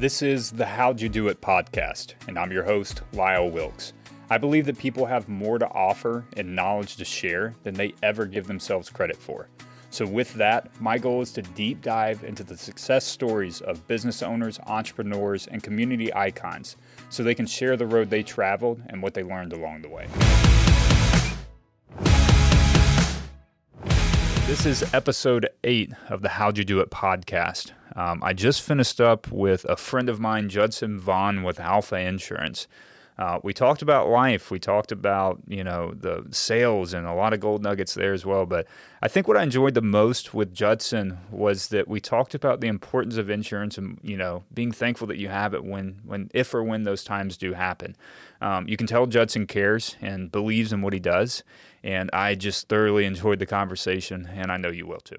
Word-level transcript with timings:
This 0.00 0.22
is 0.22 0.50
the 0.50 0.64
How'd 0.64 0.98
You 1.02 1.10
Do 1.10 1.28
It 1.28 1.42
podcast, 1.42 2.14
and 2.26 2.38
I'm 2.38 2.50
your 2.50 2.64
host, 2.64 3.02
Lyle 3.12 3.50
Wilkes. 3.50 3.92
I 4.30 4.38
believe 4.38 4.64
that 4.64 4.78
people 4.78 5.04
have 5.04 5.28
more 5.28 5.58
to 5.58 5.68
offer 5.68 6.24
and 6.38 6.56
knowledge 6.56 6.96
to 6.96 7.04
share 7.04 7.54
than 7.64 7.74
they 7.74 7.92
ever 8.02 8.24
give 8.24 8.46
themselves 8.46 8.88
credit 8.88 9.18
for. 9.18 9.50
So, 9.90 10.06
with 10.06 10.32
that, 10.36 10.70
my 10.80 10.96
goal 10.96 11.20
is 11.20 11.32
to 11.32 11.42
deep 11.42 11.82
dive 11.82 12.24
into 12.24 12.42
the 12.42 12.56
success 12.56 13.04
stories 13.04 13.60
of 13.60 13.86
business 13.88 14.22
owners, 14.22 14.58
entrepreneurs, 14.60 15.46
and 15.48 15.62
community 15.62 16.10
icons 16.14 16.76
so 17.10 17.22
they 17.22 17.34
can 17.34 17.44
share 17.44 17.76
the 17.76 17.86
road 17.86 18.08
they 18.08 18.22
traveled 18.22 18.80
and 18.86 19.02
what 19.02 19.12
they 19.12 19.22
learned 19.22 19.52
along 19.52 19.82
the 19.82 19.90
way. 19.90 20.06
This 24.46 24.64
is 24.64 24.94
episode 24.94 25.50
eight 25.62 25.92
of 26.08 26.22
the 26.22 26.30
How'd 26.30 26.56
You 26.56 26.64
Do 26.64 26.80
It 26.80 26.90
podcast. 26.90 27.72
Um, 27.96 28.22
I 28.22 28.32
just 28.32 28.62
finished 28.62 29.00
up 29.00 29.30
with 29.30 29.64
a 29.68 29.76
friend 29.76 30.08
of 30.08 30.20
mine, 30.20 30.48
Judson 30.48 30.98
Vaughan 30.98 31.42
with 31.42 31.60
Alfa 31.60 31.96
Insurance. 31.96 32.66
Uh, 33.20 33.38
we 33.42 33.52
talked 33.52 33.82
about 33.82 34.08
life. 34.08 34.50
We 34.50 34.58
talked 34.58 34.90
about 34.90 35.40
you 35.46 35.62
know 35.62 35.92
the 35.94 36.24
sales 36.30 36.94
and 36.94 37.06
a 37.06 37.12
lot 37.12 37.34
of 37.34 37.40
gold 37.40 37.62
nuggets 37.62 37.92
there 37.92 38.14
as 38.14 38.24
well. 38.24 38.46
But 38.46 38.66
I 39.02 39.08
think 39.08 39.28
what 39.28 39.36
I 39.36 39.42
enjoyed 39.42 39.74
the 39.74 39.82
most 39.82 40.32
with 40.32 40.54
Judson 40.54 41.18
was 41.30 41.68
that 41.68 41.86
we 41.86 42.00
talked 42.00 42.34
about 42.34 42.62
the 42.62 42.68
importance 42.68 43.18
of 43.18 43.28
insurance 43.28 43.76
and 43.76 43.98
you 44.02 44.16
know 44.16 44.44
being 44.54 44.72
thankful 44.72 45.06
that 45.08 45.18
you 45.18 45.28
have 45.28 45.52
it 45.52 45.64
when 45.64 46.00
when 46.06 46.30
if 46.32 46.54
or 46.54 46.62
when 46.62 46.84
those 46.84 47.04
times 47.04 47.36
do 47.36 47.52
happen. 47.52 47.94
Um, 48.40 48.66
you 48.66 48.78
can 48.78 48.86
tell 48.86 49.04
Judson 49.06 49.46
cares 49.46 49.96
and 50.00 50.32
believes 50.32 50.72
in 50.72 50.80
what 50.80 50.94
he 50.94 51.00
does, 51.00 51.44
and 51.84 52.08
I 52.14 52.34
just 52.36 52.70
thoroughly 52.70 53.04
enjoyed 53.04 53.38
the 53.38 53.44
conversation, 53.44 54.30
and 54.32 54.50
I 54.50 54.56
know 54.56 54.70
you 54.70 54.86
will 54.86 55.00
too. 55.00 55.18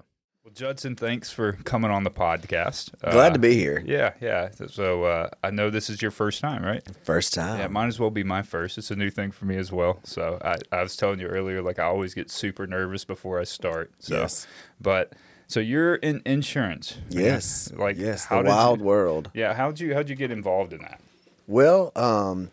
Well, 0.51 0.69
Judson, 0.69 0.97
thanks 0.97 1.31
for 1.31 1.53
coming 1.53 1.91
on 1.91 2.03
the 2.03 2.11
podcast. 2.11 2.91
Glad 2.99 3.31
uh, 3.31 3.33
to 3.35 3.39
be 3.39 3.55
here. 3.55 3.81
Yeah, 3.85 4.15
yeah. 4.19 4.49
So 4.67 5.05
uh, 5.05 5.29
I 5.41 5.49
know 5.49 5.69
this 5.69 5.89
is 5.89 6.01
your 6.01 6.11
first 6.11 6.41
time, 6.41 6.61
right? 6.61 6.83
First 7.05 7.33
time. 7.33 7.57
Yeah, 7.57 7.67
might 7.67 7.87
as 7.87 8.01
well 8.01 8.09
be 8.09 8.26
my 8.26 8.41
first. 8.41 8.77
It's 8.77 8.91
a 8.91 8.98
new 8.98 9.09
thing 9.09 9.31
for 9.31 9.45
me 9.45 9.55
as 9.55 9.71
well. 9.71 9.99
So 10.03 10.39
I, 10.43 10.57
I 10.73 10.84
was 10.84 10.98
telling 10.98 11.21
you 11.21 11.27
earlier, 11.27 11.61
like 11.61 11.79
I 11.79 11.85
always 11.85 12.13
get 12.13 12.29
super 12.29 12.67
nervous 12.67 13.05
before 13.05 13.39
I 13.39 13.45
start. 13.45 13.91
So, 13.99 14.17
yes. 14.17 14.45
But 14.81 15.13
so 15.48 15.61
you're 15.61 15.95
in 15.95 16.21
insurance. 16.26 16.98
Yes. 17.07 17.71
Like 17.71 17.98
yes, 17.98 18.26
the 18.26 18.41
wild 18.41 18.79
you, 18.79 18.85
world. 18.85 19.31
Yeah. 19.33 19.54
How'd 19.54 19.79
you 19.79 19.93
how'd 19.93 20.09
you 20.09 20.17
get 20.17 20.31
involved 20.31 20.73
in 20.73 20.81
that? 20.81 20.99
Well, 21.48 21.93
um, 21.95 22.51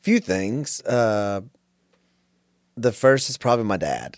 few 0.00 0.18
things. 0.18 0.82
Uh, 0.82 1.42
the 2.76 2.90
first 2.90 3.30
is 3.30 3.36
probably 3.38 3.66
my 3.66 3.76
dad. 3.76 4.16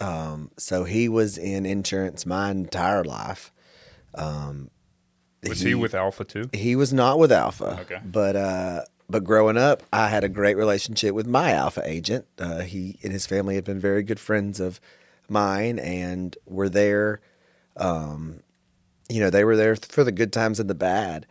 Um, 0.00 0.50
so 0.56 0.84
he 0.84 1.08
was 1.08 1.38
in 1.38 1.66
insurance 1.66 2.24
my 2.26 2.50
entire 2.50 3.04
life. 3.04 3.52
Um, 4.14 4.70
was 5.46 5.60
he, 5.60 5.70
he, 5.70 5.74
with 5.74 5.94
Alfa 5.94 6.24
too? 6.24 6.48
He 6.52 6.76
was 6.76 6.92
not 6.92 7.18
with 7.18 7.32
Alfa. 7.32 7.80
Okay. 7.82 8.00
But 8.04 8.36
uh, 8.36 8.82
but 9.10 9.24
growing 9.24 9.56
up, 9.56 9.82
I 9.92 10.08
had 10.08 10.24
a 10.24 10.28
great 10.28 10.56
relationship 10.56 11.14
with 11.14 11.26
my 11.26 11.52
Alfa 11.52 11.82
agent. 11.84 12.26
Uh, 12.38 12.60
he 12.60 12.98
and 13.02 13.12
his 13.12 13.26
family 13.26 13.56
have 13.56 13.64
been 13.64 13.80
very 13.80 14.02
good 14.02 14.20
friends 14.20 14.60
of 14.60 14.80
mine, 15.28 15.78
and 15.78 16.36
were 16.46 16.68
there. 16.68 17.20
Um, 17.76 18.40
you 19.08 19.20
know, 19.20 19.30
they 19.30 19.44
were 19.44 19.56
there 19.56 19.76
for 19.76 20.04
the 20.04 20.12
good 20.12 20.32
times 20.32 20.60
and 20.60 20.70
the 20.70 20.74
bad, 20.74 21.26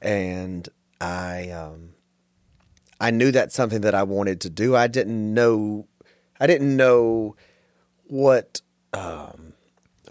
and 0.00 0.68
I 1.00 1.50
um, 1.50 1.90
I 3.00 3.10
knew 3.10 3.30
that's 3.30 3.54
something 3.54 3.80
that 3.80 3.94
I 3.94 4.02
wanted 4.02 4.40
to 4.42 4.50
do. 4.50 4.76
I 4.76 4.86
didn't 4.86 5.32
know, 5.32 5.86
I 6.38 6.46
didn't 6.46 6.76
know 6.76 7.34
what 8.10 8.60
um, 8.92 9.52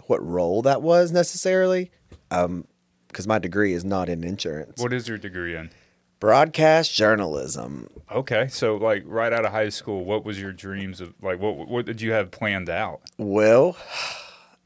what 0.06 0.24
role 0.24 0.62
that 0.62 0.82
was 0.82 1.12
necessarily, 1.12 1.90
Um, 2.30 2.66
because 3.08 3.26
um, 3.26 3.28
my 3.28 3.38
degree 3.38 3.72
is 3.72 3.84
not 3.84 4.08
in 4.08 4.24
insurance. 4.24 4.80
What 4.82 4.92
is 4.92 5.06
your 5.06 5.18
degree 5.18 5.54
in? 5.54 5.70
Broadcast 6.18 6.94
journalism. 6.94 7.88
Okay, 8.10 8.48
so 8.48 8.76
like 8.76 9.04
right 9.06 9.32
out 9.32 9.44
of 9.44 9.52
high 9.52 9.68
school, 9.68 10.04
what 10.04 10.24
was 10.24 10.40
your 10.40 10.52
dreams 10.52 11.00
of 11.00 11.14
like 11.22 11.40
what 11.40 11.68
what 11.68 11.86
did 11.86 12.00
you 12.00 12.12
have 12.12 12.30
planned 12.30 12.68
out? 12.68 13.00
Well, 13.18 13.76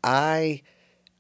I 0.02 0.62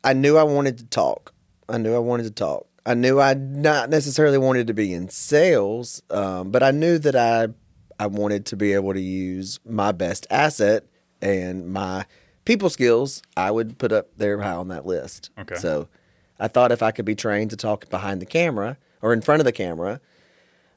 I 0.02 0.12
knew 0.12 0.36
I 0.36 0.42
wanted 0.42 0.78
to 0.78 0.84
talk. 0.86 1.32
I 1.68 1.78
knew 1.78 1.94
I 1.94 1.98
wanted 1.98 2.24
to 2.24 2.30
talk. 2.30 2.66
I 2.86 2.94
knew 2.94 3.20
I 3.20 3.34
not 3.34 3.90
necessarily 3.90 4.38
wanted 4.38 4.66
to 4.66 4.74
be 4.74 4.92
in 4.92 5.08
sales, 5.08 6.02
um, 6.10 6.50
but 6.50 6.62
I 6.62 6.70
knew 6.70 6.98
that 6.98 7.16
I 7.16 7.48
I 7.98 8.06
wanted 8.08 8.46
to 8.46 8.56
be 8.56 8.72
able 8.72 8.92
to 8.92 9.00
use 9.00 9.60
my 9.64 9.92
best 9.92 10.26
asset 10.30 10.84
and 11.24 11.72
my 11.72 12.06
people 12.44 12.70
skills, 12.70 13.22
I 13.36 13.50
would 13.50 13.78
put 13.78 13.92
up 13.92 14.08
there 14.16 14.40
high 14.40 14.52
on 14.52 14.68
that 14.68 14.86
list. 14.86 15.30
Okay. 15.38 15.56
So 15.56 15.88
I 16.38 16.48
thought 16.48 16.72
if 16.72 16.82
I 16.82 16.90
could 16.90 17.04
be 17.04 17.14
trained 17.14 17.50
to 17.50 17.56
talk 17.56 17.88
behind 17.90 18.20
the 18.20 18.26
camera 18.26 18.76
or 19.02 19.12
in 19.12 19.20
front 19.20 19.40
of 19.40 19.44
the 19.44 19.52
camera, 19.52 20.00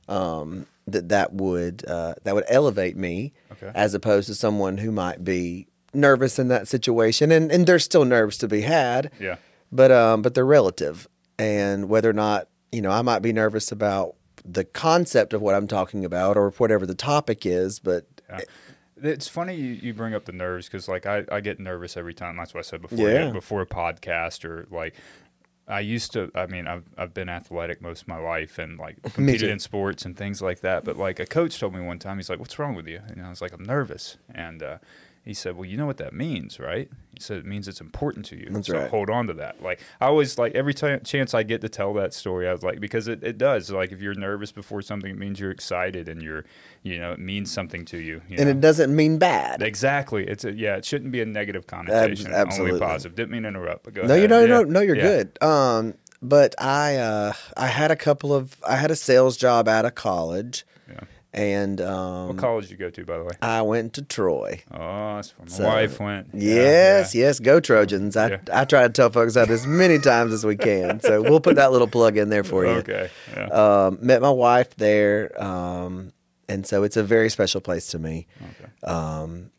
um, 0.08 0.66
that 0.88 1.10
that 1.10 1.34
would 1.34 1.86
uh, 1.86 2.16
that 2.24 2.34
would 2.34 2.46
elevate 2.48 2.96
me 2.96 3.34
okay. 3.52 3.72
as 3.76 3.94
opposed 3.94 4.28
to 4.28 4.36
someone 4.36 4.78
who 4.78 4.92
might 4.92 5.24
be 5.24 5.68
nervous 5.94 6.40
in 6.40 6.48
that 6.48 6.68
situation, 6.68 7.32
and 7.32 7.52
and 7.52 7.68
there's 7.68 7.84
still 7.84 8.06
nerves 8.06 8.38
to 8.38 8.48
be 8.48 8.62
had. 8.62 9.12
Yeah. 9.20 9.36
But 9.72 9.92
um, 9.92 10.22
but 10.22 10.34
they're 10.34 10.46
relative, 10.46 11.08
and 11.38 11.90
whether 11.90 12.10
or 12.10 12.14
not 12.14 12.48
you 12.72 12.82
know, 12.82 12.92
I 12.92 13.02
might 13.02 13.20
be 13.20 13.34
nervous 13.34 13.72
about 13.72 14.16
the 14.46 14.64
concept 14.64 15.34
of 15.34 15.42
what 15.42 15.56
I'm 15.56 15.68
talking 15.68 16.06
about 16.06 16.38
or 16.38 16.52
whatever 16.52 16.86
the 16.86 16.96
topic 16.96 17.46
is, 17.46 17.80
but. 17.80 18.06
Yeah. 18.30 18.42
It's 19.02 19.28
funny 19.28 19.56
you, 19.56 19.74
you 19.74 19.94
bring 19.94 20.14
up 20.14 20.26
the 20.26 20.32
nerves 20.32 20.68
because 20.68 20.88
like 20.88 21.06
I, 21.06 21.26
I 21.32 21.40
get 21.42 21.60
nervous 21.60 21.98
every 21.98 22.14
time. 22.14 22.38
That's 22.38 22.54
what 22.54 22.60
I 22.60 22.64
said 22.64 22.82
before. 22.82 23.10
Yeah. 23.10 23.32
Before 23.32 23.62
a 23.62 23.66
podcast 23.66 24.46
or 24.46 24.68
like 24.72 24.96
I 25.68 25.82
used 25.82 26.14
to. 26.14 26.32
I 26.34 26.46
mean, 26.46 26.68
I've 26.68 26.86
I've 26.98 27.14
been 27.14 27.30
athletic 27.30 27.82
most 27.82 28.04
of 28.04 28.08
my 28.08 28.20
life 28.20 28.58
and 28.58 28.80
like 28.80 29.02
competed 29.14 29.50
in 29.50 29.60
sports 29.60 30.06
and 30.06 30.16
things 30.16 30.42
like 30.42 30.62
that. 30.62 30.84
But 30.86 30.98
like 30.98 31.20
a 31.20 31.26
coach 31.26 31.60
told 31.60 31.74
me 31.74 31.82
one 31.82 32.00
time, 32.00 32.18
he's 32.18 32.30
like, 32.30 32.40
"What's 32.40 32.58
wrong 32.58 32.74
with 32.74 32.88
you?" 32.88 33.02
And 33.08 33.22
I 33.22 33.30
was 33.30 33.42
like, 33.42 33.52
"I'm 33.54 33.64
nervous." 33.64 34.18
And 34.34 34.64
uh, 34.64 34.78
he 35.28 35.34
said, 35.34 35.56
"Well, 35.56 35.66
you 35.66 35.78
know 35.78 35.86
what 35.86 35.98
that 35.98 36.14
means, 36.14 36.60
right?" 36.60 36.90
He 37.14 37.20
said, 37.20 37.38
"It 37.38 37.46
means 37.46 37.68
it's 37.68 37.82
important 37.82 38.26
to 38.28 38.36
you. 38.38 38.48
That's 38.50 38.68
so 38.68 38.78
right. 38.80 38.90
hold 38.90 39.10
on 39.10 39.28
to 39.28 39.34
that." 39.34 39.62
Like 39.62 39.80
I 40.02 40.06
always 40.08 40.38
like 40.38 40.56
every 40.56 40.74
t- 40.74 40.98
chance 41.04 41.34
I 41.34 41.44
get 41.44 41.62
to 41.62 41.70
tell 41.70 41.94
that 41.96 42.14
story, 42.14 42.48
I 42.48 42.52
was 42.52 42.64
like, 42.64 42.80
because 42.80 43.08
it, 43.08 43.24
it 43.24 43.38
does. 43.38 43.70
Like 43.70 43.92
if 43.92 44.02
you're 44.02 44.14
nervous 44.14 44.52
before 44.52 44.82
something, 44.82 45.12
it 45.12 45.18
means 45.18 45.40
you're 45.40 45.52
excited 45.52 46.08
and 46.08 46.22
you're, 46.22 46.46
you 46.84 47.00
know, 47.00 47.12
it 47.12 47.20
means 47.20 47.52
something 47.52 47.86
to 47.86 47.98
you. 47.98 48.22
you 48.30 48.38
and 48.38 48.46
know? 48.46 48.52
it 48.52 48.62
doesn't 48.62 48.96
mean 48.96 49.18
bad. 49.18 49.62
Exactly. 49.62 50.28
It's 50.28 50.46
a 50.46 50.54
yeah. 50.54 50.78
It 50.78 50.86
shouldn't 50.86 51.12
be 51.12 51.22
a 51.22 51.26
negative 51.26 51.68
connotation. 51.68 52.28
Ab- 52.34 52.48
absolutely. 52.48 52.74
Only 52.80 52.86
positive. 52.86 53.16
Didn't 53.16 53.32
mean 53.32 53.44
to 53.44 53.50
interrupt. 53.50 53.84
But 53.84 53.94
go 53.94 54.02
no, 54.04 54.08
ahead. 54.14 54.22
you 54.22 54.28
don't. 54.28 54.42
Yeah. 54.42 54.48
No, 54.48 54.64
no, 54.64 54.80
you're 54.82 54.96
Yeah. 54.96 55.02
good. 55.02 55.44
Um, 55.44 55.94
but 56.22 56.56
I 56.60 56.96
uh, 56.96 57.34
I 57.56 57.68
had 57.68 57.92
a 57.92 57.96
couple 57.96 58.34
of 58.34 58.58
I 58.68 58.76
had 58.76 58.92
a 58.92 58.96
sales 58.96 59.38
job 59.38 59.68
out 59.68 59.86
of 59.86 59.96
college. 59.96 60.66
And 61.38 61.80
um, 61.82 62.28
What 62.30 62.38
college 62.38 62.66
did 62.66 62.72
you 62.72 62.78
go 62.78 62.90
to, 62.90 63.06
by 63.06 63.18
the 63.18 63.24
way? 63.24 63.32
I 63.42 63.62
went 63.62 63.94
to 63.94 64.02
Troy. 64.02 64.64
Oh, 64.72 65.16
that's 65.16 65.38
where 65.38 65.46
my 65.46 65.52
So, 65.52 65.64
wife 65.64 66.00
went. 66.00 66.30
Yes, 66.34 67.14
yeah. 67.14 67.26
yes, 67.28 67.40
go 67.40 67.60
Trojans! 67.60 68.18
I 68.18 68.30
Yeah. 68.30 68.38
I 68.52 68.66
try 68.66 68.84
to 68.84 68.90
tell 68.90 69.10
folks 69.12 69.36
that 69.36 69.50
as 69.50 69.66
many 69.68 70.00
times 70.12 70.34
as 70.34 70.46
we 70.46 70.56
can. 70.58 71.00
So 71.00 71.22
we'll 71.22 71.40
put 71.40 71.56
that 71.58 71.72
little 71.72 71.88
plug 71.88 72.18
in 72.18 72.30
there 72.30 72.44
for 72.44 72.66
you. 72.66 72.72
Okay. 72.72 73.10
Yeah. 73.36 73.46
Um, 73.48 74.00
met 74.02 74.22
my 74.22 74.32
wife 74.32 74.76
there, 74.78 75.32
um, 75.42 76.12
and 76.50 76.66
so 76.66 76.84
it's 76.84 76.98
a 76.98 77.04
very 77.04 77.30
special 77.30 77.62
place 77.62 77.88
to 77.90 78.00
me. 78.00 78.26
okay. 78.42 78.72
Um, 78.92 79.52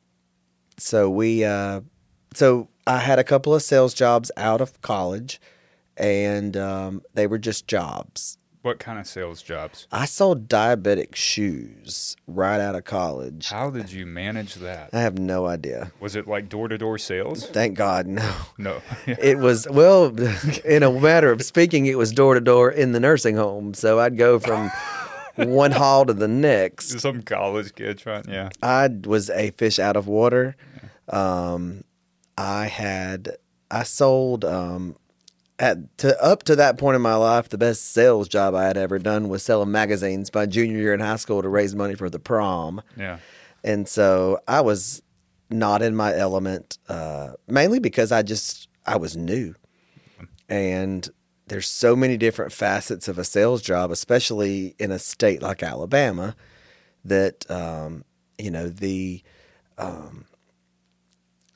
so 0.78 1.10
we, 1.10 1.44
uh, 1.44 1.82
so 2.34 2.68
I 2.86 2.98
had 2.98 3.18
a 3.18 3.24
couple 3.24 3.54
of 3.54 3.62
sales 3.62 3.94
jobs 3.94 4.30
out 4.36 4.60
of 4.60 4.80
college, 4.80 5.40
and 5.96 6.56
um, 6.56 7.02
they 7.14 7.26
were 7.26 7.38
just 7.38 7.66
jobs. 7.68 8.37
What 8.62 8.80
kind 8.80 8.98
of 8.98 9.06
sales 9.06 9.40
jobs? 9.40 9.86
I 9.92 10.04
sold 10.04 10.48
diabetic 10.48 11.14
shoes 11.14 12.16
right 12.26 12.60
out 12.60 12.74
of 12.74 12.84
college. 12.84 13.48
How 13.50 13.70
did 13.70 13.92
you 13.92 14.04
manage 14.04 14.56
that? 14.56 14.90
I 14.92 15.00
have 15.00 15.16
no 15.18 15.46
idea. 15.46 15.92
Was 16.00 16.16
it 16.16 16.26
like 16.26 16.48
door 16.48 16.66
to 16.66 16.76
door 16.76 16.98
sales? 16.98 17.46
Thank 17.46 17.76
God, 17.76 18.06
no. 18.06 18.34
No. 18.58 18.82
It 19.06 19.38
was 19.38 19.66
well, 19.70 20.14
in 20.64 20.82
a 20.82 20.90
matter 20.90 21.30
of 21.30 21.42
speaking, 21.42 21.86
it 21.86 21.96
was 21.96 22.12
door 22.12 22.34
to 22.34 22.40
door 22.40 22.70
in 22.70 22.92
the 22.92 23.00
nursing 23.00 23.36
home. 23.36 23.74
So 23.74 24.00
I'd 24.00 24.16
go 24.16 24.38
from 24.40 24.70
one 25.36 25.70
hall 25.80 26.04
to 26.06 26.12
the 26.12 26.28
next. 26.28 26.98
Some 27.00 27.22
college 27.22 27.74
kid 27.74 27.98
trying. 27.98 28.24
Yeah. 28.28 28.48
I 28.60 28.88
was 28.88 29.30
a 29.30 29.50
fish 29.52 29.78
out 29.78 29.96
of 29.96 30.08
water. 30.08 30.56
Um, 31.08 31.84
I 32.36 32.66
had 32.66 33.36
I 33.70 33.84
sold 33.84 34.44
um, 34.44 34.96
at 35.58 35.98
to 35.98 36.22
up 36.22 36.42
to 36.44 36.56
that 36.56 36.78
point 36.78 36.94
in 36.96 37.02
my 37.02 37.14
life, 37.16 37.48
the 37.48 37.58
best 37.58 37.92
sales 37.92 38.28
job 38.28 38.54
I 38.54 38.64
had 38.64 38.76
ever 38.76 38.98
done 38.98 39.28
was 39.28 39.42
selling 39.42 39.70
magazines 39.72 40.32
my 40.32 40.46
junior 40.46 40.78
year 40.78 40.94
in 40.94 41.00
high 41.00 41.16
school 41.16 41.42
to 41.42 41.48
raise 41.48 41.74
money 41.74 41.94
for 41.94 42.08
the 42.08 42.18
prom, 42.20 42.80
Yeah. 42.96 43.18
and 43.64 43.88
so 43.88 44.38
I 44.46 44.60
was 44.60 45.02
not 45.50 45.82
in 45.82 45.96
my 45.96 46.14
element, 46.16 46.78
uh, 46.88 47.32
mainly 47.46 47.78
because 47.80 48.12
I 48.12 48.22
just 48.22 48.68
I 48.86 48.96
was 48.96 49.16
new, 49.16 49.54
and 50.48 51.08
there's 51.48 51.66
so 51.68 51.96
many 51.96 52.16
different 52.16 52.52
facets 52.52 53.08
of 53.08 53.18
a 53.18 53.24
sales 53.24 53.62
job, 53.62 53.90
especially 53.90 54.74
in 54.78 54.90
a 54.90 54.98
state 54.98 55.42
like 55.42 55.62
Alabama, 55.62 56.36
that 57.04 57.50
um, 57.50 58.04
you 58.38 58.50
know 58.50 58.68
the 58.68 59.22
um, 59.78 60.24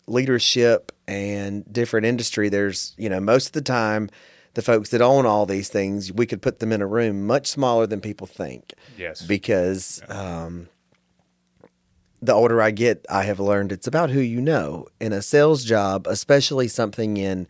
leadership 0.07 0.93
and 1.07 1.71
different 1.73 2.07
industry. 2.07 2.49
There's 2.49 2.95
you 2.99 3.09
know 3.09 3.21
most 3.21 3.47
of 3.47 3.53
the 3.53 3.63
time 3.63 4.09
the 4.55 4.63
folks 4.63 4.91
that 4.91 5.01
own 5.01 5.27
all 5.27 5.47
these 5.47 5.69
things, 5.69 6.13
we 6.13 6.27
could 6.27 6.43
put 6.43 6.59
them 6.59 6.73
in 6.73 6.83
a 6.83 6.87
room 6.87 7.27
much 7.27 7.47
smaller 7.47 7.87
than 7.87 8.01
people 8.01 8.27
think. 8.27 8.75
Yes. 8.99 9.23
Because 9.23 10.03
um, 10.09 10.69
the 12.21 12.33
older 12.33 12.61
I 12.61 12.71
get, 12.71 13.05
I 13.09 13.23
have 13.25 13.41
learned 13.41 13.73
it's 13.73 13.87
about 13.87 14.11
who 14.11 14.21
you 14.21 14.41
know. 14.41 14.89
In 15.01 15.13
a 15.13 15.23
sales 15.23 15.65
job, 15.65 16.07
especially 16.07 16.69
something 16.69 17.17
in 17.17 17.47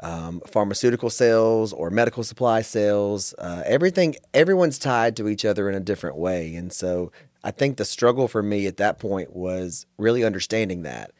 um, 0.00 0.42
pharmaceutical 0.46 1.10
sales 1.10 1.72
or 1.72 1.90
medical 1.90 2.24
supply 2.24 2.62
sales, 2.62 3.34
uh, 3.38 3.62
everything, 3.66 4.16
everyone's 4.32 4.78
tied 4.78 5.16
to 5.16 5.28
each 5.28 5.44
other 5.44 5.68
in 5.68 5.74
a 5.74 5.80
different 5.80 6.16
way. 6.16 6.54
And 6.54 6.72
so 6.72 7.12
I 7.44 7.50
think 7.50 7.76
the 7.76 7.84
struggle 7.84 8.28
for 8.28 8.42
me 8.42 8.66
at 8.66 8.78
that 8.78 8.98
point 8.98 9.34
was 9.34 9.86
really 9.98 10.24
understanding 10.24 10.82
that. 10.82 11.12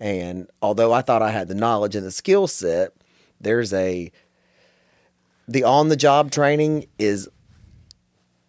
And 0.00 0.48
although 0.62 0.92
I 0.92 1.02
thought 1.02 1.22
I 1.22 1.30
had 1.30 1.48
the 1.48 1.54
knowledge 1.54 1.96
and 1.96 2.06
the 2.06 2.10
skill 2.10 2.46
set, 2.46 2.92
there's 3.40 3.72
a 3.72 4.10
the 5.46 5.64
on 5.64 5.88
the 5.88 5.96
job 5.96 6.30
training 6.30 6.86
is 6.98 7.28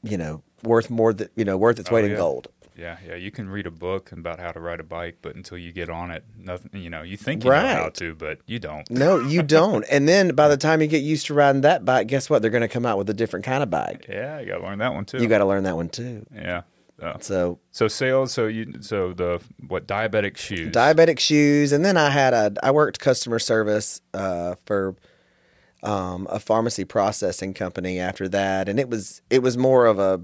you 0.04 0.18
know 0.18 0.44
worth 0.64 0.90
more 0.90 1.14
than 1.14 1.30
you 1.36 1.46
know 1.46 1.58
worth 1.58 1.80
its 1.80 1.90
oh, 1.92 1.96
weight 1.96 2.06
Oh, 2.06 2.08
in 2.08 2.16
gold. 2.16 2.48
Yeah, 2.76 2.98
yeah. 3.06 3.16
You 3.16 3.30
can 3.30 3.50
read 3.50 3.68
a 3.68 3.72
book 3.72 4.14
about 4.14 4.40
how 4.40 4.52
to 4.52 4.60
ride 4.62 4.80
a 4.80 4.84
bike, 4.84 5.18
but 5.22 5.36
until 5.36 5.58
you 5.58 5.74
get 5.74 5.90
on 5.90 6.12
it, 6.12 6.24
nothing. 6.38 6.82
You 6.82 6.90
know, 6.90 7.02
you 7.02 7.18
think 7.18 7.44
you 7.44 7.50
know 7.50 7.60
how 7.60 7.90
to, 7.90 8.16
but 8.16 8.40
you 8.46 8.58
don't. 8.58 8.90
No, 8.90 9.20
you 9.20 9.42
don't. 9.60 9.84
and 9.92 10.08
then 10.08 10.34
by 10.34 10.48
the 10.48 10.56
time 10.56 10.82
you 10.82 10.88
get 10.88 11.02
used 11.04 11.26
to 11.26 11.34
riding 11.34 11.62
that 11.62 11.84
bike, 11.84 12.08
guess 12.08 12.30
what? 12.30 12.42
They're 12.42 12.52
going 12.52 12.62
to 12.62 12.70
come 12.70 12.86
out 12.86 12.98
with 12.98 13.10
a 13.10 13.14
different 13.14 13.44
kind 13.44 13.64
of 13.64 13.70
bike. 13.70 14.06
Yeah, 14.08 14.40
you 14.40 14.46
got 14.48 14.60
to 14.60 14.64
learn 14.64 14.80
that 14.80 14.94
one 14.94 15.04
too. 15.04 15.18
You 15.18 15.28
got 15.28 15.40
to 15.40 15.46
learn 15.46 15.64
that 15.64 15.76
one 15.76 15.90
too. 15.90 16.26
Yeah. 16.34 16.62
So, 17.00 17.18
So 17.20 17.60
so 17.72 17.88
sales. 17.88 18.32
So 18.32 18.48
you. 18.48 18.74
So 18.82 19.14
the 19.14 19.42
what 19.68 19.88
diabetic 19.88 20.38
shoes? 20.38 20.74
diabetic 20.74 21.20
shoes, 21.20 21.72
and 21.72 21.84
then 21.86 21.98
I 21.98 22.10
had 22.10 22.34
a 22.34 22.54
I 22.62 22.72
worked 22.72 23.00
customer 23.00 23.40
service 23.40 24.02
uh, 24.14 24.56
for 24.66 24.96
um, 25.84 26.28
a 26.30 26.40
pharmacy 26.40 26.84
processing 26.86 27.54
company 27.54 28.00
after 28.00 28.28
that, 28.30 28.68
and 28.70 28.80
it 28.80 28.90
was 28.90 29.22
it 29.30 29.42
was 29.42 29.58
more 29.58 29.86
of 29.86 29.98
a 30.00 30.22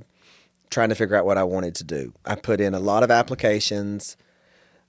trying 0.69 0.89
to 0.89 0.95
figure 0.95 1.15
out 1.15 1.25
what 1.25 1.37
I 1.37 1.43
wanted 1.43 1.75
to 1.75 1.83
do. 1.83 2.13
I 2.25 2.35
put 2.35 2.59
in 2.59 2.73
a 2.73 2.79
lot 2.79 3.03
of 3.03 3.11
applications, 3.11 4.17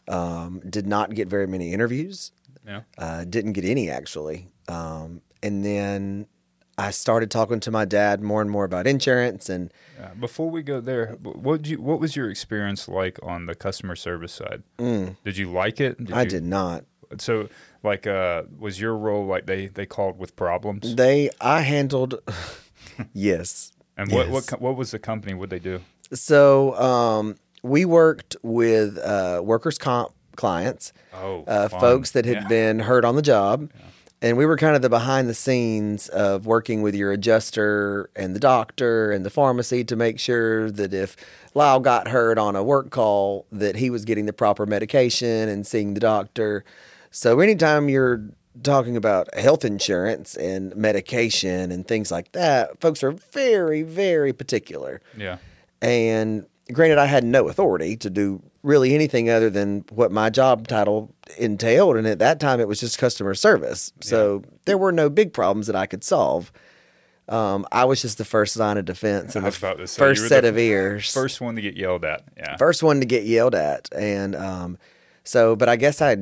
um, 0.08 0.60
did 0.68 0.86
not 0.86 1.14
get 1.14 1.28
very 1.28 1.46
many 1.46 1.72
interviews, 1.72 2.32
Yeah. 2.66 2.80
uh, 2.98 3.24
didn't 3.24 3.52
get 3.52 3.64
any 3.64 3.90
actually, 3.90 4.48
um, 4.68 5.20
and 5.42 5.64
then 5.64 6.26
I 6.78 6.90
started 6.90 7.30
talking 7.30 7.58
to 7.60 7.70
my 7.70 7.84
dad 7.86 8.20
more 8.20 8.42
and 8.42 8.50
more 8.50 8.64
about 8.64 8.86
insurance 8.86 9.48
and. 9.48 9.72
Yeah. 9.98 10.10
Before 10.20 10.50
we 10.50 10.62
go 10.62 10.80
there, 10.80 11.12
what 11.22 11.66
you? 11.66 11.80
What 11.80 12.00
was 12.00 12.14
your 12.16 12.28
experience 12.30 12.86
like 12.86 13.18
on 13.22 13.46
the 13.46 13.54
customer 13.54 13.96
service 13.96 14.32
side? 14.32 14.62
Did 14.78 15.36
you 15.38 15.50
like 15.50 15.80
it? 15.80 15.98
Mm. 15.98 16.12
I 16.14 16.22
you- 16.22 16.28
did 16.28 16.44
not. 16.44 16.84
So, 17.18 17.48
like, 17.84 18.04
uh, 18.06 18.42
was 18.58 18.80
your 18.80 18.96
role 18.96 19.24
like 19.26 19.46
they 19.46 19.68
they 19.68 19.86
called 19.86 20.18
with 20.18 20.36
problems? 20.36 20.96
They 20.96 21.30
I 21.40 21.60
handled 21.62 22.20
yes. 23.14 23.72
And 23.96 24.10
what 24.12 24.28
what 24.28 24.34
Yes. 24.38 24.46
co- 24.50 24.56
what 24.58 24.76
was 24.76 24.90
the 24.90 24.98
company? 24.98 25.32
What 25.34 25.48
they 25.50 25.58
do? 25.60 25.80
So 26.12 26.74
um, 26.78 27.36
we 27.62 27.84
worked 27.86 28.36
with 28.42 28.98
uh, 28.98 29.40
workers' 29.42 29.78
comp 29.78 30.12
clients, 30.36 30.92
Oh, 31.14 31.44
uh, 31.46 31.68
folks 31.68 32.10
that 32.10 32.26
had 32.26 32.42
Yeah. 32.42 32.48
been 32.48 32.78
hurt 32.80 33.04
on 33.06 33.16
the 33.16 33.22
job. 33.22 33.70
And 34.26 34.36
we 34.36 34.44
were 34.44 34.56
kind 34.56 34.74
of 34.74 34.82
the 34.82 34.88
behind 34.88 35.28
the 35.28 35.34
scenes 35.34 36.08
of 36.08 36.46
working 36.46 36.82
with 36.82 36.96
your 36.96 37.12
adjuster 37.12 38.10
and 38.16 38.34
the 38.34 38.40
doctor 38.40 39.12
and 39.12 39.24
the 39.24 39.30
pharmacy 39.30 39.84
to 39.84 39.94
make 39.94 40.18
sure 40.18 40.68
that 40.72 40.92
if 40.92 41.16
Lyle 41.54 41.78
got 41.78 42.08
hurt 42.08 42.36
on 42.36 42.56
a 42.56 42.62
work 42.64 42.90
call, 42.90 43.46
that 43.52 43.76
he 43.76 43.88
was 43.88 44.04
getting 44.04 44.26
the 44.26 44.32
proper 44.32 44.66
medication 44.66 45.48
and 45.48 45.64
seeing 45.64 45.94
the 45.94 46.00
doctor. 46.00 46.64
So 47.12 47.38
anytime 47.38 47.88
you're 47.88 48.24
talking 48.64 48.96
about 48.96 49.32
health 49.32 49.64
insurance 49.64 50.34
and 50.34 50.74
medication 50.74 51.70
and 51.70 51.86
things 51.86 52.10
like 52.10 52.32
that, 52.32 52.80
folks 52.80 53.04
are 53.04 53.12
very, 53.12 53.82
very 53.82 54.32
particular. 54.32 55.02
Yeah. 55.16 55.38
And 55.80 56.46
granted, 56.72 56.98
I 56.98 57.06
had 57.06 57.22
no 57.22 57.48
authority 57.48 57.96
to 57.98 58.10
do 58.10 58.42
really 58.66 58.94
anything 58.94 59.30
other 59.30 59.48
than 59.48 59.84
what 59.90 60.10
my 60.10 60.28
job 60.28 60.66
title 60.66 61.14
entailed. 61.38 61.96
And 61.96 62.06
at 62.06 62.18
that 62.18 62.40
time, 62.40 62.58
it 62.60 62.66
was 62.66 62.80
just 62.80 62.98
customer 62.98 63.32
service. 63.34 63.92
So 64.00 64.42
there 64.64 64.76
were 64.76 64.90
no 64.92 65.08
big 65.08 65.32
problems 65.32 65.68
that 65.68 65.76
I 65.76 65.86
could 65.86 66.02
solve. 66.02 66.52
Um, 67.28 67.64
I 67.72 67.84
was 67.84 68.02
just 68.02 68.18
the 68.18 68.24
first 68.24 68.56
line 68.56 68.76
of 68.76 68.84
defense 68.84 69.34
and 69.36 69.44
the 69.46 69.56
about 69.56 69.78
to 69.78 69.86
say, 69.86 69.98
first 69.98 70.28
set 70.28 70.42
the 70.42 70.48
of 70.48 70.58
ears. 70.58 71.12
First 71.12 71.40
one 71.40 71.54
to 71.56 71.62
get 71.62 71.76
yelled 71.76 72.04
at. 72.04 72.24
Yeah. 72.36 72.56
First 72.56 72.82
one 72.82 73.00
to 73.00 73.06
get 73.06 73.24
yelled 73.24 73.54
at. 73.54 73.88
And 73.94 74.34
um, 74.36 74.78
so, 75.24 75.56
but 75.56 75.68
I 75.68 75.76
guess 75.76 76.02
I 76.02 76.16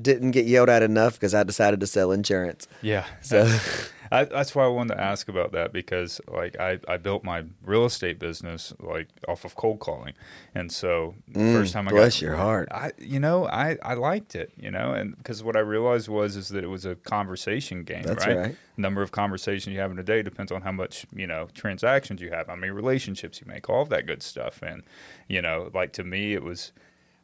didn't 0.00 0.30
get 0.30 0.46
yelled 0.46 0.68
at 0.68 0.82
enough 0.82 1.14
because 1.14 1.34
I 1.34 1.42
decided 1.42 1.80
to 1.80 1.86
sell 1.86 2.12
insurance. 2.12 2.66
Yeah. 2.80 3.04
So- 3.20 3.46
I, 4.12 4.24
that's 4.26 4.54
why 4.54 4.64
I 4.64 4.68
wanted 4.68 4.96
to 4.96 5.02
ask 5.02 5.28
about 5.28 5.52
that 5.52 5.72
because 5.72 6.20
like 6.28 6.60
I, 6.60 6.80
I 6.88 6.98
built 6.98 7.24
my 7.24 7.44
real 7.64 7.86
estate 7.86 8.20
business 8.20 8.74
like 8.80 9.08
off 9.28 9.44
of 9.46 9.56
cold 9.56 9.80
calling, 9.80 10.14
and 10.54 10.72
so 10.72 11.16
the 11.28 11.46
first 11.46 11.72
time 11.74 11.88
I 11.88 11.92
Mm, 11.92 11.94
bless 11.94 12.20
got, 12.20 12.22
your 12.22 12.36
heart. 12.36 12.68
I 12.72 12.92
you 12.98 13.20
know 13.20 13.46
I, 13.46 13.78
I 13.82 13.94
liked 13.94 14.36
it 14.36 14.52
you 14.56 14.70
know 14.70 14.92
and 14.92 15.16
because 15.16 15.42
what 15.44 15.56
I 15.56 15.60
realized 15.60 16.08
was 16.08 16.36
is 16.36 16.50
that 16.50 16.64
it 16.64 16.68
was 16.68 16.86
a 16.86 16.96
conversation 16.96 17.84
game 17.84 18.04
That's 18.04 18.16
right? 18.16 18.38
right. 18.38 18.58
number 18.76 19.02
of 19.02 19.12
conversations 19.12 19.74
you 19.74 19.80
have 19.80 19.90
in 19.92 19.98
a 19.98 20.04
day 20.04 20.22
depends 20.22 20.52
on 20.52 20.62
how 20.62 20.72
much 20.72 21.06
you 21.14 21.26
know 21.26 21.48
transactions 21.54 22.20
you 22.22 22.30
have 22.30 22.48
how 22.48 22.56
many 22.56 22.70
relationships 22.72 23.40
you 23.40 23.46
make 23.48 23.68
all 23.70 23.82
of 23.82 23.90
that 23.90 24.06
good 24.06 24.22
stuff 24.22 24.62
and 24.62 24.84
you 25.28 25.42
know 25.42 25.70
like 25.74 25.92
to 25.92 26.04
me 26.04 26.34
it 26.34 26.42
was 26.42 26.72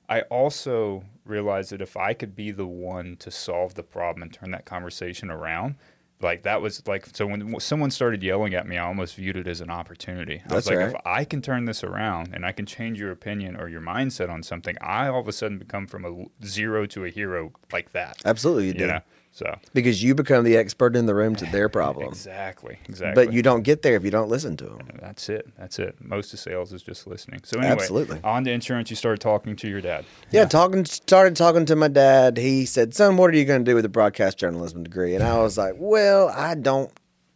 I 0.09 0.23
also 0.23 1.05
realized 1.27 1.71
that 1.73 1.83
if 1.83 1.97
I 1.97 2.15
could 2.15 2.35
be 2.37 2.51
the 2.51 2.67
one 2.67 3.17
to 3.19 3.31
solve 3.31 3.75
the 3.75 3.83
problem 3.83 4.23
and 4.23 4.33
turn 4.33 4.53
that 4.53 4.65
conversation 4.65 5.31
around, 5.31 5.77
like 6.21 6.43
that 6.43 6.61
was 6.61 6.87
like 6.87 7.07
so 7.13 7.27
when 7.27 7.61
someone 7.61 7.91
started 7.91 8.23
yelling 8.23 8.55
at 8.55 8.67
me, 8.67 8.77
I 8.77 8.85
almost 8.87 9.15
viewed 9.15 9.37
it 9.37 9.47
as 9.47 9.61
an 9.61 9.71
opportunity. 9.71 10.43
I 10.51 10.55
was 10.55 10.67
like, 10.67 10.79
right. 10.79 10.89
if 10.89 10.97
I 11.05 11.25
can 11.25 11.41
turn 11.43 11.65
this 11.65 11.85
around 11.85 12.35
and 12.35 12.45
I 12.45 12.53
can 12.53 12.67
change 12.67 12.99
your 12.99 13.13
opinion 13.13 13.57
or 13.57 13.69
your 13.69 13.81
mindset 13.81 14.29
on 14.29 14.43
something, 14.43 14.77
I 14.81 15.09
all 15.09 15.21
of 15.21 15.29
a 15.29 15.33
sudden 15.33 15.59
become 15.59 15.87
from 15.87 16.05
a 16.05 16.45
zero 16.47 16.87
to 16.87 17.05
a 17.05 17.11
hero 17.11 17.53
like 17.73 17.93
that. 17.93 18.17
Absolutely, 18.25 18.67
you 18.67 18.73
You 18.73 18.79
do. 18.79 18.87
know, 18.87 19.01
so 19.31 19.59
Because 19.73 20.03
you 20.03 20.15
become 20.15 20.45
the 20.45 20.57
expert 20.57 20.97
in 20.97 21.07
the 21.07 21.15
room 21.15 21.37
to 21.37 21.47
their 21.47 21.69
problem. 21.69 22.09
exactly, 22.09 22.79
exactly. 22.89 23.25
But 23.27 23.33
you 23.33 23.43
don't 23.43 23.63
get 23.63 23.83
there 23.83 23.95
if 23.95 24.05
you 24.05 24.11
don't 24.11 24.29
listen 24.29 24.57
to 24.57 24.65
them. 24.65 24.79
That's 25.01 25.29
it. 25.29 25.49
That's 25.59 25.79
it. 25.79 25.97
Most 26.01 26.33
of 26.33 26.41
sales 26.41 26.73
is 26.73 26.83
just 26.83 27.07
listening. 27.07 27.41
So 27.45 27.59
anyway, 27.59 27.73
Absolutely. 27.73 28.21
on 28.25 28.45
to 28.45 28.51
insurance. 28.51 28.91
You 28.91 28.97
started 28.97 29.21
talking 29.21 29.55
to 29.57 29.69
your 29.69 29.81
dad. 29.81 30.05
Yeah, 30.31 30.45
talking 30.47 30.85
started 30.85 31.37
talking 31.37 31.67
to 31.67 31.77
my 31.77 31.89
dad. 31.89 32.37
He 32.37 32.67
said, 32.67 32.95
"Son, 32.95 33.17
what 33.17 33.31
are 33.31 33.37
you 33.37 33.45
going 33.45 33.65
to 33.65 33.71
do 33.71 33.75
with 33.75 33.85
a 33.85 33.89
broadcast 33.91 34.39
journalism 34.39 34.83
degree?" 34.83 35.15
And 35.15 35.23
I 35.23 35.39
was 35.39 35.57
like, 35.57 35.75
"Well, 35.79 36.29
I 36.31 36.55
don't 36.55 36.91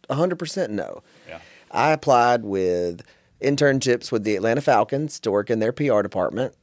100% 0.09 0.69
know." 0.71 1.03
Yeah. 1.29 1.39
I 1.71 1.91
applied 1.91 2.43
with 2.43 3.01
internships 3.41 4.11
with 4.11 4.23
the 4.23 4.35
Atlanta 4.35 4.61
Falcons 4.61 5.19
to 5.21 5.31
work 5.31 5.49
in 5.49 5.59
their 5.59 5.71
PR 5.71 6.01
department 6.01 6.53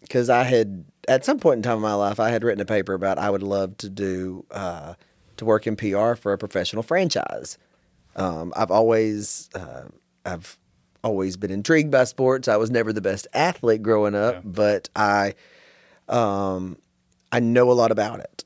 because 0.00 0.28
I 0.30 0.44
had 0.44 0.84
at 1.08 1.24
some 1.24 1.38
point 1.38 1.58
in 1.58 1.62
time 1.62 1.76
in 1.76 1.82
my 1.82 1.94
life 1.94 2.18
I 2.20 2.30
had 2.30 2.42
written 2.44 2.60
a 2.60 2.64
paper 2.66 2.94
about 2.94 3.18
I 3.18 3.30
would 3.30 3.42
love 3.42 3.76
to 3.78 3.88
do 3.88 4.44
uh, 4.50 4.94
to 5.36 5.44
work 5.44 5.66
in 5.66 5.76
PR 5.76 6.14
for 6.14 6.32
a 6.32 6.38
professional 6.38 6.82
franchise. 6.82 7.58
Um, 8.16 8.52
I've 8.56 8.70
always 8.70 9.48
uh, 9.54 9.84
I've 10.24 10.58
always 11.04 11.36
been 11.36 11.50
intrigued 11.50 11.90
by 11.90 12.04
sports. 12.04 12.48
I 12.48 12.56
was 12.56 12.70
never 12.70 12.92
the 12.92 13.00
best 13.02 13.26
athlete 13.34 13.82
growing 13.82 14.14
up, 14.14 14.34
Yeah. 14.36 14.40
but 14.44 14.88
I 14.96 15.34
um, 16.08 16.78
I 17.32 17.40
know 17.40 17.70
a 17.70 17.74
lot 17.74 17.90
about 17.90 18.20
it, 18.20 18.44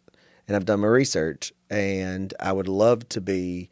and 0.48 0.56
I've 0.56 0.64
done 0.64 0.80
my 0.80 0.88
research, 0.88 1.52
and 1.68 2.32
I 2.40 2.52
would 2.52 2.68
love 2.68 3.08
to 3.10 3.20
be. 3.20 3.70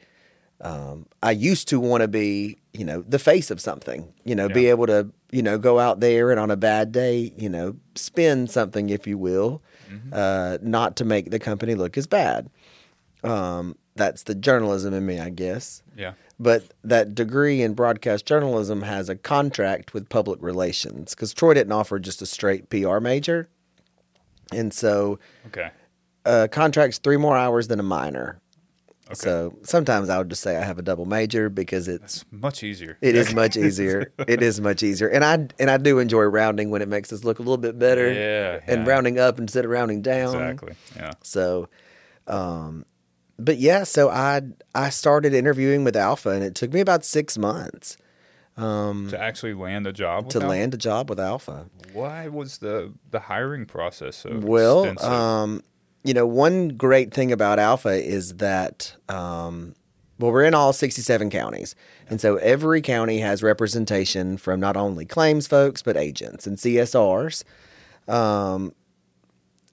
Um, 0.60 1.06
I 1.22 1.30
used 1.30 1.68
to 1.68 1.78
want 1.78 2.00
to 2.02 2.08
be, 2.08 2.58
you 2.78 2.84
know, 2.84 3.02
the 3.06 3.18
face 3.18 3.50
of 3.50 3.60
something. 3.60 4.12
You 4.24 4.34
know, 4.34 4.48
be 4.48 4.66
able 4.68 4.86
to, 4.86 5.10
you 5.32 5.42
know, 5.42 5.58
go 5.58 5.78
out 5.78 6.00
there 6.00 6.30
and 6.30 6.38
on 6.40 6.50
a 6.50 6.56
bad 6.56 6.92
day, 6.92 7.32
you 7.36 7.48
know, 7.48 7.76
spin 7.96 8.46
something, 8.46 8.88
if 8.90 9.06
you 9.06 9.18
will, 9.18 9.60
uh, 10.12 10.58
not 10.62 10.96
to 10.96 11.04
make 11.04 11.30
the 11.30 11.38
company 11.38 11.74
look 11.74 11.98
as 11.98 12.06
bad. 12.06 12.48
Um, 13.24 13.76
that's 13.96 14.22
the 14.22 14.34
journalism 14.34 14.94
in 14.94 15.04
me, 15.04 15.18
I 15.18 15.28
guess. 15.30 15.82
Yeah. 15.96 16.12
But 16.38 16.72
that 16.84 17.16
degree 17.16 17.62
in 17.62 17.74
broadcast 17.74 18.24
journalism 18.26 18.82
has 18.82 19.08
a 19.08 19.16
contract 19.16 19.92
with 19.92 20.08
public 20.08 20.38
relations 20.40 21.14
because 21.14 21.34
Troy 21.34 21.54
didn't 21.54 21.72
offer 21.72 21.98
just 21.98 22.22
a 22.22 22.26
straight 22.26 22.70
PR 22.70 23.00
major. 23.00 23.48
And 24.52 24.72
so 24.72 25.18
Okay. 25.48 25.70
uh, 26.24 26.46
contract's 26.50 26.98
three 26.98 27.16
more 27.16 27.36
hours 27.36 27.66
than 27.66 27.80
a 27.80 27.82
minor. 27.82 28.38
Okay. 29.08 29.14
So 29.14 29.58
sometimes 29.62 30.08
I 30.10 30.18
would 30.18 30.28
just 30.28 30.42
say 30.42 30.56
I 30.56 30.62
have 30.64 30.78
a 30.78 30.82
double 30.82 31.06
major 31.06 31.48
because 31.48 31.88
it's 31.88 32.24
Much 32.30 32.62
easier. 32.62 32.98
it 33.00 33.14
is 33.16 33.34
much 33.42 33.56
easier. 33.56 34.12
it 34.26 34.42
is 34.42 34.60
much 34.60 34.82
easier, 34.82 35.08
and 35.08 35.24
I 35.24 35.48
and 35.58 35.70
I 35.70 35.78
do 35.78 35.98
enjoy 35.98 36.22
rounding 36.24 36.70
when 36.70 36.82
it 36.82 36.88
makes 36.88 37.12
us 37.12 37.24
look 37.24 37.38
a 37.38 37.42
little 37.42 37.56
bit 37.56 37.78
better. 37.78 38.12
Yeah, 38.12 38.60
and 38.66 38.84
yeah. 38.86 38.92
rounding 38.92 39.18
up 39.18 39.38
instead 39.38 39.64
of 39.64 39.70
rounding 39.70 40.02
down. 40.02 40.34
Exactly. 40.34 40.74
Yeah. 40.96 41.12
So, 41.22 41.68
um, 42.26 42.84
but 43.38 43.58
yeah, 43.58 43.84
so 43.84 44.10
I 44.10 44.42
I 44.74 44.90
started 44.90 45.32
interviewing 45.32 45.84
with 45.84 45.96
Alfa, 45.96 46.30
and 46.30 46.44
it 46.44 46.54
took 46.54 46.72
me 46.72 46.80
about 46.80 47.04
six 47.04 47.38
months 47.38 47.96
Um, 48.56 49.08
To 49.10 49.18
actually 49.20 49.54
land 49.54 49.86
a 49.86 49.92
job. 49.92 50.24
with 50.24 50.32
to 50.32 50.38
Alfa? 50.40 50.48
land 50.48 50.74
a 50.74 50.78
job 50.78 51.08
with 51.08 51.20
Alfa. 51.20 51.66
Why 51.92 52.28
was 52.28 52.58
the 52.58 52.92
the 53.10 53.20
hiring 53.20 53.64
process 53.64 54.16
so 54.16 54.38
Well, 54.42 54.84
extensive? 54.84 55.10
um, 55.10 55.62
you 56.04 56.14
know, 56.14 56.26
one 56.26 56.68
great 56.68 57.12
thing 57.12 57.32
about 57.32 57.58
Alfa 57.58 58.02
is 58.02 58.36
that 58.36 58.94
um, 59.08 59.74
well, 60.18 60.32
we're 60.32 60.44
in 60.44 60.54
all 60.54 60.72
67 60.72 61.30
counties. 61.30 61.76
And 62.10 62.20
so 62.20 62.36
every 62.36 62.82
county 62.82 63.20
has 63.20 63.42
representation 63.42 64.36
from 64.36 64.58
not 64.58 64.76
only 64.76 65.04
claims 65.04 65.46
folks, 65.46 65.82
but 65.82 65.96
agents 65.96 66.46
and 66.46 66.56
CSRs. 66.56 67.44
Um, 68.08 68.74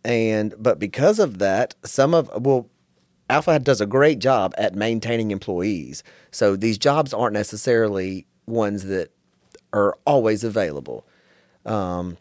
and, 0.03 0.53
but 0.59 0.77
because 0.77 1.17
of 1.17 1.39
that, 1.39 1.73
some 1.83 2.13
of, 2.13 2.29
well, 2.45 2.69
Alfa 3.27 3.57
does 3.57 3.81
a 3.81 3.87
great 3.87 4.19
job 4.19 4.53
at 4.55 4.75
maintaining 4.75 5.31
employees. 5.31 6.03
So 6.29 6.55
these 6.55 6.77
jobs 6.77 7.11
aren't 7.11 7.33
necessarily 7.33 8.27
ones 8.45 8.83
that 8.83 9.11
are 9.73 9.97
always 10.05 10.43
available. 10.43 11.07
Um, 11.65 12.17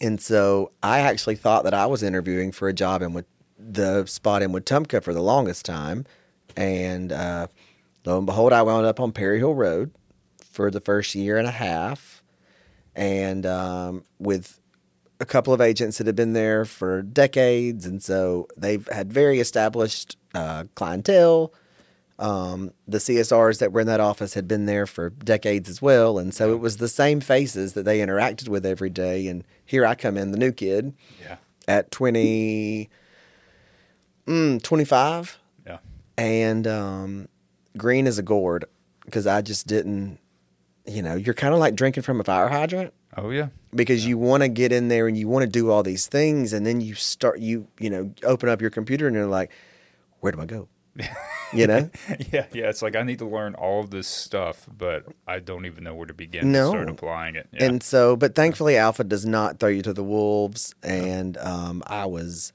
and 0.00 0.20
so 0.20 0.70
I 0.82 1.00
actually 1.00 1.36
thought 1.36 1.64
that 1.64 1.74
I 1.74 1.86
was 1.86 2.02
interviewing 2.02 2.52
for 2.52 2.68
a 2.68 2.72
job 2.72 3.02
in 3.02 3.24
the 3.58 4.06
spot 4.06 4.42
in 4.42 4.52
Wetumpka 4.52 5.02
for 5.02 5.12
the 5.12 5.22
longest 5.22 5.64
time. 5.64 6.04
And 6.56 7.12
uh, 7.12 7.48
lo 8.04 8.18
and 8.18 8.26
behold, 8.26 8.52
I 8.52 8.62
wound 8.62 8.86
up 8.86 9.00
on 9.00 9.12
Perry 9.12 9.38
Hill 9.38 9.54
Road 9.54 9.92
for 10.50 10.70
the 10.70 10.80
first 10.80 11.14
year 11.14 11.36
and 11.36 11.46
a 11.46 11.52
half. 11.52 12.22
And 12.94 13.46
um, 13.46 14.04
with 14.18 14.60
a 15.20 15.24
couple 15.24 15.52
of 15.52 15.60
agents 15.60 15.98
that 15.98 16.06
have 16.06 16.16
been 16.16 16.32
there 16.32 16.64
for 16.64 17.02
decades. 17.02 17.84
And 17.86 18.02
so 18.02 18.46
they've 18.56 18.86
had 18.88 19.12
very 19.12 19.40
established 19.40 20.16
uh, 20.34 20.64
clientele. 20.74 21.52
Um, 22.18 22.72
the 22.88 22.98
CSRs 22.98 23.58
that 23.60 23.70
were 23.72 23.80
in 23.80 23.86
that 23.86 24.00
office 24.00 24.34
had 24.34 24.48
been 24.48 24.66
there 24.66 24.86
for 24.86 25.10
decades 25.10 25.68
as 25.68 25.80
well. 25.80 26.18
And 26.18 26.34
so 26.34 26.52
it 26.52 26.58
was 26.58 26.78
the 26.78 26.88
same 26.88 27.20
faces 27.20 27.74
that 27.74 27.84
they 27.84 28.00
interacted 28.00 28.48
with 28.48 28.66
every 28.66 28.90
day. 28.90 29.28
And 29.28 29.44
here 29.64 29.86
I 29.86 29.94
come 29.94 30.16
in, 30.16 30.32
the 30.32 30.38
new 30.38 30.50
kid 30.50 30.94
Yeah. 31.22 31.36
at 31.68 31.92
20, 31.92 32.88
mm, 34.26 34.62
25 34.62 35.38
Yeah. 35.66 35.78
and 36.16 36.66
um, 36.66 37.28
green 37.76 38.06
as 38.06 38.18
a 38.18 38.22
gourd 38.22 38.64
because 39.04 39.26
I 39.26 39.40
just 39.42 39.66
didn't, 39.66 40.18
you 40.86 41.02
know, 41.02 41.14
you're 41.14 41.34
kind 41.34 41.54
of 41.54 41.60
like 41.60 41.74
drinking 41.74 42.02
from 42.02 42.20
a 42.20 42.24
fire 42.24 42.48
hydrant 42.48 42.92
Oh 43.16 43.30
yeah. 43.30 43.48
because 43.74 44.06
you 44.06 44.18
want 44.18 44.42
to 44.42 44.48
get 44.48 44.72
in 44.72 44.88
there 44.88 45.06
and 45.08 45.16
you 45.16 45.28
want 45.28 45.44
to 45.44 45.48
do 45.48 45.70
all 45.70 45.82
these 45.82 46.06
things 46.06 46.52
and 46.52 46.66
then 46.66 46.80
you 46.80 46.94
start 46.94 47.38
you 47.40 47.66
you 47.80 47.90
know 47.90 48.12
open 48.22 48.48
up 48.48 48.60
your 48.60 48.70
computer 48.70 49.06
and 49.06 49.16
you're 49.16 49.26
like 49.26 49.50
where 50.20 50.30
do 50.32 50.40
i 50.40 50.44
go 50.44 50.68
you 51.52 51.66
know 51.66 51.88
yeah, 52.32 52.46
yeah. 52.52 52.68
It's 52.68 52.82
like 52.82 52.96
I 52.96 53.02
need 53.02 53.18
to 53.20 53.26
learn 53.26 53.54
all 53.54 53.80
of 53.80 53.90
this 53.90 54.06
stuff, 54.08 54.66
but 54.76 55.04
I 55.26 55.38
don't 55.38 55.64
even 55.66 55.84
know 55.84 55.94
where 55.94 56.06
to 56.06 56.14
begin 56.14 56.52
No. 56.52 56.64
to 56.64 56.68
start 56.70 56.90
applying 56.90 57.36
it. 57.36 57.48
Yeah. 57.52 57.64
and 57.64 57.82
so 57.82 58.16
but 58.16 58.34
thankfully 58.34 58.76
alfa 58.76 59.04
does 59.04 59.24
not 59.24 59.58
throw 59.58 59.68
you 59.70 59.82
to 59.82 59.92
the 59.92 60.04
wolves 60.04 60.74
and 60.82 61.36
um, 61.38 61.82
i 61.86 62.04
was 62.06 62.52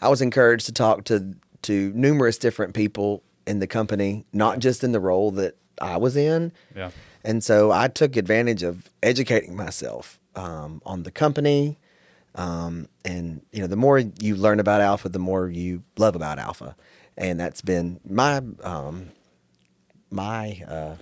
i 0.00 0.08
was 0.08 0.20
encouraged 0.22 0.66
to 0.66 0.72
talk 0.72 1.04
to 1.04 1.34
to 1.62 1.92
numerous 1.94 2.38
different 2.38 2.74
people 2.74 3.22
in 3.46 3.58
the 3.60 3.66
company 3.66 4.24
not 4.32 4.58
just 4.60 4.84
in 4.84 4.92
the 4.92 5.00
role 5.00 5.30
that 5.32 5.56
i 5.80 5.96
was 5.96 6.16
in 6.16 6.52
yeah. 6.76 6.90
And 7.24 7.42
so 7.42 7.72
I 7.72 7.88
took 7.88 8.16
advantage 8.16 8.62
of 8.62 8.90
educating 9.02 9.56
myself 9.56 10.20
um, 10.36 10.80
on 10.86 11.02
the 11.02 11.10
company. 11.10 11.76
Um, 12.36 12.88
and, 13.04 13.42
you 13.52 13.60
know, 13.60 13.66
the 13.66 13.76
more 13.76 13.98
you 13.98 14.36
learn 14.36 14.60
about 14.60 14.80
Alfa, 14.80 15.08
the 15.08 15.18
more 15.18 15.48
you 15.48 15.82
love 15.98 16.14
about 16.14 16.38
Alfa. 16.38 16.76
And 17.18 17.38
that's 17.38 17.60
been 17.60 17.98
my, 18.08 18.40
um, 18.62 19.10
my, 20.10 20.62
uh, 20.66 20.94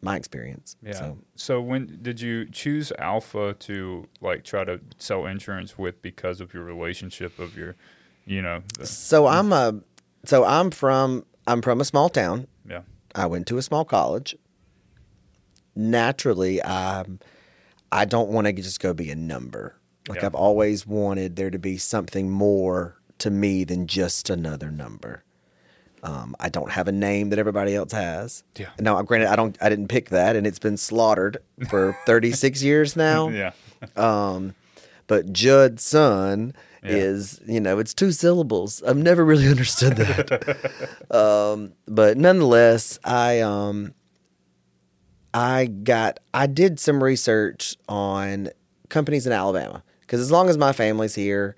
my 0.00 0.16
experience. 0.16 0.76
Yeah. 0.82 0.92
So, 0.92 1.18
So. 1.34 1.60
when 1.60 1.98
did 2.02 2.20
you 2.20 2.46
choose 2.46 2.92
Alfa 2.98 3.54
to 3.60 4.06
like 4.20 4.44
try 4.44 4.64
to 4.64 4.80
sell 4.98 5.26
insurance 5.26 5.76
with 5.76 6.00
because 6.02 6.40
of 6.40 6.54
your 6.54 6.62
relationship 6.62 7.38
of 7.38 7.56
your, 7.56 7.74
you 8.26 8.40
know, 8.42 8.62
the, 8.78 8.86
so 8.86 9.26
I'm 9.26 9.52
a, 9.52 9.80
so 10.24 10.44
I'm 10.44 10.70
from, 10.70 11.24
I'm 11.46 11.60
from 11.62 11.80
a 11.80 11.84
small 11.84 12.08
town. 12.08 12.46
yeah, 12.68 12.82
I 13.14 13.26
went 13.26 13.46
to 13.48 13.58
a 13.58 13.62
small 13.62 13.84
college. 13.84 14.36
Naturally, 15.76 16.62
um, 16.62 17.18
I 17.90 18.04
don't 18.04 18.28
want 18.30 18.46
to 18.46 18.52
just 18.52 18.78
go 18.80 18.94
be 18.94 19.10
a 19.10 19.16
number. 19.16 19.74
Like 20.08 20.20
Yeah. 20.20 20.26
I've 20.26 20.34
always 20.34 20.86
wanted 20.86 21.36
there 21.36 21.50
to 21.50 21.58
be 21.58 21.76
something 21.78 22.30
more 22.30 22.96
to 23.24 23.30
me 23.30 23.64
than 23.64 23.86
just 23.86 24.28
another 24.30 24.70
number. 24.70 25.24
Um, 26.02 26.36
I 26.38 26.50
don't 26.50 26.70
have 26.70 26.86
a 26.88 26.92
name 26.92 27.30
that 27.30 27.38
everybody 27.38 27.74
else 27.74 27.92
has. 27.92 28.44
Yeah. 28.58 28.68
Now, 28.78 29.00
granted, 29.02 29.28
I 29.30 29.36
don't. 29.36 29.56
I 29.60 29.70
didn't 29.70 29.88
pick 29.88 30.10
that, 30.10 30.36
and 30.36 30.46
it's 30.46 30.58
been 30.58 30.76
slaughtered 30.76 31.38
for 31.70 31.96
36 32.06 32.62
years 32.62 32.94
now. 32.94 33.28
yeah, 33.30 33.52
But 35.06 35.32
Judd's 35.32 35.82
son 35.82 36.52
Yeah. 36.82 36.90
is, 36.90 37.40
you 37.46 37.58
know, 37.60 37.78
it's 37.78 37.94
two 37.94 38.12
syllables. 38.12 38.82
I've 38.82 38.98
never 38.98 39.24
really 39.24 39.48
understood 39.54 39.96
that. 39.96 41.10
um, 41.10 41.72
but 41.88 42.18
nonetheless, 42.18 42.98
I 43.02 43.40
um, 43.40 43.94
I 45.32 45.66
got 45.66 46.20
I 46.34 46.46
did 46.46 46.78
some 46.78 47.02
research 47.02 47.76
on 47.88 48.50
companies 48.90 49.26
in 49.26 49.32
Alabama 49.32 49.82
because 50.02 50.20
as 50.20 50.30
long 50.30 50.50
as 50.50 50.58
my 50.58 50.72
family's 50.72 51.14
here, 51.14 51.56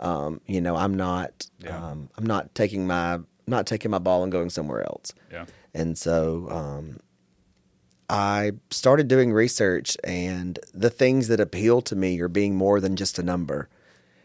um, 0.00 0.40
you 0.46 0.60
know, 0.60 0.76
I'm 0.76 0.94
not 0.94 1.46
Yeah. 1.60 1.76
um, 1.76 2.08
I'm 2.16 2.26
not 2.26 2.54
taking 2.54 2.86
my 2.86 3.20
not 3.46 3.66
taking 3.66 3.90
my 3.90 3.98
ball 3.98 4.22
and 4.22 4.32
going 4.32 4.48
somewhere 4.50 4.82
else. 4.82 5.12
yeah, 5.30 5.44
And 5.74 5.98
so 5.98 6.48
um, 6.50 7.00
I 8.08 8.52
started 8.70 9.06
doing 9.08 9.32
research, 9.32 9.96
and 10.02 10.58
the 10.72 10.90
things 10.90 11.28
that 11.28 11.40
appeal 11.40 11.82
to 11.82 11.96
me 11.96 12.18
are 12.20 12.28
being 12.28 12.54
more 12.56 12.80
than 12.80 12.96
just 12.96 13.18
a 13.18 13.22
number 13.22 13.68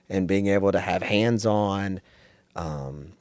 and 0.09 0.27
being 0.27 0.47
able 0.47 0.71
to 0.71 0.79
have 0.79 1.01
hands 1.03 1.45
on 1.45 1.99
um, 2.55 3.13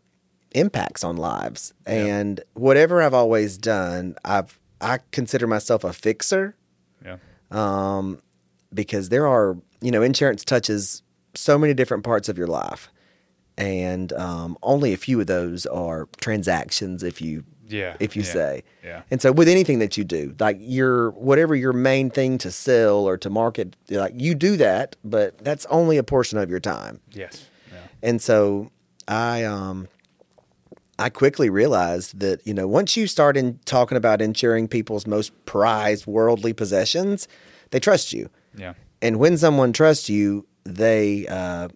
impacts 0.52 1.02
on 1.04 1.16
lives. 1.16 1.74
And 1.86 2.40
whatever 2.54 3.02
I've 3.02 3.14
always 3.14 3.58
done, 3.58 4.16
I've 4.24 4.58
I 4.80 5.00
consider 5.10 5.46
myself 5.48 5.82
a 5.82 5.92
fixer 5.92 6.54
yeah, 7.04 7.16
um, 7.50 8.22
because 8.72 9.08
there 9.08 9.26
are, 9.26 9.56
you 9.80 9.90
know, 9.90 10.02
insurance 10.02 10.44
touches 10.44 11.02
so 11.34 11.58
many 11.58 11.74
different 11.74 12.04
parts 12.04 12.28
of 12.28 12.38
your 12.38 12.46
life. 12.48 12.90
And 13.56 14.12
um, 14.12 14.56
only 14.62 14.92
a 14.92 14.96
few 14.96 15.20
of 15.20 15.26
those 15.26 15.66
are 15.66 16.08
transactions, 16.20 17.02
if 17.02 17.20
you 17.20 17.44
yeah. 17.66 17.96
if 17.98 18.14
you 18.14 18.22
yeah, 18.22 18.32
say. 18.32 18.62
yeah, 18.84 19.02
And 19.10 19.20
so 19.20 19.32
with 19.32 19.48
anything 19.48 19.80
that 19.80 19.96
you 19.96 20.04
do, 20.04 20.34
like 20.38 20.56
your 20.60 21.10
whatever 21.10 21.56
your 21.56 21.72
main 21.72 22.08
thing 22.10 22.38
to 22.38 22.50
sell 22.52 22.98
or 23.06 23.16
to 23.18 23.28
market, 23.28 23.76
like 23.90 24.14
you 24.16 24.34
do 24.34 24.56
that, 24.58 24.94
but 25.04 25.38
that's 25.38 25.66
only 25.66 25.96
a 25.98 26.04
portion 26.04 26.38
of 26.38 26.48
your 26.50 26.60
time. 26.60 27.00
yes, 27.12 27.48
yeah, 27.72 27.78
And 28.02 28.22
so 28.22 28.70
I 29.08 29.42
um 29.44 29.88
I 31.00 31.08
quickly 31.10 31.48
realized 31.50 32.18
that, 32.20 32.44
you 32.46 32.52
know, 32.54 32.66
once 32.66 32.96
you 32.96 33.06
start 33.06 33.36
in 33.36 33.58
talking 33.64 33.96
about 33.96 34.20
insuring 34.20 34.66
people's 34.68 35.06
most 35.06 35.32
prized 35.46 36.06
worldly 36.06 36.52
possessions, 36.52 37.28
they 37.70 37.80
trust 37.80 38.12
you. 38.12 38.30
yeah, 38.56 38.74
And 39.00 39.18
when 39.18 39.36
someone 39.36 39.72
trusts 39.72 40.08
you, 40.08 40.46
they 40.76 41.26
uh 41.26 41.68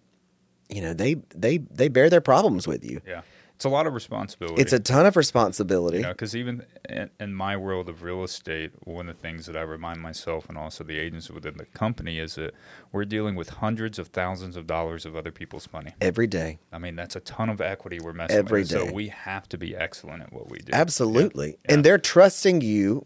you 0.69 0.81
know, 0.81 0.93
they 0.93 1.15
they 1.35 1.57
they 1.57 1.87
bear 1.87 2.09
their 2.09 2.21
problems 2.21 2.67
with 2.67 2.83
you. 2.83 3.01
yeah. 3.07 3.21
It's 3.55 3.65
a 3.65 3.69
lot 3.69 3.85
of 3.85 3.93
responsibility. 3.93 4.61
It's 4.61 4.73
a 4.73 4.79
ton 4.79 5.05
of 5.05 5.15
responsibility. 5.15 5.99
Know, 6.01 6.09
because 6.09 6.35
even 6.35 6.65
in, 6.89 7.09
in 7.19 7.33
my 7.33 7.55
world 7.55 7.87
of 7.87 8.01
real 8.01 8.23
estate, 8.23 8.71
one 8.83 9.07
of 9.07 9.15
the 9.15 9.21
things 9.21 9.45
that 9.45 9.55
I 9.55 9.61
remind 9.61 10.01
myself 10.01 10.49
and 10.49 10.57
also 10.57 10.83
the 10.83 10.97
agents 10.97 11.29
within 11.29 11.55
the 11.57 11.65
company 11.65 12.17
is 12.17 12.35
that 12.35 12.55
we're 12.91 13.05
dealing 13.05 13.35
with 13.35 13.49
hundreds 13.49 13.99
of 13.99 14.07
thousands 14.07 14.57
of 14.57 14.65
dollars 14.67 15.05
of 15.05 15.15
other 15.15 15.31
people's 15.31 15.69
money. 15.71 15.93
every 16.01 16.27
day. 16.27 16.59
I 16.73 16.79
mean, 16.79 16.95
that's 16.95 17.15
a 17.15 17.21
ton 17.21 17.47
of 17.49 17.61
equity 17.61 17.99
we're 18.03 18.11
messing 18.13 18.35
Every 18.35 18.61
with. 18.61 18.69
day. 18.69 18.87
So 18.87 18.91
we 18.91 19.09
have 19.09 19.47
to 19.49 19.57
be 19.57 19.75
excellent 19.77 20.23
at 20.23 20.33
what 20.33 20.49
we 20.49 20.57
do. 20.57 20.73
Absolutely. 20.73 21.51
Yeah. 21.65 21.75
And 21.75 21.85
they're 21.85 21.99
trusting 21.99 22.61
you 22.61 23.05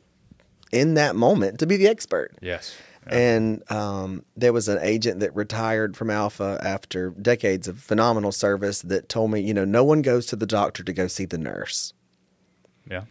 in 0.71 0.93
that 0.95 1.15
moment 1.15 1.59
to 1.59 1.67
be 1.67 1.75
the 1.77 1.87
expert. 1.87 2.35
Yes. 2.41 2.75
Yeah. 3.09 3.17
And 3.17 3.71
um, 3.71 4.25
there 4.35 4.53
was 4.53 4.67
an 4.67 4.79
agent 4.81 5.19
that 5.19 5.35
retired 5.35 5.95
from 5.95 6.09
Alfa 6.09 6.59
after 6.63 7.11
decades 7.11 7.67
of 7.67 7.79
phenomenal 7.79 8.31
service 8.31 8.81
that 8.83 9.09
told 9.09 9.31
me, 9.31 9.39
you 9.39 9.53
know, 9.53 9.65
no 9.65 9.83
one 9.83 10.01
goes 10.01 10.25
to 10.27 10.35
the 10.35 10.45
doctor 10.45 10.83
to 10.83 10.93
go 10.93 11.07
see 11.07 11.25
the 11.25 11.37
nurse. 11.37 11.93
yeah. 12.89 13.03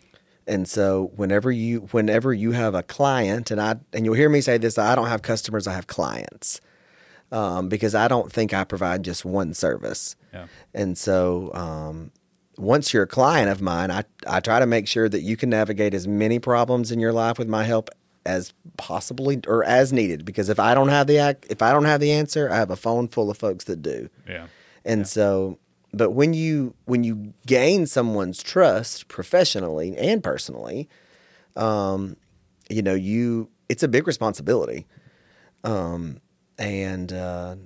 And 0.46 0.68
so 0.68 1.10
whenever 1.16 1.50
you 1.50 1.88
whenever 1.90 2.32
you 2.32 2.52
have 2.52 2.74
a 2.74 2.82
client, 2.84 3.50
and 3.50 3.60
I 3.60 3.76
and 3.92 4.04
you'll 4.04 4.14
hear 4.14 4.28
me 4.28 4.40
say 4.40 4.58
this, 4.58 4.78
I 4.78 4.94
don't 4.94 5.08
have 5.08 5.22
customers, 5.22 5.66
I 5.66 5.72
have 5.72 5.88
clients, 5.88 6.60
um, 7.32 7.68
because 7.68 7.96
I 7.96 8.06
don't 8.06 8.32
think 8.32 8.54
I 8.54 8.62
provide 8.62 9.02
just 9.02 9.24
one 9.24 9.54
service. 9.54 10.14
Yeah. 10.32 10.46
And 10.72 10.96
so 10.96 11.50
um, 11.52 12.12
once 12.56 12.94
you're 12.94 13.02
a 13.02 13.08
client 13.08 13.50
of 13.50 13.60
mine, 13.60 13.90
I, 13.90 14.04
I 14.26 14.38
try 14.40 14.60
to 14.60 14.66
make 14.66 14.86
sure 14.86 15.08
that 15.08 15.22
you 15.22 15.36
can 15.36 15.50
navigate 15.50 15.94
as 15.94 16.06
many 16.06 16.38
problems 16.38 16.92
in 16.92 17.00
your 17.00 17.12
life 17.12 17.38
with 17.38 17.48
my 17.48 17.64
help 17.64 17.90
as 18.26 18.52
possibly 18.76 19.40
or 19.46 19.64
as 19.64 19.92
needed. 19.92 20.24
Because 20.24 20.48
if 20.48 20.58
I 20.58 20.74
don't 20.74 20.88
have 20.88 21.06
the 21.06 21.16
ac- 21.18 21.46
if 21.48 21.62
I 21.62 21.72
don't 21.72 21.84
have 21.84 22.00
the 22.00 22.12
answer, 22.12 22.50
I 22.50 22.56
have 22.56 22.70
a 22.70 22.76
phone 22.76 23.08
full 23.08 23.30
of 23.30 23.38
folks 23.38 23.64
that 23.64 23.80
do. 23.82 24.10
Yeah. 24.28 24.46
And 24.84 25.06
so, 25.08 25.58
but 25.92 26.10
when 26.10 26.34
you 26.34 26.74
when 26.84 27.04
you 27.04 27.32
gain 27.46 27.86
someone's 27.86 28.42
trust 28.42 29.08
professionally 29.08 29.96
and 29.96 30.22
personally, 30.22 30.88
um, 31.56 32.16
you 32.68 32.82
know 32.82 32.94
you 32.94 33.48
it's 33.68 33.82
a 33.82 33.88
big 33.88 34.06
responsibility. 34.06 34.86
Um, 35.64 36.20
and 36.58 37.12
uh, 37.12 37.56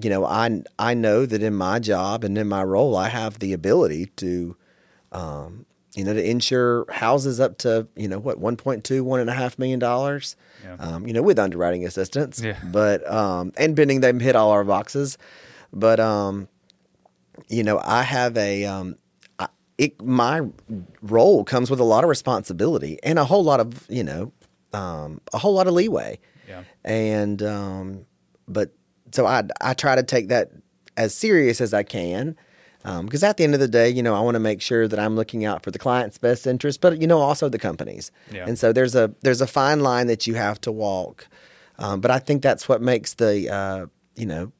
you 0.00 0.10
know 0.10 0.24
I 0.24 0.62
I 0.78 0.94
know 0.94 1.26
that 1.26 1.42
in 1.42 1.54
my 1.54 1.78
job 1.78 2.24
and 2.24 2.36
in 2.38 2.48
my 2.48 2.62
role 2.64 2.96
I 2.96 3.08
have 3.08 3.38
the 3.38 3.52
ability 3.52 4.06
to 4.16 4.56
um, 5.12 5.66
you 5.98 6.04
know, 6.04 6.14
to 6.14 6.24
insure 6.30 6.86
houses 6.92 7.40
up 7.40 7.58
to 7.58 7.88
you 7.96 8.06
know 8.06 8.18
what 8.20 8.40
1.2, 8.40 9.00
one 9.02 9.18
and 9.20 9.28
a 9.28 9.32
half 9.34 9.58
million 9.58 9.80
dollars. 9.80 10.36
Yeah. 10.62 10.76
Um, 10.78 11.06
you 11.06 11.12
know, 11.12 11.22
with 11.22 11.38
underwriting 11.38 11.84
assistance, 11.84 12.40
Yeah. 12.40 12.56
but 12.64 13.08
um, 13.10 13.52
and 13.56 13.74
bending 13.74 14.00
them 14.00 14.20
hit 14.20 14.36
all 14.36 14.50
our 14.52 14.64
boxes, 14.64 15.18
but 15.72 15.98
um, 15.98 16.48
you 17.48 17.62
know, 17.64 17.80
I 17.84 18.02
have 18.02 18.36
a 18.36 18.64
um, 18.64 18.96
I, 19.40 19.48
it 19.76 20.00
my 20.02 20.42
role 21.02 21.44
comes 21.44 21.68
with 21.70 21.80
a 21.80 21.84
lot 21.84 22.04
of 22.04 22.10
responsibility 22.10 22.98
and 23.02 23.18
a 23.18 23.24
whole 23.24 23.42
lot 23.44 23.58
of 23.60 23.84
you 23.90 24.04
know, 24.04 24.32
um, 24.72 25.20
a 25.32 25.38
whole 25.38 25.54
lot 25.54 25.66
of 25.66 25.74
leeway, 25.74 26.18
Yeah. 26.48 26.62
and 26.84 27.42
um, 27.42 28.06
but 28.46 28.70
so 29.12 29.26
I 29.26 29.42
I 29.60 29.74
try 29.74 29.96
to 29.96 30.02
take 30.02 30.28
that 30.28 30.50
as 30.96 31.12
serious 31.14 31.60
as 31.60 31.74
I 31.74 31.82
can. 31.82 32.36
Because 32.82 33.22
at 33.22 33.36
the 33.36 33.44
end 33.44 33.54
of 33.54 33.60
the 33.60 33.68
day, 33.68 33.88
you 33.88 34.02
know, 34.02 34.14
I 34.14 34.20
want 34.20 34.36
to 34.36 34.40
make 34.40 34.62
sure 34.62 34.88
that 34.88 34.98
I'm 34.98 35.16
looking 35.16 35.44
out 35.44 35.62
for 35.62 35.70
the 35.70 35.78
client's 35.78 36.16
best 36.16 36.46
interest, 36.46 36.80
but 36.80 37.00
you 37.00 37.06
know, 37.06 37.18
also 37.18 37.48
the 37.48 37.58
company's. 37.58 38.10
Yeah. 38.30 38.46
And 38.46 38.58
so 38.58 38.72
there's 38.72 38.94
a 38.94 39.12
there's 39.22 39.40
a 39.40 39.46
fine 39.46 39.80
line 39.80 40.06
that 40.06 40.26
you 40.26 40.34
have 40.34 40.60
to 40.62 40.72
walk. 40.72 41.28
Um, 41.78 42.00
but 42.00 42.10
I 42.10 42.18
think 42.18 42.42
that's 42.42 42.68
what 42.68 42.82
makes 42.82 43.14
the 43.14 43.52
uh, 43.52 43.86
you 44.16 44.26
know 44.26 44.52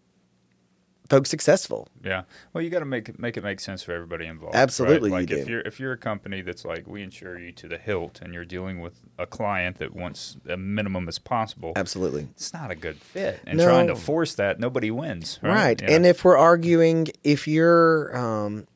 folks 1.09 1.31
successful. 1.31 1.89
Yeah. 2.05 2.23
Well, 2.53 2.63
you 2.63 2.71
got 2.71 2.81
to 2.81 2.85
make 2.85 3.09
it 3.09 3.19
make 3.19 3.37
it 3.37 3.43
make 3.45 3.61
sense 3.61 3.83
for 3.83 3.93
everybody 3.93 4.27
involved. 4.27 4.55
right? 4.55 4.63
Absolutely, 4.63 5.11
you 5.11 5.17
Like 5.17 5.31
if 5.31 5.47
do. 5.47 5.53
you're 5.53 5.61
if 5.63 5.81
you're 5.81 5.93
a 5.93 5.97
company 5.99 6.43
that's 6.43 6.65
like 6.65 6.87
we 6.87 7.03
insure 7.03 7.39
you 7.39 7.53
to 7.53 7.69
the 7.69 7.79
hilt, 7.79 8.21
and 8.23 8.35
you're 8.35 8.45
dealing 8.45 8.81
with 8.81 9.01
a 9.19 9.27
client 9.27 9.79
that 9.79 9.95
wants 9.95 10.37
a 10.49 10.57
minimum 10.57 11.09
as 11.09 11.19
possible, 11.19 11.73
Absolutely. 11.77 12.29
it's 12.33 12.53
not 12.53 12.71
a 12.71 12.75
good 12.75 12.97
fit. 12.97 13.41
And 13.47 13.59
No. 13.59 13.65
trying 13.65 13.87
to 13.89 13.97
force 13.97 14.35
that, 14.35 14.61
nobody 14.61 14.91
wins. 14.91 15.39
Right. 15.43 15.55
Right. 15.81 15.83
And 15.83 16.05
if 16.07 16.25
we're 16.25 16.37
arguing, 16.37 17.09
if 17.25 17.49
you're, 17.49 18.17
um, 18.17 18.67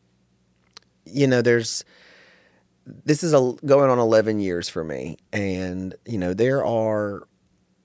you 1.05 1.27
know, 1.27 1.43
there's, 1.43 1.85
this 3.05 3.23
is 3.23 3.33
a, 3.35 3.55
going 3.65 3.91
on 3.91 3.99
11 3.99 4.41
years 4.41 4.69
for 4.69 4.83
me. 4.85 5.17
And, 5.33 5.95
you 6.07 6.19
know, 6.19 6.35
there 6.35 6.65
are, 6.65 7.29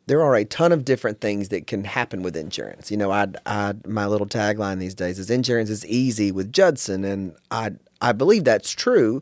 there 0.08 0.22
are 0.24 0.36
a 0.36 0.46
ton 0.46 0.72
of 0.72 0.84
different 0.86 1.22
things 1.22 1.50
that 1.50 1.68
can 1.68 1.84
happen 1.84 2.22
with 2.24 2.36
insurance. 2.36 2.90
You 2.90 2.98
know, 2.98 3.12
I, 3.12 3.28
I, 3.46 3.74
my 3.86 4.06
little 4.08 4.28
tagline 4.28 4.80
these 4.80 4.96
days 4.96 5.20
is 5.20 5.30
insurance 5.30 5.70
is 5.70 5.86
easy 5.86 6.32
with 6.32 6.52
Judson. 6.54 7.04
And 7.04 7.36
I, 7.52 7.72
I 8.02 8.14
believe 8.14 8.44
that's 8.46 8.72
true 8.72 9.22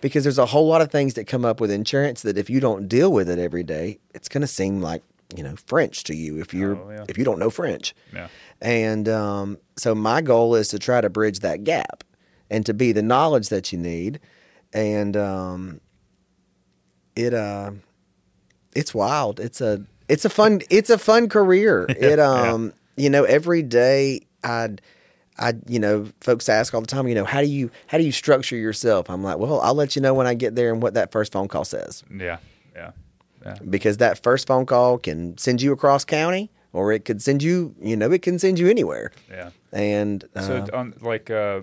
because 0.00 0.24
there's 0.24 0.38
a 0.38 0.46
whole 0.46 0.66
lot 0.68 0.80
of 0.82 0.90
things 0.90 1.14
that 1.14 1.26
come 1.26 1.44
up 1.44 1.60
with 1.60 1.70
insurance 1.70 2.22
that 2.22 2.36
if 2.38 2.48
you 2.50 2.60
don't 2.60 2.88
deal 2.88 3.10
with 3.10 3.28
it 3.28 3.38
every 3.38 3.62
day, 3.64 3.98
it's 4.14 4.28
going 4.28 4.42
to 4.42 4.46
seem 4.46 4.80
like, 4.82 5.02
you 5.34 5.42
know, 5.42 5.54
French 5.66 6.04
to 6.04 6.14
you 6.14 6.38
if 6.40 6.52
you're, 6.54 6.76
Oh, 6.76 6.90
yeah. 6.90 7.04
if 7.08 7.16
you 7.18 7.24
don't 7.24 7.38
know 7.38 7.50
French. 7.50 7.94
yeah. 8.12 8.28
And 8.60 9.08
um, 9.08 9.58
so 9.76 9.94
my 9.94 10.20
goal 10.20 10.54
is 10.54 10.68
to 10.68 10.78
try 10.78 11.00
to 11.00 11.08
bridge 11.10 11.40
that 11.40 11.64
gap 11.64 12.04
and 12.50 12.64
to 12.66 12.74
be 12.74 12.92
the 12.92 13.02
knowledge 13.02 13.48
that 13.48 13.72
you 13.72 13.78
need. 13.78 14.20
And 14.74 15.16
um, 15.16 15.80
it 17.16 17.32
uh, 17.34 17.70
it's 18.76 18.94
wild. 18.94 19.40
It's 19.40 19.60
a 19.60 19.84
it's 20.08 20.24
a 20.24 20.30
fun 20.30 20.60
it's 20.70 20.90
a 20.90 20.98
fun 20.98 21.28
career. 21.28 21.86
It 21.88 22.18
um 22.18 22.72
you 22.96 23.10
know 23.10 23.24
every 23.24 23.62
day 23.62 24.22
I'd 24.44 24.80
I 25.38 25.54
you 25.66 25.78
know 25.78 26.08
folks 26.20 26.48
ask 26.48 26.74
all 26.74 26.80
the 26.80 26.86
time 26.86 27.06
you 27.08 27.14
know 27.14 27.24
how 27.24 27.40
do 27.40 27.46
you 27.48 27.70
how 27.86 27.98
do 27.98 28.04
you 28.04 28.12
structure 28.12 28.56
yourself? 28.56 29.08
I'm 29.10 29.22
like 29.22 29.38
well 29.38 29.60
I'll 29.60 29.74
let 29.74 29.94
you 29.96 30.02
know 30.02 30.14
when 30.14 30.26
I 30.26 30.34
get 30.34 30.54
there 30.54 30.72
and 30.72 30.82
what 30.82 30.94
that 30.94 31.12
first 31.12 31.32
phone 31.32 31.48
call 31.48 31.64
says 31.64 32.02
Yeah. 32.10 32.38
Yeah. 32.74 32.90
Yeah. 33.44 33.56
because 33.70 33.98
that 33.98 34.22
first 34.22 34.46
phone 34.48 34.66
call 34.66 34.98
can 34.98 35.38
send 35.38 35.62
you 35.62 35.72
across 35.72 36.04
county 36.04 36.50
or 36.72 36.92
it 36.92 37.04
could 37.04 37.22
send 37.22 37.42
you 37.42 37.74
you 37.80 37.96
know 37.96 38.10
it 38.10 38.22
can 38.22 38.38
send 38.38 38.58
you 38.58 38.68
anywhere. 38.68 39.12
Yeah. 39.30 39.50
And 39.72 40.24
So 40.40 40.66
uh, 40.72 40.76
on 40.76 40.94
like 41.00 41.30
uh, 41.30 41.60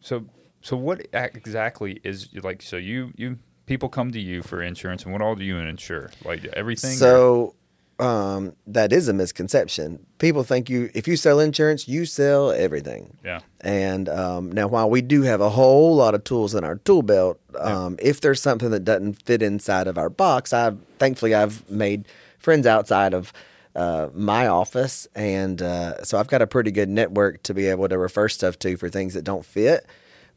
so 0.00 0.24
so 0.60 0.76
what 0.76 1.06
exactly 1.12 2.00
is 2.04 2.28
like? 2.42 2.62
So 2.62 2.76
you 2.76 3.12
you 3.16 3.38
people 3.66 3.88
come 3.88 4.10
to 4.12 4.20
you 4.20 4.42
for 4.42 4.60
insurance, 4.62 5.04
and 5.04 5.12
what 5.12 5.22
all 5.22 5.34
do 5.34 5.44
you 5.44 5.56
insure? 5.58 6.10
Like 6.24 6.44
everything. 6.54 6.92
or- 6.92 6.96
So 6.96 7.54
um, 7.98 8.54
that 8.66 8.92
is 8.92 9.08
a 9.08 9.12
misconception. 9.12 10.06
People 10.18 10.44
think 10.44 10.70
you 10.70 10.90
if 10.94 11.08
you 11.08 11.16
sell 11.16 11.40
insurance, 11.40 11.88
you 11.88 12.06
sell 12.06 12.52
everything. 12.52 13.16
yeah. 13.24 13.40
And 13.60 14.08
um, 14.08 14.52
now, 14.52 14.68
while 14.68 14.88
we 14.88 15.02
do 15.02 15.22
have 15.22 15.40
a 15.40 15.50
whole 15.50 15.96
lot 15.96 16.14
of 16.14 16.22
tools 16.22 16.54
in 16.54 16.62
our 16.62 16.76
tool 16.76 17.02
belt, 17.02 17.40
um, 17.58 17.96
if 18.00 18.20
there's 18.20 18.40
something 18.40 18.70
that 18.70 18.84
doesn't 18.84 19.22
fit 19.24 19.42
inside 19.42 19.88
of 19.88 19.98
our 19.98 20.10
box, 20.10 20.52
I 20.52 20.74
thankfully 20.98 21.34
I've 21.34 21.68
made 21.68 22.06
friends 22.38 22.66
outside 22.66 23.14
of 23.14 23.32
uh, 23.74 24.08
my 24.14 24.46
office, 24.46 25.08
and 25.14 25.60
uh, 25.60 26.02
so 26.04 26.18
I've 26.18 26.28
got 26.28 26.40
a 26.40 26.46
pretty 26.46 26.70
good 26.70 26.88
network 26.88 27.42
to 27.44 27.54
be 27.54 27.66
able 27.66 27.88
to 27.88 27.98
refer 27.98 28.28
stuff 28.28 28.58
to 28.60 28.76
for 28.76 28.88
things 28.88 29.14
that 29.14 29.24
don't 29.24 29.44
fit. 29.44 29.86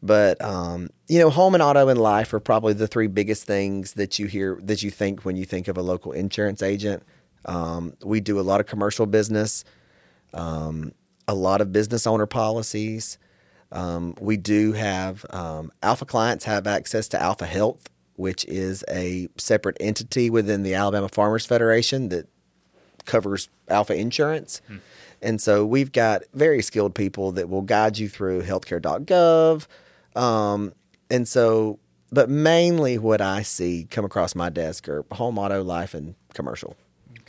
But 0.03 0.41
um, 0.43 0.89
you 1.07 1.19
know, 1.19 1.29
home 1.29 1.53
and 1.53 1.61
auto 1.61 1.87
and 1.89 2.01
life 2.01 2.33
are 2.33 2.39
probably 2.39 2.73
the 2.73 2.87
three 2.87 3.07
biggest 3.07 3.45
things 3.45 3.93
that 3.93 4.17
you 4.17 4.25
hear 4.25 4.59
that 4.63 4.81
you 4.81 4.89
think 4.89 5.25
when 5.25 5.35
you 5.35 5.45
think 5.45 5.67
of 5.67 5.77
a 5.77 5.83
local 5.83 6.11
insurance 6.11 6.63
agent. 6.63 7.03
Um, 7.45 7.93
we 8.03 8.19
do 8.19 8.39
a 8.39 8.41
lot 8.41 8.59
of 8.59 8.67
commercial 8.67 9.05
business, 9.05 9.63
um, 10.33 10.93
a 11.27 11.33
lot 11.33 11.61
of 11.61 11.71
business 11.71 12.05
owner 12.05 12.25
policies. 12.25 13.17
Um, 13.71 14.15
we 14.19 14.37
do 14.37 14.73
have 14.73 15.25
um, 15.29 15.71
Alfa 15.81 16.05
clients 16.05 16.45
have 16.45 16.67
access 16.67 17.07
to 17.09 17.21
Alfa 17.21 17.45
Health, 17.45 17.89
which 18.15 18.45
is 18.45 18.83
a 18.89 19.27
separate 19.37 19.77
entity 19.79 20.29
within 20.29 20.63
the 20.63 20.73
Alabama 20.73 21.09
Farmers 21.09 21.45
Federation 21.45 22.09
that 22.09 22.27
covers 23.05 23.49
Alfa 23.69 23.95
Insurance. 23.95 24.61
And 25.21 25.39
so 25.41 25.65
we've 25.65 25.91
got 25.91 26.23
very 26.33 26.61
skilled 26.61 26.95
people 26.95 27.31
that 27.33 27.47
will 27.49 27.61
guide 27.61 27.97
you 27.97 28.09
through 28.09 28.41
healthcare.gov. 28.41 29.67
Um, 30.19 30.73
and 31.09 31.27
so, 31.27 31.79
but 32.11 32.29
mainly 32.29 32.97
what 32.97 33.21
I 33.21 33.43
see 33.43 33.87
come 33.89 34.03
across 34.03 34.35
my 34.35 34.49
desk 34.49 34.89
are 34.89 35.05
home, 35.11 35.37
auto, 35.37 35.63
life, 35.63 35.93
and 35.93 36.15
commercial. 36.33 36.75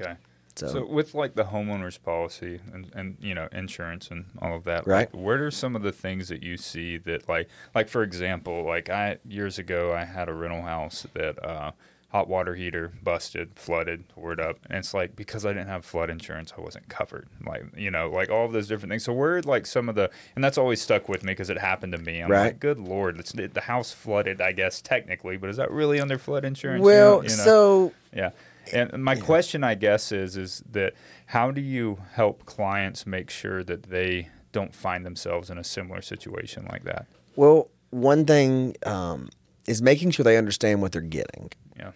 Okay. 0.02 0.14
So- 0.54 0.66
So, 0.68 0.84
with 0.84 1.14
like 1.14 1.34
the 1.34 1.44
homeowners 1.44 1.98
policy 2.02 2.60
and, 2.74 2.90
and 2.94 3.16
you 3.20 3.34
know 3.34 3.48
insurance 3.52 4.10
and 4.10 4.26
all 4.42 4.54
of 4.54 4.64
that, 4.64 4.86
Right. 4.86 5.12
Like, 5.12 5.14
what 5.14 5.38
are 5.40 5.50
some 5.50 5.74
of 5.74 5.82
the 5.82 5.92
things 5.92 6.28
that 6.28 6.42
you 6.42 6.58
see 6.58 6.98
that 6.98 7.26
like 7.28 7.48
like 7.74 7.88
for 7.88 8.02
example, 8.02 8.62
like 8.64 8.90
I 8.90 9.16
years 9.26 9.58
ago 9.58 9.94
I 9.94 10.04
had 10.04 10.28
a 10.28 10.34
rental 10.34 10.60
house 10.62 11.06
that 11.14 11.42
uh, 11.42 11.72
hot 12.10 12.28
water 12.28 12.54
heater 12.54 12.92
busted, 13.02 13.52
flooded, 13.54 14.06
tore 14.10 14.34
it 14.34 14.40
up, 14.40 14.58
and 14.68 14.76
it's 14.76 14.92
like 14.92 15.16
because 15.16 15.46
I 15.46 15.54
didn't 15.54 15.68
have 15.68 15.86
flood 15.86 16.10
insurance, 16.10 16.52
I 16.54 16.60
wasn't 16.60 16.86
covered. 16.90 17.28
Like 17.46 17.64
you 17.74 17.90
know, 17.90 18.10
like 18.10 18.28
all 18.28 18.44
of 18.44 18.52
those 18.52 18.68
different 18.68 18.90
things. 18.90 19.04
So 19.04 19.14
where 19.14 19.40
like 19.40 19.64
some 19.64 19.88
of 19.88 19.94
the 19.94 20.10
and 20.36 20.44
that's 20.44 20.58
always 20.58 20.82
stuck 20.82 21.08
with 21.08 21.24
me 21.24 21.32
because 21.32 21.48
it 21.48 21.56
happened 21.56 21.92
to 21.94 21.98
me. 21.98 22.20
I'm 22.20 22.30
Right. 22.30 22.42
like, 22.48 22.60
good 22.60 22.78
lord, 22.78 23.18
it's, 23.18 23.32
the 23.32 23.62
house 23.62 23.92
flooded, 23.92 24.42
I 24.42 24.52
guess 24.52 24.82
technically, 24.82 25.38
but 25.38 25.48
is 25.48 25.56
that 25.56 25.70
really 25.70 25.98
under 25.98 26.18
flood 26.18 26.44
insurance? 26.44 26.80
You 26.80 26.84
Well, 26.84 27.16
know- 27.16 27.22
you 27.22 27.28
know? 27.38 27.44
so 27.44 27.92
Yeah. 28.14 28.30
And 28.72 29.02
my 29.02 29.16
question, 29.16 29.64
I 29.64 29.74
guess, 29.74 30.12
is 30.12 30.36
is 30.36 30.62
that 30.70 30.94
how 31.26 31.50
do 31.50 31.60
you 31.60 31.98
help 32.12 32.46
clients 32.46 33.06
make 33.06 33.30
sure 33.30 33.64
that 33.64 33.84
they 33.84 34.28
don't 34.52 34.74
find 34.74 35.04
themselves 35.04 35.50
in 35.50 35.58
a 35.58 35.64
similar 35.64 36.02
situation 36.02 36.66
like 36.70 36.84
that? 36.84 37.06
Well, 37.36 37.70
one 37.90 38.24
thing 38.24 38.76
um, 38.84 39.30
is 39.66 39.82
making 39.82 40.10
sure 40.10 40.24
they 40.24 40.36
understand 40.36 40.82
what 40.82 40.92
they're 40.92 41.00
getting. 41.00 41.50
Yeah. 41.76 41.92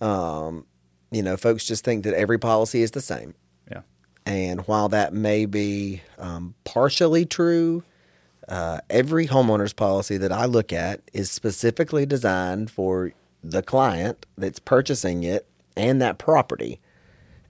Um, 0.00 0.66
you 1.10 1.22
know, 1.22 1.36
folks 1.36 1.64
just 1.64 1.84
think 1.84 2.04
that 2.04 2.14
every 2.14 2.38
policy 2.38 2.82
is 2.82 2.92
the 2.92 3.00
same. 3.00 3.34
Yeah. 3.70 3.82
And 4.26 4.60
while 4.62 4.88
that 4.90 5.12
may 5.12 5.46
be 5.46 6.02
um, 6.18 6.54
partially 6.64 7.26
true, 7.26 7.82
uh, 8.48 8.80
every 8.88 9.26
homeowner's 9.26 9.72
policy 9.72 10.16
that 10.18 10.32
I 10.32 10.44
look 10.44 10.72
at 10.72 11.00
is 11.12 11.30
specifically 11.30 12.06
designed 12.06 12.70
for 12.70 13.12
the 13.42 13.62
client 13.62 14.26
that's 14.36 14.58
purchasing 14.58 15.22
it 15.22 15.46
and 15.80 16.00
that 16.02 16.18
property. 16.18 16.80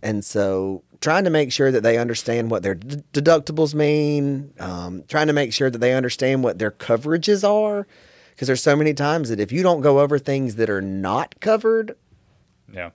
And 0.03 0.25
so, 0.25 0.83
trying 1.01 1.25
to 1.25 1.31
make 1.31 1.53
sure 1.53 1.71
that 1.71 1.83
they 1.83 1.99
understand 1.99 2.51
what 2.51 2.63
their 2.63 2.75
d- 2.75 3.03
deductibles 3.13 3.75
mean, 3.75 4.53
um, 4.59 5.05
trying 5.09 5.27
to 5.27 5.33
make 5.35 5.53
sure 5.53 5.69
that 5.69 5.79
they 5.79 5.93
understand 5.95 6.43
what 6.43 6.59
their 6.59 6.71
coverages 6.71 7.47
are, 7.47 7.87
because 8.31 8.47
there's 8.47 8.63
so 8.63 8.75
many 8.77 8.95
times 8.95 9.29
that 9.29 9.39
if 9.41 9.53
you 9.53 9.63
don't 9.63 9.83
go 9.83 10.01
over 10.01 10.19
things 10.19 10.55
that 10.57 10.71
are 10.71 10.81
not 10.81 11.39
covered, 11.41 11.97
Yeah. 12.73 12.91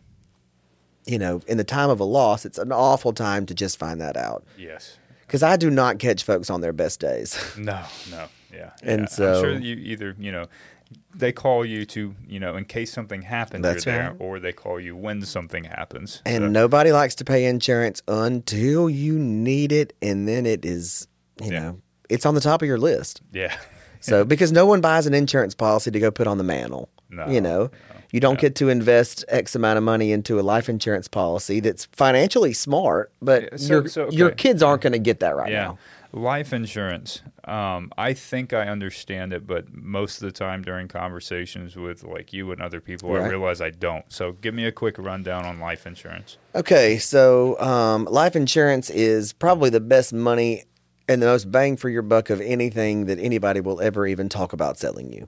you 1.06 1.20
know, 1.20 1.42
in 1.48 1.58
the 1.58 1.64
time 1.64 1.92
of 1.92 2.00
a 2.00 2.04
loss, 2.06 2.44
it's 2.46 2.58
an 2.58 2.72
awful 2.72 3.14
time 3.14 3.46
to 3.48 3.54
just 3.54 3.78
find 3.78 4.02
that 4.02 4.18
out. 4.18 4.44
Yes. 4.58 4.98
Because 5.28 5.44
I 5.44 5.58
do 5.58 5.70
not 5.70 6.00
catch 6.00 6.24
folks 6.24 6.50
on 6.50 6.62
their 6.62 6.74
best 6.74 7.00
days. 7.00 7.38
No. 7.58 7.84
No. 8.10 8.28
Yeah. 8.52 8.72
And 8.82 9.02
yeah. 9.02 9.06
so- 9.08 9.34
I'm 9.36 9.42
sure 9.44 9.60
you 9.60 9.76
either 9.76 10.16
you 10.18 10.32
know 10.32 10.46
they 11.18 11.32
call 11.32 11.66
you 11.66 11.86
to 11.86 12.16
you 12.28 12.40
know 12.40 12.56
in 12.56 12.66
case 12.66 12.92
something 12.92 13.22
happens 13.24 13.64
That's 13.64 13.86
you're 13.86 13.96
there, 13.96 14.12
right. 14.12 14.18
or 14.20 14.40
they 14.40 14.52
call 14.54 14.80
you 14.80 14.96
when 14.96 15.22
something 15.24 15.64
happens. 15.64 16.22
And 16.26 16.44
So, 16.44 16.48
nobody 16.50 16.92
likes 16.92 17.16
to 17.16 17.26
pay 17.26 17.46
insurance 17.46 18.02
until 18.08 18.90
you 18.90 19.18
need 19.18 19.72
it, 19.72 19.94
and 20.02 20.28
then 20.28 20.46
it 20.46 20.66
is, 20.66 21.08
you 21.42 21.52
Yeah. 21.52 21.60
know, 21.60 21.82
it's 22.10 22.26
on 22.26 22.36
the 22.36 22.42
top 22.42 22.62
of 22.62 22.68
your 22.68 22.78
list. 22.78 23.22
yeah. 23.32 23.56
So 24.02 24.24
because 24.34 24.52
no 24.52 24.66
one 24.66 24.82
buys 24.82 25.08
an 25.08 25.14
insurance 25.14 25.56
policy 25.56 25.90
to 25.92 26.00
go 26.00 26.12
put 26.12 26.28
on 26.28 26.38
the 26.38 26.44
mantle, 26.44 26.90
No, 27.10 27.28
you 27.28 27.42
know, 27.42 27.72
you 28.12 28.20
don't 28.20 28.40
get 28.40 28.56
to 28.56 28.70
invest 28.70 29.26
X 29.30 29.56
amount 29.56 29.78
of 29.78 29.84
money 29.84 30.12
into 30.12 30.40
a 30.40 30.44
life 30.44 30.70
insurance 30.70 31.08
policy 31.08 31.60
that's 31.60 31.86
financially 31.86 32.54
smart, 32.54 33.12
but 33.22 33.44
Yeah, 33.44 33.58
so- 33.58 33.68
your 33.74 33.88
so, 33.88 34.02
okay. 34.04 34.16
your 34.16 34.30
kids 34.32 34.62
aren't 34.62 34.82
going 34.84 34.94
to 34.94 35.00
get 35.00 35.20
that 35.22 35.36
right 35.36 35.52
Yeah. 35.52 35.64
now. 35.64 35.78
Life 36.16 36.54
insurance. 36.54 37.22
Um, 37.44 37.92
I 37.98 38.14
think 38.14 38.54
I 38.54 38.70
understand 38.70 39.34
it, 39.34 39.46
but 39.46 39.74
most 39.74 40.22
of 40.22 40.22
the 40.22 40.32
time 40.32 40.62
during 40.62 40.88
conversations 40.88 41.76
with 41.76 42.06
like 42.06 42.32
you 42.32 42.54
and 42.54 42.62
other 42.62 42.80
people, 42.80 43.14
I 43.14 43.28
realize 43.28 43.60
I 43.60 43.72
don't. 43.72 44.10
So 44.10 44.32
give 44.32 44.54
me 44.54 44.66
a 44.66 44.72
quick 44.72 44.98
rundown 44.98 45.44
on 45.44 45.60
life 45.60 45.86
insurance. 45.86 46.38
Okay, 46.56 47.00
so 47.00 47.60
um, 47.60 48.06
life 48.06 48.38
insurance 48.38 48.90
is 48.90 49.34
probably 49.34 49.70
the 49.70 49.82
best 49.82 50.14
money 50.14 50.64
and 51.10 51.22
the 51.22 51.26
most 51.26 51.52
bang 51.52 51.76
for 51.76 51.90
your 51.90 52.02
buck 52.02 52.30
of 52.30 52.40
anything 52.40 53.08
that 53.08 53.20
anybody 53.20 53.60
will 53.60 53.82
ever 53.82 54.08
even 54.08 54.30
talk 54.30 54.54
about 54.54 54.78
selling 54.78 55.12
you. 55.12 55.28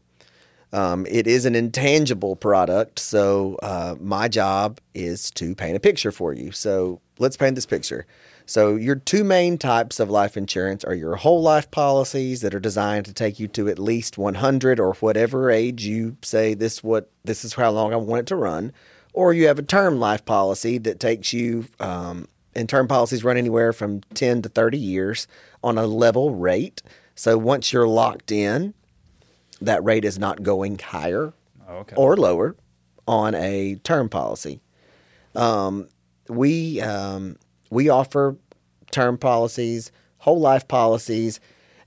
Um, 0.71 1.05
it 1.09 1.27
is 1.27 1.45
an 1.45 1.53
intangible 1.53 2.37
product, 2.37 2.99
so 2.99 3.57
uh, 3.61 3.95
my 3.99 4.29
job 4.29 4.79
is 4.93 5.31
to 5.31 5.53
paint 5.53 5.75
a 5.75 5.81
picture 5.81 6.13
for 6.13 6.31
you. 6.31 6.53
So 6.53 7.01
let's 7.19 7.35
paint 7.35 7.55
this 7.55 7.65
picture. 7.65 8.05
So 8.49 8.75
your 8.77 8.95
two 8.95 9.25
main 9.25 9.57
types 9.57 9.99
of 9.99 10.09
life 10.09 10.37
insurance 10.37 10.83
are 10.85 10.95
your 10.95 11.17
whole 11.17 11.41
life 11.41 11.69
policies 11.69 12.39
that 12.41 12.55
are 12.55 12.61
designed 12.61 13.05
to 13.05 13.13
take 13.13 13.39
you 13.39 13.47
to 13.49 13.67
at 13.67 13.77
least 13.77 14.17
100 14.17 14.79
or 14.79 14.93
whatever 14.95 15.51
age 15.51 15.85
you 15.85 16.15
say 16.23 16.53
this 16.53 16.81
what 16.81 17.11
this 17.25 17.43
is 17.43 17.53
how 17.53 17.69
long 17.71 17.93
I 17.93 17.97
want 17.97 18.21
it 18.21 18.27
to 18.27 18.37
run, 18.37 18.71
or 19.11 19.33
you 19.33 19.47
have 19.47 19.59
a 19.59 19.63
term 19.63 19.99
life 19.99 20.23
policy 20.25 20.77
that 20.79 20.99
takes 20.99 21.33
you. 21.33 21.65
Um, 21.79 22.27
and 22.55 22.67
term 22.67 22.87
policies 22.87 23.23
run 23.23 23.37
anywhere 23.37 23.71
from 23.71 24.01
10 24.15 24.41
to 24.41 24.49
30 24.49 24.79
years 24.79 25.27
on 25.63 25.77
a 25.77 25.85
level 25.85 26.33
rate. 26.33 26.81
So 27.13 27.37
once 27.37 27.71
you're 27.71 27.87
locked 27.87 28.31
in, 28.31 28.73
that 29.61 29.83
rate 29.83 30.03
is 30.03 30.17
not 30.17 30.41
going 30.41 30.79
higher 30.79 31.33
Oh, 31.69 31.75
okay. 31.79 31.95
or 31.95 32.17
lower 32.17 32.55
on 33.07 33.35
a 33.35 33.75
term 33.83 34.09
policy. 34.09 34.59
Um, 35.35 35.89
we 36.29 36.81
um, 36.81 37.37
we 37.69 37.89
offer 37.89 38.37
term 38.91 39.17
policies, 39.17 39.91
whole 40.19 40.39
life 40.39 40.67
policies, 40.67 41.39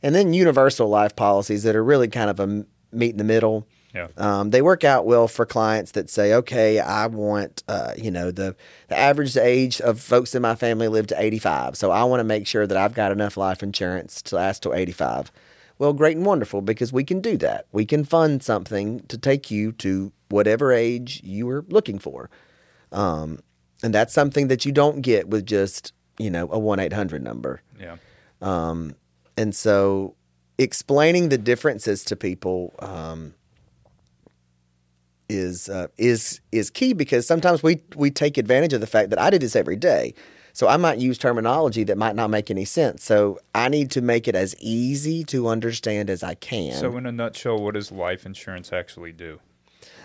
and 0.03 0.15
then 0.15 0.33
universal 0.33 0.89
life 0.89 1.17
policies 1.17 1.63
that 1.63 1.77
are 1.77 1.85
really 1.85 2.09
kind 2.09 2.31
of 2.31 2.41
a 2.41 2.65
meet 2.93 3.11
in 3.11 3.19
the 3.19 3.25
middle. 3.25 3.67
Yeah. 3.95 4.09
Um, 4.17 4.51
they 4.51 4.63
work 4.63 4.85
out 4.85 5.05
well 5.05 5.27
for 5.27 5.45
clients 5.45 5.93
that 5.93 6.09
say, 6.09 6.33
okay, 6.35 6.79
I 6.79 7.07
want, 7.07 7.65
uh, 7.67 7.93
you 7.97 8.11
know, 8.11 8.31
the, 8.31 8.55
the 8.89 8.97
average 8.97 9.37
age 9.37 9.81
of 9.81 10.01
folks 10.01 10.35
in 10.35 10.43
my 10.43 10.55
family 10.55 10.87
live 10.87 11.09
to 11.09 11.21
85. 11.21 11.77
So 11.77 11.91
I 11.91 12.05
want 12.05 12.21
to 12.21 12.25
make 12.25 12.47
sure 12.47 12.67
that 12.67 12.77
I've 12.77 12.95
got 12.95 13.11
enough 13.11 13.37
life 13.37 13.63
insurance 13.63 14.23
to 14.23 14.37
last 14.37 14.63
till 14.63 14.75
85. 14.75 15.33
Well, 15.79 15.93
great 15.93 16.17
and 16.17 16.27
wonderful 16.27 16.61
because 16.61 16.93
we 16.93 17.05
can 17.05 17.21
do 17.21 17.37
that. 17.39 17.67
We 17.73 17.85
can 17.85 18.05
fund 18.05 18.43
something 18.43 19.01
to 19.09 19.19
take 19.19 19.51
you 19.51 19.73
to 19.73 20.13
whatever 20.29 20.73
age 20.73 21.21
you 21.25 21.49
are 21.49 21.65
looking 21.69 21.99
for. 21.99 22.31
Um, 22.93 23.41
and 23.83 23.95
that's 23.95 24.13
something 24.13 24.49
that 24.49 24.65
you 24.65 24.73
don't 24.73 25.01
get 25.01 25.29
with 25.29 25.47
just, 25.47 25.93
you 26.19 26.31
know, 26.31 26.49
a 26.51 26.59
1 26.59 26.81
800 26.81 27.23
number. 27.23 27.63
Yeah. 27.79 27.97
Um, 28.41 28.95
and 29.37 29.55
so 29.55 30.15
explaining 30.59 31.31
the 31.31 31.39
differences 31.39 32.05
to 32.05 32.17
people 32.17 32.75
um, 32.81 33.35
is 35.29 35.69
uh, 35.69 35.89
is 35.97 36.41
is 36.53 36.71
key 36.71 36.93
because 36.93 37.27
sometimes 37.27 37.63
we 37.63 37.81
we 37.97 38.11
take 38.11 38.37
advantage 38.37 38.73
of 38.73 38.81
the 38.81 38.87
fact 38.87 39.11
that 39.11 39.19
I 39.19 39.31
do 39.31 39.39
this 39.39 39.57
every 39.57 39.77
day. 39.77 40.15
So 40.53 40.67
I 40.67 40.77
might 40.77 40.99
use 40.99 41.17
terminology 41.17 41.85
that 41.85 41.97
might 41.97 42.17
not 42.17 42.29
make 42.29 42.51
any 42.51 42.65
sense. 42.65 43.05
So 43.05 43.39
I 43.55 43.69
need 43.69 43.91
to 43.93 44.03
make 44.03 44.27
it 44.27 44.35
as 44.35 44.57
easy 44.59 45.23
to 45.25 45.47
understand 45.47 46.11
as 46.11 46.25
I 46.25 46.35
can. 46.35 46.75
So 46.75 46.97
in 46.97 47.07
a 47.07 47.13
nutshell, 47.13 47.63
what 47.63 47.75
does 47.75 47.93
life 47.93 48.27
insurance 48.27 48.73
actually 48.73 49.13
do? 49.13 49.39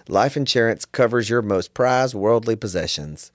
Life 0.07 0.37
insurance 0.37 0.85
covers 0.85 1.31
your 1.31 1.41
most 1.41 1.73
prized 1.73 2.13
worldly 2.13 2.55
possessions. 2.55 3.31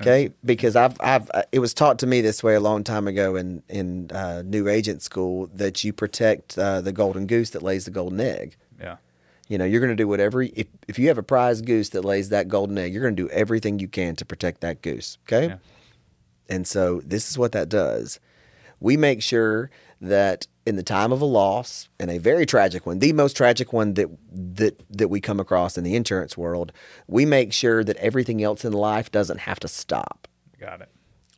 Okay, 0.00 0.30
because 0.44 0.76
I've 0.76 0.96
I've 1.00 1.30
uh, 1.32 1.42
it 1.52 1.58
was 1.60 1.72
taught 1.72 1.98
to 2.00 2.06
me 2.06 2.20
this 2.20 2.42
way 2.42 2.54
a 2.54 2.60
long 2.60 2.84
time 2.84 3.08
ago 3.08 3.34
in 3.36 3.62
in 3.68 4.10
uh, 4.10 4.42
new 4.44 4.68
agent 4.68 5.02
school 5.02 5.48
that 5.54 5.84
you 5.84 5.92
protect 5.92 6.58
uh, 6.58 6.80
the 6.82 6.92
golden 6.92 7.26
goose 7.26 7.50
that 7.50 7.62
lays 7.62 7.86
the 7.86 7.90
golden 7.90 8.20
egg. 8.20 8.56
Yeah. 8.78 8.96
You 9.48 9.56
know, 9.58 9.64
you're 9.64 9.80
going 9.80 9.96
to 9.96 9.96
do 9.96 10.06
whatever 10.08 10.42
if 10.42 10.66
if 10.86 10.98
you 10.98 11.08
have 11.08 11.16
a 11.18 11.22
prize 11.22 11.62
goose 11.62 11.88
that 11.90 12.04
lays 12.04 12.28
that 12.28 12.48
golden 12.48 12.76
egg, 12.76 12.92
you're 12.92 13.02
going 13.02 13.16
to 13.16 13.22
do 13.22 13.30
everything 13.30 13.78
you 13.78 13.88
can 13.88 14.16
to 14.16 14.24
protect 14.26 14.60
that 14.60 14.82
goose. 14.82 15.16
Okay, 15.26 15.46
Yeah. 15.46 15.56
and 16.48 16.66
so 16.66 17.00
this 17.04 17.30
is 17.30 17.38
what 17.38 17.52
that 17.52 17.68
does. 17.70 18.20
We 18.80 18.96
make 18.98 19.22
sure 19.22 19.70
that 20.00 20.46
in 20.66 20.76
the 20.76 20.82
time 20.82 21.12
of 21.12 21.22
a 21.22 21.26
loss, 21.26 21.88
and 22.00 22.10
a 22.10 22.18
very 22.18 22.44
tragic 22.44 22.84
one, 22.84 22.98
the 22.98 23.12
most 23.12 23.36
tragic 23.36 23.72
one 23.72 23.94
that 23.94 24.08
that 24.32 24.80
that 24.90 25.08
we 25.08 25.20
come 25.20 25.40
across 25.40 25.78
in 25.78 25.84
the 25.84 25.94
insurance 25.94 26.36
world, 26.36 26.72
we 27.06 27.24
make 27.24 27.52
sure 27.52 27.84
that 27.84 27.96
everything 27.96 28.42
else 28.42 28.64
in 28.64 28.72
life 28.72 29.10
doesn't 29.10 29.38
have 29.40 29.60
to 29.60 29.68
stop. 29.68 30.28
Got 30.60 30.82
it. 30.82 30.88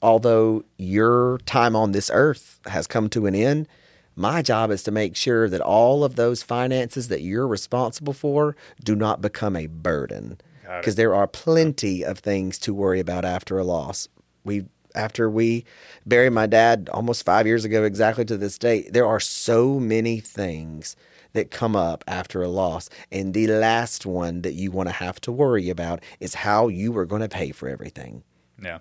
Although 0.00 0.64
your 0.78 1.38
time 1.44 1.76
on 1.76 1.92
this 1.92 2.10
earth 2.12 2.60
has 2.66 2.86
come 2.86 3.08
to 3.10 3.26
an 3.26 3.34
end, 3.34 3.68
my 4.16 4.42
job 4.42 4.70
is 4.70 4.82
to 4.84 4.90
make 4.90 5.14
sure 5.14 5.48
that 5.48 5.60
all 5.60 6.04
of 6.04 6.16
those 6.16 6.42
finances 6.42 7.08
that 7.08 7.20
you're 7.20 7.46
responsible 7.46 8.12
for 8.12 8.56
do 8.82 8.96
not 8.96 9.20
become 9.20 9.56
a 9.56 9.66
burden. 9.66 10.38
Because 10.76 10.96
there 10.96 11.14
are 11.14 11.26
plenty 11.26 12.04
of 12.04 12.18
things 12.18 12.58
to 12.58 12.74
worry 12.74 13.00
about 13.00 13.24
after 13.24 13.58
a 13.58 13.64
loss. 13.64 14.06
We 14.44 14.66
after 14.98 15.30
we 15.30 15.64
buried 16.04 16.32
my 16.32 16.46
dad 16.46 16.90
almost 16.92 17.24
five 17.24 17.46
years 17.46 17.64
ago, 17.64 17.84
exactly 17.84 18.24
to 18.26 18.36
this 18.36 18.58
date, 18.58 18.92
there 18.92 19.06
are 19.06 19.20
so 19.20 19.78
many 19.78 20.20
things 20.20 20.96
that 21.32 21.50
come 21.50 21.76
up 21.76 22.02
after 22.08 22.42
a 22.42 22.48
loss. 22.48 22.90
And 23.12 23.32
the 23.32 23.46
last 23.46 24.04
one 24.04 24.42
that 24.42 24.54
you 24.54 24.70
want 24.70 24.88
to 24.88 24.94
have 24.94 25.20
to 25.22 25.32
worry 25.32 25.70
about 25.70 26.02
is 26.20 26.34
how 26.34 26.68
you 26.68 26.96
are 26.98 27.06
going 27.06 27.22
to 27.22 27.28
pay 27.28 27.52
for 27.52 27.68
everything. 27.68 28.24
Yeah. 28.62 28.78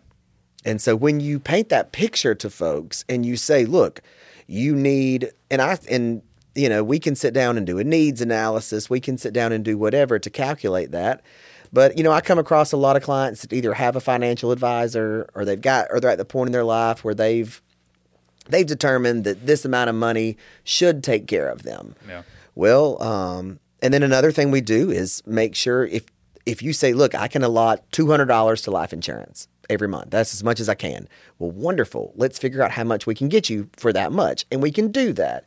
And 0.66 0.82
so 0.82 0.96
when 0.96 1.20
you 1.20 1.40
paint 1.40 1.70
that 1.70 1.92
picture 1.92 2.34
to 2.36 2.50
folks 2.50 3.06
and 3.08 3.26
you 3.26 3.38
say, 3.38 3.66
look, 3.66 4.02
you 4.48 4.76
need 4.76 5.32
and 5.52 5.62
I 5.62 5.78
and 5.90 6.22
you 6.56 6.68
know, 6.68 6.84
we 6.84 6.98
can 6.98 7.16
sit 7.16 7.36
down 7.36 7.56
and 7.56 7.68
do 7.68 7.78
a 7.78 7.84
needs 7.84 8.20
analysis, 8.20 8.90
we 8.90 9.00
can 9.00 9.18
sit 9.20 9.32
down 9.32 9.52
and 9.52 9.64
do 9.64 9.78
whatever 9.78 10.18
to 10.18 10.30
calculate 10.30 10.92
that. 10.92 11.22
But 11.72 11.98
you 11.98 12.04
know, 12.04 12.12
I 12.12 12.22
come 12.22 12.40
across 12.40 12.72
a 12.72 12.78
lot 12.78 12.96
of 12.96 13.04
clients 13.04 13.42
that 13.42 13.54
either 13.54 13.74
have 13.74 13.96
a 13.96 14.02
financial 14.02 14.52
advisor 14.52 15.30
or 15.36 15.46
they've 15.46 15.60
got 15.62 15.88
or 15.90 16.00
they're 16.00 16.12
at 16.12 16.18
the 16.18 16.26
point 16.26 16.48
in 16.50 16.52
their 16.52 16.64
life 16.64 17.04
where 17.04 17.14
they've 17.14 17.62
they've 18.50 18.66
determined 18.66 19.24
that 19.26 19.46
this 19.46 19.66
amount 19.66 19.90
of 19.90 19.96
money 19.96 20.38
should 20.64 21.04
take 21.04 21.28
care 21.28 21.50
of 21.50 21.64
them. 21.64 21.96
Yeah. 22.08 22.24
Well, 22.56 23.02
um, 23.04 23.60
and 23.82 23.94
then 23.94 24.04
another 24.04 24.32
thing 24.32 24.52
we 24.52 24.62
do 24.62 24.90
is 24.90 25.22
make 25.26 25.56
sure 25.56 25.86
if 25.86 26.06
if 26.46 26.62
you 26.62 26.72
say, 26.72 26.94
look, 26.94 27.14
I 27.14 27.28
can 27.28 27.44
allot 27.44 27.84
two 27.92 28.10
hundred 28.10 28.26
dollars 28.26 28.62
to 28.64 28.72
life 28.72 28.94
insurance 28.94 29.48
every 29.70 29.88
month. 29.88 30.10
That's 30.12 30.34
as 30.34 30.44
much 30.44 30.60
as 30.60 30.70
I 30.70 30.76
can. 30.76 31.08
Well, 31.40 31.52
wonderful. 31.52 32.14
Let's 32.16 32.40
figure 32.40 32.64
out 32.64 32.72
how 32.72 32.86
much 32.86 33.06
we 33.06 33.16
can 33.16 33.28
get 33.28 33.50
you 33.50 33.70
for 33.76 33.92
that 33.94 34.12
much, 34.12 34.46
and 34.52 34.62
we 34.62 34.72
can 34.72 34.92
do 34.92 35.14
that. 35.14 35.46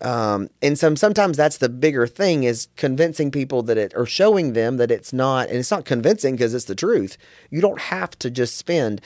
Um, 0.00 0.48
and 0.60 0.78
some 0.78 0.96
sometimes 0.96 1.36
that's 1.36 1.58
the 1.58 1.68
bigger 1.68 2.06
thing 2.06 2.44
is 2.44 2.68
convincing 2.76 3.30
people 3.30 3.62
that 3.62 3.78
it 3.78 3.92
or 3.96 4.06
showing 4.06 4.52
them 4.52 4.76
that 4.76 4.90
it's 4.90 5.12
not, 5.12 5.48
and 5.48 5.58
it's 5.58 5.70
not 5.70 5.84
convincing 5.84 6.34
because 6.36 6.52
it's 6.54 6.64
the 6.66 6.74
truth. 6.74 7.16
You 7.50 7.60
don't 7.60 7.80
have 7.80 8.18
to 8.18 8.30
just 8.30 8.56
spend 8.56 9.00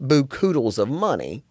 boo-koodles 0.00 0.78
of 0.78 0.88
money 0.88 1.42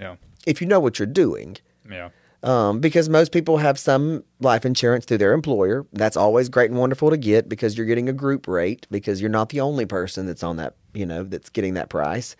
Yeah. 0.00 0.16
if 0.46 0.60
you 0.60 0.66
know 0.66 0.80
what 0.80 0.98
you're 0.98 1.06
doing 1.06 1.56
Yeah. 1.88 2.08
um, 2.42 2.80
because 2.80 3.08
most 3.08 3.30
people 3.32 3.58
have 3.58 3.78
some 3.78 4.24
life 4.40 4.66
insurance 4.66 5.04
through 5.04 5.18
their 5.18 5.32
employer. 5.32 5.86
That's 5.92 6.16
always 6.16 6.48
great 6.48 6.70
and 6.70 6.78
wonderful 6.80 7.10
to 7.10 7.16
get 7.16 7.48
because 7.48 7.76
you're 7.78 7.86
getting 7.86 8.08
a 8.08 8.12
group 8.12 8.48
rate 8.48 8.86
because 8.90 9.20
you're 9.20 9.30
not 9.30 9.50
the 9.50 9.60
only 9.60 9.86
person 9.86 10.26
that's 10.26 10.42
on 10.42 10.56
that, 10.56 10.74
you 10.92 11.06
know, 11.06 11.22
that's 11.22 11.50
getting 11.50 11.74
that 11.74 11.88
price. 11.88 12.34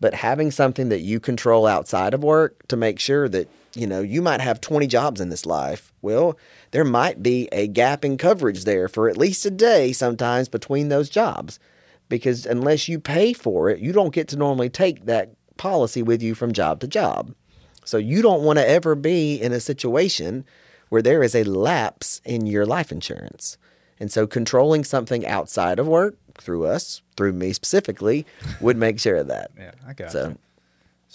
But 0.00 0.12
having 0.14 0.50
something 0.50 0.88
that 0.90 1.00
you 1.00 1.20
control 1.20 1.66
outside 1.66 2.12
of 2.12 2.22
work 2.22 2.66
to 2.68 2.76
make 2.76 2.98
sure 2.98 3.28
that, 3.30 3.48
you 3.76 3.86
know, 3.86 4.00
you 4.00 4.22
might 4.22 4.40
have 4.40 4.60
20 4.60 4.86
jobs 4.86 5.20
in 5.20 5.28
this 5.28 5.46
life. 5.46 5.92
Well, 6.02 6.38
there 6.70 6.84
might 6.84 7.22
be 7.22 7.48
a 7.52 7.66
gap 7.66 8.04
in 8.04 8.16
coverage 8.16 8.64
there 8.64 8.88
for 8.88 9.08
at 9.08 9.16
least 9.16 9.44
a 9.46 9.50
day 9.50 9.92
sometimes 9.92 10.48
between 10.48 10.88
those 10.88 11.08
jobs 11.08 11.58
because 12.08 12.46
unless 12.46 12.88
you 12.88 12.98
pay 12.98 13.32
for 13.32 13.68
it, 13.68 13.80
you 13.80 13.92
don't 13.92 14.14
get 14.14 14.28
to 14.28 14.36
normally 14.36 14.68
take 14.68 15.06
that 15.06 15.32
policy 15.56 16.02
with 16.02 16.22
you 16.22 16.34
from 16.34 16.52
job 16.52 16.80
to 16.80 16.86
job. 16.86 17.34
So 17.84 17.98
you 17.98 18.22
don't 18.22 18.42
want 18.42 18.58
to 18.58 18.68
ever 18.68 18.94
be 18.94 19.36
in 19.40 19.52
a 19.52 19.60
situation 19.60 20.44
where 20.88 21.02
there 21.02 21.22
is 21.22 21.34
a 21.34 21.44
lapse 21.44 22.20
in 22.24 22.46
your 22.46 22.66
life 22.66 22.90
insurance. 22.92 23.58
And 23.98 24.12
so 24.12 24.26
controlling 24.26 24.84
something 24.84 25.26
outside 25.26 25.78
of 25.78 25.88
work 25.88 26.16
through 26.34 26.66
us, 26.66 27.02
through 27.16 27.32
me 27.32 27.52
specifically, 27.52 28.26
would 28.60 28.76
make 28.76 29.00
sure 29.00 29.16
of 29.16 29.28
that. 29.28 29.50
Yeah. 29.58 29.72
I 29.86 29.92
got 29.94 30.12
So 30.12 30.28
you. 30.28 30.38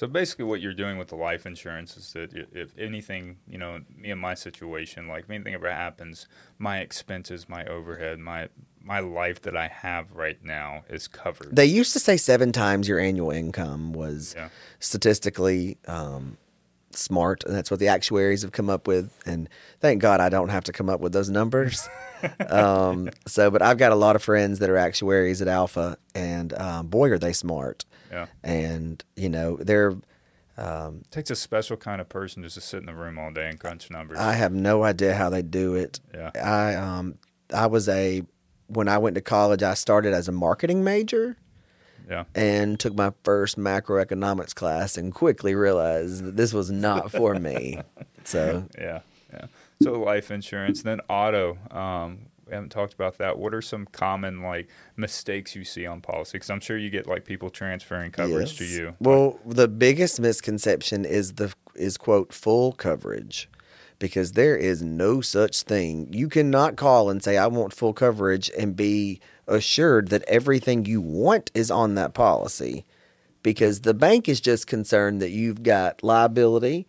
So 0.01 0.07
basically, 0.07 0.45
what 0.45 0.61
you're 0.61 0.73
doing 0.73 0.97
with 0.97 1.09
the 1.09 1.15
life 1.15 1.45
insurance 1.45 1.95
is 1.95 2.11
that 2.13 2.33
if 2.33 2.75
anything, 2.75 3.37
you 3.47 3.59
know, 3.59 3.81
me 3.95 4.09
and 4.09 4.19
my 4.19 4.33
situation, 4.33 5.07
like 5.07 5.25
if 5.25 5.29
anything 5.29 5.53
ever 5.53 5.71
happens, 5.71 6.25
my 6.57 6.79
expenses, 6.79 7.47
my 7.47 7.65
overhead, 7.65 8.17
my 8.17 8.49
my 8.83 8.99
life 8.99 9.43
that 9.43 9.55
I 9.55 9.67
have 9.67 10.11
right 10.11 10.43
now 10.43 10.85
is 10.89 11.07
covered. 11.07 11.55
they 11.55 11.67
used 11.67 11.93
to 11.93 11.99
say 11.99 12.17
seven 12.17 12.51
times 12.51 12.87
your 12.87 12.97
annual 12.97 13.29
income 13.29 13.93
was 13.93 14.33
Yeah. 14.35 14.49
statistically 14.79 15.77
um, 15.87 16.39
smart, 16.89 17.43
and 17.43 17.55
that's 17.55 17.69
what 17.69 17.79
the 17.79 17.89
actuaries 17.89 18.41
have 18.41 18.53
come 18.53 18.71
up 18.71 18.87
with. 18.87 19.15
And 19.27 19.47
thank 19.81 20.01
God 20.01 20.19
I 20.19 20.29
don't 20.29 20.49
have 20.49 20.63
to 20.63 20.71
come 20.71 20.89
up 20.89 20.99
with 20.99 21.13
those 21.13 21.29
numbers. 21.29 21.87
um, 22.49 23.11
so, 23.27 23.51
but 23.51 23.61
I've 23.61 23.77
got 23.77 23.91
a 23.91 23.95
lot 23.95 24.15
of 24.15 24.23
friends 24.23 24.57
that 24.59 24.69
are 24.71 24.77
actuaries 24.77 25.43
at 25.43 25.47
Alfa, 25.47 25.99
and 26.15 26.53
um, 26.53 26.87
boy, 26.87 27.11
are 27.11 27.19
they 27.19 27.33
smart. 27.33 27.85
Yeah. 28.11 28.25
and 28.43 29.03
you 29.15 29.29
know 29.29 29.57
they're 29.57 29.93
Um, 30.57 30.97
It 31.05 31.11
takes 31.11 31.31
a 31.31 31.35
special 31.35 31.77
kind 31.77 32.01
of 32.01 32.09
person 32.09 32.43
just 32.43 32.55
to 32.55 32.61
sit 32.61 32.81
in 32.81 32.85
the 32.85 32.93
room 32.93 33.17
all 33.17 33.31
day 33.31 33.47
and 33.49 33.57
crunch 33.59 33.89
numbers. 33.89 34.19
I 34.19 34.33
have 34.33 34.53
no 34.53 34.83
idea 34.83 35.15
how 35.15 35.29
they 35.29 35.41
do 35.41 35.75
it. 35.75 35.99
yeah. 36.13 36.31
I 36.35 36.75
um 36.75 37.15
I 37.53 37.67
was 37.67 37.87
a 37.89 38.23
when 38.67 38.87
I 38.89 38.97
went 38.97 39.15
to 39.15 39.21
college 39.21 39.63
I 39.63 39.73
started 39.75 40.13
as 40.13 40.27
a 40.27 40.31
marketing 40.31 40.83
major 40.83 41.37
Yeah. 42.09 42.25
and 42.35 42.79
took 42.79 42.95
my 42.95 43.11
first 43.23 43.57
macroeconomics 43.57 44.53
class 44.53 44.97
and 44.97 45.13
quickly 45.13 45.55
realized 45.55 46.23
that 46.25 46.35
this 46.37 46.53
was 46.53 46.69
not 46.69 47.11
for 47.11 47.35
me. 47.35 47.79
So 48.23 48.67
Yeah. 48.77 48.99
Yeah. 49.33 49.45
So 49.81 49.93
life 49.93 50.29
insurance, 50.31 50.83
then 50.83 50.99
auto. 51.09 51.57
Um, 51.71 52.27
we 52.51 52.55
haven't 52.55 52.69
talked 52.69 52.93
about 52.93 53.17
that. 53.19 53.39
What 53.39 53.53
are 53.53 53.61
some 53.61 53.87
common 53.93 54.41
like 54.43 54.67
mistakes 54.97 55.55
you 55.55 55.63
see 55.63 55.85
on 55.85 56.01
policy? 56.01 56.33
Because 56.33 56.49
I'm 56.49 56.59
sure 56.59 56.77
you 56.77 56.89
get 56.89 57.07
like 57.07 57.23
people 57.23 57.49
transferring 57.49 58.11
coverage 58.11 58.57
to 58.57 58.65
you. 58.65 58.95
Well, 58.99 59.39
the 59.45 59.69
biggest 59.69 60.19
misconception 60.19 61.05
is 61.05 61.33
the 61.33 61.53
is 61.75 61.97
quote 61.97 62.33
full 62.33 62.73
coverage. 62.73 63.49
Because 63.99 64.33
there 64.33 64.57
is 64.57 64.81
no 64.81 65.21
such 65.21 65.61
thing. 65.61 66.11
You 66.11 66.27
cannot 66.27 66.75
call 66.75 67.09
and 67.09 67.23
say 67.23 67.37
I 67.37 67.47
want 67.47 67.71
full 67.71 67.93
coverage 67.93 68.51
and 68.57 68.75
be 68.75 69.21
assured 69.47 70.09
that 70.09 70.23
everything 70.23 70.85
you 70.85 70.99
want 70.99 71.51
is 71.53 71.71
on 71.71 71.95
that 71.95 72.13
policy. 72.13 72.83
Because 73.43 73.81
the 73.81 73.93
bank 73.93 74.27
is 74.27 74.41
just 74.41 74.67
concerned 74.67 75.21
that 75.21 75.29
you've 75.29 75.63
got 75.63 76.03
liability. 76.03 76.87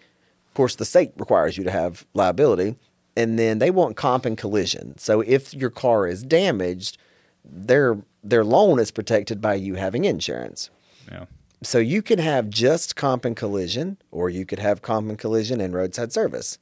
Of 0.49 0.55
course, 0.55 0.75
the 0.75 0.87
state 0.87 1.13
requires 1.17 1.57
you 1.57 1.65
to 1.65 1.71
have 1.71 2.05
liability, 2.15 2.77
and 3.17 3.39
then 3.39 3.59
they 3.59 3.71
want 3.71 3.97
comp 3.97 4.25
and 4.25 4.37
collision. 4.39 4.97
So 4.99 5.21
if 5.21 5.55
your 5.55 5.71
car 5.71 6.07
is 6.07 6.23
damaged, 6.23 6.99
their 7.45 7.99
their 8.23 8.45
loan 8.45 8.79
is 8.79 8.91
protected 8.91 9.41
by 9.41 9.55
you 9.55 9.75
having 9.75 10.05
insurance. 10.05 10.71
Yeah. 11.11 11.27
So 11.63 11.79
you 11.79 12.03
can 12.03 12.19
have 12.19 12.51
just 12.51 12.97
comp 12.97 13.25
and 13.25 13.37
collision, 13.37 13.99
or 14.11 14.31
you 14.31 14.45
could 14.47 14.59
have 14.59 14.83
comp 14.83 15.09
and 15.09 15.19
collision 15.19 15.61
and 15.61 15.75
roadside 15.75 16.13
service, 16.13 16.59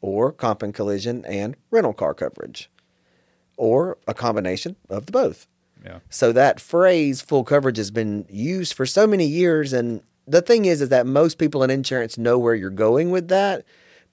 or 0.00 0.32
comp 0.32 0.62
and 0.62 0.74
collision 0.74 1.24
and 1.26 1.56
rental 1.70 1.94
car 1.94 2.14
coverage, 2.14 2.70
or 3.56 3.98
a 4.06 4.14
combination 4.14 4.76
of 4.90 5.06
the 5.06 5.12
both. 5.12 5.46
Yeah. 5.84 6.00
So 6.08 6.32
that 6.32 6.60
phrase 6.60 7.20
full 7.20 7.44
coverage 7.44 7.76
has 7.76 7.90
been 7.90 8.26
used 8.30 8.74
for 8.74 8.86
so 8.86 9.06
many 9.06 9.26
years 9.26 9.72
and 9.72 10.02
the 10.26 10.42
thing 10.42 10.64
is 10.64 10.80
is 10.80 10.88
that 10.88 11.06
most 11.06 11.38
people 11.38 11.62
in 11.62 11.70
insurance 11.70 12.16
know 12.16 12.38
where 12.38 12.54
you're 12.54 12.70
going 12.70 13.10
with 13.10 13.28
that, 13.28 13.64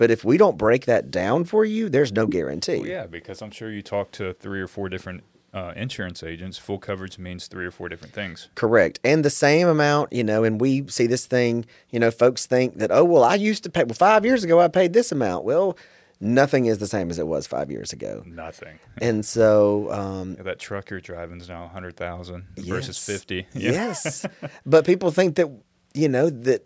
but 0.01 0.09
if 0.09 0.25
we 0.25 0.35
don't 0.35 0.57
break 0.57 0.87
that 0.87 1.11
down 1.11 1.43
for 1.43 1.63
you, 1.63 1.87
there's 1.87 2.11
no 2.11 2.25
guarantee. 2.25 2.79
Well, 2.79 2.87
yeah, 2.87 3.05
because 3.05 3.39
I'm 3.39 3.51
sure 3.51 3.69
you 3.69 3.83
talk 3.83 4.09
to 4.13 4.33
three 4.33 4.59
or 4.59 4.67
four 4.67 4.89
different 4.89 5.23
uh, 5.53 5.73
insurance 5.75 6.23
agents. 6.23 6.57
Full 6.57 6.79
coverage 6.79 7.19
means 7.19 7.45
three 7.45 7.67
or 7.67 7.69
four 7.69 7.87
different 7.87 8.11
things. 8.11 8.49
Correct. 8.55 8.99
And 9.03 9.23
the 9.23 9.29
same 9.29 9.67
amount, 9.67 10.11
you 10.11 10.23
know, 10.23 10.43
and 10.43 10.59
we 10.59 10.87
see 10.87 11.05
this 11.05 11.27
thing, 11.27 11.67
you 11.91 11.99
know, 11.99 12.09
folks 12.09 12.47
think 12.47 12.79
that, 12.79 12.89
oh, 12.91 13.03
well, 13.03 13.23
I 13.23 13.35
used 13.35 13.63
to 13.65 13.69
pay, 13.69 13.83
well, 13.83 13.93
five 13.93 14.25
years 14.25 14.43
ago, 14.43 14.59
I 14.59 14.69
paid 14.69 14.93
this 14.93 15.11
amount. 15.11 15.45
Well, 15.45 15.77
nothing 16.19 16.65
is 16.65 16.79
the 16.79 16.87
same 16.87 17.11
as 17.11 17.19
it 17.19 17.27
was 17.27 17.45
five 17.45 17.69
years 17.69 17.93
ago. 17.93 18.23
Nothing. 18.25 18.79
And 19.03 19.23
so, 19.23 19.91
um, 19.91 20.33
that 20.33 20.57
truck 20.57 20.89
you're 20.89 20.99
driving 20.99 21.39
is 21.39 21.47
now 21.47 21.61
100,000 21.61 22.43
versus 22.57 22.97
yes. 22.97 23.05
50. 23.05 23.47
Yes. 23.53 24.25
but 24.65 24.83
people 24.83 25.11
think 25.11 25.35
that, 25.35 25.47
you 25.93 26.09
know, 26.09 26.31
that, 26.31 26.65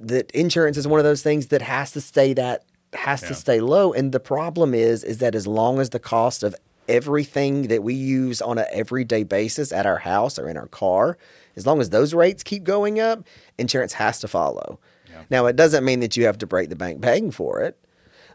that 0.00 0.30
insurance 0.32 0.76
is 0.76 0.86
one 0.88 1.00
of 1.00 1.04
those 1.04 1.22
things 1.22 1.48
that 1.48 1.62
has 1.62 1.92
to 1.92 2.00
stay 2.00 2.32
that, 2.34 2.64
has 2.92 3.22
Yeah. 3.22 3.28
to 3.28 3.34
stay 3.34 3.60
low. 3.60 3.92
And 3.92 4.12
the 4.12 4.20
problem 4.20 4.74
is, 4.74 5.04
is 5.04 5.18
that 5.18 5.34
as 5.34 5.46
long 5.46 5.80
as 5.80 5.90
the 5.90 5.98
cost 5.98 6.42
of 6.42 6.54
everything 6.88 7.68
that 7.68 7.82
we 7.82 7.94
use 7.94 8.42
on 8.42 8.58
an 8.58 8.66
everyday 8.72 9.22
basis 9.22 9.72
at 9.72 9.86
our 9.86 9.98
house 9.98 10.38
or 10.38 10.48
in 10.48 10.56
our 10.56 10.66
car, 10.68 11.16
as 11.56 11.66
long 11.66 11.80
as 11.80 11.90
those 11.90 12.12
rates 12.14 12.42
keep 12.42 12.62
going 12.64 13.00
up, 13.00 13.24
insurance 13.58 13.94
has 13.94 14.18
to 14.20 14.28
follow. 14.28 14.78
Yeah. 15.10 15.22
Now, 15.30 15.46
it 15.46 15.56
doesn't 15.56 15.84
mean 15.84 16.00
that 16.00 16.16
you 16.16 16.26
have 16.26 16.38
to 16.38 16.46
break 16.46 16.68
the 16.68 16.76
bank 16.76 17.00
paying 17.00 17.30
for 17.30 17.60
it, 17.62 17.78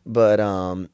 but 0.06 0.39
um, 0.39 0.89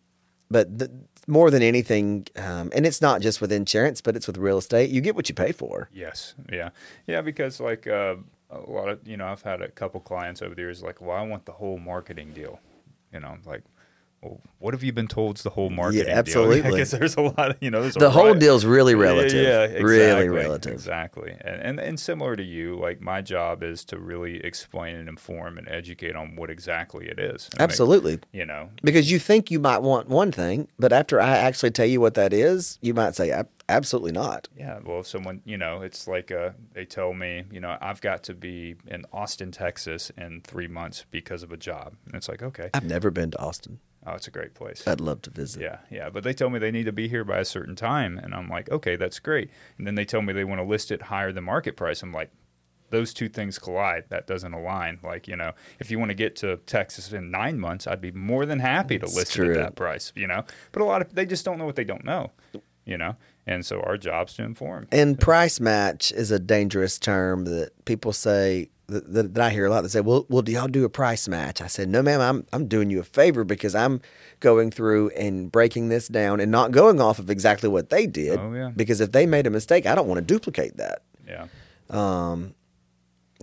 but 0.52 0.78
the, 0.78 0.92
more 1.28 1.50
than 1.50 1.64
anything, 1.64 2.28
um, 2.36 2.72
and 2.76 2.86
it's 2.86 3.02
not 3.02 3.20
just 3.22 3.42
with 3.42 3.52
insurance, 3.52 4.00
but 4.02 4.16
it's 4.16 4.28
with 4.28 4.38
real 4.38 4.58
estate. 4.60 4.92
You 4.92 5.02
get 5.02 5.16
what 5.16 5.28
you 5.28 5.34
pay 5.34 5.52
for. 5.52 5.90
Yes. 5.94 6.36
Yeah. 6.52 6.70
Yeah. 7.08 7.22
Because 7.22 7.60
like 7.60 7.88
uh, 7.88 8.16
a 8.50 8.60
lot 8.60 8.90
of 8.90 9.08
you 9.08 9.18
know, 9.18 9.28
I've 9.28 9.42
had 9.42 9.62
a 9.62 9.70
couple 9.70 10.00
clients 10.00 10.42
over 10.42 10.56
the 10.56 10.62
years 10.62 10.84
like, 10.84 11.02
well, 11.02 11.18
I 11.18 11.22
want 11.24 11.46
the 11.46 11.54
whole 11.54 11.78
marketing 11.78 12.34
deal. 12.34 12.60
You 13.14 13.20
know, 13.22 13.38
like, 13.46 13.64
what 14.60 14.74
have 14.74 14.84
you 14.84 14.92
been 14.92 15.08
told 15.08 15.38
is 15.38 15.44
the 15.44 15.50
whole 15.50 15.70
marketing 15.70 16.06
deal? 16.06 16.16
absolutely. 16.18 16.62
I 16.64 16.78
guess 16.78 16.92
there's 16.92 17.16
a 17.16 17.22
lot 17.22 17.52
of 17.52 17.58
you 17.62 17.72
know, 17.72 17.82
there's 17.82 17.96
a 17.96 18.00
The 18.00 18.10
whole 18.10 18.34
ri- 18.34 18.40
deal's 18.40 18.66
really 18.66 18.96
relative. 18.96 19.34
Yeah, 19.44 19.64
exactly, 19.64 19.84
really 19.84 20.30
relative. 20.30 20.74
Exactly. 20.74 21.36
And, 21.42 21.62
and 21.62 21.80
and 21.80 22.00
similar 22.00 22.36
to 22.36 22.44
you, 22.44 22.76
like 22.78 23.02
my 23.02 23.22
job 23.22 23.64
is 23.64 23.84
to 23.86 24.00
really 24.00 24.38
explain 24.44 24.96
and 24.96 25.08
inform 25.10 25.58
and 25.58 25.68
educate 25.70 26.16
on 26.16 26.36
what 26.36 26.50
exactly 26.50 27.08
it 27.08 27.20
is. 27.20 27.50
Absolutely. 27.60 28.20
you 28.32 28.46
know, 28.46 28.70
Because 28.84 29.12
you 29.12 29.20
think 29.20 29.52
you 29.52 29.60
might 29.60 29.80
want 29.82 30.08
one 30.10 30.32
thing, 30.32 30.68
but 30.80 30.92
after 30.94 31.22
I 31.22 31.38
actually 31.38 31.72
tell 31.72 31.86
you 31.86 32.02
what 32.02 32.14
that 32.16 32.34
is, 32.34 32.80
you 32.82 32.94
might 32.94 33.16
say, 33.16 33.32
absolutely 33.70 34.12
not. 34.12 34.48
Yeah, 34.58 34.80
well, 34.84 35.00
if 35.00 35.08
someone, 35.08 35.42
you 35.46 35.58
know, 35.58 35.82
it's 35.82 36.08
like 36.08 36.32
uh, 36.32 36.52
they 36.74 36.86
tell 36.86 37.14
me, 37.14 37.44
you 37.52 37.60
know, 37.60 37.78
I've 37.82 38.02
got 38.02 38.24
to 38.24 38.34
be 38.36 38.76
in 38.88 39.06
Austin, 39.12 39.52
Texas 39.52 40.12
in 40.18 40.42
three 40.42 40.68
months 40.68 41.06
because 41.12 41.44
of 41.44 41.52
a 41.52 41.58
job. 41.58 41.96
And 42.06 42.16
it's 42.16 42.30
like, 42.30 42.42
okay, 42.44 42.70
I've 42.74 42.86
never 42.86 43.12
been 43.12 43.32
to 43.32 43.40
Austin. 43.40 43.80
Oh, 44.06 44.14
it's 44.14 44.28
a 44.28 44.32
great 44.32 44.54
place. 44.54 44.88
I'd 44.88 45.02
love 45.02 45.22
to 45.24 45.30
visit. 45.30 45.62
Yeah, 45.62 45.80
yeah. 45.90 46.10
But 46.10 46.24
they 46.24 46.34
tell 46.34 46.50
me 46.50 46.60
they 46.60 46.72
need 46.72 46.86
to 46.86 46.92
be 46.92 47.08
here 47.08 47.24
by 47.24 47.40
a 47.40 47.46
certain 47.46 47.76
time. 47.76 48.18
And 48.18 48.34
I'm 48.34 48.48
like, 48.50 48.70
okay, 48.72 48.96
that's 48.96 49.20
great. 49.20 49.50
And 49.78 49.86
then 49.86 49.96
they 49.96 50.06
tell 50.06 50.22
me 50.22 50.34
they 50.34 50.44
want 50.44 50.60
to 50.60 50.66
list 50.66 50.92
it 50.92 51.04
higher 51.04 51.32
than 51.32 51.44
market 51.44 51.76
price. 51.76 52.02
I'm 52.04 52.12
like, 52.12 52.32
those 52.92 53.14
two 53.14 53.28
things 53.28 53.58
collide. 53.58 54.06
That 54.10 54.28
doesn't 54.28 54.54
align. 54.54 55.00
Like, 55.04 55.28
you 55.28 55.36
know, 55.36 55.54
if 55.80 55.90
you 55.90 56.00
want 56.00 56.10
to 56.12 56.16
get 56.16 56.36
to 56.38 56.58
Texas 56.66 57.12
in 57.12 57.32
nine 57.32 57.60
months, 57.60 57.88
I'd 57.88 58.02
be 58.02 58.12
more 58.12 58.46
than 58.46 58.60
happy 58.60 59.00
to 59.00 59.06
It's 59.06 59.16
list 59.16 59.38
it 59.38 59.50
at 59.50 59.56
that 59.56 59.76
price, 59.76 60.14
you 60.16 60.28
know? 60.28 60.44
But 60.72 60.82
a 60.82 60.86
lot 60.86 61.02
of, 61.02 61.14
they 61.14 61.26
just 61.26 61.44
don't 61.44 61.58
know 61.58 61.66
what 61.66 61.76
they 61.76 61.84
don't 61.84 62.06
know, 62.06 62.32
you 62.86 62.98
know? 62.98 63.16
And 63.48 63.66
so 63.66 63.82
our 63.82 63.98
job's 63.98 64.36
to 64.36 64.44
inform. 64.44 64.88
And 64.92 65.20
price 65.20 65.60
match 65.60 66.12
is 66.12 66.32
a 66.32 66.40
dangerous 66.40 66.98
term 67.00 67.46
that 67.46 67.72
people 67.86 68.14
say 68.14 68.70
that, 68.88 69.14
that, 69.14 69.34
that 69.34 69.44
I 69.44 69.50
hear 69.50 69.66
a 69.66 69.70
lot. 69.70 69.82
They 69.82 69.90
say, 69.90 70.02
"Well, 70.02 70.26
well, 70.30 70.42
do 70.42 70.52
y'all 70.52 70.68
do 70.68 70.86
a 70.86 70.90
price 70.90 71.28
match?" 71.28 71.62
I 71.62 71.68
said, 71.68 71.90
"No, 71.90 72.02
ma'am. 72.02 72.22
I'm 72.22 72.46
I'm 72.54 72.68
doing 72.68 72.90
you 72.90 73.00
a 73.00 73.04
favor 73.04 73.44
because 73.44 73.76
I'm 73.76 74.02
going 74.40 74.72
through 74.72 75.10
and 75.10 75.52
breaking 75.52 75.90
this 75.90 76.08
down 76.08 76.40
and 76.40 76.52
not 76.52 76.72
going 76.72 77.02
off 77.02 77.20
of 77.20 77.30
exactly 77.30 77.70
what 77.70 77.90
they 77.90 78.06
did. 78.06 78.40
Oh, 78.40 78.54
yeah. 78.54 78.72
Because 78.76 79.02
if 79.02 79.12
they 79.12 79.26
made 79.26 79.48
a 79.48 79.50
mistake, 79.50 79.86
I 79.86 79.96
don't 79.96 80.08
want 80.08 80.18
to 80.18 80.22
duplicate 80.22 80.78
that. 80.78 81.04
Yeah. 81.28 81.48
Um, 81.90 82.54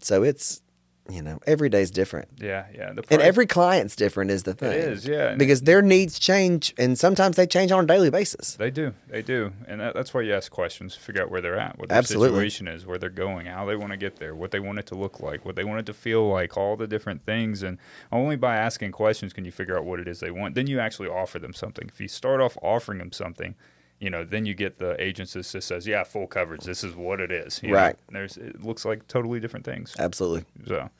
so 0.00 0.22
it's 0.22 0.62
you 1.10 1.20
know 1.20 1.40
every 1.46 1.68
day's 1.68 1.90
different. 1.90 2.28
Yeah. 2.38 2.66
Yeah. 2.74 2.94
And 3.10 3.22
every 3.22 3.46
client's 3.46 3.96
different 3.96 4.30
is 4.30 4.44
the 4.44 4.54
thing. 4.54 4.72
is, 4.72 5.06
yeah. 5.06 5.34
Because 5.34 5.62
their 5.62 5.82
needs 5.82 6.18
change, 6.18 6.74
and 6.78 6.98
sometimes 6.98 7.36
they 7.36 7.46
change 7.46 7.72
on 7.72 7.84
a 7.84 7.86
daily 7.86 8.10
basis. 8.10 8.54
They 8.54 8.70
do, 8.70 8.94
they 9.08 9.22
do, 9.22 9.52
and 9.66 9.80
that, 9.80 9.94
that's 9.94 10.14
why 10.14 10.22
you 10.22 10.34
ask 10.34 10.50
questions, 10.50 10.94
figure 10.94 11.22
out 11.22 11.30
where 11.30 11.40
they're 11.40 11.58
at, 11.58 11.78
what 11.78 11.88
their 11.88 11.98
Absolutely. 11.98 12.38
situation 12.38 12.68
is, 12.68 12.86
where 12.86 12.98
they're 12.98 13.10
going, 13.10 13.46
how 13.46 13.66
they 13.66 13.76
want 13.76 13.92
to 13.92 13.96
get 13.96 14.16
there, 14.16 14.34
what 14.34 14.52
they 14.52 14.60
want 14.60 14.78
it 14.78 14.86
to 14.86 14.94
look 14.94 15.20
like, 15.20 15.44
what 15.44 15.56
they 15.56 15.64
want 15.64 15.80
it 15.80 15.86
to 15.86 15.94
feel 15.94 16.28
like, 16.28 16.56
all 16.56 16.76
the 16.76 16.86
different 16.86 17.24
things, 17.24 17.62
and 17.62 17.78
only 18.10 18.36
by 18.36 18.56
asking 18.56 18.92
questions 18.92 19.32
can 19.32 19.44
you 19.44 19.52
figure 19.52 19.76
out 19.76 19.84
what 19.84 19.98
it 19.98 20.06
is 20.06 20.20
they 20.20 20.30
want. 20.30 20.54
Then 20.54 20.66
you 20.66 20.78
actually 20.78 21.08
offer 21.08 21.38
them 21.38 21.52
something. 21.52 21.88
If 21.88 22.00
you 22.00 22.08
start 22.08 22.40
off 22.40 22.56
offering 22.62 22.98
them 22.98 23.12
something, 23.12 23.54
you 24.02 24.10
know, 24.10 24.24
then 24.24 24.44
you 24.44 24.52
get 24.52 24.80
the 24.80 25.00
agents 25.00 25.34
that 25.34 25.46
just 25.46 25.68
says, 25.68 25.86
"Yeah, 25.86 26.02
full 26.02 26.26
coverage. 26.26 26.64
This 26.64 26.82
is 26.82 26.96
what 26.96 27.20
it 27.20 27.30
is." 27.30 27.62
you? 27.62 27.72
Right. 27.72 27.96
And 28.08 28.16
there's 28.16 28.36
it 28.36 28.64
looks 28.64 28.84
like 28.84 29.06
totally 29.06 29.38
different 29.38 29.64
things. 29.64 29.94
Absolutely. 29.96 30.44
So, 30.66 30.90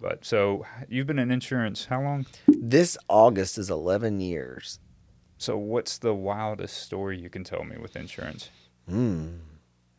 but 0.00 0.24
so 0.24 0.64
you've 0.88 1.08
been 1.08 1.18
in 1.18 1.32
insurance 1.32 1.86
how 1.86 2.00
long? 2.00 2.26
This 2.46 2.96
August 3.08 3.58
is 3.58 3.70
11 3.70 4.20
years. 4.20 4.78
So 5.36 5.58
what's 5.58 5.98
the 5.98 6.14
wildest 6.14 6.76
story 6.78 7.20
you 7.20 7.28
can 7.28 7.42
tell 7.42 7.64
me 7.64 7.76
with 7.76 7.96
insurance? 7.96 8.50
Hmm. 8.88 9.38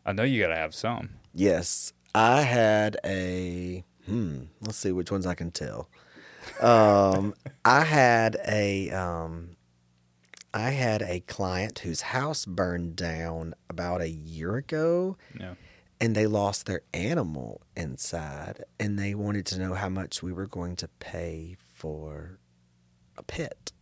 I 0.06 0.14
know 0.14 0.24
you 0.24 0.42
got 0.42 0.48
to 0.48 0.56
have 0.56 0.74
some. 0.74 1.10
Yes, 1.34 1.92
I 2.14 2.44
had 2.44 2.98
a. 3.04 3.84
Hmm. 4.06 4.44
Let's 4.62 4.78
see 4.78 4.94
which 4.94 5.12
ones 5.12 5.26
I 5.26 5.36
can 5.36 5.52
tell. 5.52 5.90
Um, 6.62 7.34
I 7.66 7.84
had 7.84 8.38
a. 8.48 8.92
Um, 8.92 9.55
I 10.56 10.70
had 10.72 11.02
a 11.02 11.20
client 11.20 11.80
whose 11.80 12.00
house 12.02 12.46
burned 12.46 12.96
down 12.96 13.54
about 13.70 14.00
a 14.02 14.10
year 14.10 14.56
ago, 14.56 15.18
Yeah. 15.40 15.56
and 16.00 16.16
they 16.16 16.28
lost 16.28 16.66
their 16.66 16.82
animal 16.94 17.62
inside, 17.76 18.64
and 18.80 18.98
they 18.98 19.14
wanted 19.16 19.46
to 19.48 19.60
know 19.60 19.74
how 19.74 19.90
much 19.90 20.24
we 20.24 20.32
were 20.32 20.48
going 20.48 20.78
to 20.78 20.88
pay 21.00 21.58
for 21.74 22.40
a 23.18 23.24
pet, 23.24 23.74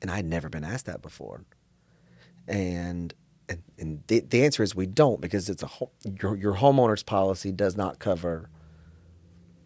and 0.00 0.08
I'd 0.10 0.24
never 0.24 0.48
been 0.48 0.62
asked 0.64 0.86
that 0.86 1.02
before, 1.02 1.44
and 2.46 3.12
and, 3.50 3.62
and 3.78 4.02
the, 4.08 4.20
the 4.20 4.44
answer 4.44 4.62
is 4.62 4.74
we 4.74 4.84
don't 4.86 5.20
because 5.22 5.48
it's 5.48 5.62
a 5.62 5.66
ho- 5.66 5.90
your 6.20 6.36
your 6.36 6.54
homeowner's 6.56 7.02
policy 7.02 7.50
does 7.50 7.76
not 7.76 7.98
cover 7.98 8.50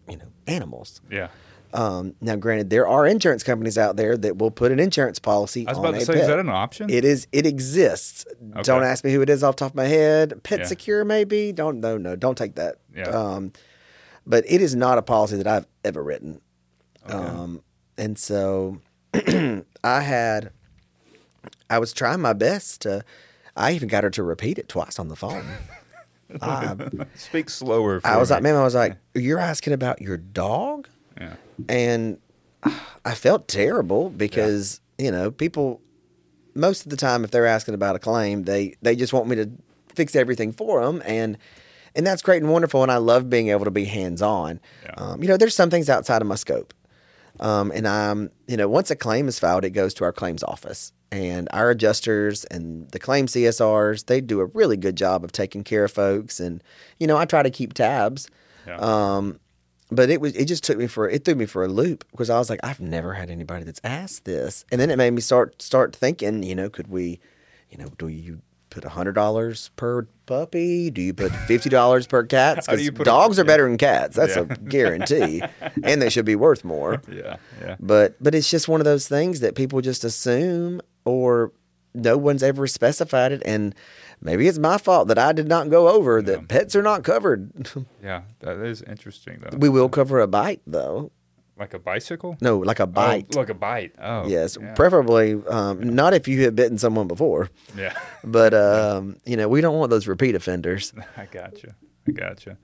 you 0.09 0.16
know 0.16 0.29
animals. 0.47 1.01
Yeah. 1.11 1.29
Um, 1.75 2.15
now, 2.21 2.37
granted, 2.37 2.69
there 2.71 2.87
are 2.87 3.07
insurance 3.07 3.43
companies 3.43 3.79
out 3.79 3.97
there 3.97 4.17
that 4.19 4.37
will 4.39 4.51
put 4.51 4.73
an 4.73 4.79
insurance 4.81 5.19
policy 5.19 5.67
I 5.67 5.71
was 5.71 5.79
about 5.79 5.95
to 5.95 6.01
say, 6.03 6.13
pet. 6.13 6.23
is 6.23 6.29
that 6.29 6.39
an 6.39 6.49
option? 6.51 6.91
It 6.91 7.05
is. 7.05 7.27
It 7.33 7.47
exists. 7.47 8.27
Don't 8.63 8.83
ask 8.83 9.05
me 9.05 9.13
who 9.13 9.23
it 9.23 9.31
is 9.31 9.43
off 9.43 9.57
the 9.57 9.61
top 9.61 9.73
of 9.73 9.77
my 9.77 9.87
head. 9.87 10.43
Pet 10.43 10.61
Yeah. 10.61 10.65
Secure, 10.67 11.05
maybe. 11.05 11.51
Don't. 11.53 11.81
No. 11.81 11.97
No. 11.97 12.15
Don't 12.17 12.37
take 12.37 12.57
that. 12.57 12.77
Yeah. 12.95 13.05
Um, 13.09 13.53
but 14.27 14.45
it 14.47 14.61
is 14.61 14.77
not 14.77 14.99
a 14.99 15.03
policy 15.03 15.37
that 15.37 15.47
I've 15.47 15.67
ever 15.85 16.03
written. 16.03 16.41
Um, 17.07 17.63
and 17.99 18.19
so 18.19 18.81
I 19.15 20.01
had, 20.01 20.51
I 21.71 21.79
was 21.79 21.93
trying 21.93 22.21
my 22.21 22.33
best 22.33 22.83
to, 22.83 23.05
I 23.57 23.73
even 23.73 23.89
got 23.89 24.05
her 24.05 24.11
to 24.11 24.23
repeat 24.23 24.59
it 24.59 24.69
twice 24.69 24.99
on 24.99 25.09
the 25.09 25.17
phone. 25.17 25.45
I, 26.41 26.77
Speak 27.17 27.51
slower. 27.51 28.01
For 28.01 28.07
I 28.07 28.17
was 28.17 28.31
me. 28.31 28.35
like, 28.35 28.43
man, 28.45 28.55
I 28.57 28.63
was 28.63 28.75
like, 28.75 28.97
you're 29.15 29.39
asking 29.41 29.73
about 29.73 30.01
your 30.01 30.17
dog? 30.17 30.89
yeah, 31.21 31.35
And 31.68 32.18
I 33.05 33.14
felt 33.14 33.48
terrible 33.48 34.11
because, 34.11 34.81
you 34.98 35.11
know, 35.11 35.31
people, 35.31 35.81
most 36.55 36.85
of 36.85 36.90
the 36.90 36.96
time, 36.96 37.25
if 37.25 37.31
they're 37.31 37.46
asking 37.46 37.75
about 37.75 37.96
a 37.96 37.98
claim, 37.98 38.44
they, 38.44 38.75
they 38.83 38.96
just 38.96 39.12
want 39.12 39.29
me 39.29 39.37
to 39.37 39.51
fix 39.94 40.14
everything 40.16 40.53
for 40.53 40.85
them. 40.85 41.03
And, 41.05 41.38
and 41.94 42.07
that's 42.07 42.22
great 42.22 42.42
and 42.42 42.51
wonderful. 42.51 42.83
And 42.83 42.92
I 42.92 42.96
love 42.96 43.29
being 43.29 43.48
able 43.48 43.64
to 43.64 43.70
be 43.70 43.85
hands 43.85 44.22
on. 44.22 44.61
Yeah. 44.85 44.94
Um, 44.96 45.22
you 45.22 45.29
know, 45.29 45.37
there's 45.37 45.57
some 45.57 45.70
things 45.70 45.88
outside 45.90 46.22
of 46.22 46.29
my 46.29 46.37
scope. 46.37 46.72
Um, 47.40 47.72
and 47.72 47.88
I'm, 47.88 48.31
you 48.46 48.57
know, 48.57 48.68
once 48.68 48.90
a 48.90 48.96
claim 48.96 49.27
is 49.29 49.38
filed, 49.38 49.64
it 49.64 49.70
goes 49.70 49.94
to 49.94 50.05
our 50.05 50.12
claims 50.12 50.42
office. 50.42 50.92
And 51.11 51.48
our 51.53 51.70
adjusters 51.70 52.44
and 52.46 52.90
the 52.90 52.98
claim 52.98 53.27
CSRs, 53.27 54.07
they 54.07 54.20
do 54.22 54.40
a 54.40 54.46
really 54.46 54.79
good 54.79 54.96
job 54.96 55.25
of 55.25 55.33
taking 55.33 55.62
care 55.62 55.85
of 55.85 55.92
folks. 55.92 56.40
And, 56.40 56.62
you 56.98 57.07
know, 57.07 57.18
I 57.18 57.27
try 57.27 57.42
to 57.42 57.51
keep 57.51 57.75
tabs. 57.75 58.29
yeah. 58.66 58.77
Um, 58.77 59.38
but 59.95 60.11
it 60.11 60.21
was 60.21 60.35
it 60.35 60.47
just 60.47 60.65
took 60.65 60.79
me 60.79 60.87
for 60.87 61.09
it 61.09 61.25
threw 61.25 61.35
me 61.35 61.47
for 61.47 61.65
a 61.65 61.69
loop 61.69 62.05
because 62.11 62.31
I 62.31 62.39
was 62.39 62.51
like 62.51 62.61
I've 62.63 62.81
never 62.81 63.13
had 63.15 63.31
anybody 63.31 63.65
that's 63.65 63.81
asked 63.85 64.25
this, 64.25 64.65
and 64.73 64.81
then 64.81 64.91
it 64.91 64.97
made 64.97 65.11
me 65.13 65.21
start 65.21 65.61
start 65.63 65.95
thinking. 65.95 66.43
You 66.43 66.55
know, 66.55 66.69
could 66.71 66.89
we, 66.89 67.21
you 67.71 67.79
know, 67.79 67.89
do 67.99 68.09
you 68.09 68.41
put 68.71 68.85
hundred 68.85 69.13
dollars 69.13 69.71
per 69.77 70.07
puppy? 70.27 70.91
Do 70.91 71.03
you 71.03 71.13
put 71.15 71.31
fifty 71.47 71.69
dollars 71.69 72.07
per 72.07 72.25
cat? 72.25 72.57
Do 72.57 72.63
Because 72.73 72.85
you 72.85 72.93
put 72.93 73.03
a- 73.03 73.11
dogs 73.11 73.39
are 73.39 73.43
yeah. 73.43 73.47
better 73.47 73.65
than 73.69 73.77
cats. 73.79 74.17
That's 74.17 74.35
Yeah. 74.37 74.43
a 74.43 74.57
guarantee, 74.77 75.43
and 75.85 76.01
they 76.01 76.09
should 76.09 76.25
be 76.25 76.37
worth 76.37 76.65
more. 76.65 77.03
yeah, 77.13 77.37
yeah, 77.61 77.77
But 77.79 78.17
but 78.21 78.35
it's 78.35 78.51
just 78.51 78.69
one 78.69 78.81
of 78.81 78.85
those 78.87 79.07
things 79.09 79.41
that 79.41 79.55
people 79.55 79.81
just 79.83 80.05
assume 80.05 80.81
or 81.05 81.53
no 81.95 82.17
one's 82.17 82.43
ever 82.43 82.67
specified 82.67 83.33
it 83.33 83.43
and 83.45 83.75
maybe 84.23 84.49
it's 84.49 84.59
my 84.59 84.79
fault 84.79 85.09
that 85.09 85.19
I 85.19 85.33
did 85.33 85.49
not 85.49 85.69
go 85.69 85.89
over 85.89 86.23
that 86.23 86.49
pets 86.49 86.75
are 86.77 86.83
not 86.83 87.03
covered. 87.05 87.69
yeah. 88.03 88.23
That 88.41 88.59
is 88.65 88.83
interesting 88.83 89.39
though. 89.41 89.57
we 89.59 89.69
will 89.69 89.89
cover 89.89 90.21
a 90.21 90.27
bite 90.27 90.63
though. 90.67 91.11
like 91.59 91.75
a 91.75 91.79
bicycle. 91.79 92.37
No, 92.41 92.59
like 92.59 92.81
a 92.81 92.87
bite. 92.87 93.27
Oh, 93.35 93.39
like 93.41 93.51
a 93.51 93.55
bite. 93.55 93.93
Oh, 94.01 94.27
yes, 94.27 94.57
yeah. 94.61 94.73
preferably 94.75 95.35
um, 95.49 95.95
not 95.95 96.15
if 96.15 96.27
you 96.27 96.43
have 96.45 96.57
bitten 96.57 96.79
someone 96.79 97.07
before. 97.09 97.51
yeah. 97.77 97.99
But 98.25 98.55
um, 98.55 99.17
you 99.25 99.37
know, 99.37 99.49
we 99.49 99.61
don't 99.61 99.79
want 99.79 99.91
those 99.91 100.07
repeat 100.07 100.35
offenders. 100.35 100.93
I 101.17 101.27
gotcha. 101.27 101.75
I 102.09 102.13
gotcha. 102.13 102.57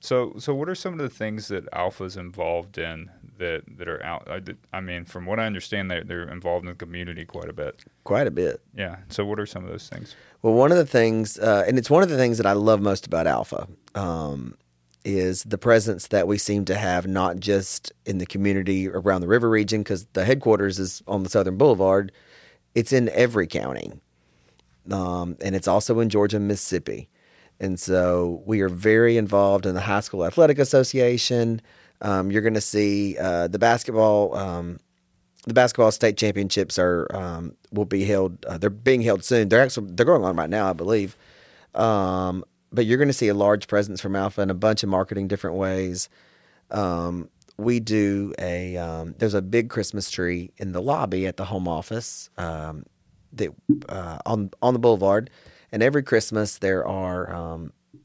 So, 0.00 0.34
so 0.38 0.54
what 0.54 0.68
are 0.68 0.74
some 0.74 0.92
of 0.92 0.98
the 0.98 1.08
things 1.08 1.48
that 1.48 1.64
Alfa's 1.72 2.16
involved 2.16 2.76
in 2.78 3.10
that 3.38 3.62
that 3.78 3.88
are 3.88 4.02
out? 4.04 4.28
I, 4.30 4.40
did- 4.40 4.58
I 4.72 4.80
mean, 4.80 5.04
from 5.04 5.26
what 5.26 5.38
I 5.40 5.46
understand, 5.46 5.90
they're 5.90 6.04
they're 6.04 6.28
involved 6.28 6.64
in 6.64 6.70
the 6.70 6.74
community 6.76 7.24
quite 7.24 7.48
a 7.48 7.52
bit. 7.52 7.84
Quite 8.04 8.26
a 8.26 8.30
bit. 8.30 8.60
Yeah. 8.76 8.96
So, 9.08 9.24
what 9.24 9.38
are 9.40 9.46
some 9.46 9.64
of 9.64 9.70
those 9.70 9.88
things? 9.88 10.14
Well, 10.42 10.54
one 10.54 10.70
of 10.70 10.78
the 10.78 10.86
things, 10.86 11.38
uh, 11.38 11.64
and 11.66 11.78
it's 11.78 11.90
one 11.90 12.02
of 12.02 12.08
the 12.08 12.16
things 12.16 12.36
that 12.38 12.46
I 12.46 12.52
love 12.52 12.80
most 12.80 13.06
about 13.06 13.26
Alfa, 13.26 13.66
um, 13.94 14.56
is 15.04 15.42
the 15.44 15.58
presence 15.58 16.08
that 16.08 16.26
we 16.28 16.38
seem 16.38 16.64
to 16.66 16.74
have 16.76 17.06
not 17.06 17.38
just 17.38 17.92
in 18.04 18.18
the 18.18 18.26
community 18.26 18.88
around 18.88 19.20
the 19.20 19.28
river 19.28 19.48
region, 19.48 19.80
because 19.82 20.06
the 20.12 20.24
headquarters 20.24 20.78
is 20.78 21.02
on 21.06 21.22
the 21.22 21.30
Southern 21.30 21.56
Boulevard. 21.56 22.12
It's 22.74 22.92
in 22.92 23.08
every 23.10 23.46
county, 23.46 23.92
um, 24.90 25.36
and 25.40 25.54
it's 25.56 25.68
also 25.68 25.98
in 26.00 26.08
Georgia 26.10 26.36
and 26.36 26.46
Mississippi. 26.48 27.08
And 27.58 27.80
so 27.80 28.42
we 28.44 28.60
are 28.60 28.68
very 28.68 29.16
involved 29.16 29.64
in 29.64 29.74
the 29.74 29.80
High 29.80 30.00
School 30.00 30.26
Athletic 30.26 30.58
Association. 30.58 31.62
Um, 32.00 32.30
you're 32.30 32.42
going 32.42 32.54
to 32.54 32.60
see 32.60 33.16
uh, 33.18 33.48
the 33.48 33.58
basketball. 33.58 34.34
Um, 34.36 34.80
the 35.46 35.54
basketball 35.54 35.92
state 35.92 36.16
championships 36.16 36.78
are 36.78 37.06
um, 37.14 37.54
will 37.72 37.84
be 37.84 38.04
held. 38.04 38.44
Uh, 38.46 38.58
they're 38.58 38.70
being 38.70 39.02
held 39.02 39.24
soon. 39.24 39.48
They're 39.48 39.62
actually 39.62 39.92
they're 39.92 40.06
going 40.06 40.24
on 40.24 40.36
right 40.36 40.50
now, 40.50 40.68
I 40.68 40.72
believe. 40.72 41.16
Um, 41.74 42.44
but 42.72 42.86
you're 42.86 42.98
going 42.98 43.08
to 43.08 43.14
see 43.14 43.28
a 43.28 43.34
large 43.34 43.68
presence 43.68 44.00
from 44.00 44.16
Alfa 44.16 44.42
in 44.42 44.50
a 44.50 44.54
bunch 44.54 44.82
of 44.82 44.88
marketing 44.88 45.28
different 45.28 45.56
ways. 45.56 46.08
Um, 46.70 47.30
we 47.58 47.80
do 47.80 48.34
a 48.38 48.76
um, 48.76 49.14
there's 49.18 49.34
a 49.34 49.42
big 49.42 49.70
Christmas 49.70 50.10
tree 50.10 50.50
in 50.58 50.72
the 50.72 50.82
lobby 50.82 51.26
at 51.26 51.36
the 51.36 51.44
home 51.44 51.68
office 51.68 52.28
that 53.32 53.50
uh, 53.88 54.18
on 54.26 54.50
on 54.60 54.74
the 54.74 54.80
boulevard, 54.80 55.30
and 55.72 55.82
every 55.82 56.02
Christmas 56.02 56.58
there 56.58 56.86
are. 56.86 57.34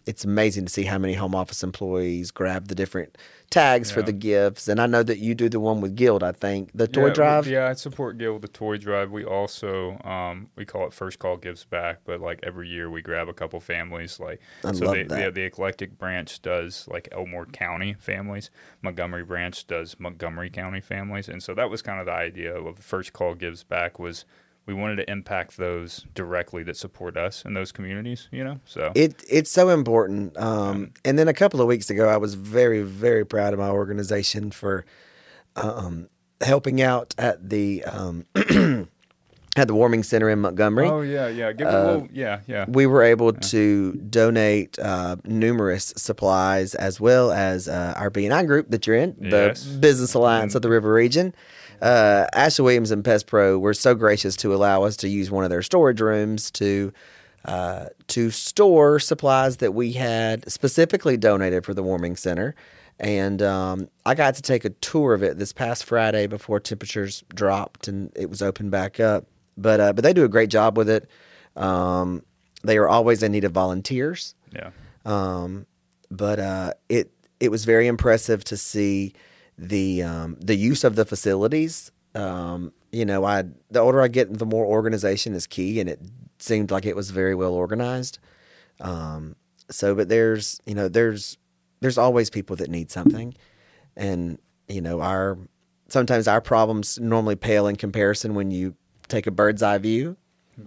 It's 0.05 0.25
amazing 0.25 0.65
to 0.65 0.71
see 0.71 0.83
how 0.83 0.97
many 0.97 1.13
home 1.13 1.35
office 1.35 1.63
employees 1.63 2.31
grab 2.31 2.67
the 2.67 2.75
different 2.75 3.17
tags 3.49 3.91
for 3.91 4.01
the 4.01 4.13
gifts, 4.13 4.67
and 4.67 4.79
I 4.79 4.87
know 4.87 5.03
that 5.03 5.19
you 5.19 5.35
do 5.35 5.49
the 5.49 5.59
one 5.59 5.81
with 5.81 5.95
Guild. 5.95 6.23
I 6.23 6.31
think 6.31 6.71
the 6.73 6.87
toy 6.87 7.07
yeah, 7.07 7.13
drive. 7.13 7.47
Yeah, 7.47 7.67
I 7.67 7.73
support 7.73 8.17
Guild, 8.17 8.41
with 8.41 8.41
the 8.43 8.57
toy 8.57 8.77
drive. 8.77 9.11
We 9.11 9.23
also 9.23 9.99
um, 10.03 10.49
we 10.55 10.65
call 10.65 10.87
it 10.87 10.93
First 10.93 11.19
Call 11.19 11.37
Gives 11.37 11.65
Back, 11.65 11.99
but 12.05 12.21
like 12.21 12.39
every 12.43 12.67
year 12.67 12.89
we 12.89 13.01
grab 13.01 13.27
a 13.27 13.33
couple 13.33 13.59
families. 13.59 14.19
Like 14.19 14.41
I 14.63 14.71
so, 14.71 14.85
love 14.85 14.95
the, 14.95 15.03
that. 15.03 15.25
The, 15.25 15.31
the 15.31 15.43
eclectic 15.43 15.97
branch 15.97 16.41
does 16.41 16.87
like 16.87 17.09
Elmore 17.11 17.45
County 17.45 17.93
families. 17.93 18.49
Montgomery 18.81 19.23
branch 19.23 19.67
does 19.67 19.99
Montgomery 19.99 20.49
County 20.49 20.81
families, 20.81 21.27
and 21.29 21.43
so 21.43 21.53
that 21.53 21.69
was 21.69 21.81
kind 21.81 21.99
of 21.99 22.05
the 22.05 22.13
idea 22.13 22.55
of 22.55 22.75
the 22.75 22.83
First 22.83 23.13
Call 23.13 23.35
Gives 23.35 23.63
Back 23.63 23.99
was 23.99 24.25
we 24.65 24.73
wanted 24.73 24.97
to 24.97 25.09
impact 25.11 25.57
those 25.57 26.05
directly 26.13 26.63
that 26.63 26.77
support 26.77 27.17
us 27.17 27.43
in 27.45 27.53
those 27.53 27.71
communities. 27.71 28.27
You 28.31 28.43
know, 28.43 28.59
so 28.65 28.91
It 28.95 29.23
it's 29.29 29.51
so 29.51 29.69
important. 29.69 30.37
Um, 30.37 30.91
and 31.03 31.17
then 31.17 31.27
a 31.27 31.33
couple 31.33 31.61
of 31.61 31.67
weeks 31.67 31.89
ago, 31.89 32.07
I 32.09 32.17
was 32.17 32.35
very 32.35 32.81
very 32.81 33.25
proud 33.25 33.53
of 33.53 33.59
my 33.59 33.69
organization 33.69 34.51
for 34.51 34.85
um, 35.55 36.09
helping 36.41 36.81
out 36.81 37.13
at 37.17 37.49
the 37.49 37.83
um, 37.85 38.25
at 39.57 39.67
the 39.67 39.73
warming 39.75 40.01
center 40.03 40.29
in 40.29 40.39
Montgomery. 40.39 40.87
oh 40.87 41.01
yeah, 41.01 41.27
yeah, 41.27 41.51
give 41.51 41.67
Uh, 41.67 41.85
little, 41.85 42.07
yeah, 42.13 42.39
yeah. 42.47 42.65
We 42.69 42.85
were 42.85 43.03
able 43.03 43.33
to 43.33 43.91
donate 43.93 44.79
uh, 44.79 45.17
numerous 45.25 45.93
supplies 45.97 46.73
as 46.75 47.01
well 47.01 47.31
as 47.33 47.67
uh, 47.67 47.93
our 47.97 48.09
BNI 48.09 48.47
group 48.47 48.69
that 48.69 48.87
you're 48.87 48.95
in, 48.95 49.15
Yes. 49.19 49.63
the 49.65 49.77
Business 49.79 50.13
Alliance 50.13 50.55
of 50.55 50.61
the 50.61 50.69
River 50.69 50.93
Region. 50.93 51.33
Uh, 51.81 52.27
Ashley 52.33 52.63
Williams 52.63 52.91
and 52.91 53.03
Pest 53.03 53.27
Pro 53.27 53.57
were 53.57 53.73
so 53.73 53.95
gracious 53.95 54.35
to 54.37 54.53
allow 54.53 54.83
us 54.83 54.95
to 54.97 55.09
use 55.09 55.31
one 55.31 55.43
of 55.43 55.49
their 55.49 55.63
storage 55.63 56.01
rooms 56.01 56.51
to 56.51 56.93
uh, 57.45 57.85
to 58.07 58.29
store 58.29 58.99
supplies 58.99 59.57
that 59.57 59.73
we 59.73 59.93
had 59.93 60.49
specifically 60.51 61.17
donated 61.17 61.65
for 61.65 61.73
the 61.73 61.81
warming 61.81 62.15
center. 62.15 62.53
And 62.99 63.41
um, 63.41 63.89
I 64.05 64.13
got 64.13 64.35
to 64.35 64.43
take 64.43 64.63
a 64.63 64.69
tour 64.69 65.15
of 65.15 65.23
it 65.23 65.39
this 65.39 65.51
past 65.51 65.85
Friday 65.85 66.27
before 66.27 66.59
temperatures 66.59 67.23
dropped 67.33 67.87
and 67.87 68.11
it 68.15 68.29
was 68.29 68.43
opened 68.43 68.69
back 68.69 68.99
up. 68.99 69.25
But 69.57 69.79
uh, 69.79 69.93
but 69.93 70.03
they 70.03 70.13
do 70.13 70.23
a 70.23 70.29
great 70.29 70.51
job 70.51 70.77
with 70.77 70.87
it. 70.89 71.09
Um, 71.55 72.23
they 72.63 72.77
are 72.77 72.87
always 72.87 73.23
in 73.23 73.31
need 73.31 73.43
of 73.43 73.53
volunteers. 73.53 74.35
yeah. 74.53 74.69
Um, 75.03 75.65
but 76.11 76.39
uh, 76.39 76.73
it 76.89 77.11
it 77.39 77.49
was 77.49 77.65
very 77.65 77.87
impressive 77.87 78.43
to 78.45 78.57
see 78.57 79.13
the 79.57 80.03
um, 80.03 80.37
the 80.39 80.55
use 80.55 80.83
of 80.83 80.95
the 80.95 81.05
facilities. 81.05 81.91
Um, 82.15 82.73
you 82.91 83.05
know, 83.05 83.23
I 83.23 83.43
the 83.69 83.79
older 83.79 84.01
I 84.01 84.07
get, 84.07 84.37
the 84.37 84.45
more 84.45 84.65
organization 84.65 85.33
is 85.33 85.47
key, 85.47 85.79
and 85.79 85.89
it 85.89 86.01
seemed 86.39 86.71
like 86.71 86.85
it 86.85 86.95
was 86.95 87.11
very 87.11 87.35
well 87.35 87.53
organized. 87.53 88.19
Um, 88.79 89.35
so, 89.69 89.95
but 89.95 90.09
there's 90.09 90.59
you 90.65 90.75
know 90.75 90.87
there's 90.87 91.37
there's 91.79 91.97
always 91.97 92.29
people 92.29 92.55
that 92.57 92.69
need 92.69 92.91
something, 92.91 93.33
and 93.95 94.37
you 94.67 94.81
know 94.81 95.01
our 95.01 95.37
sometimes 95.87 96.27
our 96.27 96.41
problems 96.41 96.99
normally 96.99 97.35
pale 97.35 97.67
in 97.67 97.75
comparison 97.75 98.33
when 98.33 98.51
you 98.51 98.75
take 99.07 99.27
a 99.27 99.31
bird's 99.31 99.61
eye 99.61 99.77
view, 99.77 100.17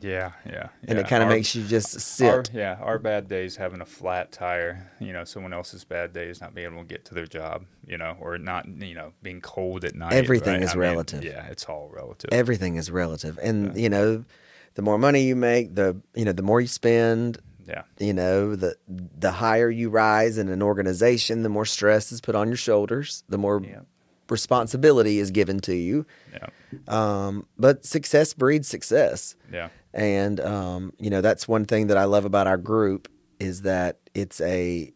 Yeah, 0.01 0.33
yeah, 0.47 0.69
and 0.89 0.99
yeah. 0.99 1.05
it 1.05 1.09
kind 1.09 1.23
of 1.23 1.29
makes 1.29 1.55
you 1.55 1.63
just 1.65 2.01
sit. 2.01 2.29
Our, 2.29 2.45
yeah, 2.53 2.79
our 2.81 2.99
bad 2.99 3.29
days 3.29 3.57
having 3.57 3.81
a 3.81 3.87
flat 3.87 4.33
tire, 4.33 4.91
you 4.99 5.13
know, 5.13 5.25
someone 5.25 5.53
else's 5.53 5.85
bad 5.85 6.13
days 6.13 6.41
not 6.41 6.55
being 6.55 6.67
able 6.73 6.83
to 6.83 6.89
get 6.89 7.05
to 7.07 7.15
their 7.15 7.27
job, 7.27 7.67
you 7.87 7.99
know, 7.99 8.17
or 8.21 8.39
not, 8.39 8.67
you 8.67 8.95
know, 8.95 9.13
being 9.23 9.41
cold 9.41 9.85
at 9.85 9.95
night. 9.95 10.13
Everything 10.15 10.55
right? 10.55 10.63
is 10.63 10.71
I 10.71 10.75
mean, 10.75 10.81
relative. 10.81 11.25
yeah, 11.25 11.47
it's 11.47 11.65
all 11.67 11.91
relative. 11.93 12.31
everything 12.33 12.77
is 12.77 12.91
relative 12.91 13.39
and 13.43 13.77
you 13.77 13.89
know 13.89 14.25
the 14.75 14.83
more 14.83 14.99
money 14.99 15.23
you 15.23 15.37
make 15.37 15.75
the 15.75 16.01
you 16.15 16.25
know 16.25 16.33
the 16.33 16.43
more 16.43 16.61
you 16.61 16.67
spend 16.67 17.39
yeah, 17.67 17.83
you 17.99 18.13
know 18.13 18.55
the 18.57 18.77
the 18.89 19.31
higher 19.31 19.71
you 19.71 19.89
rise 19.89 20.37
in 20.37 20.49
an 20.49 20.63
organization 20.63 21.43
the 21.43 21.49
more 21.49 21.65
stress 21.65 22.13
is 22.13 22.21
put 22.21 22.35
on 22.35 22.49
your 22.49 22.57
shoulders 22.57 23.25
the 23.29 23.39
more 23.39 23.63
Yeah. 23.65 23.81
Responsibility 24.39 25.19
is 25.19 25.31
given 25.31 25.59
to 25.61 25.75
you. 25.75 26.05
Yeah, 26.33 26.49
um, 26.89 27.47
but 27.57 27.85
success 27.85 28.35
breeds 28.35 28.69
success. 28.69 29.37
Yeah, 29.53 29.69
and 29.93 30.41
um, 30.41 30.93
you 30.99 31.11
know 31.11 31.21
that's 31.21 31.47
one 31.49 31.65
thing 31.65 31.87
that 31.89 31.97
I 31.97 32.05
love 32.05 32.25
about 32.25 32.47
our 32.47 32.57
group 32.59 33.09
is 33.39 33.63
that 33.63 33.99
it's 34.15 34.41
a 34.41 34.93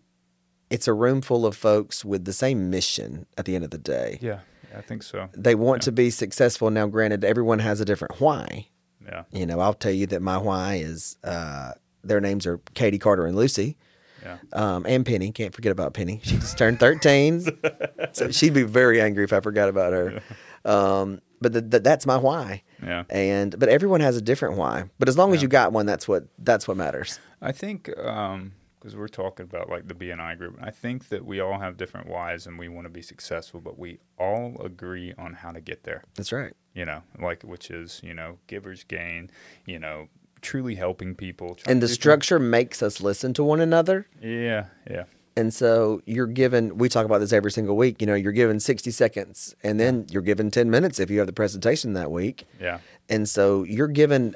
it's 0.71 0.87
a 0.89 0.93
room 0.93 1.21
full 1.23 1.45
of 1.47 1.57
folks 1.57 2.05
with 2.05 2.25
the 2.25 2.33
same 2.33 2.69
mission 2.71 3.27
at 3.39 3.45
the 3.47 3.55
end 3.57 3.65
of 3.65 3.71
the 3.71 3.79
day. 3.79 4.19
Yeah, 4.21 4.41
yeah, 4.71 4.79
I 4.79 4.83
think 4.83 5.03
so. 5.03 5.29
they 5.47 5.55
want 5.55 5.83
to 5.83 5.93
be 5.93 6.11
successful. 6.11 6.71
Now 6.71 6.87
granted 6.87 7.25
everyone 7.25 7.61
has 7.61 7.81
a 7.81 7.85
different 7.85 8.21
why. 8.21 8.69
Yeah, 9.05 9.25
You 9.33 9.47
know, 9.47 9.61
I'll 9.61 9.73
tell 9.87 9.93
you 10.01 10.07
that 10.09 10.21
my 10.21 10.37
why 10.37 10.75
is 10.85 11.17
uh, 11.25 11.73
their 12.05 12.21
names 12.21 12.47
are 12.47 12.59
Katie 12.75 12.99
Carter 12.99 13.25
and 13.27 13.35
Lucy, 13.35 13.77
Yeah. 14.23 14.37
Um, 14.53 14.85
and 14.87 15.05
Penny, 15.07 15.31
can't 15.33 15.55
forget 15.55 15.73
about 15.73 15.95
Penny. 15.95 16.21
She 16.23 16.37
just 16.37 16.59
turned 16.59 16.81
13. 16.81 17.47
so 18.13 18.31
she'd 18.31 18.55
be 18.55 18.63
very 18.65 19.01
angry 19.01 19.25
if 19.25 19.33
I 19.33 19.41
forgot 19.41 19.69
about 19.69 19.93
her. 19.93 20.21
Um, 20.65 21.21
but 21.41 21.53
the, 21.53 21.61
the, 21.61 21.81
that's 21.81 22.05
my 22.07 22.17
why. 22.17 22.63
Yeah. 22.83 23.05
And 23.11 23.59
but 23.59 23.69
everyone 23.69 24.01
has 24.01 24.17
a 24.17 24.21
different 24.23 24.57
why. 24.57 24.85
But 24.99 25.09
as 25.09 25.17
long 25.17 25.33
as 25.33 25.37
Yeah. 25.41 25.43
you 25.43 25.49
got 25.49 25.73
one, 25.73 25.87
that's 25.87 26.09
what 26.09 26.25
that's 26.39 26.67
what 26.67 26.77
matters. 26.77 27.21
I 27.41 27.53
think 27.53 27.85
because 27.85 28.95
we're 28.97 29.09
talking 29.09 29.45
about 29.45 29.69
like 29.69 29.87
the 29.89 29.95
BNI 29.95 30.37
group, 30.39 30.59
I 30.61 30.71
think 30.71 31.09
that 31.11 31.25
we 31.25 31.41
all 31.41 31.59
have 31.61 31.77
different 31.77 32.09
whys 32.09 32.47
and 32.47 32.59
we 32.59 32.69
want 32.69 32.87
to 32.87 32.91
be 32.91 33.03
successful, 33.03 33.61
but 33.61 33.79
we 33.79 33.99
all 34.19 34.61
agree 34.65 35.15
on 35.19 35.35
how 35.35 35.53
to 35.53 35.61
get 35.61 35.85
there. 35.85 36.03
That's 36.17 36.33
right. 36.33 36.55
You 36.75 36.85
know, 36.85 37.03
like 37.21 37.43
which 37.43 37.71
is 37.71 38.01
you 38.05 38.15
know 38.15 38.39
givers 38.49 38.83
gain. 38.85 39.31
You 39.67 39.79
know, 39.79 40.09
truly 40.43 40.75
helping 40.77 41.15
people. 41.15 41.57
And 41.67 41.83
the 41.83 41.89
structure 41.89 42.39
makes 42.39 42.83
us 42.83 43.01
listen 43.01 43.33
to 43.35 43.45
one 43.45 43.61
another. 43.61 44.07
Yeah, 44.23 44.67
yeah, 44.91 45.05
And 45.37 45.53
so 45.55 46.03
you're 46.07 46.27
given, 46.27 46.79
we 46.79 46.89
talk 46.89 47.05
about 47.07 47.19
this 47.19 47.33
every 47.33 47.51
single 47.51 47.77
week, 47.77 48.01
you 48.01 48.07
know, 48.07 48.15
you're 48.15 48.33
given 48.33 48.61
60 48.61 48.91
seconds 48.91 49.55
and 49.63 49.79
then 49.79 50.07
you're 50.11 50.23
given 50.23 50.51
10 50.51 50.71
minutes 50.71 50.99
if 51.01 51.11
you 51.11 51.19
have 51.19 51.27
the 51.27 51.33
presentation 51.33 51.93
that 51.95 52.11
week. 52.11 52.45
yeah, 52.61 52.79
And 53.09 53.29
so 53.29 53.63
you're 53.65 53.89
given 53.89 54.35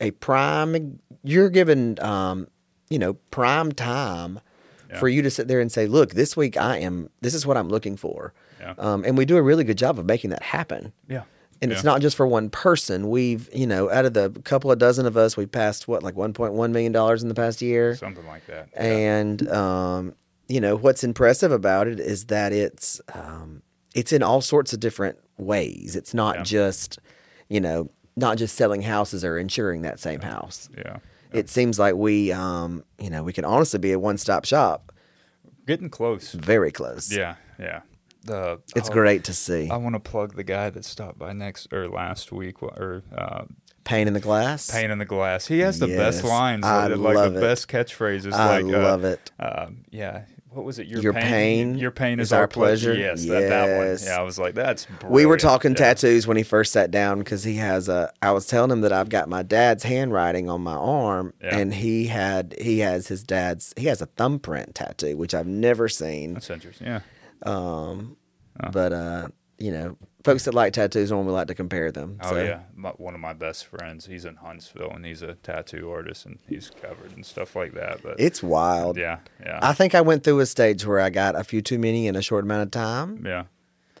a 0.00 0.10
prime, 0.12 1.00
you're 1.22 1.50
given, 1.50 1.98
um, 2.00 2.48
you 2.90 2.98
know, 2.98 3.14
prime 3.30 3.72
time 3.72 4.40
Yeah. 4.90 4.98
for 4.98 5.08
you 5.08 5.22
to 5.22 5.30
sit 5.30 5.48
there 5.48 5.60
and 5.60 5.70
say, 5.72 5.86
look, 5.86 6.10
this 6.14 6.36
week 6.36 6.56
I 6.56 6.78
am, 6.78 7.10
this 7.20 7.34
is 7.34 7.46
what 7.46 7.56
I'm 7.56 7.68
looking 7.68 7.96
for. 7.96 8.32
Yeah. 8.60 8.74
Um, 8.78 9.04
and 9.04 9.16
we 9.18 9.24
do 9.24 9.36
a 9.36 9.42
really 9.42 9.64
good 9.64 9.78
job 9.78 9.98
of 9.98 10.06
making 10.06 10.30
that 10.30 10.42
happen. 10.42 10.92
yeah. 11.08 11.22
And 11.62 11.70
yeah. 11.70 11.76
it's 11.76 11.84
not 11.84 12.00
just 12.00 12.16
for 12.16 12.26
one 12.26 12.50
person. 12.50 13.08
We've, 13.08 13.48
you 13.54 13.66
know, 13.66 13.90
out 13.90 14.04
of 14.04 14.12
the 14.14 14.30
couple 14.44 14.70
of 14.70 14.78
dozen 14.78 15.06
of 15.06 15.16
us, 15.16 15.36
we 15.36 15.46
passed 15.46 15.86
what, 15.88 16.02
like 16.02 16.14
$1.1 16.14 16.70
million 16.72 16.94
in 17.20 17.28
the 17.28 17.34
past 17.34 17.62
year. 17.62 17.96
something 17.96 18.26
like 18.26 18.46
that. 18.46 18.68
Yeah. 18.74 18.82
And 18.82 19.48
um, 19.48 20.14
you 20.48 20.60
know 20.60 20.76
what's 20.76 21.02
impressive 21.04 21.52
about 21.52 21.88
it 21.88 21.98
is 22.00 22.26
that 22.26 22.52
it's 22.52 23.00
um, 23.14 23.62
it's 23.94 24.12
in 24.12 24.22
all 24.22 24.40
sorts 24.42 24.72
of 24.74 24.80
different 24.80 25.18
ways. 25.38 25.96
It's 25.96 26.12
not 26.12 26.36
Yeah. 26.36 26.42
just 26.42 26.98
you 27.48 27.60
know 27.60 27.90
not 28.16 28.36
just 28.36 28.54
selling 28.56 28.82
houses 28.82 29.24
or 29.24 29.38
insuring 29.38 29.82
that 29.82 29.98
same 30.00 30.20
house. 30.20 30.68
yeah. 30.76 30.98
It 31.32 31.48
seems 31.48 31.78
like 31.78 31.94
we 31.94 32.30
um, 32.30 32.84
you 32.98 33.08
know 33.10 33.22
we 33.22 33.32
can 33.32 33.44
honestly 33.44 33.78
be 33.78 33.92
a 33.92 33.98
one 33.98 34.18
stop 34.18 34.44
shop. 34.44 34.92
Getting 35.66 35.88
close. 35.88 36.32
Very 36.32 36.70
close. 36.70 37.10
Yeah, 37.10 37.36
yeah. 37.58 37.80
The 38.24 38.60
It's 38.74 38.88
oh, 38.88 38.92
great 38.92 39.24
to 39.24 39.34
see. 39.34 39.68
I 39.70 39.76
want 39.76 39.94
to 39.94 40.00
plug 40.00 40.34
the 40.34 40.44
guy 40.44 40.70
that 40.70 40.84
stopped 40.84 41.18
by 41.18 41.32
next 41.32 41.72
or 41.72 41.88
last 41.88 42.32
week 42.32 42.62
or 42.62 43.02
uh, 43.16 43.44
Pain 43.84 44.08
in 44.08 44.14
the 44.14 44.20
glass. 44.20 44.70
Pain 44.70 44.90
in 44.90 44.98
the 44.98 45.04
Glass. 45.04 45.46
He 45.46 45.58
has 45.60 45.78
the 45.78 45.88
best 45.88 46.24
lines, 46.24 46.64
I 46.64 46.86
uh, 46.86 46.96
like 46.96 47.14
love 47.16 47.32
the 47.34 47.38
it. 47.38 47.42
best 47.42 47.68
catchphrases. 47.68 48.32
I 48.32 48.60
like, 48.60 48.74
uh, 48.74 48.78
love 48.82 49.04
it. 49.04 49.30
Um, 49.38 49.84
yeah. 49.90 50.24
What 50.48 50.64
was 50.64 50.78
it? 50.78 50.86
Your, 50.86 51.02
Your 51.02 51.12
pain, 51.12 51.22
pain 51.72 51.78
Your 51.78 51.90
pain 51.90 52.20
is, 52.20 52.28
is 52.28 52.32
our 52.32 52.46
pleasure. 52.46 52.94
Yes, 52.94 53.26
That, 53.26 53.48
that 53.48 53.76
one. 53.76 53.86
Yes. 53.88 54.06
Yeah, 54.06 54.20
I 54.20 54.22
was 54.22 54.38
like, 54.38 54.54
that's. 54.54 54.86
We 55.04 55.26
were 55.26 55.36
talking 55.36 55.72
yeah. 55.72 55.78
tattoos 55.78 56.28
when 56.28 56.36
he 56.36 56.44
first 56.44 56.72
sat 56.72 56.92
down 56.92 57.18
because 57.18 57.42
he 57.42 57.56
has 57.56 57.88
a. 57.88 58.12
I 58.22 58.30
was 58.30 58.46
telling 58.46 58.70
him 58.70 58.80
that 58.82 58.92
I've 58.92 59.08
got 59.08 59.28
my 59.28 59.42
dad's 59.42 59.82
handwriting 59.82 60.48
on 60.48 60.62
my 60.62 60.76
arm, 60.76 61.34
Yeah. 61.42 61.58
and 61.58 61.74
he 61.74 62.06
had 62.06 62.54
he 62.60 62.78
has 62.78 63.08
his 63.08 63.24
dad's 63.24 63.74
he 63.76 63.86
has 63.88 64.00
a 64.00 64.06
thumbprint 64.06 64.76
tattoo, 64.76 65.16
which 65.16 65.34
I've 65.34 65.48
never 65.48 65.88
seen. 65.88 66.34
That's 66.34 66.50
interesting. 66.50 66.86
Yeah. 66.86 67.00
Um, 67.42 68.16
Oh. 68.62 68.70
but 68.70 68.92
uh, 68.92 69.28
you 69.58 69.72
know, 69.72 69.96
folks 70.22 70.44
that 70.44 70.54
like 70.54 70.72
tattoos 70.74 71.10
normally 71.10 71.32
like 71.32 71.48
to 71.48 71.56
compare 71.56 71.90
them. 71.90 72.18
Oh 72.22 72.30
so. 72.30 72.42
yeah, 72.42 72.60
my, 72.76 72.90
one 72.90 73.14
of 73.14 73.20
my 73.20 73.32
best 73.32 73.66
friends. 73.66 74.06
He's 74.06 74.24
in 74.24 74.36
Huntsville 74.36 74.90
and 74.92 75.04
he's 75.04 75.22
a 75.22 75.34
tattoo 75.34 75.90
artist 75.90 76.24
and 76.26 76.38
he's 76.48 76.70
covered 76.80 77.10
and 77.16 77.26
stuff 77.26 77.56
like 77.56 77.74
that. 77.74 78.00
But 78.02 78.20
it's 78.20 78.44
wild. 78.44 78.96
yeah, 78.96 79.18
yeah, 79.44 79.58
I 79.60 79.72
think 79.72 79.96
I 79.96 80.02
went 80.02 80.22
through 80.22 80.38
a 80.38 80.46
stage 80.46 80.86
where 80.86 81.00
I 81.00 81.10
got 81.10 81.34
a 81.34 81.42
few 81.42 81.62
too 81.62 81.80
many 81.80 82.06
in 82.06 82.14
a 82.14 82.22
short 82.22 82.44
amount 82.44 82.62
of 82.62 82.70
time. 82.70 83.24
yeah. 83.26 83.44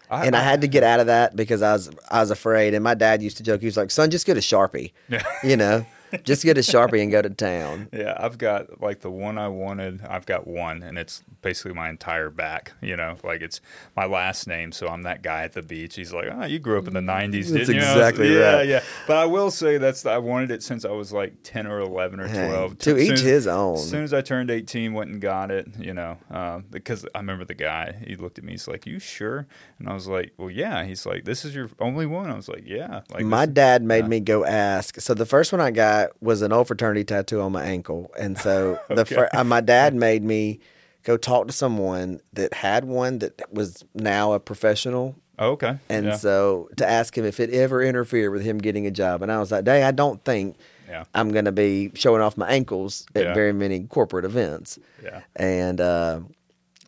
and 0.08 0.36
I 0.36 0.40
had 0.42 0.60
to 0.60 0.68
get 0.68 0.84
out 0.84 1.00
of 1.00 1.06
that 1.08 1.34
because 1.34 1.60
I 1.62 1.72
was 1.72 1.90
I 2.08 2.20
was 2.20 2.30
afraid. 2.30 2.74
And 2.74 2.84
my 2.84 2.94
dad 2.94 3.20
used 3.22 3.38
to 3.38 3.42
joke. 3.42 3.60
He 3.60 3.66
was 3.66 3.76
like, 3.76 3.90
"Son, 3.90 4.08
just 4.10 4.24
get 4.26 4.36
a 4.36 4.40
sharpie, 4.40 4.92
Yeah. 5.08 5.24
you 5.42 5.56
know, 5.56 5.84
just 6.22 6.44
get 6.44 6.56
a 6.56 6.60
sharpie 6.60 7.02
and 7.02 7.10
go 7.10 7.22
to 7.22 7.30
town." 7.30 7.88
Yeah, 7.94 8.14
I've 8.18 8.38
got 8.38 8.80
like 8.82 9.00
the 9.00 9.10
one 9.10 9.38
I 9.38 9.48
wanted. 9.48 10.02
I've 10.04 10.26
got 10.26 10.46
one, 10.46 10.82
and 10.82 10.98
it's 10.98 11.22
basically 11.42 11.72
my 11.74 11.88
entire 11.88 12.28
back. 12.28 12.72
You 12.80 12.96
know, 12.96 13.16
like 13.22 13.40
it's 13.40 13.60
my 13.96 14.04
last 14.06 14.46
name, 14.46 14.72
so 14.72 14.88
I'm 14.88 15.02
that 15.02 15.22
guy 15.22 15.42
at 15.44 15.52
the 15.52 15.62
beach. 15.62 15.94
He's 15.96 16.12
like, 16.12 16.26
"Oh, 16.32 16.44
you 16.44 16.58
grew 16.58 16.78
up 16.78 16.86
in 16.88 16.94
the 16.94 17.00
'90s, 17.00 17.50
That's 17.50 17.66
didn't 17.66 17.74
you?" 17.76 17.80
exactly 17.80 18.34
yeah, 18.34 18.56
right. 18.56 18.68
Yeah, 18.68 18.82
But 19.06 19.16
I 19.18 19.26
will 19.26 19.50
say 19.50 19.78
that's 19.78 20.04
I 20.06 20.18
wanted 20.18 20.50
it 20.50 20.62
since 20.62 20.84
I 20.84 20.90
was 20.90 21.12
like 21.12 21.34
10 21.44 21.66
or 21.66 21.80
11 21.80 22.20
or 22.20 22.26
Hey, 22.26 22.48
12. 22.48 22.78
to 22.78 22.96
As 22.96 23.02
each 23.02 23.12
as- 23.12 23.20
his 23.20 23.46
own. 23.46 23.74
As 23.76 23.88
soon 23.88 24.04
as 24.04 24.12
I 24.12 24.20
turned 24.20 24.50
18, 24.50 24.92
went 24.92 25.10
and 25.10 25.20
got 25.20 25.50
it. 25.50 25.68
You 25.78 25.94
know, 25.94 26.18
um, 26.30 26.64
because 26.70 27.06
I 27.14 27.18
remember 27.18 27.44
the 27.44 27.54
guy. 27.54 27.94
He 28.06 28.16
looked 28.16 28.38
at 28.38 28.44
me. 28.44 28.52
He's 28.52 28.68
like, 28.68 28.86
"You 28.86 28.98
sure?" 28.98 29.46
And 29.78 29.88
I 29.88 29.94
was 29.94 30.08
like, 30.08 30.32
"Well, 30.36 30.50
yeah." 30.50 30.84
He's 30.84 31.06
like, 31.06 31.24
"This 31.24 31.44
is 31.44 31.54
your 31.54 31.70
only 31.78 32.06
one." 32.06 32.30
I 32.30 32.34
was 32.34 32.48
like, 32.48 32.64
"Yeah." 32.66 33.02
Like 33.10 33.24
my 33.24 33.46
dad 33.46 33.82
made 33.82 34.04
yeah. 34.04 34.08
me 34.08 34.20
go 34.20 34.44
ask. 34.44 35.00
So 35.00 35.14
the 35.14 35.26
first 35.26 35.52
one 35.52 35.60
I 35.60 35.70
got 35.70 36.03
was 36.20 36.42
an 36.42 36.52
old 36.52 36.66
fraternity 36.66 37.04
tattoo 37.04 37.40
on 37.40 37.52
my 37.52 37.64
ankle, 37.64 38.10
and 38.18 38.38
so 38.38 38.78
the 38.88 39.02
Okay. 39.02 39.14
fir- 39.14 39.30
uh, 39.32 39.44
my 39.44 39.60
dad 39.60 39.94
made 39.94 40.22
me 40.22 40.60
go 41.02 41.16
talk 41.16 41.46
to 41.46 41.52
someone 41.52 42.20
that 42.32 42.54
had 42.54 42.84
one 42.84 43.18
that 43.18 43.40
was 43.52 43.84
now 43.94 44.32
a 44.32 44.40
professional, 44.40 45.14
Oh, 45.38 45.50
okay. 45.52 45.76
and 45.88 46.06
yeah. 46.06 46.16
so 46.16 46.68
to 46.76 46.88
ask 46.88 47.16
him 47.18 47.24
if 47.24 47.40
it 47.40 47.50
ever 47.50 47.82
interfered 47.82 48.32
with 48.32 48.42
him 48.42 48.58
getting 48.58 48.86
a 48.86 48.90
job, 48.90 49.22
and 49.22 49.30
I 49.30 49.38
was 49.38 49.50
like, 49.52 49.64
"Dad, 49.64 49.82
I 49.82 49.90
don't 49.90 50.22
think 50.24 50.56
yeah. 50.88 51.04
I'm 51.14 51.30
going 51.32 51.44
to 51.46 51.52
be 51.52 51.90
showing 51.94 52.22
off 52.22 52.36
my 52.36 52.48
ankles 52.48 53.06
at 53.14 53.24
Yeah. 53.24 53.34
very 53.34 53.52
many 53.52 53.80
corporate 53.84 54.24
events." 54.24 54.78
Yeah. 55.02 55.20
And 55.36 55.80
uh, 55.80 56.20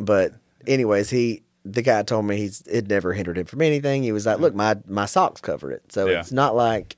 but 0.01 0.33
anyways, 0.67 1.11
he 1.11 1.43
the 1.65 1.83
guy 1.83 2.03
told 2.05 2.25
me 2.25 2.37
he's 2.37 2.63
it 2.63 2.87
never 2.89 3.13
hindered 3.13 3.37
him 3.39 3.47
from 3.47 3.61
anything. 3.63 4.03
He 4.03 4.13
was 4.13 4.25
like, 4.27 4.39
"Look, 4.39 4.55
my 4.55 4.77
my 4.87 5.07
socks 5.07 5.41
cover 5.41 5.71
it, 5.73 5.91
so 5.93 6.07
Yeah. 6.09 6.21
it's 6.21 6.33
not 6.33 6.55
like." 6.57 6.97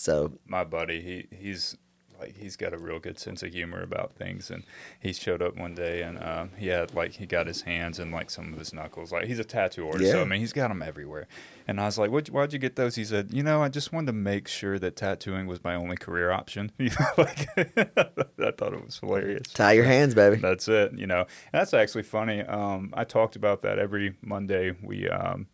So 0.00 0.32
my 0.46 0.64
buddy, 0.64 1.00
he 1.00 1.36
he's 1.36 1.76
like 2.18 2.36
he's 2.36 2.56
got 2.56 2.72
a 2.72 2.78
real 2.78 2.98
good 2.98 3.18
sense 3.18 3.42
of 3.42 3.52
humor 3.52 3.82
about 3.82 4.14
things, 4.14 4.50
and 4.50 4.64
he 5.00 5.12
showed 5.12 5.42
up 5.42 5.56
one 5.56 5.74
day 5.74 6.02
and 6.02 6.22
um, 6.22 6.50
he 6.56 6.68
had 6.68 6.94
like 6.94 7.12
he 7.12 7.26
got 7.26 7.46
his 7.46 7.62
hands 7.62 7.98
and 7.98 8.12
like 8.12 8.30
some 8.30 8.52
of 8.52 8.58
his 8.58 8.72
knuckles. 8.72 9.12
Like 9.12 9.24
he's 9.26 9.38
a 9.38 9.44
tattoo 9.44 9.86
artist, 9.88 10.10
so 10.12 10.20
I 10.22 10.24
mean 10.24 10.40
he's 10.40 10.52
got 10.52 10.68
them 10.68 10.82
everywhere. 10.82 11.26
And 11.66 11.80
I 11.80 11.84
was 11.84 11.98
like, 11.98 12.10
"Why'd 12.10 12.52
you 12.52 12.58
get 12.58 12.76
those?" 12.76 12.94
He 12.94 13.04
said, 13.04 13.32
"You 13.32 13.42
know, 13.42 13.62
I 13.62 13.68
just 13.68 13.92
wanted 13.92 14.06
to 14.08 14.12
make 14.12 14.48
sure 14.48 14.78
that 14.78 14.96
tattooing 14.96 15.46
was 15.46 15.62
my 15.62 15.74
only 15.74 15.96
career 15.96 16.30
option." 16.30 16.72
You 16.78 16.90
know, 16.98 17.06
like 17.18 17.48
I 17.56 18.50
thought 18.52 18.72
it 18.72 18.84
was 18.84 18.98
hilarious. 18.98 19.46
tie 19.52 19.72
your 19.72 19.84
hands, 19.84 20.14
baby. 20.14 20.36
That's 20.36 20.66
it. 20.66 20.92
You 20.94 21.06
know, 21.06 21.20
and 21.20 21.60
that's 21.60 21.74
actually 21.74 22.04
funny. 22.04 22.40
Um, 22.40 22.92
I 22.94 23.04
talked 23.04 23.36
about 23.36 23.62
that 23.62 23.78
every 23.78 24.16
Monday. 24.22 24.74
We 24.82 25.08
um, 25.08 25.46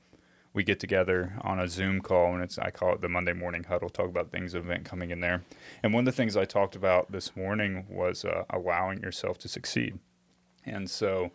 we 0.56 0.64
get 0.64 0.80
together 0.80 1.34
on 1.42 1.60
a 1.60 1.68
Zoom 1.68 2.00
call, 2.00 2.32
and 2.32 2.42
it's 2.42 2.58
I 2.58 2.70
call 2.70 2.94
it 2.94 3.02
the 3.02 3.10
Monday 3.10 3.34
morning 3.34 3.64
huddle. 3.64 3.90
Talk 3.90 4.08
about 4.08 4.32
things 4.32 4.54
event 4.54 4.86
coming 4.86 5.10
in 5.10 5.20
there. 5.20 5.42
And 5.82 5.92
one 5.92 6.00
of 6.00 6.06
the 6.06 6.16
things 6.16 6.34
I 6.34 6.46
talked 6.46 6.74
about 6.74 7.12
this 7.12 7.36
morning 7.36 7.84
was 7.90 8.24
uh, 8.24 8.44
allowing 8.48 9.02
yourself 9.02 9.36
to 9.40 9.48
succeed. 9.48 9.98
And 10.64 10.88
so, 10.88 11.30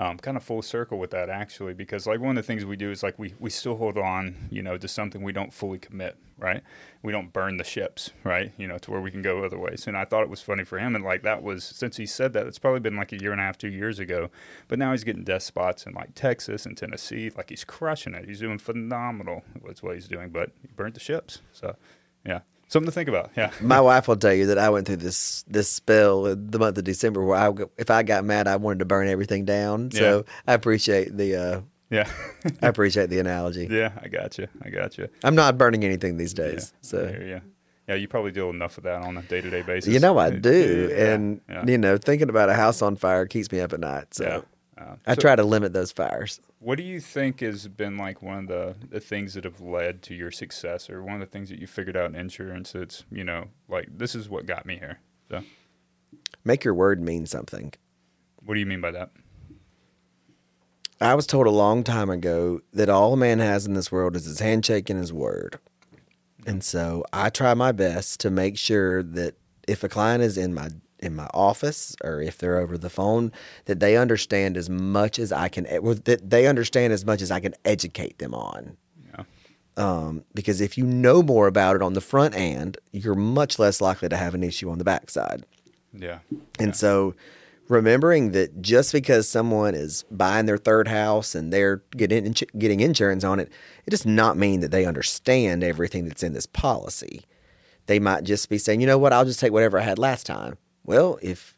um, 0.00 0.16
kind 0.16 0.34
of 0.34 0.42
full 0.42 0.62
circle 0.62 0.98
with 0.98 1.10
that 1.10 1.28
actually, 1.28 1.74
because 1.74 2.06
like 2.06 2.20
one 2.20 2.30
of 2.30 2.42
the 2.42 2.46
things 2.46 2.64
we 2.64 2.74
do 2.74 2.90
is 2.90 3.02
like 3.02 3.18
we 3.18 3.34
we 3.38 3.50
still 3.50 3.76
hold 3.76 3.98
on, 3.98 4.48
you 4.50 4.62
know, 4.62 4.78
to 4.78 4.88
something 4.88 5.22
we 5.22 5.30
don't 5.30 5.52
fully 5.52 5.78
commit, 5.78 6.16
right? 6.38 6.62
We 7.02 7.12
don't 7.12 7.34
burn 7.34 7.58
the 7.58 7.64
ships, 7.64 8.10
right? 8.24 8.50
You 8.56 8.66
know, 8.66 8.78
to 8.78 8.90
where 8.90 9.02
we 9.02 9.10
can 9.10 9.20
go 9.20 9.44
other 9.44 9.58
ways. 9.58 9.86
And 9.86 9.98
I 9.98 10.06
thought 10.06 10.22
it 10.22 10.30
was 10.30 10.40
funny 10.40 10.64
for 10.64 10.78
him, 10.78 10.94
and 10.96 11.04
like 11.04 11.22
that 11.24 11.42
was 11.42 11.64
since 11.64 11.98
he 11.98 12.06
said 12.06 12.32
that, 12.32 12.46
it's 12.46 12.58
probably 12.58 12.80
been 12.80 12.96
like 12.96 13.12
a 13.12 13.20
year 13.20 13.32
and 13.32 13.42
a 13.42 13.44
half, 13.44 13.58
two 13.58 13.68
years 13.68 13.98
ago. 13.98 14.30
But 14.68 14.78
now 14.78 14.92
he's 14.92 15.04
getting 15.04 15.22
desk 15.22 15.46
spots 15.46 15.84
in 15.84 15.92
like 15.92 16.14
Texas 16.14 16.64
and 16.64 16.78
Tennessee, 16.78 17.30
like 17.36 17.50
he's 17.50 17.64
crushing 17.64 18.14
it. 18.14 18.26
He's 18.26 18.40
doing 18.40 18.56
phenomenal. 18.56 19.44
That's 19.62 19.82
what 19.82 19.96
he's 19.96 20.08
doing, 20.08 20.30
but 20.30 20.52
he 20.62 20.68
burnt 20.74 20.94
the 20.94 21.00
ships. 21.00 21.42
So, 21.52 21.76
yeah, 22.24 22.40
something 22.70 22.86
to 22.86 22.92
think 22.92 23.08
about. 23.08 23.30
Yeah. 23.36 23.50
My 23.60 23.80
wife 23.80 24.08
will 24.08 24.16
tell 24.16 24.32
you 24.32 24.46
that 24.46 24.56
I 24.58 24.70
went 24.70 24.86
through 24.86 24.96
this 24.96 25.44
this 25.46 25.68
spell 25.68 26.26
in 26.26 26.50
the 26.50 26.58
month 26.58 26.78
of 26.78 26.84
December 26.84 27.22
where 27.22 27.36
I 27.36 27.52
if 27.76 27.90
I 27.90 28.02
got 28.02 28.24
mad, 28.24 28.48
I 28.48 28.56
wanted 28.56 28.78
to 28.78 28.84
burn 28.86 29.08
everything 29.08 29.44
down. 29.44 29.90
So 29.90 30.24
I 30.46 30.54
appreciate 30.54 31.16
the 31.16 31.36
uh, 31.36 31.60
Yeah. 31.90 32.08
I 32.62 32.68
appreciate 32.68 33.10
the 33.10 33.18
analogy. 33.18 33.68
yeah, 33.70 33.92
I 34.00 34.08
got 34.08 34.38
you. 34.38 34.46
I 34.62 34.70
got 34.70 34.96
you. 34.96 35.08
I'm 35.22 35.34
not 35.34 35.58
burning 35.58 35.84
anything 35.84 36.16
these 36.16 36.32
days. 36.32 36.72
Yeah, 36.72 36.78
So 36.88 37.02
yeah, 37.20 37.26
yeah, 37.26 37.40
yeah. 37.88 37.94
You 37.96 38.08
probably 38.08 38.30
deal 38.30 38.48
enough 38.50 38.76
with 38.76 38.84
that 38.84 39.02
on 39.02 39.16
a 39.16 39.22
day 39.22 39.40
to 39.40 39.50
day 39.50 39.62
basis. 39.62 39.92
you 39.92 40.00
know 40.00 40.16
I 40.18 40.30
do, 40.30 40.88
yeah, 40.90 41.12
and 41.12 41.40
yeah. 41.48 41.64
you 41.66 41.76
know 41.78 41.98
thinking 41.98 42.28
about 42.30 42.48
a 42.48 42.54
house 42.54 42.80
on 42.82 42.96
fire 42.96 43.26
keeps 43.26 43.50
me 43.50 43.60
up 43.60 43.72
at 43.72 43.80
night. 43.80 44.14
So 44.14 44.24
Yeah. 44.24 44.40
Uh, 44.80 44.96
I 45.06 45.14
so 45.14 45.20
try 45.20 45.36
to 45.36 45.44
limit 45.44 45.72
those 45.74 45.92
fires. 45.92 46.40
What 46.58 46.78
do 46.78 46.82
you 46.82 47.00
think 47.00 47.40
has 47.40 47.68
been 47.68 47.98
like 47.98 48.22
one 48.22 48.38
of 48.38 48.48
the, 48.48 48.74
the 48.88 49.00
things 49.00 49.34
that 49.34 49.44
have 49.44 49.60
led 49.60 50.00
to 50.02 50.14
your 50.14 50.30
success, 50.30 50.88
or 50.88 51.02
one 51.02 51.14
of 51.14 51.20
the 51.20 51.26
things 51.26 51.50
that 51.50 51.58
you 51.58 51.66
figured 51.66 51.96
out 51.96 52.06
in 52.06 52.16
insurance? 52.16 52.72
That's 52.72 53.04
you 53.10 53.24
know 53.24 53.48
like 53.68 53.88
this 53.90 54.14
is 54.14 54.28
what 54.28 54.46
got 54.46 54.64
me 54.64 54.76
here. 54.78 55.00
So, 55.30 55.42
Make 56.44 56.64
your 56.64 56.74
word 56.74 57.02
mean 57.02 57.26
something. 57.26 57.74
what 58.42 58.54
do 58.54 58.60
you 58.60 58.66
mean 58.66 58.80
by 58.80 58.90
that? 58.92 59.10
I 61.02 61.14
was 61.14 61.26
told 61.26 61.46
a 61.46 61.50
long 61.50 61.82
time 61.82 62.10
ago 62.10 62.60
that 62.72 62.88
all 62.88 63.14
a 63.14 63.16
man 63.16 63.38
has 63.38 63.66
in 63.66 63.74
this 63.74 63.90
world 63.90 64.16
is 64.16 64.24
his 64.26 64.40
handshake 64.40 64.90
and 64.90 64.98
his 64.98 65.12
word. 65.12 65.58
And 66.46 66.62
so 66.62 67.04
I 67.12 67.30
try 67.30 67.54
my 67.54 67.72
best 67.72 68.20
to 68.20 68.30
make 68.30 68.58
sure 68.58 69.02
that 69.02 69.34
if 69.66 69.82
a 69.84 69.88
client 69.88 70.22
is 70.22 70.36
in 70.36 70.52
my 70.52 70.70
in 71.00 71.16
my 71.16 71.28
office 71.34 71.96
or 72.04 72.20
if 72.22 72.38
they're 72.38 72.58
over 72.58 72.76
the 72.78 72.90
phone 72.90 73.32
that 73.64 73.80
they 73.80 73.96
understand 73.96 74.56
as 74.56 74.68
much 74.70 75.18
as 75.18 75.32
I 75.32 75.48
can 75.48 75.66
well, 75.82 75.94
that 76.04 76.30
they 76.30 76.46
understand 76.46 76.92
as 76.92 77.04
much 77.04 77.22
as 77.22 77.30
I 77.30 77.40
can 77.40 77.54
educate 77.64 78.18
them 78.18 78.34
on. 78.34 78.76
Yeah. 79.14 79.24
Um, 79.76 80.24
because 80.34 80.60
if 80.60 80.76
you 80.76 80.84
know 80.84 81.22
more 81.22 81.46
about 81.46 81.76
it 81.76 81.82
on 81.82 81.94
the 81.94 82.00
front 82.00 82.34
end, 82.34 82.76
you're 82.92 83.14
much 83.14 83.58
less 83.58 83.80
likely 83.80 84.08
to 84.08 84.16
have 84.16 84.34
an 84.34 84.42
issue 84.44 84.70
on 84.70 84.78
the 84.78 84.84
backside. 84.84 85.44
Yeah. 85.92 86.18
And 86.58 86.68
Yeah. 86.68 86.72
so 86.72 87.14
remembering 87.68 88.32
that 88.32 88.60
just 88.60 88.92
because 88.92 89.28
someone 89.28 89.74
is 89.74 90.04
buying 90.10 90.46
their 90.46 90.58
third 90.58 90.88
house 90.88 91.34
and 91.34 91.52
they're 91.52 91.82
getting 91.96 92.34
getting 92.58 92.80
insurance 92.80 93.24
on 93.24 93.40
it, 93.40 93.48
it 93.86 93.90
does 93.90 94.04
not 94.04 94.36
mean 94.36 94.60
that 94.60 94.70
they 94.70 94.84
understand 94.84 95.62
everything 95.64 96.06
that's 96.06 96.22
in 96.22 96.32
this 96.32 96.46
policy. 96.46 97.22
They 97.86 97.98
might 97.98 98.24
just 98.24 98.48
be 98.48 98.58
saying, 98.58 98.80
"You 98.80 98.86
know 98.86 98.98
what? 98.98 99.12
I'll 99.12 99.24
just 99.24 99.40
take 99.40 99.52
whatever 99.52 99.78
I 99.78 99.82
had 99.82 99.98
last 99.98 100.26
time." 100.26 100.58
Well, 100.84 101.18
if 101.22 101.56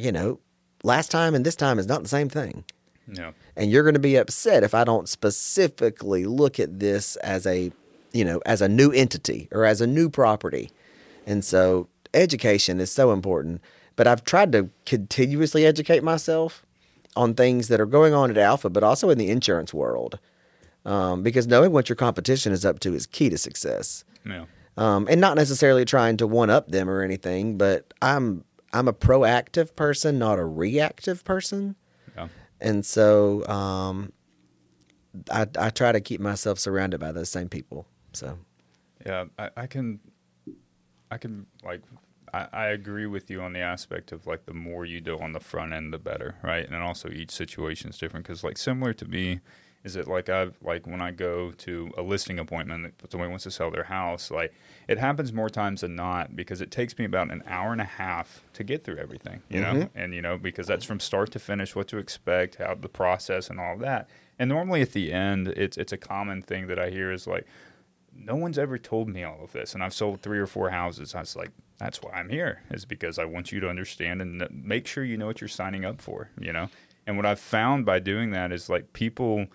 you 0.00 0.12
know, 0.12 0.40
last 0.82 1.10
time 1.10 1.34
and 1.34 1.44
this 1.44 1.56
time 1.56 1.78
is 1.78 1.86
not 1.86 2.02
the 2.02 2.08
same 2.08 2.28
thing. 2.28 2.64
Yeah. 3.12 3.32
And 3.56 3.70
you're 3.70 3.82
going 3.82 3.94
to 3.94 4.00
be 4.00 4.16
upset 4.16 4.62
if 4.62 4.74
I 4.74 4.84
don't 4.84 5.08
specifically 5.08 6.24
look 6.24 6.60
at 6.60 6.78
this 6.78 7.16
as 7.16 7.46
a, 7.46 7.72
you 8.12 8.24
know, 8.24 8.40
as 8.46 8.62
a 8.62 8.68
new 8.68 8.92
entity 8.92 9.48
or 9.52 9.64
as 9.64 9.80
a 9.80 9.86
new 9.86 10.08
property. 10.08 10.70
And 11.26 11.44
so 11.44 11.88
education 12.14 12.80
is 12.80 12.90
so 12.90 13.12
important. 13.12 13.60
But 13.96 14.06
I've 14.06 14.24
tried 14.24 14.52
to 14.52 14.70
continuously 14.86 15.66
educate 15.66 16.02
myself 16.02 16.64
on 17.16 17.34
things 17.34 17.68
that 17.68 17.80
are 17.80 17.86
going 17.86 18.14
on 18.14 18.30
at 18.30 18.38
Alfa, 18.38 18.70
but 18.70 18.84
also 18.84 19.10
in 19.10 19.18
the 19.18 19.30
insurance 19.30 19.74
world. 19.74 20.18
Um, 20.84 21.22
because 21.22 21.46
knowing 21.46 21.72
what 21.72 21.88
your 21.88 21.96
competition 21.96 22.52
is 22.52 22.64
up 22.64 22.80
to 22.80 22.94
is 22.94 23.06
key 23.06 23.28
to 23.28 23.36
success. 23.36 24.04
Yeah. 24.24 24.44
Um, 24.76 25.08
and 25.10 25.20
not 25.20 25.36
necessarily 25.36 25.84
trying 25.84 26.16
to 26.18 26.26
one 26.26 26.48
up 26.48 26.70
them 26.70 26.88
or 26.88 27.02
anything, 27.02 27.58
but 27.58 27.92
I'm 28.00 28.44
I'm 28.72 28.88
a 28.88 28.92
proactive 28.92 29.74
person, 29.74 30.18
not 30.18 30.38
a 30.38 30.44
reactive 30.44 31.24
person. 31.24 31.76
Yeah. 32.16 32.28
And 32.60 32.86
so 32.86 33.46
um, 33.46 34.12
I, 35.30 35.46
I 35.58 35.70
try 35.70 35.92
to 35.92 36.00
keep 36.00 36.20
myself 36.20 36.58
surrounded 36.58 37.00
by 37.00 37.12
those 37.12 37.28
same 37.28 37.48
people. 37.48 37.86
So 38.12 38.38
Yeah, 39.04 39.24
I, 39.38 39.50
I 39.56 39.66
can, 39.66 40.00
I 41.10 41.18
can 41.18 41.46
like, 41.64 41.82
I, 42.32 42.46
I 42.52 42.66
agree 42.66 43.06
with 43.06 43.28
you 43.30 43.40
on 43.42 43.52
the 43.52 43.60
aspect 43.60 44.12
of 44.12 44.26
like 44.26 44.46
the 44.46 44.54
more 44.54 44.84
you 44.84 45.00
do 45.00 45.18
on 45.18 45.32
the 45.32 45.40
front 45.40 45.72
end, 45.72 45.92
the 45.92 45.98
better, 45.98 46.36
right? 46.42 46.64
And 46.64 46.76
also 46.76 47.08
each 47.08 47.32
situation 47.32 47.90
is 47.90 47.98
different 47.98 48.26
because 48.26 48.44
like 48.44 48.58
similar 48.58 48.92
to 48.94 49.04
me, 49.04 49.40
is 49.82 49.96
it 49.96 50.06
like 50.06 50.28
I've 50.28 50.56
like 50.62 50.86
when 50.86 51.00
I 51.00 51.10
go 51.10 51.52
to 51.52 51.90
a 51.96 52.02
listing 52.02 52.38
appointment 52.38 52.98
that 52.98 53.10
somebody 53.10 53.30
wants 53.30 53.44
to 53.44 53.50
sell 53.50 53.70
their 53.70 53.84
house, 53.84 54.30
like 54.30 54.52
it 54.88 54.98
happens 54.98 55.32
more 55.32 55.48
times 55.48 55.80
than 55.80 55.96
not 55.96 56.36
because 56.36 56.60
it 56.60 56.70
takes 56.70 56.98
me 56.98 57.06
about 57.06 57.30
an 57.30 57.42
hour 57.46 57.72
and 57.72 57.80
a 57.80 57.84
half 57.84 58.42
to 58.54 58.64
get 58.64 58.84
through 58.84 58.98
everything, 58.98 59.42
you 59.48 59.60
know, 59.60 59.72
mm-hmm. 59.72 59.98
and 59.98 60.14
you 60.14 60.20
know 60.20 60.36
because 60.36 60.66
that's 60.66 60.84
from 60.84 61.00
start 61.00 61.30
to 61.32 61.38
finish, 61.38 61.74
what 61.74 61.88
to 61.88 61.98
expect, 61.98 62.56
how 62.56 62.74
the 62.74 62.88
process, 62.88 63.48
and 63.48 63.58
all 63.58 63.74
of 63.74 63.80
that. 63.80 64.08
And 64.38 64.48
normally 64.48 64.82
at 64.82 64.92
the 64.92 65.12
end, 65.12 65.48
it's 65.48 65.78
it's 65.78 65.92
a 65.92 65.98
common 65.98 66.42
thing 66.42 66.66
that 66.66 66.78
I 66.78 66.90
hear 66.90 67.10
is 67.10 67.26
like, 67.26 67.46
no 68.14 68.36
one's 68.36 68.58
ever 68.58 68.76
told 68.76 69.08
me 69.08 69.24
all 69.24 69.42
of 69.42 69.52
this 69.52 69.72
and 69.72 69.82
i've 69.82 69.94
sold 69.94 70.20
three 70.20 70.38
or 70.38 70.46
four 70.46 70.70
houses. 70.70 71.14
I 71.14 71.20
was 71.20 71.36
like 71.36 71.50
that's 71.78 72.02
why 72.02 72.12
i'm 72.12 72.28
here 72.28 72.62
is 72.70 72.84
because 72.84 73.18
i 73.18 73.24
want 73.24 73.52
you 73.52 73.60
to 73.60 73.68
understand 73.68 74.20
and 74.20 74.46
make 74.50 74.86
sure 74.86 75.04
you 75.04 75.16
know 75.16 75.26
what 75.26 75.40
you're 75.40 75.48
signing 75.48 75.84
up 75.84 76.00
for 76.00 76.28
you 76.38 76.52
know? 76.52 76.68
And 77.06 77.16
what 77.16 77.26
i've 77.26 77.40
found 77.40 77.86
by 77.86 77.98
doing 77.98 78.30
that 78.32 78.52
is 78.52 78.68
like 78.68 78.92
people 78.92 79.46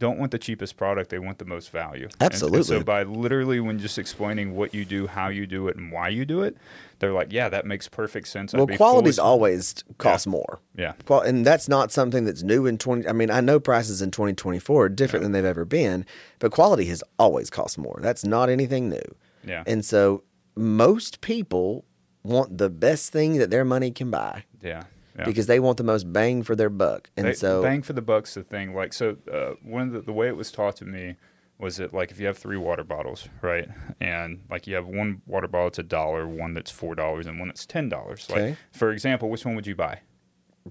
don't 0.00 0.18
want 0.18 0.32
the 0.32 0.38
cheapest 0.38 0.76
product 0.76 1.10
they 1.10 1.18
want 1.20 1.38
the 1.38 1.44
most 1.44 1.70
value 1.70 2.06
And- 2.06 2.14
and, 2.14 2.32
Absolutely. 2.32 2.62
so 2.64 2.82
by 2.82 3.04
literally 3.04 3.60
when 3.60 3.78
just 3.78 3.98
explaining 3.98 4.56
what 4.56 4.74
you 4.74 4.84
do 4.84 5.06
how 5.06 5.28
you 5.28 5.46
do 5.46 5.68
it 5.68 5.76
and 5.76 5.92
why 5.92 6.08
you 6.08 6.24
do 6.24 6.42
it 6.42 6.56
they're 6.98 7.12
like 7.12 7.32
yeah 7.32 7.48
that 7.48 7.64
makes 7.66 7.86
perfect 7.86 8.26
sense 8.28 8.52
well, 8.52 8.66
quality's 8.66 9.16
foolish- 9.16 9.18
always 9.30 9.84
cost 9.98 10.26
more. 10.26 10.58
yeah 10.74 10.94
Qual- 11.06 11.20
and 11.20 11.46
that's 11.46 11.68
not 11.68 11.92
something 11.92 12.24
that's 12.24 12.42
new 12.42 12.66
in 12.66 12.76
20 12.76 13.06
I 13.06 13.12
mean, 13.12 13.30
I 13.30 13.40
know 13.40 13.60
prices 13.60 14.02
in 14.02 14.10
2024 14.10 14.84
are 14.84 14.88
different 14.88 15.22
than 15.22 15.32
they've 15.32 15.44
ever 15.44 15.64
been, 15.64 16.04
but 16.40 16.50
quality 16.50 16.86
has 16.86 17.04
always 17.18 17.48
cost 17.50 17.78
more. 17.78 17.98
That's 18.02 18.24
not 18.24 18.48
anything 18.50 18.88
new. 18.88 19.08
yeah 19.44 19.62
And 19.66 19.84
so 19.84 20.24
most 20.56 21.20
people 21.20 21.84
want 22.22 22.58
the 22.58 22.68
best 22.68 23.12
thing 23.12 23.38
that 23.38 23.50
their 23.50 23.64
money 23.64 23.90
can 23.90 24.10
buy 24.10 24.44
yeah 24.62 24.82
yeah 25.20 25.24
because 25.26 25.46
they 25.46 25.60
want 25.60 25.76
the 25.76 25.84
most 25.84 26.12
bang 26.12 26.42
for 26.42 26.56
their 26.56 26.70
buck. 26.70 27.10
And 27.16 27.26
They- 27.28 27.32
so 27.34 27.62
bang 27.62 27.82
for 27.82 27.92
the 27.92 28.02
buck's 28.02 28.34
the 28.34 28.42
thing. 28.42 28.74
Like 28.74 28.92
so, 28.92 29.16
uh, 29.32 29.52
one 29.62 29.82
of 29.88 29.92
the, 29.92 30.00
the 30.02 30.12
way 30.12 30.28
it 30.28 30.36
was 30.36 30.50
taught 30.50 30.76
to 30.76 30.84
me 30.84 31.16
was 31.58 31.76
that 31.76 31.92
like 31.92 32.10
if 32.10 32.18
you 32.18 32.26
have 32.26 32.38
three 32.38 32.56
water 32.56 32.82
bottles, 32.84 33.28
right, 33.42 33.68
and 34.00 34.42
like 34.50 34.66
you 34.66 34.74
have 34.74 34.86
one 34.86 35.20
water 35.26 35.46
bottle 35.46 35.66
that's 35.68 35.78
a 35.78 35.82
dollar, 35.82 36.26
one 36.26 36.54
that's 36.54 36.70
four 36.70 36.94
dollars, 36.94 37.26
and 37.26 37.38
one 37.38 37.48
that's 37.48 37.66
ten 37.66 37.88
dollars. 37.88 38.26
Okay. 38.30 38.56
For 38.72 38.90
example, 38.90 39.28
which 39.28 39.44
one 39.44 39.54
would 39.56 39.66
you 39.66 39.74
buy? 39.74 40.00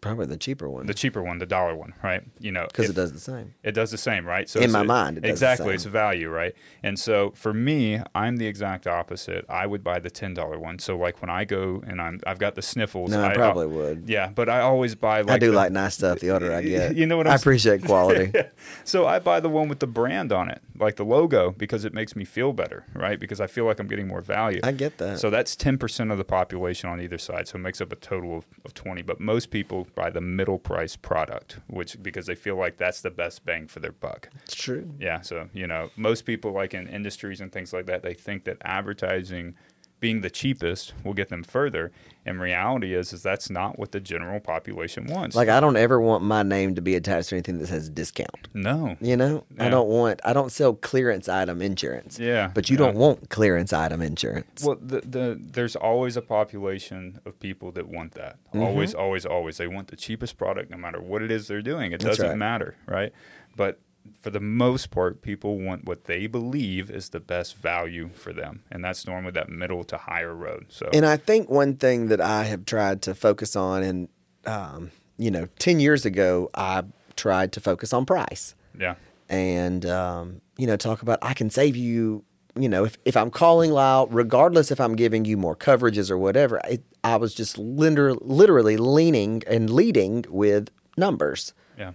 Probably 0.02 0.26
the 0.28 0.38
cheaper 0.38 0.70
one 0.70 0.86
The 0.86 0.94
cheaper 0.94 1.22
one, 1.24 1.40
the 1.40 1.46
dollar 1.46 1.76
one, 1.76 1.94
right? 2.04 2.22
You 2.40 2.52
know, 2.52 2.66
because 2.68 2.90
it 2.90 2.94
does 2.94 3.12
the 3.12 3.20
same. 3.20 3.54
it 3.64 3.72
does 3.74 3.92
the 3.92 3.98
same, 3.98 4.26
right? 4.26 4.48
So 4.50 4.60
In 4.60 4.72
my 4.72 4.82
a- 4.82 4.84
mind, 4.84 5.18
it 5.18 5.22
does 5.22 5.28
the 5.28 5.32
exactly, 5.52 5.74
it's 5.74 5.86
value, 5.86 6.30
right? 6.30 6.54
And 6.84 6.98
so 7.00 7.32
for 7.36 7.54
me, 7.54 8.00
I'm 8.16 8.38
the 8.38 8.46
exact 8.48 8.88
opposite. 8.88 9.46
I 9.50 9.66
would 9.66 9.84
buy 9.84 10.00
the 10.00 10.10
ten 10.10 10.34
dollar 10.34 10.58
one. 10.60 10.80
So 10.80 10.96
like 10.98 11.22
when 11.22 11.30
I 11.30 11.44
go 11.46 11.84
and 11.88 12.02
I'm, 12.02 12.20
I've 12.28 12.40
got 12.40 12.56
the 12.56 12.62
sniffles. 12.62 13.12
No, 13.12 13.22
I 13.24 13.32
uh, 13.32 13.36
probably 13.36 13.68
would. 13.68 14.04
Yeah, 14.08 14.30
but 14.30 14.48
I 14.50 14.62
always 14.62 14.96
buy. 14.96 15.22
Like 15.22 15.32
I 15.32 15.38
do 15.40 15.52
the- 15.52 15.58
like 15.58 15.72
nice 15.72 15.96
stuff 15.96 16.20
the 16.20 16.32
older 16.32 16.54
I 16.54 16.62
get. 16.62 16.96
You 17.00 17.06
know 17.06 17.18
what 17.18 17.28
I 17.28 17.32
I'm 17.32 17.38
appreciate 17.40 17.84
quality. 17.84 18.32
So 18.84 19.06
I 19.08 19.20
buy 19.20 19.40
the 19.40 19.50
one 19.50 19.68
with 19.70 19.80
the 19.80 19.88
brand 19.88 20.32
on 20.32 20.50
it, 20.50 20.62
like 20.80 20.96
the 20.96 21.06
logo, 21.06 21.52
because 21.52 21.86
it 21.86 21.94
makes 21.94 22.16
me 22.16 22.26
feel 22.26 22.54
better, 22.54 22.86
right? 22.94 23.20
Because 23.20 23.40
I 23.40 23.48
feel 23.48 23.66
like 23.66 23.80
I'm 23.80 23.88
getting 23.88 24.08
more 24.08 24.22
value. 24.22 24.60
I 24.64 24.72
get 24.72 24.98
that. 24.98 25.20
So 25.20 25.30
that's 25.30 25.56
10% 25.56 26.12
of 26.12 26.18
the 26.18 26.24
population 26.24 26.90
on 26.90 27.00
either 27.00 27.18
side. 27.18 27.48
So 27.48 27.58
it 27.58 27.62
makes 27.62 27.82
up 27.82 27.92
a 27.92 27.96
total 27.96 28.38
of, 28.38 28.46
of 28.66 28.74
20. 28.74 29.02
But 29.04 29.20
most 29.20 29.52
people 29.52 29.88
buy 29.96 30.10
the 30.10 30.22
middle 30.22 30.60
price 30.60 30.96
product, 30.96 31.60
which 31.68 32.02
because 32.02 32.26
they 32.26 32.36
feel 32.36 32.56
like 32.56 32.78
that's 32.78 33.02
the 33.02 33.10
best 33.10 33.46
bang 33.46 33.68
for 33.68 33.80
their 33.80 33.92
buck. 33.92 34.30
it's 34.44 34.56
true. 34.56 34.90
Yeah. 35.00 35.22
So, 35.22 35.50
you 35.54 35.68
know, 35.68 35.90
most 35.96 36.26
people, 36.26 36.52
like 36.52 36.74
in 36.74 36.88
industries 36.88 37.42
and 37.42 37.52
things 37.52 37.74
like 37.74 37.86
that, 37.88 38.04
they 38.04 38.14
think 38.14 38.46
that 38.46 38.58
advertising 38.62 39.56
being 40.00 40.22
the 40.22 40.30
cheapest 40.30 40.94
will 41.04 41.14
get 41.14 41.30
them 41.30 41.44
further. 41.44 41.92
And 42.26 42.40
reality 42.40 42.94
is, 42.94 43.12
is 43.12 43.24
that's 43.24 43.50
not 43.50 43.80
what 43.80 43.92
the 43.92 44.00
general 44.00 44.40
population 44.40 45.08
wants. 45.08 45.36
Like 45.36 45.50
I 45.50 45.60
don't 45.60 45.78
ever 45.78 46.00
want 46.00 46.24
my 46.24 46.44
name 46.44 46.76
to 46.76 46.82
be 46.82 46.96
attached 46.96 47.30
to 47.30 47.36
anything 47.36 47.58
that 47.60 47.68
says 47.68 47.90
discount. 47.90 48.50
no. 48.54 48.98
You 49.02 49.18
know, 49.18 49.46
I 49.58 49.70
don't 49.70 49.88
want. 49.88 50.20
I 50.24 50.34
don't 50.34 50.52
sell 50.52 50.74
clearance 50.74 51.28
item 51.28 51.62
insurance. 51.62 52.20
Yeah, 52.20 52.52
but 52.54 52.70
you 52.70 52.76
yeah. 52.76 52.86
don't 52.86 52.96
want 52.96 53.30
clearance 53.30 53.74
item 53.74 54.02
insurance. 54.02 54.64
Well, 54.64 54.78
the, 54.80 55.02
the 55.02 55.40
there's 55.40 55.76
always 55.76 56.18
a 56.18 56.22
population 56.22 57.20
of 57.26 57.40
people 57.40 57.72
that 57.72 57.88
want 57.88 58.14
that. 58.14 58.38
Mm-hmm. 58.50 58.62
Always, 58.62 58.94
always, 58.94 59.26
always. 59.26 59.58
They 59.58 59.68
want 59.68 59.88
the 59.88 59.96
cheapest 59.96 60.38
product, 60.38 60.70
no 60.70 60.78
matter 60.78 61.02
what 61.02 61.22
it 61.22 61.32
is 61.32 61.48
they're 61.48 61.62
doing. 61.62 61.94
It 61.94 62.02
That's 62.02 62.18
doesn't 62.18 62.30
right. 62.30 62.38
matter, 62.38 62.76
right? 62.86 63.12
But 63.56 63.80
for 64.22 64.30
the 64.30 64.40
most 64.40 64.92
part, 64.92 65.22
people 65.22 65.60
want 65.60 65.86
what 65.86 66.06
they 66.06 66.28
believe 66.28 66.90
is 66.90 67.10
the 67.10 67.20
best 67.20 67.56
value 67.56 68.10
for 68.14 68.34
them, 68.34 68.64
and 68.72 68.84
that's 68.84 69.06
normally 69.06 69.32
that 69.32 69.50
middle 69.50 69.84
to 69.86 69.98
higher 69.98 70.34
road. 70.34 70.68
So, 70.70 70.90
And 70.92 71.06
I 71.06 71.18
think 71.18 71.50
one 71.50 71.76
thing 71.76 72.08
that 72.08 72.20
I 72.22 72.44
have 72.46 72.66
tried 72.66 73.02
to 73.04 73.16
focus 73.16 73.56
on, 73.56 73.84
and 73.84 74.10
um, 74.46 74.92
you 75.18 75.32
know, 75.32 75.48
ten 75.60 75.80
years 75.80 76.06
ago, 76.06 76.50
I 76.54 76.84
tried 77.16 77.52
to 77.54 77.60
focus 77.60 77.92
on 77.94 78.06
price 78.06 78.56
yeah, 78.80 78.96
and 79.28 79.86
um, 79.86 80.42
you 80.58 80.66
know, 80.68 80.78
talk 80.78 81.02
about 81.02 81.20
I 81.22 81.34
can 81.34 81.50
save 81.50 81.76
you. 81.76 82.24
You 82.56 82.68
know, 82.68 82.84
if, 82.84 82.98
if 83.06 83.16
I'm 83.16 83.30
calling 83.30 83.72
loud, 83.72 84.14
regardless 84.14 84.72
if 84.72 84.82
I'm 84.82 84.96
giving 84.96 85.24
you 85.24 85.38
more 85.38 85.56
coverages 85.56 86.10
or 86.12 86.18
whatever, 86.18 86.60
it, 86.68 86.84
I 87.04 87.16
was 87.16 87.34
just 87.34 87.58
liter- 87.58 88.16
literally 88.16 88.76
leaning 88.76 89.44
and 89.48 89.70
leading 89.70 90.26
with 90.28 90.70
numbers. 90.98 91.54
yeah, 91.78 91.92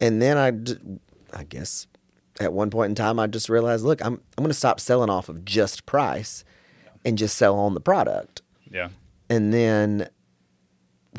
And 0.00 0.20
then 0.22 0.36
I, 0.36 0.50
d- 0.52 0.78
I 1.32 1.44
guess 1.44 1.86
at 2.40 2.52
one 2.52 2.70
point 2.70 2.90
in 2.90 2.94
time, 2.94 3.18
I 3.18 3.26
just 3.26 3.48
realized, 3.48 3.84
look, 3.84 4.04
I'm 4.04 4.14
I'm 4.36 4.44
going 4.44 4.48
to 4.48 4.54
stop 4.54 4.80
selling 4.80 5.10
off 5.10 5.28
of 5.28 5.44
just 5.44 5.86
price, 5.86 6.44
and 7.04 7.18
just 7.18 7.36
sell 7.36 7.56
on 7.56 7.74
the 7.74 7.80
product. 7.80 8.42
yeah, 8.70 8.88
And 9.28 9.52
then, 9.52 10.08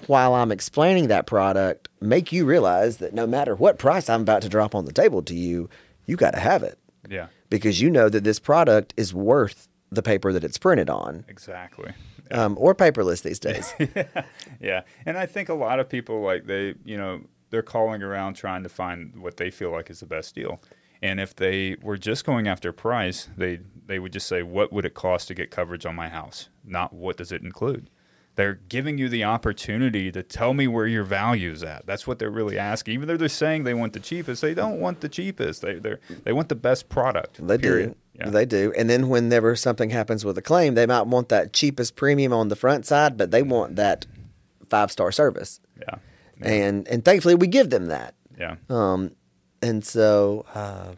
while 0.08 0.36
I'm 0.36 0.52
explaining 0.52 1.08
that 1.08 1.26
product, 1.26 1.90
make 2.00 2.32
you 2.32 2.46
realize 2.46 2.98
that 2.98 3.14
no 3.14 3.28
matter 3.28 3.56
what 3.56 3.78
price 3.78 4.10
I'm 4.10 4.22
about 4.22 4.42
to 4.44 4.50
drop 4.50 4.76
on 4.76 4.86
the 4.86 4.94
table 4.94 5.22
to 5.24 5.36
you, 5.36 5.70
you 6.06 6.16
got 6.16 6.32
to 6.32 6.40
have 6.40 6.64
it 6.64 6.80
yeah, 7.08 7.28
because 7.50 7.82
you 7.82 7.90
know 7.90 8.10
that 8.10 8.24
this 8.24 8.40
product 8.40 8.94
is 8.98 9.14
worth 9.14 9.68
the 9.92 10.04
paper 10.04 10.34
that 10.34 10.44
it's 10.44 10.58
printed 10.58 10.90
on, 10.90 11.26
exactly. 11.28 11.92
um, 12.32 12.56
or 12.60 12.76
paperless 12.76 13.22
these 13.22 13.40
days. 13.40 13.74
Yeah, 14.62 14.82
and 15.06 15.18
I 15.18 15.26
think 15.26 15.48
a 15.48 15.54
lot 15.54 15.80
of 15.80 15.88
people 15.88 16.22
like 16.22 16.46
they, 16.46 16.76
you 16.84 16.98
know, 16.98 17.22
they're 17.50 17.62
calling 17.62 18.04
around 18.04 18.36
trying 18.36 18.64
to 18.64 18.70
find 18.70 19.22
what 19.22 19.38
they 19.38 19.50
feel 19.50 19.72
like 19.72 19.90
is 19.90 20.00
the 20.00 20.06
best 20.06 20.36
deal. 20.36 20.62
And 21.02 21.20
if 21.20 21.36
they 21.36 21.78
were 21.82 21.98
just 21.98 22.26
going 22.26 22.48
after 22.48 22.72
price, 22.74 23.30
they 23.38 23.62
they 23.86 24.00
would 24.00 24.12
just 24.12 24.28
say, 24.28 24.44
"What 24.44 24.74
would 24.74 24.86
it 24.86 24.94
cost 24.94 25.28
to 25.30 25.34
get 25.34 25.50
coverage 25.50 25.86
on 25.86 25.96
my 25.96 26.10
house?" 26.10 26.50
Not 26.64 26.94
what 26.94 27.18
does 27.18 27.32
it 27.32 27.42
include. 27.42 27.90
They're 28.36 28.60
giving 28.70 28.98
you 28.98 29.10
the 29.10 29.24
opportunity 29.24 30.12
to 30.12 30.24
tell 30.24 30.54
me 30.54 30.68
where 30.68 30.88
your 30.88 31.04
value's 31.04 31.64
at. 31.64 31.86
That's 31.86 32.08
what 32.08 32.20
they're 32.20 32.30
really 32.30 32.58
asking. 32.58 32.94
Even 32.94 33.08
though 33.08 33.18
they're 33.18 33.28
saying 33.28 33.64
they 33.64 33.74
want 33.74 33.94
the 33.94 34.00
cheapest, 34.00 34.42
they 34.42 34.54
don't 34.54 34.80
want 34.80 35.02
the 35.02 35.10
cheapest. 35.10 35.62
They 35.62 35.76
they 35.76 35.96
they 36.24 36.34
want 36.34 36.50
the 36.50 36.56
best 36.56 36.90
product. 36.90 37.46
They 37.46 37.58
do. 37.58 37.96
Yeah. 38.14 38.30
They 38.30 38.46
do. 38.46 38.74
And 38.78 38.90
then 38.90 39.08
whenever 39.08 39.56
something 39.56 39.90
happens 39.90 40.26
with 40.26 40.38
a 40.38 40.42
claim, 40.42 40.76
they 40.76 40.86
might 40.86 41.08
want 41.08 41.30
that 41.30 41.54
cheapest 41.54 41.96
premium 41.96 42.34
on 42.34 42.50
the 42.50 42.56
front 42.56 42.86
side, 42.86 43.18
but 43.18 43.32
they 43.32 43.42
want 43.42 43.78
that 43.78 44.06
five 44.70 44.92
star 44.92 45.12
service. 45.12 45.62
Yeah. 45.80 45.96
And 46.42 46.88
and 46.88 47.04
thankfully 47.04 47.36
we 47.36 47.48
give 47.48 47.70
them 47.70 47.88
that. 47.88 48.16
Yeah. 48.40 48.56
Um, 48.70 49.12
and 49.62 49.84
so, 49.86 50.46
uh, 50.56 50.94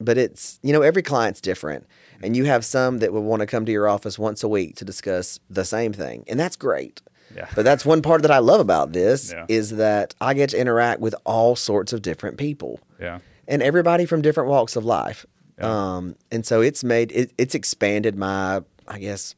but 0.00 0.18
it's 0.18 0.58
you 0.62 0.72
know 0.72 0.82
every 0.82 1.02
client's 1.02 1.40
different, 1.40 1.86
and 2.22 2.36
you 2.36 2.44
have 2.44 2.64
some 2.64 2.98
that 2.98 3.12
will 3.12 3.22
want 3.24 3.40
to 3.40 3.46
come 3.46 3.64
to 3.66 3.72
your 3.72 3.88
office 3.88 4.18
once 4.18 4.42
a 4.42 4.48
week 4.48 4.76
to 4.76 4.84
discuss 4.84 5.38
the 5.50 5.64
same 5.64 5.92
thing, 5.92 6.24
and 6.28 6.38
that's 6.38 6.56
great. 6.56 7.00
Yeah. 7.34 7.48
But 7.54 7.64
that's 7.64 7.84
one 7.84 8.02
part 8.02 8.22
that 8.22 8.30
I 8.30 8.38
love 8.38 8.60
about 8.60 8.92
this 8.92 9.32
Yeah. 9.32 9.46
is 9.48 9.70
that 9.70 10.14
I 10.20 10.34
get 10.34 10.50
to 10.50 10.58
interact 10.60 11.00
with 11.00 11.14
all 11.24 11.56
sorts 11.56 11.92
of 11.92 12.02
different 12.02 12.36
people 12.36 12.78
Yeah. 13.00 13.20
and 13.48 13.62
everybody 13.62 14.04
from 14.04 14.22
different 14.22 14.50
walks 14.50 14.76
of 14.76 14.84
life. 14.84 15.26
Yeah. 15.58 15.96
Um, 15.96 16.16
and 16.30 16.44
so 16.46 16.60
it's 16.60 16.84
made 16.84 17.10
it, 17.12 17.32
it's 17.38 17.54
expanded 17.56 18.14
my, 18.16 18.62
I 18.86 18.98
guess, 19.00 19.34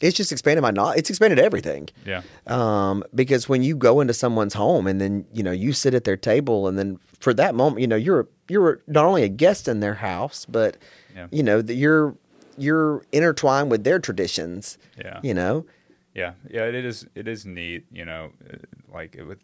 it's 0.00 0.16
just 0.16 0.32
expanded 0.32 0.62
my 0.62 0.70
knowledge. 0.70 0.98
It's 0.98 1.10
expanded 1.10 1.38
everything. 1.38 1.88
Yeah. 2.06 2.22
Um, 2.46 3.04
because 3.14 3.48
when 3.48 3.62
you 3.62 3.76
go 3.76 4.00
into 4.00 4.14
someone's 4.14 4.54
home 4.54 4.86
and 4.86 5.00
then 5.00 5.24
you 5.32 5.42
know 5.42 5.52
you 5.52 5.72
sit 5.72 5.94
at 5.94 6.04
their 6.04 6.16
table 6.16 6.68
and 6.68 6.78
then 6.78 6.98
for 7.20 7.34
that 7.34 7.54
moment 7.54 7.80
you 7.80 7.86
know 7.86 7.96
you're 7.96 8.26
you're 8.48 8.80
not 8.86 9.04
only 9.04 9.22
a 9.22 9.28
guest 9.28 9.68
in 9.68 9.80
their 9.80 9.94
house 9.94 10.46
but 10.46 10.76
Yeah. 11.14 11.26
you 11.30 11.42
know 11.42 11.60
that 11.62 11.74
you're 11.74 12.14
you're 12.56 13.02
intertwined 13.12 13.70
with 13.70 13.84
their 13.84 13.98
traditions. 13.98 14.78
Yeah. 14.98 15.20
You 15.22 15.34
know, 15.34 15.66
Yeah. 16.14 16.32
Yeah. 16.50 16.64
It 16.64 16.84
is. 16.84 17.06
It 17.14 17.26
is 17.28 17.46
neat. 17.46 17.84
You 17.92 18.04
know, 18.04 18.32
uh, 18.52 18.56
like 18.92 19.14
it 19.16 19.24
with. 19.24 19.38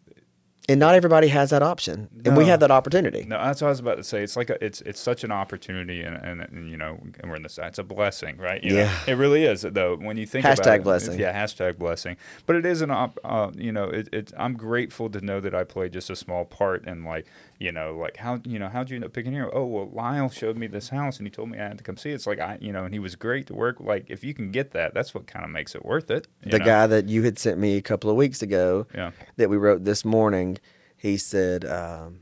And 0.69 0.79
not 0.79 0.95
everybody 0.95 1.29
has 1.29 1.51
that 1.51 1.63
option, 1.63 2.09
and 2.25 2.35
we 2.35 2.43
No. 2.43 2.49
have 2.49 2.59
that 2.59 2.71
opportunity. 2.71 3.23
No, 3.27 3.37
that's 3.41 3.61
what 3.61 3.67
I 3.67 3.71
was 3.71 3.79
about 3.79 3.95
to 3.97 4.03
say. 4.03 4.21
It's 4.21 4.35
like 4.35 4.49
a, 4.49 4.61
it's 4.63 4.81
it's 4.81 4.99
such 4.99 5.23
an 5.23 5.31
opportunity, 5.31 6.01
and, 6.01 6.17
and, 6.17 6.41
and 6.41 6.69
you 6.69 6.75
know, 6.75 6.99
and 7.21 7.29
we're 7.29 7.37
in 7.37 7.43
this. 7.43 7.57
It's 7.61 7.79
a 7.79 7.83
blessing, 7.83 8.37
right? 8.37 8.61
You 8.63 8.71
know? 8.73 8.79
Yeah. 8.81 8.99
it 9.07 9.13
really 9.13 9.45
is. 9.45 9.61
Though 9.61 9.95
when 9.95 10.17
you 10.17 10.25
think 10.25 10.45
Hashtag 10.45 10.59
about 10.61 10.75
it, 10.75 10.83
blessing. 10.83 11.13
it's- 11.13 11.19
yeah, 11.33 11.43
hashtag 11.45 11.77
blessing. 11.77 12.17
But 12.45 12.57
it 12.57 12.65
is 12.65 12.81
an 12.81 12.91
op. 12.91 13.17
Uh, 13.23 13.51
you 13.55 13.71
know, 13.71 13.85
it, 13.85 14.09
it. 14.11 14.33
I'm 14.37 14.55
grateful 14.55 15.09
to 15.11 15.21
know 15.21 15.39
that 15.39 15.55
I 15.55 15.63
played 15.63 15.93
just 15.93 16.09
a 16.09 16.15
small 16.15 16.43
part 16.43 16.85
in 16.85 17.03
like 17.05 17.27
you 17.59 17.71
know 17.71 17.97
like 17.97 18.17
how 18.17 18.39
you 18.45 18.59
know 18.59 18.69
how'd 18.69 18.89
you 18.89 18.95
end 18.95 19.05
up 19.05 19.13
picking 19.13 19.33
here? 19.33 19.49
Oh 19.53 19.65
well, 19.65 19.89
Lyle 19.91 20.29
showed 20.29 20.57
me 20.57 20.67
this 20.67 20.89
house, 20.89 21.17
and 21.17 21.25
he 21.25 21.31
told 21.31 21.49
me 21.49 21.57
I 21.59 21.67
had 21.69 21.77
to 21.79 21.83
come 21.83 21.97
see. 21.97 22.11
it. 22.11 22.15
It's 22.15 22.27
like 22.27 22.39
I 22.39 22.57
you 22.61 22.71
know, 22.71 22.83
and 22.85 22.93
he 22.93 22.99
was 22.99 23.15
great 23.15 23.47
to 23.47 23.53
work. 23.55 23.79
Like 23.79 24.05
if 24.09 24.23
you 24.23 24.33
can 24.33 24.51
get 24.51 24.71
that, 24.71 24.93
that's 24.93 25.13
what 25.13 25.27
kind 25.27 25.43
of 25.43 25.51
makes 25.51 25.73
it 25.75 25.83
worth 25.85 26.11
it. 26.11 26.27
the 26.43 26.59
know? 26.59 26.65
guy 26.65 26.87
that 26.87 27.09
you 27.09 27.23
had 27.23 27.39
sent 27.39 27.57
me 27.59 27.77
a 27.77 27.81
couple 27.81 28.09
of 28.09 28.15
weeks 28.15 28.41
ago 28.41 28.85
Yeah. 28.93 29.11
that 29.37 29.49
we 29.49 29.57
wrote 29.57 29.83
this 29.85 30.05
morning, 30.05 30.57
he 30.97 31.17
said 31.17 31.65
um, 31.65 32.19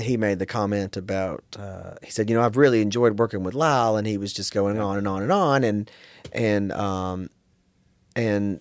he 0.00 0.16
made 0.16 0.38
the 0.38 0.46
comment 0.46 0.96
about 0.96 1.44
uh, 1.58 1.94
he 2.02 2.10
said, 2.10 2.28
you 2.30 2.36
know, 2.36 2.42
I've 2.42 2.56
really 2.56 2.80
enjoyed 2.82 3.18
working 3.18 3.42
with 3.42 3.54
Lyle, 3.54 3.96
and 3.96 4.06
he 4.06 4.18
was 4.18 4.32
just 4.32 4.52
going 4.52 4.78
on 4.78 4.96
and 4.98 5.06
on 5.08 5.22
and 5.22 5.32
on, 5.32 5.64
and 5.64 5.90
and 6.32 6.72
um, 6.72 7.28
and 8.14 8.60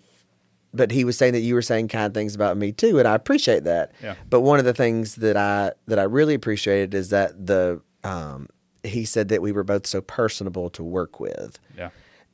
but 0.75 0.91
he 0.91 1.03
was 1.03 1.17
saying 1.17 1.33
that 1.33 1.39
you 1.41 1.53
were 1.53 1.61
saying 1.61 1.87
kind 1.87 2.13
things 2.13 2.35
about 2.35 2.57
me 2.57 2.71
too, 2.71 2.99
and 2.99 3.07
I 3.07 3.15
appreciate 3.15 3.63
that. 3.63 3.93
Yeah. 4.01 4.15
But 4.29 4.41
one 4.41 4.59
of 4.59 4.65
the 4.65 4.73
things 4.73 5.15
that 5.15 5.37
I 5.37 5.71
that 5.87 5.99
I 5.99 6.03
really 6.03 6.33
appreciated 6.33 6.93
is 6.93 7.09
that 7.09 7.45
the 7.45 7.81
um, 8.03 8.47
he 8.83 9.05
said 9.05 9.29
that 9.29 9.41
we 9.41 9.51
were 9.51 9.63
both 9.63 9.87
so 9.87 10.01
personable 10.01 10.69
to 10.71 10.83
work 10.83 11.19
with. 11.19 11.59
Yeah. 11.77 11.89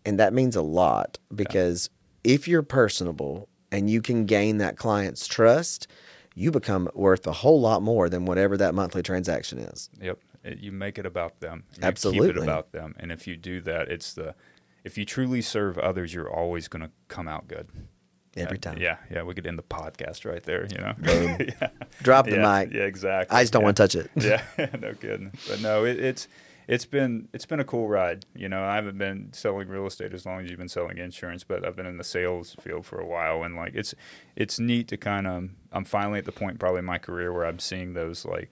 And 0.06 0.20
that 0.20 0.34
means 0.34 0.56
a 0.56 0.62
lot 0.62 1.20
because 1.34 1.90
if 2.24 2.48
you're 2.48 2.64
personable 2.64 3.48
and 3.72 3.90
you 3.90 4.02
can 4.02 4.26
gain 4.26 4.58
that 4.58 4.78
client's 4.78 5.28
trust, 5.28 5.88
you 6.36 6.52
become 6.52 6.90
worth 6.94 7.26
a 7.28 7.32
whole 7.32 7.62
lot 7.62 7.82
more 7.82 8.10
than 8.10 8.26
whatever 8.26 8.58
that 8.58 8.74
monthly 8.74 9.04
transaction 9.04 9.60
is. 9.60 9.90
Yep. 10.02 10.20
You 10.44 10.72
make 10.72 10.98
it 10.98 11.06
about 11.06 11.40
them. 11.40 11.64
You 11.70 11.76
Keep 11.76 11.84
Absolutely. 11.84 12.30
it 12.30 12.38
about 12.38 12.72
them. 12.72 12.96
And 12.98 13.12
if 13.12 13.28
you 13.28 13.38
do 13.38 13.62
that, 13.62 13.90
it's 13.90 14.14
the 14.14 14.34
if 14.84 14.98
you 14.98 15.06
truly 15.06 15.42
serve 15.42 15.78
others, 15.78 16.14
you're 16.14 16.32
always 16.32 16.68
going 16.68 16.82
to 16.82 16.90
come 17.08 17.28
out 17.28 17.48
good. 17.48 17.68
Every 18.38 18.58
time. 18.58 18.78
Yeah. 18.78 18.98
Yeah. 19.10 19.24
We 19.24 19.34
could 19.34 19.46
end 19.46 19.58
the 19.58 19.64
podcast 19.64 20.26
right 20.26 20.44
there. 20.44 20.66
You 20.72 20.78
know. 20.78 20.94
Boom. 20.98 21.38
yeah. 21.62 21.70
Drop 22.02 22.26
the 22.26 22.38
yeah, 22.38 22.60
mic. 22.60 22.74
Yeah. 22.74 22.84
Exactly. 22.84 23.36
I 23.36 23.44
just 23.44 23.52
don't 23.52 23.62
yeah. 23.62 23.66
want 23.66 23.78
to 23.78 23.84
touch 23.84 23.96
it. 23.96 24.12
yeah. 24.16 24.42
no 24.80 24.94
kidding. 24.94 25.32
But 25.48 25.62
no, 25.62 25.84
it, 25.84 26.00
it's 26.00 26.28
it's 26.68 26.86
been 26.86 27.28
it's 27.34 27.46
been 27.46 27.60
a 27.60 27.66
cool 27.66 27.90
ride. 27.90 28.26
You 28.34 28.48
know, 28.48 28.64
I 28.64 28.76
haven't 28.76 28.98
been 28.98 29.34
selling 29.34 29.68
real 29.68 29.86
estate 29.86 30.14
as 30.14 30.26
long 30.26 30.42
as 30.42 30.50
you've 30.50 30.60
been 30.60 30.70
selling 30.70 30.98
insurance, 30.98 31.44
but 31.44 31.66
I've 31.66 31.76
been 31.76 31.86
in 31.86 31.98
the 31.98 32.04
sales 32.04 32.56
field 32.62 32.86
for 32.86 33.00
a 33.00 33.06
while, 33.06 33.44
and 33.44 33.56
like 33.56 33.76
it's 33.76 33.94
it's 34.36 34.60
neat 34.60 34.88
to 34.90 34.98
kind 34.98 35.28
of. 35.28 35.50
I'm 35.74 35.84
finally 35.84 36.20
at 36.20 36.26
the 36.26 36.32
point 36.32 36.60
probably 36.60 36.80
in 36.80 36.86
my 36.86 36.98
career 36.98 37.34
where 37.34 37.46
I'm 37.46 37.60
seeing 37.60 37.94
those 37.94 38.26
like. 38.26 38.50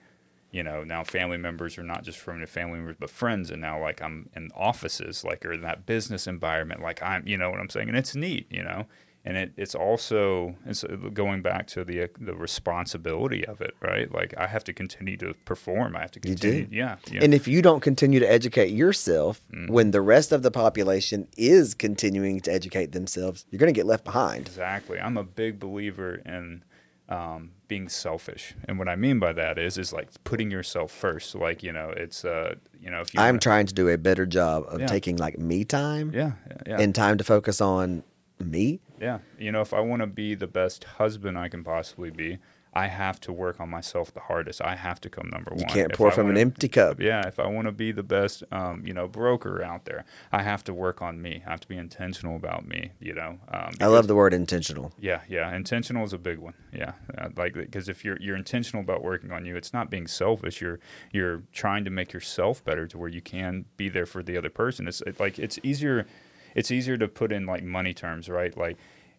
You 0.52 0.64
know, 0.64 0.82
now 0.82 1.04
family 1.04 1.36
members 1.36 1.78
are 1.78 1.84
not 1.84 2.02
just 2.02 2.18
from 2.18 2.40
the 2.40 2.46
family 2.48 2.78
members, 2.78 2.96
but 2.98 3.08
friends, 3.08 3.52
and 3.52 3.60
now 3.60 3.80
like 3.80 4.02
I'm 4.02 4.28
in 4.34 4.50
offices, 4.56 5.22
like 5.22 5.46
or 5.46 5.52
in 5.52 5.60
that 5.60 5.86
business 5.86 6.26
environment, 6.26 6.82
like 6.82 7.00
I'm, 7.04 7.24
you 7.24 7.36
know 7.36 7.50
what 7.50 7.60
I'm 7.60 7.70
saying, 7.70 7.86
and 7.86 7.96
it's 7.96 8.16
neat, 8.16 8.48
you 8.50 8.64
know, 8.64 8.86
and 9.24 9.36
it, 9.36 9.52
it's 9.56 9.74
also 9.74 10.54
it's 10.66 10.82
uh, 10.84 10.96
going 11.12 11.42
back 11.42 11.66
to 11.68 11.84
the 11.84 12.08
the 12.18 12.34
responsibility 12.34 13.46
of 13.46 13.60
it, 13.60 13.74
right? 13.82 14.10
Like 14.12 14.34
I 14.38 14.46
have 14.46 14.64
to 14.64 14.72
continue 14.72 15.16
to 15.18 15.34
perform. 15.44 15.94
I 15.96 16.00
have 16.00 16.10
to 16.12 16.20
You 16.28 16.34
continue. 16.34 16.66
do. 16.66 16.76
Yeah. 16.76 16.96
yeah. 17.10 17.22
And 17.24 17.34
if 17.34 17.46
you 17.48 17.60
don't 17.62 17.80
continue 17.80 18.20
to 18.20 18.30
educate 18.30 18.70
yourself 18.70 19.40
Mm-hmm. 19.52 19.72
when 19.72 19.90
the 19.90 20.00
rest 20.00 20.32
of 20.32 20.42
the 20.42 20.50
population 20.50 21.26
is 21.36 21.74
continuing 21.74 22.40
to 22.40 22.52
educate 22.52 22.92
themselves, 22.92 23.44
you're 23.50 23.58
going 23.58 23.72
to 23.72 23.78
get 23.78 23.86
left 23.86 24.04
behind. 24.04 24.46
Exactly. 24.46 24.98
I'm 24.98 25.16
a 25.16 25.24
big 25.24 25.58
believer 25.58 26.14
in 26.24 26.62
um, 27.08 27.50
being 27.66 27.88
selfish, 27.88 28.54
and 28.66 28.78
what 28.78 28.88
I 28.88 28.94
mean 28.94 29.18
by 29.18 29.32
that 29.32 29.58
is 29.58 29.76
is 29.78 29.92
like 29.92 30.08
putting 30.22 30.48
yourself 30.50 30.92
first. 30.92 31.34
Like 31.34 31.62
you 31.64 31.72
know, 31.72 31.90
it's 31.96 32.24
uh, 32.24 32.54
you 32.80 32.88
know, 32.90 33.00
if 33.00 33.12
you 33.12 33.20
I'm 33.20 33.26
wanna- 33.34 33.38
trying 33.40 33.66
to 33.66 33.74
do 33.74 33.88
a 33.88 33.98
better 33.98 34.26
job 34.26 34.64
of 34.68 34.80
Yeah. 34.80 34.86
taking 34.86 35.16
like 35.16 35.36
me 35.38 35.64
time 35.64 36.12
yeah, 36.14 36.32
yeah, 36.48 36.56
yeah. 36.68 36.80
and 36.80 36.94
time 36.94 37.18
to 37.18 37.24
focus 37.24 37.60
on 37.60 38.04
me. 38.44 38.80
Yeah, 39.00 39.18
you 39.38 39.50
know, 39.52 39.60
if 39.62 39.72
I 39.72 39.80
want 39.80 40.00
to 40.02 40.06
be 40.06 40.34
the 40.34 40.46
best 40.46 40.84
husband 40.84 41.38
I 41.38 41.48
can 41.48 41.64
possibly 41.64 42.10
be, 42.10 42.38
I 42.72 42.86
have 42.86 43.18
to 43.22 43.32
work 43.32 43.58
on 43.58 43.68
myself 43.68 44.14
the 44.14 44.20
hardest. 44.20 44.62
I 44.62 44.76
have 44.76 45.00
to 45.00 45.08
come 45.08 45.28
number 45.32 45.50
one. 45.50 45.58
You 45.58 45.64
can't 45.66 45.90
If 45.90 45.96
pour 45.98 46.08
I 46.08 46.10
from 46.10 46.26
an 46.26 46.34
wanna- 46.34 46.40
empty 46.40 46.68
cup. 46.68 47.00
Yeah, 47.00 47.26
if 47.26 47.40
I 47.40 47.46
want 47.48 47.66
to 47.66 47.72
be 47.72 47.90
the 47.90 48.04
best, 48.04 48.44
um, 48.52 48.86
you 48.86 48.92
know, 48.92 49.08
broker 49.08 49.60
out 49.60 49.86
there, 49.86 50.04
I 50.30 50.42
have 50.44 50.62
to 50.64 50.74
work 50.74 51.02
on 51.02 51.20
me. 51.20 51.42
I 51.44 51.50
have 51.50 51.58
to 51.60 51.66
be 51.68 51.76
intentional 51.76 52.36
about 52.36 52.68
me. 52.68 52.92
You 53.00 53.14
know, 53.14 53.38
um, 53.48 53.72
I 53.80 53.86
love 53.86 54.06
the 54.06 54.14
word 54.14 54.32
intentional. 54.32 54.92
Yeah, 55.00 55.22
yeah. 55.28 55.52
Intentional 55.56 56.04
is 56.04 56.12
a 56.12 56.18
big 56.18 56.38
one. 56.38 56.54
Yeah, 56.72 56.92
uh, 57.18 57.30
like 57.36 57.54
because 57.54 57.88
if 57.88 58.04
you're 58.04 58.18
you're 58.20 58.36
intentional 58.36 58.84
about 58.84 59.02
working 59.02 59.32
on 59.32 59.44
you, 59.46 59.56
it's 59.56 59.72
not 59.72 59.90
being 59.90 60.06
selfish. 60.06 60.60
You're 60.60 60.78
you're 61.10 61.42
trying 61.52 61.84
to 61.86 61.90
make 61.90 62.12
yourself 62.12 62.62
better 62.64 62.86
to 62.86 62.98
where 62.98 63.08
you 63.08 63.20
can 63.22 63.64
be 63.76 63.88
there 63.88 64.06
for 64.06 64.22
the 64.22 64.36
other 64.36 64.50
person. 64.50 64.86
It's 64.86 65.00
it, 65.00 65.18
like 65.18 65.38
it's 65.40 65.58
easier. 65.64 66.06
It's 66.54 66.70
easier 66.70 66.96
to 66.98 67.08
put 67.08 67.32
in 67.32 67.46
like 67.46 67.62
money 67.62 67.94
terms, 67.94 68.28
right? 68.28 68.56
Like 68.56 68.76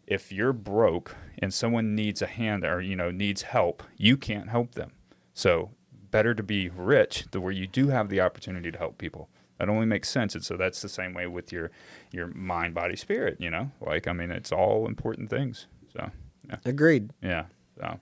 if 0.08 0.32
you're 0.32 0.54
broke 0.54 1.16
and 1.40 1.54
someone 1.54 1.96
needs 1.96 2.22
a 2.22 2.28
hand 2.28 2.66
or 2.66 2.82
you 2.82 2.96
know 2.96 3.12
needs 3.12 3.44
help, 3.44 3.84
you 3.98 4.18
can't 4.18 4.50
help 4.50 4.76
them. 4.76 4.92
So 5.34 5.72
better 6.12 6.34
to 6.34 6.44
be 6.44 6.70
rich 6.70 7.26
to 7.32 7.40
where 7.40 7.54
you 7.54 7.68
do 7.68 7.88
have 7.88 8.10
the 8.10 8.22
opportunity 8.22 8.72
to 8.72 8.78
help 8.78 8.98
people. 8.98 9.30
That 9.58 9.70
only 9.70 9.86
makes 9.86 10.10
sense. 10.10 10.34
And 10.36 10.44
so 10.44 10.58
that's 10.58 10.82
the 10.82 10.90
same 10.90 11.14
way 11.14 11.28
with 11.28 11.52
your 11.52 11.72
your 12.12 12.28
mind, 12.28 12.74
body, 12.74 12.96
spirit. 12.96 13.38
You 13.40 13.50
know, 13.50 13.72
like 13.80 14.08
I 14.08 14.14
mean, 14.14 14.32
it's 14.32 14.52
all 14.52 14.88
important 14.88 15.30
things. 15.30 15.68
So 15.94 16.10
yeah, 16.50 16.58
Agreed. 16.66 17.12
yeah. 17.22 17.46
So 17.80 18.00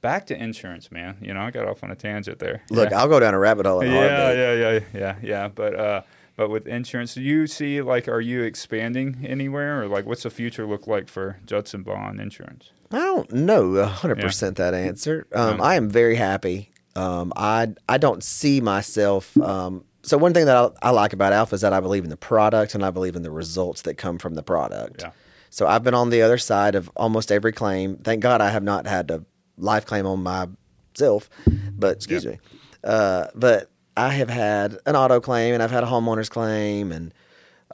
back 0.00 0.26
to 0.26 0.36
insurance, 0.42 0.90
man. 0.90 1.18
You 1.20 1.34
know, 1.34 1.40
I 1.40 1.50
got 1.50 1.68
off 1.68 1.84
on 1.84 1.90
a 1.90 1.94
tangent 1.94 2.38
there. 2.38 2.62
Look, 2.70 2.90
yeah. 2.90 2.98
I'll 2.98 3.08
go 3.08 3.20
down 3.20 3.34
a 3.34 3.38
rabbit 3.38 3.66
hole 3.66 3.84
yeah, 3.84 4.32
yeah, 4.32 4.52
yeah, 4.54 4.80
yeah, 4.94 5.16
yeah. 5.22 5.48
But 5.48 5.78
uh, 5.78 6.02
but 6.42 6.50
with 6.50 6.66
insurance, 6.66 7.14
do 7.14 7.22
you 7.22 7.46
see 7.46 7.80
like, 7.82 8.08
are 8.08 8.20
you 8.20 8.42
expanding 8.42 9.24
anywhere, 9.24 9.82
or 9.82 9.86
like, 9.86 10.06
what's 10.06 10.24
the 10.24 10.30
future 10.30 10.66
look 10.66 10.86
like 10.88 11.08
for 11.08 11.38
Judson 11.46 11.84
Vaughan 11.84 12.18
Insurance? 12.18 12.70
I 12.90 12.98
don't 12.98 13.32
know 13.32 13.84
hundred 13.84 14.18
percent 14.20 14.56
that 14.56 14.74
answer. 14.74 15.26
Um, 15.34 15.58
Yeah. 15.58 15.62
I 15.64 15.74
am 15.76 15.88
very 15.88 16.16
happy. 16.16 16.70
Um, 16.96 17.32
I 17.36 17.68
I 17.88 17.96
don't 17.98 18.22
see 18.24 18.60
myself. 18.60 19.36
Um, 19.38 19.84
so 20.02 20.18
one 20.18 20.34
thing 20.34 20.46
that 20.46 20.56
I, 20.56 20.88
I 20.88 20.90
like 20.90 21.12
about 21.12 21.32
Alfa 21.32 21.54
is 21.54 21.60
that 21.60 21.72
I 21.72 21.80
believe 21.80 22.02
in 22.04 22.10
the 22.10 22.16
product 22.16 22.74
and 22.74 22.84
I 22.84 22.90
believe 22.90 23.14
in 23.16 23.22
the 23.22 23.30
results 23.30 23.82
that 23.82 23.94
come 23.96 24.18
from 24.18 24.34
the 24.34 24.42
product. 24.42 25.02
Yeah. 25.02 25.12
So 25.50 25.66
I've 25.66 25.84
been 25.84 25.94
on 25.94 26.10
the 26.10 26.22
other 26.22 26.38
side 26.38 26.74
of 26.74 26.90
almost 26.96 27.30
every 27.30 27.52
claim. 27.52 27.96
Thank 27.98 28.20
God 28.20 28.40
I 28.40 28.50
have 28.50 28.62
not 28.64 28.86
had 28.86 29.10
a 29.10 29.24
life 29.56 29.86
claim 29.86 30.06
on 30.06 30.22
myself, 30.22 31.30
but 31.78 31.96
excuse 31.96 32.24
Yeah. 32.24 32.30
me. 32.32 32.38
Uh, 32.84 33.26
but 33.34 33.70
I 33.96 34.10
have 34.10 34.30
had 34.30 34.78
an 34.86 34.96
auto 34.96 35.20
claim 35.20 35.54
and 35.54 35.62
I've 35.62 35.70
had 35.70 35.84
a 35.84 35.86
homeowner's 35.86 36.28
claim, 36.28 36.92
and 36.92 37.14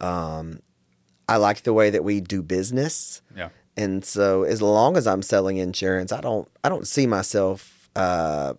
um, 0.01 0.61
I 1.29 1.37
like 1.37 1.63
the 1.63 1.73
way 1.73 1.91
that 1.91 2.05
we 2.05 2.21
do 2.21 2.43
business. 2.43 3.23
Yeah. 3.37 3.51
And 3.77 4.05
so 4.05 4.43
as 4.43 4.61
long 4.61 4.97
as 4.97 5.07
I'm 5.07 5.23
selling 5.23 5.59
insurance, 5.59 6.11
I 6.13 6.21
don't 6.21 6.49
I 6.65 6.69
don't 6.69 6.87
see 6.87 7.07
myself 7.07 7.89
uh, 7.95 8.55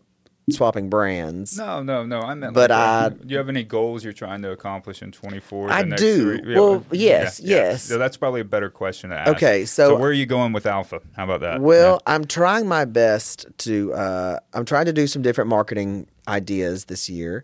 swapping 0.51 0.89
brands. 0.89 1.57
No, 1.57 1.81
no, 1.83 2.05
no. 2.05 2.21
I 2.21 2.33
meant. 2.35 2.53
But 2.53 2.69
like, 2.69 2.79
I- 2.79 3.09
do 3.09 3.25
you 3.27 3.37
have 3.37 3.49
any 3.49 3.63
goals 3.63 4.03
you're 4.03 4.13
trying 4.13 4.41
to 4.43 4.51
accomplish 4.51 5.01
in 5.01 5.11
24? 5.11 5.69
I 5.69 5.83
next 5.83 6.01
do. 6.01 6.37
Three? 6.39 6.55
Well, 6.55 6.85
yeah, 6.91 7.21
yes, 7.21 7.39
yeah. 7.39 7.55
yes. 7.57 7.83
So 7.83 7.97
that's 7.97 8.17
probably 8.17 8.41
a 8.41 8.45
better 8.45 8.69
question 8.69 9.09
to 9.11 9.17
ask. 9.17 9.29
Okay, 9.31 9.65
so- 9.65 9.95
where 9.97 10.09
are 10.09 10.13
you 10.13 10.25
going 10.25 10.53
with 10.53 10.65
Alfa? 10.65 11.01
How 11.15 11.23
about 11.25 11.41
that? 11.41 11.61
Well, 11.61 12.01
I'm 12.05 12.25
trying 12.25 12.67
my 12.67 12.85
best 12.85 13.45
to. 13.59 13.93
Uh, 13.93 14.39
I'm 14.53 14.65
trying 14.65 14.85
to 14.85 14.93
do 14.93 15.07
some 15.07 15.21
different 15.21 15.49
marketing 15.49 16.07
ideas 16.27 16.85
this 16.85 17.09
year. 17.09 17.43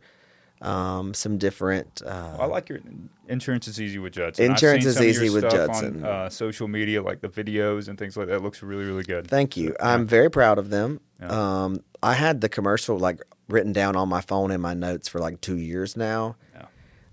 Um, 0.61 1.13
some 1.13 1.37
different. 1.37 2.01
Uh, 2.05 2.37
I 2.39 2.45
like 2.45 2.69
your 2.69 2.79
insurance 3.27 3.67
is 3.67 3.79
easy 3.81 3.99
with 3.99 4.13
Judson. 4.13 4.45
I've 4.45 4.51
Insurance 4.51 4.83
seen 4.83 4.89
is 4.89 4.95
some 4.95 5.03
of 5.07 5.13
your 5.13 5.23
easy 5.23 5.33
with 5.35 5.51
Judson. 5.51 6.03
On, 6.03 6.05
uh, 6.05 6.29
social 6.29 6.67
media, 6.67 7.01
like 7.01 7.21
the 7.21 7.29
videos 7.29 7.87
and 7.87 7.97
things 7.97 8.15
like 8.17 8.27
that, 8.27 8.41
looks 8.41 8.63
really, 8.63 8.85
really 8.85 9.03
good. 9.03 9.27
Thank 9.27 9.57
you. 9.57 9.75
I'm 9.79 10.07
very 10.07 10.29
proud 10.31 10.57
of 10.57 10.69
them. 10.69 11.01
Yeah. 11.19 11.63
Um, 11.63 11.83
I 12.01 12.13
had 12.13 12.41
the 12.41 12.49
commercial 12.49 12.97
like 12.97 13.21
written 13.47 13.73
down 13.73 13.95
on 13.95 14.09
my 14.09 14.21
phone 14.21 14.51
in 14.51 14.61
my 14.61 14.73
notes 14.73 15.07
for 15.07 15.19
like 15.19 15.41
two 15.41 15.57
years 15.57 15.95
now. 15.97 16.35
Yeah. 16.53 16.65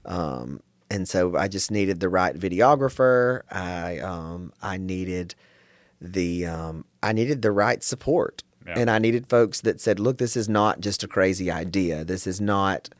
Um, 0.04 0.60
and 0.90 1.08
so 1.08 1.36
I 1.36 1.48
just 1.48 1.70
needed 1.70 2.00
the 2.00 2.08
right 2.08 2.36
videographer. 2.36 3.42
I 3.50 3.98
um, 4.00 4.52
I 4.62 4.76
needed 4.76 5.34
the 6.00 6.46
um, 6.46 6.84
I 7.02 7.12
needed 7.12 7.42
the 7.42 7.50
right 7.52 7.82
support, 7.82 8.42
Yeah. 8.66 8.74
and 8.76 8.90
I 8.90 8.98
needed 8.98 9.26
folks 9.28 9.60
that 9.62 9.80
said, 9.80 9.98
"Look, 9.98 10.18
this 10.18 10.36
is 10.36 10.48
not 10.48 10.80
just 10.80 11.02
a 11.02 11.08
crazy 11.08 11.50
idea. 11.50 12.04
This 12.04 12.26
is 12.26 12.40
not 12.40 12.90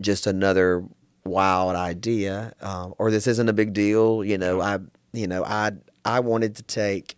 just 0.00 0.26
another 0.26 0.84
wild 1.24 1.76
idea, 1.76 2.54
um, 2.60 2.94
or 2.98 3.10
this 3.10 3.26
isn't 3.26 3.48
a 3.48 3.52
big 3.52 3.72
deal." 3.72 4.24
You 4.24 4.38
know, 4.38 4.60
I 4.60 4.78
you 5.12 5.26
know 5.26 5.44
I 5.44 5.72
I 6.04 6.20
wanted 6.20 6.56
to 6.56 6.62
take 6.62 7.16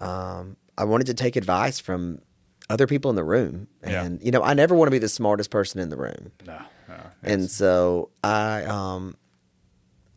um, 0.00 0.56
I 0.76 0.84
wanted 0.84 1.06
to 1.08 1.14
take 1.14 1.36
advice 1.36 1.80
from 1.80 2.20
other 2.70 2.86
people 2.86 3.08
in 3.10 3.16
the 3.16 3.24
room, 3.24 3.66
Yeah. 3.86 4.04
and 4.04 4.22
you 4.22 4.30
know 4.30 4.42
I 4.42 4.54
never 4.54 4.74
want 4.74 4.88
to 4.88 4.92
be 4.92 4.98
the 4.98 5.08
smartest 5.08 5.50
person 5.50 5.80
in 5.80 5.88
the 5.88 5.96
room. 5.96 6.32
No, 6.46 6.58
no. 6.88 6.96
And 7.22 7.50
so 7.50 8.10
I 8.22 8.64
um 8.64 9.16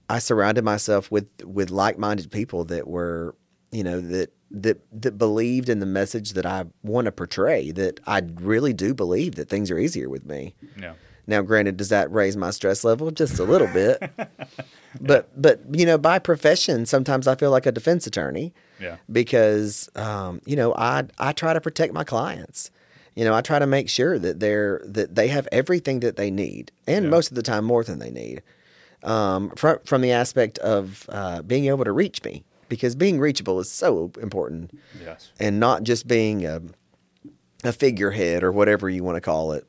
I 0.09 0.19
surrounded 0.19 0.63
myself 0.63 1.09
with 1.09 1.29
with 1.45 1.69
like-minded 1.69 2.29
people 2.31 2.65
that 2.65 2.87
were, 2.87 3.35
you 3.71 3.83
know, 3.83 4.01
that 4.01 4.33
that 4.51 4.81
that 5.01 5.17
believed 5.17 5.69
in 5.69 5.79
the 5.79 5.85
message 5.85 6.33
that 6.33 6.45
I 6.45 6.65
want 6.83 7.05
to 7.05 7.11
portray, 7.13 7.71
that 7.71 8.01
I 8.05 8.21
really 8.41 8.73
do 8.73 8.93
believe 8.93 9.35
that 9.35 9.47
things 9.47 9.71
are 9.71 9.77
easier 9.79 10.09
with 10.09 10.25
me. 10.25 10.53
yeah. 10.77 10.93
Now, 11.31 11.41
granted, 11.41 11.77
does 11.77 11.87
that 11.89 12.11
raise 12.11 12.35
my 12.35 12.51
stress 12.51 12.83
level 12.83 13.09
just 13.09 13.39
a 13.39 13.45
little 13.45 13.67
bit? 13.69 14.03
but 15.01 15.29
but 15.41 15.61
you 15.71 15.85
know, 15.85 15.97
by 15.97 16.19
profession, 16.19 16.85
sometimes 16.85 17.25
I 17.25 17.35
feel 17.35 17.51
like 17.51 17.65
a 17.65 17.71
defense 17.71 18.05
attorney 18.05 18.53
Yeah. 18.81 18.97
because 19.09 19.89
um, 19.95 20.41
you 20.45 20.57
know 20.57 20.73
I 20.75 21.05
I 21.17 21.31
try 21.31 21.53
to 21.53 21.61
protect 21.61 21.93
my 21.93 22.03
clients. 22.03 22.69
You 23.15 23.23
know, 23.23 23.33
I 23.33 23.39
try 23.41 23.59
to 23.59 23.65
make 23.67 23.87
sure 23.87 24.19
that 24.19 24.41
they're 24.41 24.81
that 24.85 25.15
they 25.15 25.29
have 25.29 25.47
everything 25.53 26.01
that 26.01 26.17
they 26.17 26.29
need, 26.31 26.73
and 26.85 27.05
Yeah. 27.05 27.09
most 27.11 27.31
of 27.31 27.35
the 27.35 27.43
time 27.43 27.63
more 27.63 27.83
than 27.85 27.99
they 27.99 28.11
need. 28.11 28.41
Um, 29.03 29.51
from 29.55 29.79
from 29.85 30.01
the 30.01 30.11
aspect 30.11 30.59
of 30.59 31.05
uh, 31.09 31.41
being 31.43 31.65
able 31.67 31.85
to 31.85 31.93
reach 31.93 32.21
me, 32.25 32.43
because 32.67 32.93
being 32.95 33.19
reachable 33.21 33.57
is 33.61 33.71
so 33.71 34.11
important, 34.21 34.71
Yes. 35.01 35.31
and 35.39 35.61
not 35.61 35.83
just 35.83 36.07
being 36.09 36.45
a 36.45 36.61
a 37.63 37.71
figurehead 37.71 38.43
or 38.43 38.51
whatever 38.51 38.89
you 38.89 39.03
want 39.03 39.15
to 39.15 39.21
call 39.21 39.53
it. 39.53 39.65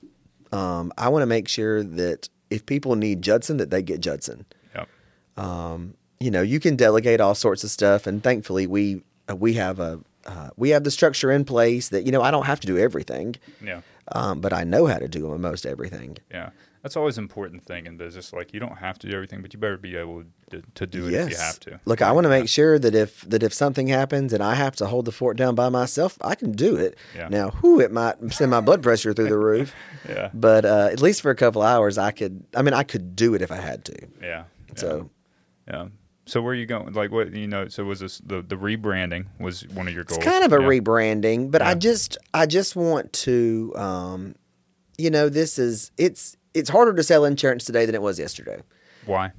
Um, 0.52 0.92
I 0.98 1.08
want 1.08 1.22
to 1.22 1.26
make 1.26 1.48
sure 1.48 1.82
that 1.82 2.28
if 2.50 2.66
people 2.66 2.94
need 2.94 3.22
Judson, 3.22 3.56
that 3.56 3.70
they 3.70 3.82
get 3.82 4.00
Judson 4.00 4.44
Yep. 4.74 4.88
you 6.20 6.30
know 6.30 6.42
you 6.42 6.60
can 6.60 6.76
delegate 6.76 7.20
all 7.20 7.34
sorts 7.34 7.64
of 7.64 7.70
stuff 7.70 8.06
and 8.06 8.22
thankfully 8.22 8.66
we 8.66 9.02
uh, 9.30 9.36
we 9.36 9.54
have 9.54 9.80
a 9.80 10.00
uh, 10.26 10.50
we 10.56 10.70
have 10.70 10.84
the 10.84 10.90
structure 10.90 11.32
in 11.32 11.44
place 11.44 11.88
that 11.88 12.04
you 12.04 12.12
know 12.12 12.22
I 12.22 12.30
don't 12.30 12.46
have 12.46 12.60
to 12.60 12.66
do 12.66 12.78
everything 12.78 13.34
Yeah. 13.60 13.80
um, 14.12 14.40
but 14.40 14.52
I 14.52 14.62
know 14.64 14.86
how 14.86 14.98
to 14.98 15.08
do 15.08 15.36
most 15.38 15.66
everything 15.66 16.18
Yeah. 16.30 16.50
That's 16.82 16.96
always 16.96 17.16
an 17.16 17.22
important 17.24 17.62
thing 17.64 17.86
in 17.86 17.96
business. 17.96 18.32
Like 18.32 18.52
you 18.52 18.58
don't 18.58 18.78
have 18.78 18.98
to 19.00 19.06
do 19.06 19.14
everything, 19.14 19.40
but 19.40 19.54
you 19.54 19.60
better 19.60 19.76
be 19.76 19.94
able 19.96 20.24
to, 20.50 20.62
to 20.74 20.86
do 20.86 21.06
it 21.06 21.14
if 21.14 21.30
you 21.30 21.36
have 21.36 21.60
to. 21.60 21.80
look 21.84 22.02
I 22.02 22.10
want 22.10 22.24
to 22.24 22.28
make 22.28 22.48
sure 22.48 22.76
that 22.78 22.94
if 22.94 23.20
that 23.22 23.42
if 23.44 23.54
something 23.54 23.86
happens 23.86 24.32
and 24.32 24.42
I 24.42 24.54
have 24.56 24.74
to 24.76 24.86
hold 24.86 25.04
the 25.04 25.12
fort 25.12 25.36
down 25.36 25.54
by 25.54 25.68
myself 25.68 26.18
I 26.20 26.34
can 26.34 26.50
do 26.52 26.74
it 26.76 26.98
Yeah. 27.16 27.28
now 27.28 27.50
who 27.50 27.78
it 27.80 27.92
might 27.92 28.16
send 28.32 28.50
my 28.50 28.60
blood 28.60 28.82
pressure 28.82 29.12
through 29.14 29.28
the 29.28 29.38
roof 29.50 29.74
Yeah. 30.08 30.30
but 30.34 30.64
uh, 30.64 30.88
at 30.90 31.00
least 31.00 31.22
for 31.22 31.30
a 31.30 31.36
couple 31.36 31.62
hours 31.62 31.98
I 31.98 32.10
could 32.10 32.44
I 32.56 32.62
mean 32.62 32.74
I 32.74 32.82
could 32.82 33.14
do 33.14 33.34
it 33.34 33.42
if 33.42 33.52
I 33.52 33.56
had 33.60 33.84
to 33.86 33.96
Yeah. 34.20 34.44
so 34.74 35.08
Yeah. 35.68 35.86
So 36.26 36.40
where 36.42 36.52
are 36.52 36.56
you 36.56 36.66
going? 36.66 36.92
Like 36.92 37.10
what 37.10 37.32
you 37.34 37.48
know? 37.48 37.66
So 37.68 37.82
was 37.84 37.98
this 38.00 38.18
the 38.24 38.42
the 38.42 38.56
rebranding 38.56 39.26
was 39.40 39.66
one 39.68 39.88
of 39.88 39.94
your 39.94 40.04
goals? 40.04 40.18
It's 40.18 40.26
kind 40.26 40.44
of 40.44 40.52
a 40.52 40.60
Yeah. 40.62 40.68
rebranding, 40.68 41.50
but 41.50 41.62
I 41.62 41.74
just 41.74 42.16
I 42.34 42.46
just 42.46 42.76
want 42.76 43.12
to 43.26 43.72
um 43.76 44.34
you 44.98 45.10
know, 45.10 45.28
this 45.28 45.58
is 45.58 45.90
it's 45.96 46.36
it's 46.54 46.70
harder 46.70 46.94
to 46.94 47.02
sell 47.02 47.24
insurance 47.24 47.64
today 47.64 47.86
than 47.86 47.94
it 47.94 48.02
was 48.02 48.18
yesterday. 48.18 48.62
Why? 49.06 49.32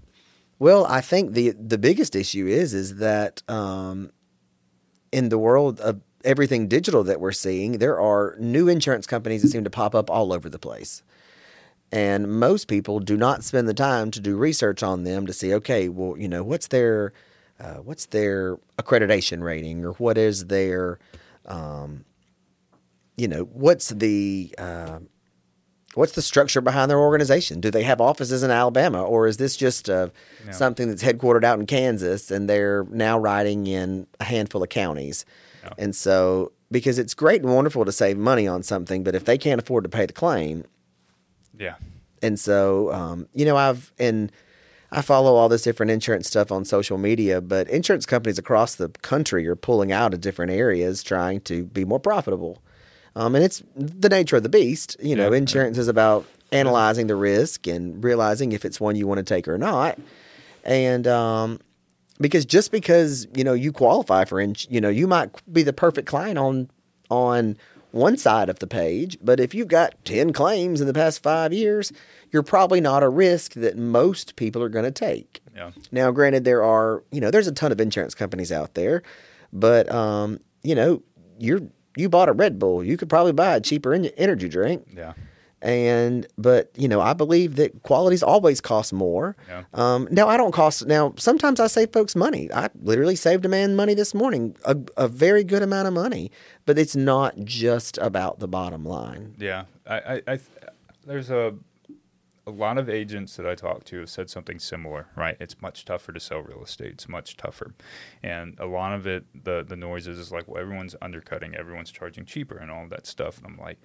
Well, 0.60 0.86
I 0.86 1.02
think 1.02 1.34
the 1.34 1.52
the 1.52 1.78
biggest 1.78 2.16
issue 2.16 2.48
is 2.48 2.74
is 2.74 2.98
that 2.98 3.42
um 3.50 4.12
in 5.12 5.30
the 5.30 5.38
world 5.38 5.80
of 5.80 6.02
everything 6.24 6.68
digital 6.68 7.04
that 7.04 7.20
we're 7.20 7.32
seeing, 7.32 7.74
there 7.80 8.00
are 8.00 8.36
new 8.40 8.68
insurance 8.68 9.06
companies 9.06 9.42
that 9.42 9.50
seem 9.50 9.64
to 9.64 9.70
pop 9.70 9.94
up 9.94 10.10
all 10.10 10.32
over 10.32 10.50
the 10.50 10.60
place. 10.60 11.04
And 11.92 12.40
most 12.40 12.68
people 12.68 13.00
do 13.00 13.16
not 13.16 13.44
spend 13.44 13.68
the 13.68 13.74
time 13.74 14.10
to 14.12 14.20
do 14.20 14.36
research 14.36 14.82
on 14.82 15.04
them 15.04 15.28
to 15.28 15.34
see, 15.34 15.54
okay, 15.54 15.90
well, 15.90 16.18
you 16.18 16.28
know, 16.28 16.44
what's 16.44 16.68
their 16.68 17.14
uh, 17.60 17.76
what's 17.76 18.08
their 18.08 18.58
accreditation 18.80 19.44
rating 19.44 19.86
or 19.86 19.92
what 19.94 20.18
is 20.18 20.46
their 20.48 20.98
um, 21.46 22.06
you 23.18 23.28
know, 23.28 23.44
what's 23.44 23.90
the 23.90 24.54
uh, 24.58 25.00
what's 25.96 26.14
the 26.14 26.22
structure 26.22 26.62
behind 26.62 26.90
their 26.90 27.00
organization? 27.00 27.60
Do 27.62 27.70
they 27.72 27.84
have 27.84 28.02
offices 28.02 28.44
in 28.44 28.52
Alabama, 28.52 29.04
or 29.04 29.28
is 29.28 29.38
this 29.38 29.56
just 29.56 29.90
uh, 29.90 30.10
Yeah. 30.46 30.52
something 30.52 30.88
that's 30.88 31.04
headquartered 31.04 31.44
out 31.44 31.60
in 31.60 31.66
Kansas 31.66 32.32
and 32.32 32.50
they're 32.50 32.86
now 32.90 33.18
riding 33.20 33.68
in 33.68 34.08
a 34.20 34.24
handful 34.24 34.64
of 34.64 34.70
counties? 34.70 35.26
Yeah. 35.64 35.70
And 35.78 35.96
so, 35.96 36.52
because 36.72 36.98
it's 37.00 37.14
great 37.14 37.42
and 37.44 37.54
wonderful 37.54 37.86
to 37.86 37.92
save 37.92 38.18
money 38.18 38.48
on 38.48 38.64
something, 38.64 39.04
but 39.04 39.16
if 39.16 39.26
they 39.26 39.38
can't 39.38 39.62
afford 39.62 39.84
to 39.84 39.90
pay 39.90 40.06
the 40.06 40.14
claim, 40.14 40.64
Yeah. 41.58 41.76
and 42.22 42.40
so 42.40 42.92
um, 42.92 43.28
you 43.34 43.46
know, 43.46 43.56
I've 43.58 43.94
and 44.00 44.32
I 44.92 45.02
follow 45.02 45.34
all 45.36 45.50
this 45.50 45.64
different 45.64 45.92
insurance 45.92 46.28
stuff 46.28 46.52
on 46.52 46.66
social 46.66 46.98
media, 47.00 47.42
but 47.42 47.68
insurance 47.70 48.06
companies 48.06 48.38
across 48.38 48.76
the 48.76 48.90
country 49.02 49.48
are 49.48 49.56
pulling 49.56 49.92
out 49.92 50.14
of 50.14 50.22
different 50.22 50.52
areas 50.52 51.02
trying 51.02 51.42
to 51.42 51.66
be 51.66 51.84
more 51.86 52.00
profitable. 52.00 52.62
Um, 53.16 53.36
and 53.36 53.44
it's 53.44 53.62
the 53.76 54.10
nature 54.10 54.36
of 54.38 54.44
the 54.44 54.50
beast. 54.50 54.98
You 55.02 55.16
know, 55.16 55.32
Yeah. 55.32 55.38
insurance 55.38 55.78
is 55.78 55.88
about 55.88 56.26
analyzing 56.52 57.08
the 57.08 57.16
risk 57.16 57.68
and 57.68 58.04
realizing 58.04 58.52
if 58.52 58.66
it's 58.66 58.80
one 58.80 58.96
you 58.96 59.08
want 59.08 59.18
to 59.20 59.24
take 59.24 59.48
or 59.48 59.58
not. 59.58 59.98
And 60.64 61.08
um, 61.08 61.60
because 62.20 62.46
just 62.46 62.72
because 62.72 63.28
you 63.36 63.44
know 63.44 63.54
you 63.54 63.72
qualify 63.72 64.26
for, 64.26 64.40
ins- 64.40 64.68
you 64.70 64.80
know, 64.82 64.90
you 64.90 65.08
might 65.08 65.30
be 65.52 65.64
the 65.64 65.74
perfect 65.74 66.08
client 66.08 66.38
on 66.38 66.70
on 67.10 67.58
one 67.92 68.18
side 68.18 68.50
of 68.50 68.58
the 68.58 68.66
page, 68.66 69.18
but 69.22 69.40
if 69.40 69.54
you've 69.54 69.68
got 69.68 69.94
ten 70.06 70.34
claims 70.34 70.82
in 70.82 70.88
the 70.88 70.94
past 70.94 71.22
five 71.22 71.54
years, 71.54 71.92
you're 72.32 72.42
probably 72.42 72.82
not 72.82 73.04
a 73.04 73.10
risk 73.10 73.54
that 73.54 73.78
most 73.78 74.36
people 74.36 74.64
are 74.64 74.70
going 74.70 74.86
to 74.86 74.92
take. 74.92 75.42
Yeah. 75.56 75.70
Now, 75.92 76.10
granted, 76.10 76.44
there 76.46 76.64
are 76.64 77.04
you 77.12 77.22
know 77.22 77.30
there's 77.30 77.48
a 77.48 77.52
ton 77.52 77.72
of 77.72 77.80
insurance 77.80 78.16
companies 78.16 78.52
out 78.52 78.74
there, 78.74 79.04
but 79.52 79.92
um, 79.94 80.40
you 80.64 80.74
know 80.76 81.04
you're 81.38 81.62
you 81.96 82.10
bought 82.10 82.30
a 82.30 82.34
Red 82.34 82.60
Bull, 82.60 82.84
you 82.84 82.98
could 82.98 83.10
probably 83.10 83.34
buy 83.34 83.56
a 83.56 83.62
cheaper 83.62 83.94
energy 83.94 84.48
drink, 84.50 84.88
Yeah. 84.96 85.14
and 85.62 86.28
but 86.38 86.72
you 86.76 86.88
know 86.88 87.00
I 87.02 87.14
believe 87.14 87.56
that 87.56 87.84
qualities 87.84 88.22
always 88.24 88.60
cost 88.62 88.92
more. 88.94 89.36
Yeah. 89.48 89.64
Um, 89.74 90.08
now 90.12 90.28
I 90.28 90.38
don't 90.38 90.52
cost. 90.52 90.86
Now 90.88 91.14
sometimes 91.18 91.60
I 91.60 91.68
save 91.68 91.92
folks 91.94 92.16
money. 92.16 92.52
I 92.54 92.70
literally 92.82 93.16
saved 93.16 93.46
a 93.46 93.50
man 93.50 93.76
money 93.76 93.94
this 93.94 94.14
morning, 94.14 94.56
a, 94.66 94.76
a 94.98 95.08
very 95.08 95.44
good 95.44 95.62
amount 95.62 95.88
of 95.88 95.94
money. 95.94 96.32
But 96.66 96.78
it's 96.80 96.96
not 96.96 97.38
just 97.44 97.98
about 98.00 98.40
the 98.40 98.48
bottom 98.48 98.86
line. 98.86 99.36
Yeah, 99.40 99.66
I, 99.88 99.98
I, 99.98 100.22
I 100.34 100.40
there's 101.06 101.30
a 101.30 101.54
a 102.46 102.52
lot 102.52 102.78
of 102.78 102.90
agents 102.90 103.36
that 103.38 103.46
I 103.48 103.56
talk 103.56 103.84
to 103.86 104.00
have 104.00 104.10
said 104.10 104.30
something 104.30 104.60
similar. 104.60 105.08
Right, 105.16 105.38
it's 105.40 105.62
much 105.62 105.86
tougher 105.86 106.12
to 106.14 106.20
sell 106.20 106.42
real 106.42 106.64
estate. 106.64 106.92
It's 106.94 107.08
much 107.10 107.38
tougher, 107.38 107.74
and 108.22 108.58
a 108.60 108.66
lot 108.66 108.94
of 108.94 109.08
it, 109.08 109.26
the 109.44 109.64
the 109.68 109.76
noises 109.76 110.18
is 110.20 110.32
like, 110.32 110.48
well, 110.48 110.62
everyone's 110.62 110.96
undercutting, 111.02 111.56
everyone's 111.56 111.92
charging 111.92 112.26
cheaper, 112.26 112.58
and 112.58 112.70
all 112.72 112.88
that 112.90 113.06
stuff. 113.08 113.38
And 113.38 113.48
I'm 113.48 113.58
like, 113.58 113.80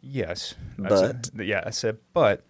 yes, 0.00 0.54
I 0.84 0.88
said- 0.88 1.30
yeah, 1.38 1.62
I 1.64 1.70
said, 1.70 1.98
but 2.12 2.44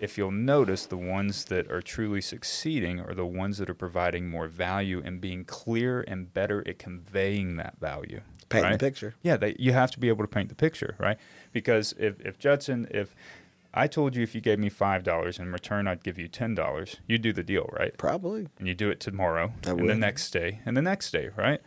if 0.00 0.18
you'll 0.18 0.30
notice, 0.30 0.84
the 0.84 0.96
ones 0.98 1.46
that 1.46 1.70
are 1.70 1.80
truly 1.80 2.20
succeeding 2.20 3.00
are 3.00 3.14
the 3.14 3.24
ones 3.24 3.56
that 3.58 3.70
are 3.70 3.74
providing 3.74 4.28
more 4.28 4.46
value 4.46 5.00
and 5.02 5.20
being 5.22 5.42
clear 5.44 6.04
and 6.06 6.34
better 6.34 6.62
at 6.68 6.78
conveying 6.78 7.56
that 7.56 7.78
value. 7.80 8.20
Paint 8.50 8.64
the 8.72 8.78
picture. 8.78 9.14
Yeah, 9.22 9.36
they, 9.38 9.56
you 9.58 9.72
have 9.72 9.90
to 9.92 9.98
be 9.98 10.08
able 10.08 10.22
to 10.22 10.28
paint 10.28 10.50
the 10.50 10.54
picture, 10.54 10.96
right? 10.98 11.16
Because 11.52 11.94
if, 11.98 12.20
if 12.20 12.38
Judson, 12.38 12.86
if 12.90 13.14
I 13.76 13.86
told 13.86 14.16
you 14.16 14.22
if 14.22 14.34
you 14.34 14.40
gave 14.40 14.58
me 14.58 14.68
five 14.70 15.04
dollars 15.04 15.38
in 15.38 15.52
return, 15.52 15.86
I'd 15.86 16.02
give 16.02 16.18
you 16.18 16.28
ten 16.28 16.54
dollars, 16.54 16.96
you 17.06 17.18
do 17.18 17.32
the 17.32 17.42
deal, 17.42 17.68
right? 17.78 17.96
Probably. 17.98 18.48
And 18.58 18.66
you 18.66 18.74
do 18.74 18.88
it 18.90 18.98
tomorrow, 19.00 19.52
I 19.66 19.70
and 19.70 19.88
the 19.88 19.94
next 19.94 20.30
day, 20.30 20.60
and 20.64 20.76
the 20.76 20.82
next 20.82 21.10
day, 21.12 21.28
right? 21.36 21.60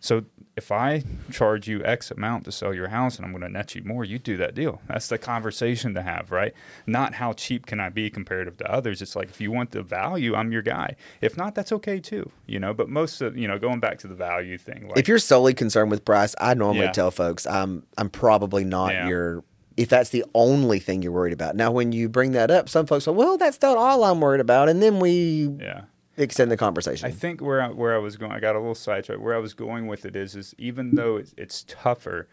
So 0.00 0.26
if 0.54 0.70
I 0.70 1.02
charge 1.32 1.66
you 1.66 1.82
X 1.82 2.10
amount 2.10 2.44
to 2.44 2.52
sell 2.52 2.74
your 2.74 2.88
house 2.88 3.16
and 3.16 3.24
I'm 3.24 3.32
going 3.32 3.40
to 3.40 3.48
net 3.48 3.74
you 3.74 3.82
more, 3.84 4.04
you 4.04 4.18
do 4.18 4.36
that 4.36 4.54
deal. 4.54 4.82
That's 4.86 5.08
the 5.08 5.16
conversation 5.16 5.94
to 5.94 6.02
have, 6.02 6.30
right? 6.30 6.52
Not 6.86 7.14
how 7.14 7.32
cheap 7.32 7.64
can 7.64 7.80
I 7.80 7.88
be 7.88 8.10
comparative 8.10 8.58
to 8.58 8.70
others. 8.70 9.00
It's 9.00 9.16
like 9.16 9.30
if 9.30 9.40
you 9.40 9.50
want 9.50 9.70
the 9.70 9.82
value, 9.82 10.34
I'm 10.34 10.52
your 10.52 10.60
guy. 10.60 10.96
If 11.22 11.38
not, 11.38 11.54
that's 11.54 11.72
okay 11.72 12.00
too, 12.00 12.30
you 12.46 12.60
know. 12.60 12.74
But 12.74 12.90
most 12.90 13.22
of 13.22 13.38
you 13.38 13.48
know, 13.48 13.58
going 13.58 13.80
back 13.80 13.98
to 14.00 14.06
the 14.06 14.14
value 14.14 14.58
thing, 14.58 14.88
like 14.88 14.98
if 14.98 15.08
you're 15.08 15.18
solely 15.18 15.54
concerned 15.54 15.90
with 15.90 16.04
price, 16.04 16.34
I 16.38 16.52
normally 16.52 16.84
Yeah. 16.84 16.92
tell 16.92 17.10
folks 17.10 17.46
I'm 17.46 17.86
I'm 17.96 18.10
probably 18.10 18.64
not 18.64 18.92
Yeah. 18.92 19.08
your 19.08 19.44
if 19.76 19.88
that's 19.88 20.10
the 20.10 20.24
only 20.34 20.78
thing 20.78 21.02
you're 21.02 21.12
worried 21.12 21.32
about. 21.32 21.56
Now, 21.56 21.70
when 21.72 21.92
you 21.92 22.08
bring 22.08 22.32
that 22.32 22.50
up, 22.50 22.68
some 22.68 22.86
folks 22.86 23.06
go, 23.06 23.12
"Well, 23.12 23.36
that's 23.36 23.60
not 23.60 23.76
all 23.76 24.04
I'm 24.04 24.20
worried 24.20 24.40
about," 24.40 24.68
and 24.68 24.82
then 24.82 25.00
we 25.00 25.48
Yeah. 25.60 25.82
extend 26.16 26.50
the 26.50 26.56
conversation. 26.56 27.06
I 27.06 27.10
think 27.10 27.40
where 27.40 27.60
I, 27.60 27.68
where 27.70 27.94
I 27.94 27.98
was 27.98 28.16
going, 28.16 28.32
I 28.32 28.40
got 28.40 28.54
a 28.54 28.58
little 28.60 28.74
sidetracked. 28.74 29.20
Where 29.20 29.34
I 29.34 29.38
was 29.38 29.54
going 29.54 29.86
with 29.86 30.04
it 30.04 30.14
is, 30.16 30.36
is 30.36 30.54
even 30.58 30.94
though 30.94 31.16
it's, 31.16 31.34
it's 31.36 31.64
tougher, 31.66 32.28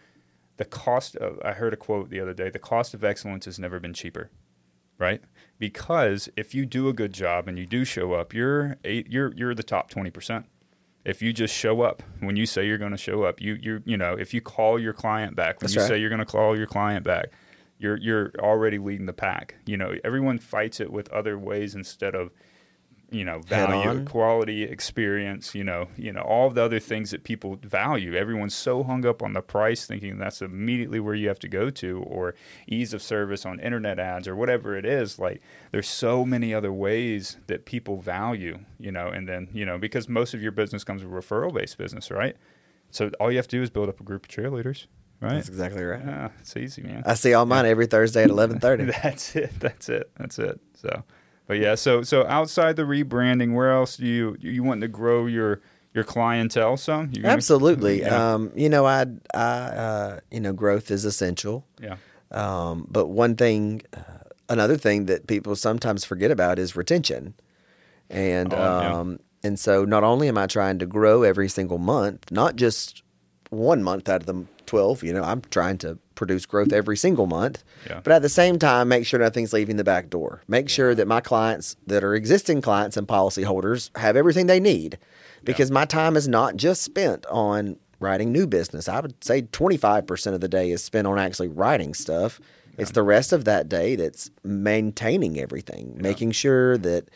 the 0.58 0.66
cost 0.66 1.16
of 1.16 1.40
I 1.44 1.54
heard 1.54 1.74
a 1.74 1.78
quote 1.78 2.10
the 2.10 2.20
other 2.20 2.34
day: 2.34 2.50
the 2.50 2.60
cost 2.60 2.94
of 2.94 3.04
excellence 3.04 3.46
has 3.46 3.58
never 3.58 3.80
been 3.80 3.94
cheaper, 3.94 4.30
right? 5.00 5.22
Because 5.58 6.30
if 6.38 6.54
you 6.54 6.66
do 6.66 6.88
a 6.90 6.94
good 6.94 7.14
job 7.14 7.48
and 7.48 7.58
you 7.58 7.66
do 7.66 7.84
show 7.86 8.14
up, 8.14 8.34
you're 8.34 8.78
eight, 8.84 9.08
you're 9.10 9.34
you're 9.36 9.56
the 9.56 9.64
top 9.64 9.90
twenty 9.90 10.12
percent. 10.12 10.46
If 11.04 11.22
you 11.22 11.34
just 11.34 11.56
show 11.56 11.82
up 11.82 12.04
when 12.20 12.36
you 12.36 12.46
say 12.46 12.68
you're 12.68 12.78
going 12.78 12.92
to 12.92 12.98
show 12.98 13.24
up, 13.24 13.42
you 13.42 13.58
you 13.60 13.82
you 13.86 13.98
know 13.98 14.14
if 14.14 14.34
you 14.34 14.42
call 14.42 14.80
your 14.80 14.94
client 14.94 15.36
back 15.36 15.62
when 15.62 15.68
That's 15.68 15.76
you 15.76 15.82
right. 15.82 15.88
say 15.88 15.98
you're 16.00 16.10
going 16.10 16.20
to 16.20 16.26
call 16.26 16.58
your 16.58 16.68
client 16.68 17.04
back, 17.04 17.28
you're 17.80 17.98
you're 17.98 18.32
already 18.40 18.78
leading 18.78 19.08
the 19.08 19.14
pack. 19.14 19.56
You 19.66 19.78
know 19.78 19.96
everyone 20.04 20.38
fights 20.40 20.80
it 20.80 20.92
with 20.92 21.10
other 21.10 21.38
ways 21.40 21.74
instead 21.76 22.14
of 22.16 22.32
you 23.12 23.26
know 23.26 23.40
value 23.40 24.06
quality 24.06 24.64
experience 24.64 25.54
you 25.54 25.64
know 25.64 25.90
you 25.98 26.14
know 26.14 26.22
all 26.22 26.50
the 26.50 26.64
other 26.64 26.80
things 26.80 27.12
that 27.12 27.24
people 27.26 27.58
value 27.62 28.16
everyone's 28.16 28.56
so 28.56 28.84
hung 28.84 29.06
up 29.06 29.22
on 29.22 29.34
the 29.34 29.42
price 29.42 29.86
thinking 29.86 30.18
that's 30.18 30.42
immediately 30.42 31.00
where 31.00 31.14
you 31.14 31.28
have 31.28 31.38
to 31.40 31.50
go 31.50 31.70
to 31.70 32.02
or 32.04 32.34
ease 32.68 32.94
of 32.94 33.02
service 33.02 33.46
on 33.46 33.60
internet 33.60 34.00
ads 34.00 34.28
or 34.28 34.36
whatever 34.36 34.78
it 34.78 34.86
is 34.86 35.20
like 35.20 35.42
there's 35.72 35.90
so 35.90 36.24
many 36.26 36.54
other 36.54 36.72
ways 36.72 37.38
that 37.48 37.66
people 37.66 37.98
value 37.98 38.58
you 38.80 38.92
know 38.92 39.08
and 39.10 39.28
then 39.28 39.50
you 39.54 39.66
know 39.66 39.78
because 39.78 40.08
most 40.08 40.34
of 40.34 40.42
your 40.42 40.52
business 40.54 40.84
comes 40.86 41.04
with 41.04 41.12
referral 41.12 41.54
based 41.54 41.78
business 41.78 42.10
right 42.10 42.38
so 42.92 43.10
all 43.20 43.30
you 43.30 43.38
have 43.38 43.48
to 43.48 43.58
do 43.58 43.62
is 43.62 43.70
build 43.70 43.90
up 43.90 44.00
a 44.00 44.04
group 44.04 44.24
of 44.26 44.30
cheerleaders 44.30 44.88
right 45.20 45.34
That's 45.34 45.50
exactly 45.50 45.84
right. 45.84 46.02
yeah 46.04 46.30
it's 46.40 46.56
easy 46.56 46.82
man 46.82 47.04
I 47.06 47.16
see 47.16 47.34
all 47.34 47.46
mine 47.46 47.66
every 47.66 47.88
Thursday 47.88 48.24
at 48.24 48.30
eleven 48.30 48.60
thirty. 48.60 48.86
that's 49.04 49.36
it. 49.36 49.52
That's 49.60 49.90
it. 49.90 50.10
That's 50.18 50.40
it. 50.40 50.60
So, 50.76 51.04
but 51.52 51.60
yeah. 51.60 51.76
So 51.76 52.02
so 52.02 52.26
outside 52.28 52.78
the 52.78 52.84
rebranding, 52.84 53.54
where 53.54 53.72
else 53.72 53.98
do 53.98 54.06
you 54.06 54.38
you 54.40 54.64
want 54.64 54.80
to 54.82 54.88
grow 54.88 55.26
your 55.26 55.60
your 55.94 56.06
clientele? 56.06 56.78
Some 56.78 57.12
gonna- 57.12 57.28
Absolutely. 57.28 58.00
Yeah. 58.02 58.34
Um, 58.34 58.52
you 58.56 58.70
know, 58.70 58.86
I, 58.86 59.06
I, 59.34 59.38
uh, 59.40 60.20
you 60.32 60.40
know, 60.40 60.54
growth 60.54 60.90
is 60.92 61.04
essential. 61.04 61.66
yeah. 61.82 61.98
Um, 62.32 62.88
but 62.90 63.08
one 63.08 63.36
thing, 63.36 63.82
uh, 63.94 64.00
another 64.48 64.78
thing 64.78 65.08
that 65.08 65.28
people 65.28 65.58
sometimes 65.58 66.06
forget 66.06 66.32
about 66.32 66.58
is 66.60 66.78
retention. 66.78 67.34
And 68.10 68.54
Oh, 68.54 68.58
yeah. 68.58 68.94
um, 69.00 69.20
and 69.44 69.60
so 69.60 69.84
not 69.84 70.04
only 70.06 70.30
am 70.30 70.38
I 70.38 70.48
trying 70.48 70.80
to 70.80 70.86
grow 70.86 71.24
every 71.24 71.50
single 71.50 71.78
month, 71.80 72.32
not 72.32 72.56
just 72.56 73.04
one 73.50 73.84
month 73.84 74.08
out 74.08 74.22
of 74.22 74.28
the 74.28 74.46
twelve. 74.66 75.04
You 75.04 75.12
know, 75.12 75.24
I'm 75.24 75.42
trying 75.52 75.78
to 75.80 75.98
produce 76.22 76.46
growth 76.46 76.72
every 76.72 76.96
single 76.96 77.26
month. 77.26 77.64
Yeah. 77.90 78.02
But 78.04 78.14
at 78.14 78.22
the 78.22 78.30
same 78.30 78.60
time, 78.60 78.88
make 78.90 79.08
sure 79.08 79.20
nothing's 79.20 79.54
leaving 79.54 79.78
the 79.78 79.84
back 79.84 80.12
door. 80.12 80.44
Make 80.48 80.70
sure 80.70 80.94
that 80.94 81.08
my 81.08 81.20
clients 81.20 81.76
that 81.88 82.04
are 82.04 82.14
existing 82.14 82.62
clients 82.62 82.96
and 82.96 83.08
policyholders 83.08 83.90
have 83.98 84.16
everything 84.16 84.46
they 84.46 84.60
need, 84.60 85.00
because 85.44 85.72
my 85.72 85.86
time 85.86 86.16
is 86.16 86.28
not 86.28 86.58
just 86.58 86.84
spent 86.84 87.26
on 87.26 87.78
writing 88.00 88.32
new 88.32 88.46
business. 88.46 88.88
I 88.88 89.00
would 89.00 89.24
say 89.24 89.42
25% 89.42 90.34
of 90.34 90.42
the 90.42 90.48
day 90.48 90.70
is 90.70 90.84
spent 90.84 91.08
on 91.08 91.18
actually 91.18 91.48
writing 91.48 91.96
stuff. 91.96 92.40
It's 92.78 92.92
the 92.92 93.04
rest 93.04 93.34
of 93.34 93.46
that 93.46 93.68
day 93.68 93.96
that's 93.96 94.30
maintaining 94.44 95.40
everything, 95.40 95.98
making 95.98 96.32
sure 96.32 96.78
that 96.80 97.10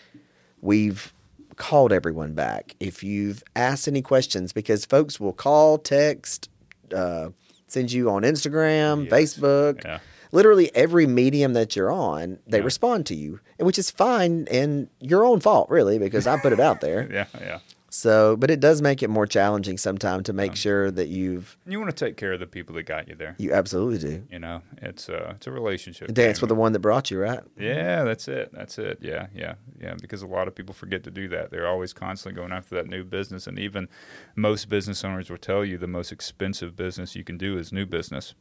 we've 0.62 1.14
called 1.56 1.94
everyone 1.94 2.34
back. 2.34 2.76
If 2.80 3.04
you've 3.04 3.44
asked 3.56 3.88
any 3.88 4.02
questions, 4.02 4.52
because 4.52 4.84
folks 4.86 5.20
will 5.20 5.34
call, 5.34 5.78
text, 5.78 6.50
uh, 6.94 7.30
send 7.76 7.92
you 7.92 8.10
on 8.10 8.22
Instagram, 8.24 9.06
Yes. 9.06 9.14
Facebook, 9.14 9.84
Yeah. 9.84 10.00
literally 10.32 10.68
every 10.74 11.06
medium 11.06 11.52
that 11.54 11.76
you're 11.76 11.92
on, 11.92 12.40
they 12.48 12.60
Yeah. 12.60 12.64
respond 12.72 13.06
to 13.08 13.16
you, 13.16 13.40
which 13.60 13.78
is 13.78 13.92
fine 13.92 14.48
and 14.50 14.88
your 15.02 15.26
own 15.26 15.40
fault, 15.42 15.70
really, 15.70 16.00
because 16.00 16.26
I 16.26 16.38
put 16.40 16.54
it 16.54 16.60
out 16.62 16.80
there. 16.80 17.02
Yeah. 17.18 17.26
Yeah. 17.40 17.60
So, 17.96 18.36
but 18.36 18.52
it 18.52 18.60
does 18.60 18.82
make 18.82 19.02
it 19.02 19.10
more 19.10 19.26
challenging 19.26 19.78
sometimes 19.78 20.26
to 20.26 20.34
make 20.34 20.58
sure 20.58 20.92
that 20.92 21.08
you've 21.08 21.58
You 21.66 21.80
want 21.80 21.96
to 21.96 22.06
take 22.06 22.18
care 22.18 22.34
of 22.34 22.42
the 22.42 22.46
people 22.46 22.76
that 22.76 22.84
got 22.84 23.08
you 23.08 23.16
there. 23.16 23.36
you 23.38 23.54
absolutely 23.54 24.00
do. 24.00 24.24
You 24.30 24.40
know, 24.40 24.62
it's 24.82 25.08
uh, 25.08 25.36
it's 25.38 25.48
a 25.48 25.52
relationship. 25.52 26.14
Dance 26.14 26.42
with 26.42 26.50
the 26.50 26.56
one 26.56 26.74
that 26.74 26.80
brought 26.80 27.10
you, 27.10 27.20
right? 27.20 27.40
Yeah, 27.58 28.04
that's 28.04 28.28
it. 28.28 28.52
That's 28.52 28.78
it. 28.80 29.00
Yeah, 29.02 29.28
yeah, 29.34 29.56
yeah. 29.80 29.94
Because 30.02 30.22
a 30.22 30.28
lot 30.28 30.50
of 30.50 30.54
people 30.54 30.74
forget 30.74 31.06
to 31.06 31.12
do 31.12 31.30
that. 31.30 31.52
They're 31.52 31.70
always 31.70 31.94
constantly 31.94 32.38
going 32.38 32.52
after 32.52 32.76
that 32.76 32.88
new 32.88 33.06
business, 33.06 33.48
and 33.48 33.58
even 33.58 33.88
most 34.36 34.68
business 34.68 35.06
owners 35.06 35.30
will 35.30 35.38
tell 35.38 35.64
you 35.64 35.78
the 35.78 35.88
most 35.88 36.12
expensive 36.12 36.76
business 36.76 37.16
you 37.16 37.24
can 37.24 37.38
do 37.38 37.58
is 37.58 37.72
new 37.72 37.86
business. 37.86 38.36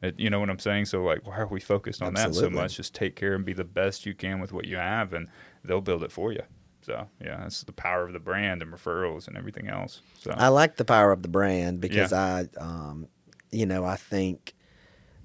It, 0.00 0.14
you 0.18 0.30
know 0.30 0.38
what 0.38 0.48
I'm 0.48 0.60
saying? 0.60 0.84
So, 0.84 1.02
like, 1.02 1.26
why 1.26 1.38
are 1.38 1.48
we 1.48 1.58
focused 1.58 2.02
on 2.02 2.14
that 2.14 2.36
so 2.36 2.48
much? 2.50 2.76
Just 2.76 2.94
take 2.94 3.16
care 3.16 3.34
and 3.34 3.44
be 3.44 3.52
the 3.52 3.64
best 3.64 4.06
you 4.06 4.14
can 4.14 4.40
with 4.40 4.52
what 4.52 4.66
you 4.66 4.76
have, 4.76 5.12
and 5.12 5.26
they'll 5.64 5.80
build 5.80 6.04
it 6.04 6.12
for 6.12 6.32
you. 6.32 6.42
So, 6.82 7.08
yeah, 7.24 7.38
that's 7.38 7.62
the 7.62 7.72
power 7.72 8.04
of 8.04 8.12
the 8.12 8.18
brand 8.18 8.60
and 8.60 8.72
referrals 8.72 9.28
and 9.28 9.36
everything 9.36 9.68
else. 9.68 10.02
So, 10.18 10.34
I 10.36 10.48
like 10.48 10.76
the 10.76 10.84
power 10.84 11.12
of 11.12 11.22
the 11.22 11.28
brand 11.28 11.80
because 11.80 12.12
I, 12.12 12.48
um, 12.58 13.08
you 13.50 13.66
know, 13.66 13.84
I 13.84 13.96
think 13.96 14.54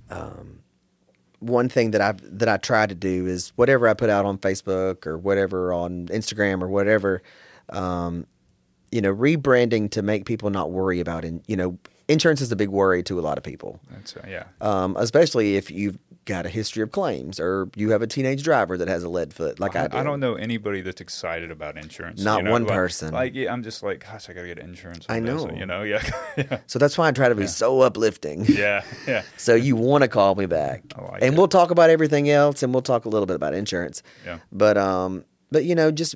um, 0.10 0.60
one 1.39 1.70
thing 1.70 1.91
that 1.91 2.01
I 2.01 2.14
that 2.24 2.47
I 2.47 2.58
try 2.58 2.86
to 2.86 2.95
do 2.95 3.26
is 3.26 3.53
whatever 3.55 3.88
I 3.88 3.93
put 3.93 4.10
out 4.10 4.26
on 4.26 4.38
Facebook 4.38 5.05
or 5.05 5.18
whatever 5.18 5.74
on 5.74 6.08
Instagram 6.08 6.62
or 6.62 6.68
whatever, 6.68 7.22
um, 7.70 8.26
you 8.91 9.01
know, 9.01 9.14
rebranding 9.14 9.91
to 9.91 10.01
make 10.01 10.26
people 10.26 10.49
not 10.49 10.72
worry 10.72 10.99
about 10.99 11.26
it. 11.26 11.41
You 11.47 11.58
know, 11.58 11.78
insurance 12.08 12.41
is 12.41 12.51
a 12.51 12.55
big 12.55 12.70
worry 12.70 13.03
to 13.03 13.20
a 13.20 13.22
lot 13.22 13.38
of 13.38 13.43
people, 13.43 13.80
that's 13.91 14.16
uh, 14.16 14.22
yeah, 14.28 14.43
um, 14.62 14.95
especially 14.99 15.55
if 15.55 15.70
you've 15.72 15.97
got 16.26 16.45
a 16.45 16.49
history 16.49 16.84
of 16.84 16.91
claims 16.91 17.39
or 17.39 17.70
you 17.78 17.91
have 17.91 18.01
a 18.01 18.08
teenage 18.08 18.43
driver 18.43 18.78
that 18.78 18.89
has 18.89 19.01
a 19.03 19.08
lead 19.10 19.34
foot, 19.34 19.62
like 19.62 19.78
I, 19.78 19.86
I, 19.86 19.88
do. 19.88 19.97
I 19.97 20.03
don't 20.03 20.20
know 20.20 20.36
anybody 20.36 20.82
that's 20.82 20.99
excited 20.99 21.51
about 21.51 21.78
insurance. 21.78 22.22
Not 22.22 22.39
you 22.39 22.43
know? 22.43 22.51
one 22.51 22.64
Like- 22.66 22.74
person. 22.76 23.14
Like, 23.14 23.34
yeah, 23.34 23.51
I'm 23.53 23.64
just 23.64 23.82
like, 23.82 24.03
gosh, 24.05 24.30
I 24.30 24.34
gotta 24.34 24.47
get 24.47 24.60
insurance. 24.60 25.05
on 25.08 25.16
I 25.16 25.20
this, 25.22 25.41
know. 25.43 25.51
You 25.55 25.66
know, 25.66 25.84
yeah, 25.84 26.03
yeah, 26.38 26.60
So 26.68 26.80
that's 26.80 26.97
why 26.97 27.08
I 27.08 27.12
try 27.12 27.30
to 27.30 27.36
be 27.36 27.47
so 27.47 27.80
uplifting. 27.82 28.43
yeah, 28.49 28.84
yeah. 29.08 29.24
So 29.38 29.55
you 29.55 29.76
want 29.78 30.01
to 30.03 30.10
call 30.10 30.36
me 30.36 30.47
back, 30.47 30.84
like 30.97 31.22
and 31.24 31.34
it. 31.34 31.38
we'll 31.38 31.47
talk 31.47 31.72
about 31.72 31.89
everything 31.89 32.30
else, 32.30 32.62
and 32.62 32.74
we'll 32.74 32.82
talk 32.82 33.05
a 33.05 33.10
little 33.10 33.26
bit 33.26 33.36
about 33.38 33.53
insurance. 33.53 34.03
Yeah. 34.26 34.39
But 34.51 34.78
um, 34.78 35.24
but 35.51 35.64
you 35.64 35.76
know, 35.76 35.91
just 35.91 36.16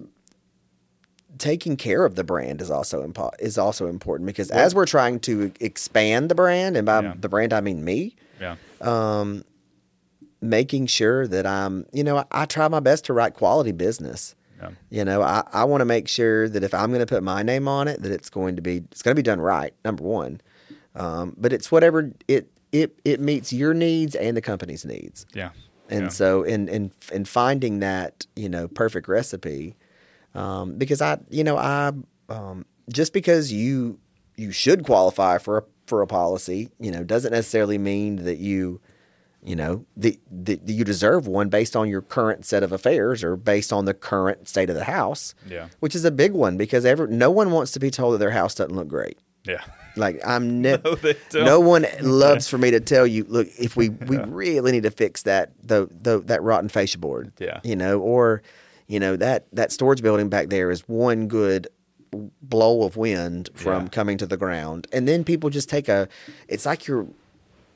taking 1.41 1.75
care 1.75 2.05
of 2.05 2.13
the 2.15 2.23
brand 2.23 2.61
is 2.61 2.69
also 2.69 3.05
impo- 3.05 3.33
is 3.39 3.57
also 3.57 3.87
important 3.87 4.27
because 4.27 4.51
as 4.51 4.75
we're 4.75 4.85
trying 4.85 5.19
to 5.21 5.51
expand 5.59 6.29
the 6.29 6.35
brand, 6.35 6.77
and 6.77 6.85
by 6.85 7.01
Yeah. 7.01 7.13
the 7.19 7.27
brand 7.27 7.51
I 7.51 7.61
mean 7.61 7.83
me, 7.83 8.15
Yeah. 8.39 8.55
um, 8.79 9.43
making 10.39 10.85
sure 10.87 11.27
that 11.27 11.45
I'm, 11.45 11.85
you 11.91 12.03
know, 12.03 12.17
I, 12.17 12.25
I 12.31 12.45
try 12.45 12.67
my 12.67 12.79
best 12.79 13.05
to 13.05 13.13
write 13.13 13.33
quality 13.33 13.71
business. 13.71 14.35
Yeah. 14.61 14.69
You 14.91 15.05
know, 15.05 15.21
I, 15.23 15.43
I 15.51 15.63
want 15.63 15.81
to 15.81 15.85
make 15.85 16.07
sure 16.07 16.47
that 16.47 16.63
if 16.63 16.73
I'm 16.73 16.89
going 16.91 16.99
to 16.99 17.05
put 17.07 17.23
my 17.23 17.41
name 17.41 17.67
on 17.67 17.87
it, 17.87 18.01
that 18.03 18.11
it's 18.11 18.29
going 18.29 18.55
to 18.55 18.61
be 18.61 18.77
it's 18.91 19.01
going 19.01 19.15
to 19.15 19.19
be 19.19 19.23
done 19.23 19.41
right. 19.41 19.73
Number 19.83 20.03
one, 20.03 20.39
um, 20.95 21.35
but 21.37 21.51
it's 21.51 21.71
whatever 21.71 22.11
it 22.27 22.47
it 22.71 22.95
it 23.03 23.19
meets 23.19 23.51
your 23.51 23.73
needs 23.73 24.13
and 24.15 24.37
the 24.37 24.41
company's 24.41 24.85
needs. 24.85 25.25
Yeah. 25.33 25.49
And 25.89 26.03
yeah. 26.03 26.09
so 26.09 26.43
in 26.43 26.69
in 26.69 26.91
in 27.11 27.25
finding 27.25 27.79
that 27.79 28.27
you 28.35 28.47
know 28.49 28.67
perfect 28.67 29.07
recipe, 29.07 29.75
um, 30.35 30.77
because 30.77 31.01
I 31.01 31.19
you 31.29 31.43
know 31.43 31.57
I 31.57 31.91
um, 32.29 32.65
just 32.91 33.13
because 33.13 33.51
you 33.51 33.99
you 34.37 34.51
should 34.51 34.83
qualify 34.83 35.37
for 35.37 35.57
a 35.59 35.63
for 35.85 36.01
a 36.01 36.07
policy, 36.07 36.69
you 36.79 36.91
know, 36.91 37.03
doesn't 37.03 37.31
necessarily 37.31 37.77
mean 37.77 38.17
that 38.23 38.37
you 38.37 38.79
you 39.43 39.55
know 39.55 39.85
that, 39.97 40.17
that 40.29 40.61
you 40.69 40.83
deserve 40.83 41.27
one 41.27 41.49
based 41.49 41.75
on 41.75 41.89
your 41.89 42.01
current 42.01 42.45
set 42.45 42.63
of 42.63 42.71
affairs 42.71 43.23
or 43.23 43.35
based 43.35 43.73
on 43.73 43.85
the 43.85 43.93
current 43.93 44.47
state 44.47 44.69
of 44.69 44.75
the 44.75 44.83
house. 44.83 45.33
Yeah. 45.47 45.67
Which 45.79 45.95
is 45.95 46.05
a 46.05 46.11
big 46.11 46.33
one 46.33 46.57
because 46.57 46.85
ever 46.85 47.07
no 47.07 47.31
one 47.31 47.51
wants 47.51 47.71
to 47.71 47.79
be 47.79 47.89
told 47.89 48.13
that 48.13 48.17
their 48.19 48.31
house 48.31 48.55
doesn't 48.55 48.75
look 48.75 48.87
great. 48.87 49.17
Yeah. 49.43 49.63
Like 49.95 50.21
I'm 50.25 50.61
ne- 50.61 50.77
No, 51.33 51.43
no 51.43 51.59
one 51.59 51.85
loves 52.01 52.47
for 52.47 52.57
me 52.57 52.71
to 52.71 52.79
tell 52.79 53.05
you, 53.07 53.25
look, 53.27 53.47
if 53.59 53.75
we 53.75 53.89
we 53.89 54.17
really 54.27 54.71
need 54.71 54.83
to 54.83 54.91
fix 54.91 55.23
that 55.23 55.51
the, 55.61 55.89
the 55.91 56.19
that 56.21 56.43
rotten 56.43 56.69
fascia 56.69 56.99
board. 56.99 57.33
Yeah. 57.39 57.59
You 57.63 57.75
know, 57.75 57.99
or 57.99 58.43
you 58.91 58.99
know 58.99 59.15
that 59.15 59.45
that 59.53 59.71
storage 59.71 60.01
building 60.01 60.29
back 60.29 60.49
there 60.49 60.69
is 60.69 60.81
one 60.87 61.27
good 61.27 61.67
blow 62.41 62.83
of 62.83 62.97
wind 62.97 63.49
from 63.53 63.83
Yeah. 63.83 63.89
coming 63.89 64.17
to 64.17 64.25
the 64.25 64.35
ground. 64.37 64.85
And 64.91 65.07
then 65.07 65.23
people 65.23 65.49
just 65.49 65.69
take 65.69 65.87
a 65.87 66.09
it's 66.47 66.65
like 66.65 66.87
you're 66.87 67.07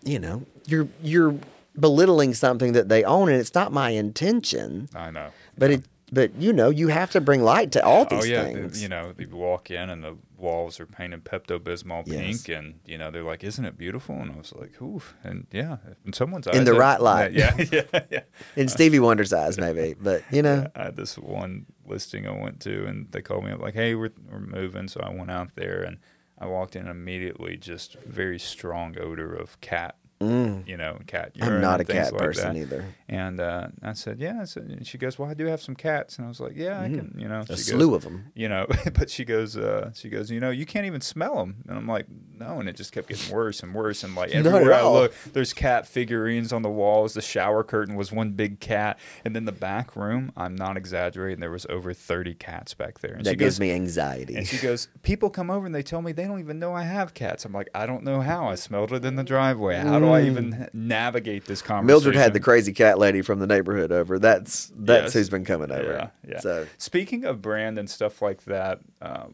you 0.04 0.20
know, 0.20 0.44
you're 0.68 0.88
you're 1.02 1.36
belittling 1.80 2.34
something 2.34 2.74
that 2.74 2.90
they 2.90 3.04
own 3.04 3.30
and 3.30 3.40
it's 3.40 3.56
not 3.56 3.72
my 3.72 3.90
intention, 3.90 4.88
I 4.94 5.10
know. 5.10 5.30
but 5.58 5.72
it 5.72 5.84
but 6.12 6.36
you 6.40 6.54
know, 6.54 6.70
you 6.70 6.90
have 6.90 7.12
to 7.12 7.22
bring 7.22 7.42
light 7.42 7.72
to 7.72 7.84
all 7.84 8.04
oh, 8.04 8.16
these 8.16 8.26
oh 8.26 8.34
yeah, 8.34 8.44
things. 8.44 8.82
you 8.84 8.90
know, 8.90 9.14
you 9.18 9.28
walk 9.30 9.72
in 9.72 9.90
and 9.90 10.04
the 10.04 10.16
walls 10.46 10.80
are 10.80 10.86
painted 10.86 11.26
Pepto 11.26 11.60
Bismol 11.60 12.04
Yes. 12.06 12.44
pink, 12.46 12.58
and 12.58 12.80
you 12.86 12.98
know 12.98 13.12
they're 13.12 13.24
like, 13.24 13.44
"Isn't 13.44 13.66
it 13.66 13.78
beautiful?" 13.78 14.16
And 14.16 14.32
I 14.32 14.38
was 14.38 14.54
like, 14.54 14.82
"Ooh," 14.82 15.02
and 15.24 15.48
yeah, 15.52 15.78
in 16.06 16.14
someone's 16.14 16.48
In 16.48 16.64
the 16.64 16.72
that- 16.74 16.80
right 16.80 17.02
light. 17.02 17.34
Yeah, 17.34 17.56
yeah, 17.72 18.00
yeah. 18.10 18.24
In 18.56 18.68
Stevie 18.68 19.00
Wonder's 19.00 19.34
eyes, 19.34 19.58
maybe. 19.58 19.96
But 20.00 20.24
you 20.32 20.42
know, 20.42 20.68
I 20.76 20.84
had 20.86 20.96
this 20.96 21.18
one 21.18 21.66
listing 21.86 22.28
I 22.28 22.32
went 22.32 22.60
to, 22.62 22.86
and 22.86 23.12
they 23.12 23.22
called 23.22 23.44
me 23.46 23.52
up 23.52 23.60
like, 23.60 23.74
"Hey, 23.74 23.96
we're 23.96 24.12
we're 24.32 24.40
moving," 24.40 24.88
so 24.88 25.02
I 25.02 25.10
went 25.10 25.32
out 25.32 25.56
there 25.56 25.84
and 25.84 25.98
I 26.38 26.48
walked 26.48 26.76
in 26.76 26.88
immediately, 26.88 27.58
just 27.58 27.96
very 28.04 28.40
strong 28.40 28.98
odor 29.00 29.34
of 29.34 29.60
cat 29.62 29.96
you 30.22 30.78
know, 30.78 30.98
cat. 31.08 31.34
Mm. 31.36 31.44
I'm 31.48 31.62
not 31.62 31.80
a 31.82 31.84
cat 31.84 32.14
like 32.14 32.22
person 32.22 32.54
that. 32.54 32.60
either. 32.60 32.86
And 33.08 33.40
uh, 33.40 33.68
I 33.84 33.94
said, 33.94 34.20
yeah. 34.20 34.40
I 34.42 34.46
said, 34.46 34.80
she 34.88 34.98
goes, 34.98 35.20
well, 35.20 35.30
I 35.30 35.34
do 35.36 35.46
have 35.46 35.62
some 35.62 35.76
cats, 35.76 36.18
and 36.18 36.26
I 36.26 36.30
was 36.30 36.40
like, 36.40 36.54
yeah, 36.56 36.80
I 36.82 36.86
can, 36.90 37.16
you 37.18 37.28
know. 37.28 37.42
Mm. 37.42 37.50
A 37.50 37.56
she 37.58 37.64
slew 37.64 37.88
goes, 37.88 37.96
of 37.98 38.02
them. 38.04 38.32
you 38.34 38.50
know 38.50 38.66
but 38.94 39.10
she 39.10 39.26
goes 39.26 39.58
uh 39.58 39.92
she 39.94 40.10
goes 40.10 40.32
you 40.32 40.40
know 40.40 40.50
you 40.50 40.66
can't 40.66 40.86
even 40.86 41.02
smell 41.02 41.36
them 41.36 41.58
and 41.68 41.78
i'm 41.78 41.88
like 41.88 42.06
no 42.38 42.60
and 42.60 42.68
it 42.70 42.76
just 42.76 42.92
kept 42.92 43.08
getting 43.10 43.34
worse 43.34 43.62
and 43.62 43.74
worse 43.76 44.04
and 44.04 44.16
like 44.16 44.32
everywhere 44.34 44.74
i 44.74 44.82
look 44.88 45.14
there's 45.34 45.54
cat 45.54 45.86
figurines 45.88 46.52
on 46.54 46.62
the 46.62 46.70
walls 46.70 47.14
the 47.14 47.22
shower 47.22 47.64
curtain 47.64 47.96
was 47.96 48.12
one 48.12 48.32
big 48.32 48.60
cat 48.60 48.98
and 49.26 49.36
then 49.36 49.46
the 49.46 49.52
back 49.52 49.96
room 49.96 50.32
i'm 50.38 50.56
not 50.56 50.78
exaggerating 50.78 51.40
there 51.40 51.52
was 51.52 51.66
over 51.70 51.94
30 51.94 52.34
cats 52.36 52.74
back 52.74 53.00
there 53.00 53.14
and 53.14 53.26
That 53.26 53.32
she 53.32 53.36
gives 53.36 53.56
goes 53.56 53.60
me 53.60 53.72
anxiety. 53.72 54.36
and 54.36 54.48
she 54.48 54.58
goes 54.58 54.88
people 55.04 55.30
come 55.30 55.50
over 55.52 55.66
and 55.66 55.76
they 55.76 55.84
tell 55.84 56.02
me 56.02 56.12
they 56.12 56.26
don't 56.26 56.40
even 56.40 56.58
know 56.60 56.74
i 56.74 56.84
have 56.84 57.14
cats 57.14 57.46
i'm 57.46 57.54
like 57.54 57.70
i 57.76 57.86
don't 57.86 58.04
know 58.04 58.22
how 58.22 58.48
i 58.48 58.56
smelled 58.56 58.92
it 58.94 59.04
in 59.06 59.16
the 59.18 59.24
driveway 59.24 59.76
how 59.78 60.00
do 60.06 60.12
i 60.14 60.22
even 60.24 60.70
navigate 60.74 61.46
this 61.46 61.62
conversation 61.62 61.84
Mm. 61.86 61.88
Mildred 61.88 62.16
had 62.16 62.34
the 62.34 62.40
crazy 62.40 62.74
cat 62.74 62.98
lady 63.00 63.22
from 63.22 63.40
the 63.40 63.48
neighborhood 63.48 63.92
over. 63.92 64.18
That's 64.20 64.72
that's 64.76 65.06
Yes. 65.06 65.14
who's 65.14 65.30
been 65.30 65.46
coming 65.46 65.72
over. 65.72 66.12
yeah, 66.26 66.32
yeah. 66.32 66.40
So 66.40 66.66
Speaking 66.78 67.26
of 67.26 67.42
brand 67.42 67.78
and 67.78 67.90
stuff 67.90 68.22
like 68.22 68.44
that, 68.46 68.80
uh, 69.02 69.26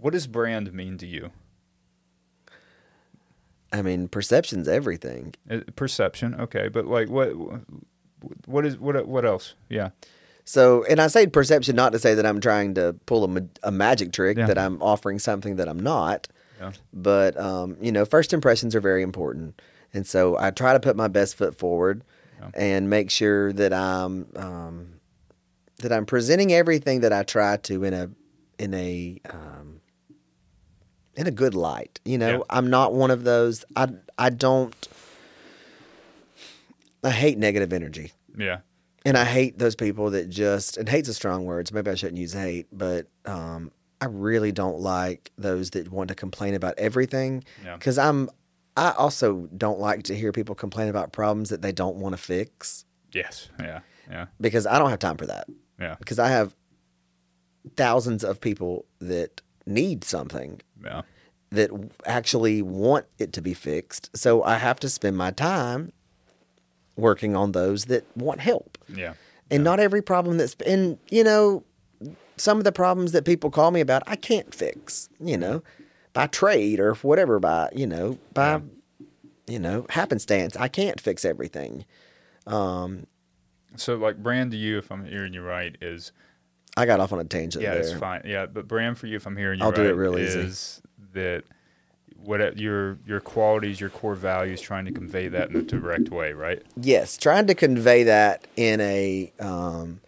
what 0.00 0.12
does 0.12 0.26
brand 0.26 0.72
mean 0.72 0.98
to 0.98 1.06
you? 1.06 1.30
I 3.72 3.80
mean, 3.82 4.08
perception's 4.08 4.68
everything. 4.68 5.34
Uh, 5.50 5.60
Perception, 5.76 6.34
okay, 6.40 6.68
but 6.68 6.86
like 6.86 7.08
what? 7.08 7.30
What 8.46 8.66
is 8.66 8.78
what? 8.78 9.06
What 9.08 9.24
else? 9.24 9.54
Yeah, 9.68 9.90
So, 10.44 10.84
and 10.84 11.00
I 11.00 11.06
say 11.06 11.26
perception 11.26 11.74
not 11.74 11.92
to 11.92 11.98
say 11.98 12.14
that 12.14 12.26
I'm 12.26 12.40
trying 12.40 12.74
to 12.74 12.94
pull 13.06 13.24
a, 13.24 13.28
ma- 13.28 13.40
a 13.62 13.72
magic 13.72 14.12
trick, 14.12 14.36
Yeah. 14.38 14.46
that 14.46 14.58
I'm 14.58 14.80
offering 14.82 15.18
something 15.18 15.56
that 15.56 15.68
I'm 15.68 15.80
not. 15.80 16.28
yeah, 16.60 16.72
But 16.92 17.36
um, 17.40 17.76
you 17.80 17.90
know, 17.90 18.04
first 18.04 18.32
impressions 18.32 18.74
are 18.76 18.80
very 18.80 19.02
important, 19.02 19.60
and 19.94 20.06
so 20.06 20.36
I 20.38 20.50
try 20.50 20.72
to 20.72 20.80
put 20.80 20.96
my 20.96 21.08
best 21.08 21.36
foot 21.36 21.56
forward 21.58 22.02
Yeah. 22.40 22.50
and 22.54 22.88
make 22.90 23.10
sure 23.10 23.52
that 23.52 23.72
I'm 23.72 24.26
um, 24.36 24.94
that 25.78 25.92
I'm 25.92 26.06
presenting 26.06 26.52
everything 26.52 27.00
that 27.00 27.12
I 27.12 27.22
try 27.24 27.56
to 27.58 27.84
in 27.84 27.94
a 27.94 28.10
in 28.58 28.74
a 28.74 29.20
um, 29.30 29.80
in 31.14 31.26
a 31.26 31.30
good 31.30 31.54
light. 31.54 32.00
You 32.04 32.18
know, 32.18 32.30
Yeah. 32.38 32.42
I'm 32.50 32.70
not 32.70 32.94
one 32.94 33.10
of 33.10 33.24
those. 33.24 33.64
I 33.76 33.88
I 34.18 34.30
don't. 34.30 34.74
I 37.04 37.10
hate 37.10 37.36
negative 37.38 37.72
energy. 37.72 38.12
yeah, 38.38 38.58
And 39.04 39.18
I 39.18 39.24
hate 39.24 39.58
those 39.58 39.74
people 39.74 40.10
that 40.10 40.28
just 40.30 40.76
and 40.76 40.88
hate's 40.88 41.08
a 41.08 41.14
strong 41.14 41.44
word, 41.46 41.66
so 41.68 41.74
maybe 41.74 41.90
I 41.90 41.94
shouldn't 41.96 42.18
use 42.18 42.32
hate, 42.32 42.66
but 42.72 43.08
um, 43.26 43.72
I 44.00 44.04
really 44.06 44.52
don't 44.52 44.78
like 44.78 45.32
those 45.36 45.70
that 45.70 45.90
want 45.90 46.08
to 46.08 46.14
complain 46.14 46.54
about 46.54 46.78
everything. 46.78 47.42
Yeah. 47.64 47.74
Because 47.74 47.98
I'm 47.98 48.30
I 48.76 48.92
also 48.92 49.48
don't 49.56 49.78
like 49.78 50.04
to 50.04 50.14
hear 50.16 50.32
people 50.32 50.54
complain 50.54 50.88
about 50.88 51.12
problems 51.12 51.50
that 51.50 51.60
they 51.62 51.72
don't 51.72 51.96
want 51.96 52.14
to 52.14 52.22
fix 52.22 52.84
yes, 53.12 53.50
yeah, 53.60 53.80
yeah, 54.10 54.26
because 54.40 54.66
I 54.66 54.78
don't 54.78 54.90
have 54.90 54.98
time 54.98 55.16
for 55.18 55.26
that. 55.26 55.46
yeah, 55.78 55.96
Because 55.98 56.18
I 56.18 56.28
have 56.28 56.54
thousands 57.76 58.24
of 58.24 58.40
people 58.40 58.86
that 59.00 59.40
need 59.66 60.04
something 60.04 60.60
yeah, 60.82 61.02
that 61.50 61.70
actually 62.06 62.62
want 62.62 63.06
it 63.18 63.32
to 63.34 63.42
be 63.42 63.54
fixed. 63.54 64.16
So 64.16 64.42
I 64.42 64.56
have 64.56 64.80
to 64.80 64.88
spend 64.88 65.16
my 65.16 65.30
time 65.30 65.92
working 66.96 67.36
on 67.36 67.52
those 67.52 67.86
that 67.86 68.04
want 68.16 68.40
help. 68.40 68.78
yeah, 68.88 69.14
And 69.50 69.62
not 69.64 69.80
every 69.80 70.02
problem 70.02 70.38
that's 70.38 70.56
and 70.66 70.98
you 71.10 71.24
know 71.24 71.64
some 72.36 72.58
of 72.58 72.64
the 72.64 72.72
problems 72.72 73.12
that 73.12 73.24
people 73.24 73.50
call 73.50 73.70
me 73.70 73.80
about 73.80 74.02
I 74.06 74.16
can't 74.16 74.54
fix, 74.54 75.08
you 75.20 75.36
know, 75.36 75.62
by 76.12 76.26
trade 76.26 76.80
or 76.80 76.94
whatever 76.94 77.38
by, 77.40 77.68
you 77.74 77.86
know, 77.86 78.18
by 78.34 78.60
you 79.46 79.58
know, 79.58 79.86
happenstance. 79.90 80.56
I 80.56 80.68
can't 80.68 81.00
fix 81.00 81.24
everything. 81.24 81.84
Um, 82.46 83.06
So 83.76 83.96
like 83.96 84.22
brand 84.22 84.50
to 84.52 84.56
you, 84.56 84.78
if 84.78 84.90
I'm 84.90 85.04
hearing 85.04 85.32
you 85.34 85.42
right, 85.42 85.76
is 85.80 86.12
I 86.76 86.86
got 86.86 87.00
off 87.00 87.12
on 87.12 87.18
a 87.18 87.24
tangent 87.24 87.62
yeah, 87.62 87.72
there. 87.74 87.80
it's 87.80 87.92
fine. 87.92 88.22
Yeah, 88.24 88.46
but 88.46 88.68
brand 88.68 88.98
for 88.98 89.06
you, 89.06 89.16
if 89.16 89.26
I'm 89.26 89.36
hearing 89.36 89.58
you 89.58 89.64
I'll 89.64 89.72
right, 89.72 89.76
do 89.76 89.84
it 89.88 89.92
real 89.92 90.18
easy. 90.18 90.40
is 90.40 90.80
that 91.12 91.44
what 92.16 92.56
your 92.56 92.98
your 93.06 93.20
qualities, 93.20 93.80
your 93.80 93.90
core 93.90 94.14
values, 94.14 94.60
trying 94.60 94.84
to 94.84 94.92
convey 94.92 95.28
that 95.28 95.50
in 95.50 95.56
a 95.56 95.62
direct 95.62 96.10
way, 96.10 96.32
right? 96.32 96.62
Yes, 96.80 97.16
trying 97.16 97.46
to 97.48 97.54
convey 97.54 98.04
that 98.04 98.46
in 98.56 98.80
a 98.80 99.32
um, 99.40 100.00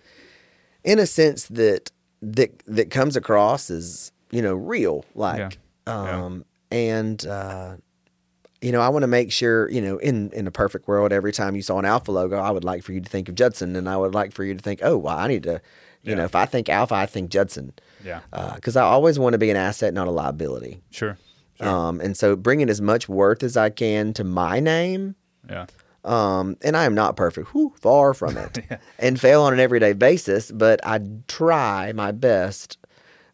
in 0.85 0.99
a 0.99 1.07
sense 1.07 1.47
that 1.47 1.91
that 2.23 2.63
that 2.67 2.91
comes 2.91 3.17
across 3.17 3.69
as 3.69 4.13
you 4.31 4.43
know 4.43 4.55
real, 4.55 5.05
like 5.15 5.59
Yeah. 5.87 6.05
Yeah. 6.05 6.25
um, 6.25 6.45
and 6.71 7.25
uh, 7.27 7.77
you 8.61 8.73
know 8.73 8.81
I 8.81 8.89
want 8.89 9.03
to 9.03 9.07
make 9.09 9.31
sure 9.31 9.71
you 9.71 9.81
know 9.81 9.99
in 9.99 10.31
in 10.33 10.47
a 10.47 10.51
perfect 10.51 10.89
world, 10.89 11.13
every 11.13 11.33
time 11.33 11.55
you 11.57 11.63
saw 11.63 11.79
an 11.79 11.85
Alfa 11.85 12.11
logo, 12.13 12.37
I 12.39 12.51
would 12.51 12.65
like 12.65 12.83
for 12.83 12.93
you 12.93 13.01
to 13.01 13.09
think 13.09 13.29
of 13.29 13.35
Judson, 13.35 13.77
and 13.77 13.89
I 13.89 13.97
would 13.97 14.15
like 14.15 14.33
for 14.33 14.45
you 14.45 14.55
to 14.55 14.61
think, 14.61 14.81
oh, 14.83 14.97
well, 14.97 15.17
I 15.17 15.29
need 15.29 15.43
to, 15.45 15.61
you 16.03 16.11
Yeah. 16.13 16.15
know, 16.17 16.25
if 16.25 16.35
I 16.35 16.47
think 16.47 16.69
Alfa, 16.69 16.95
I 16.95 17.07
think 17.07 17.31
Judson, 17.31 17.73
Yeah, 18.05 18.21
because 18.55 18.77
I 18.77 18.83
always 18.83 19.19
want 19.19 19.35
to 19.35 19.39
be 19.39 19.51
an 19.51 19.57
asset, 19.57 19.93
not 19.95 20.09
a 20.09 20.11
liability. 20.11 20.81
sure, 20.91 21.19
sure. 21.59 21.69
Um, 21.69 22.01
and 22.01 22.17
so 22.17 22.35
bringing 22.37 22.71
as 22.71 22.81
much 22.81 23.09
worth 23.09 23.43
as 23.43 23.57
I 23.57 23.71
can 23.71 24.13
to 24.15 24.25
my 24.25 24.61
name 24.61 25.15
yeah, 25.49 25.67
um, 26.05 26.57
and 26.63 26.75
I 26.77 26.85
am 26.87 26.95
not 26.95 27.17
perfect, 27.17 27.49
Whew, 27.55 27.75
far 27.81 28.15
from 28.15 28.37
it, 28.39 28.65
and 28.99 29.21
fail 29.21 29.43
on 29.43 29.53
an 29.53 29.61
everyday 29.61 29.93
basis. 29.93 30.51
But 30.51 30.81
I 30.87 31.01
try 31.29 31.93
my 31.93 32.11
best, 32.13 32.79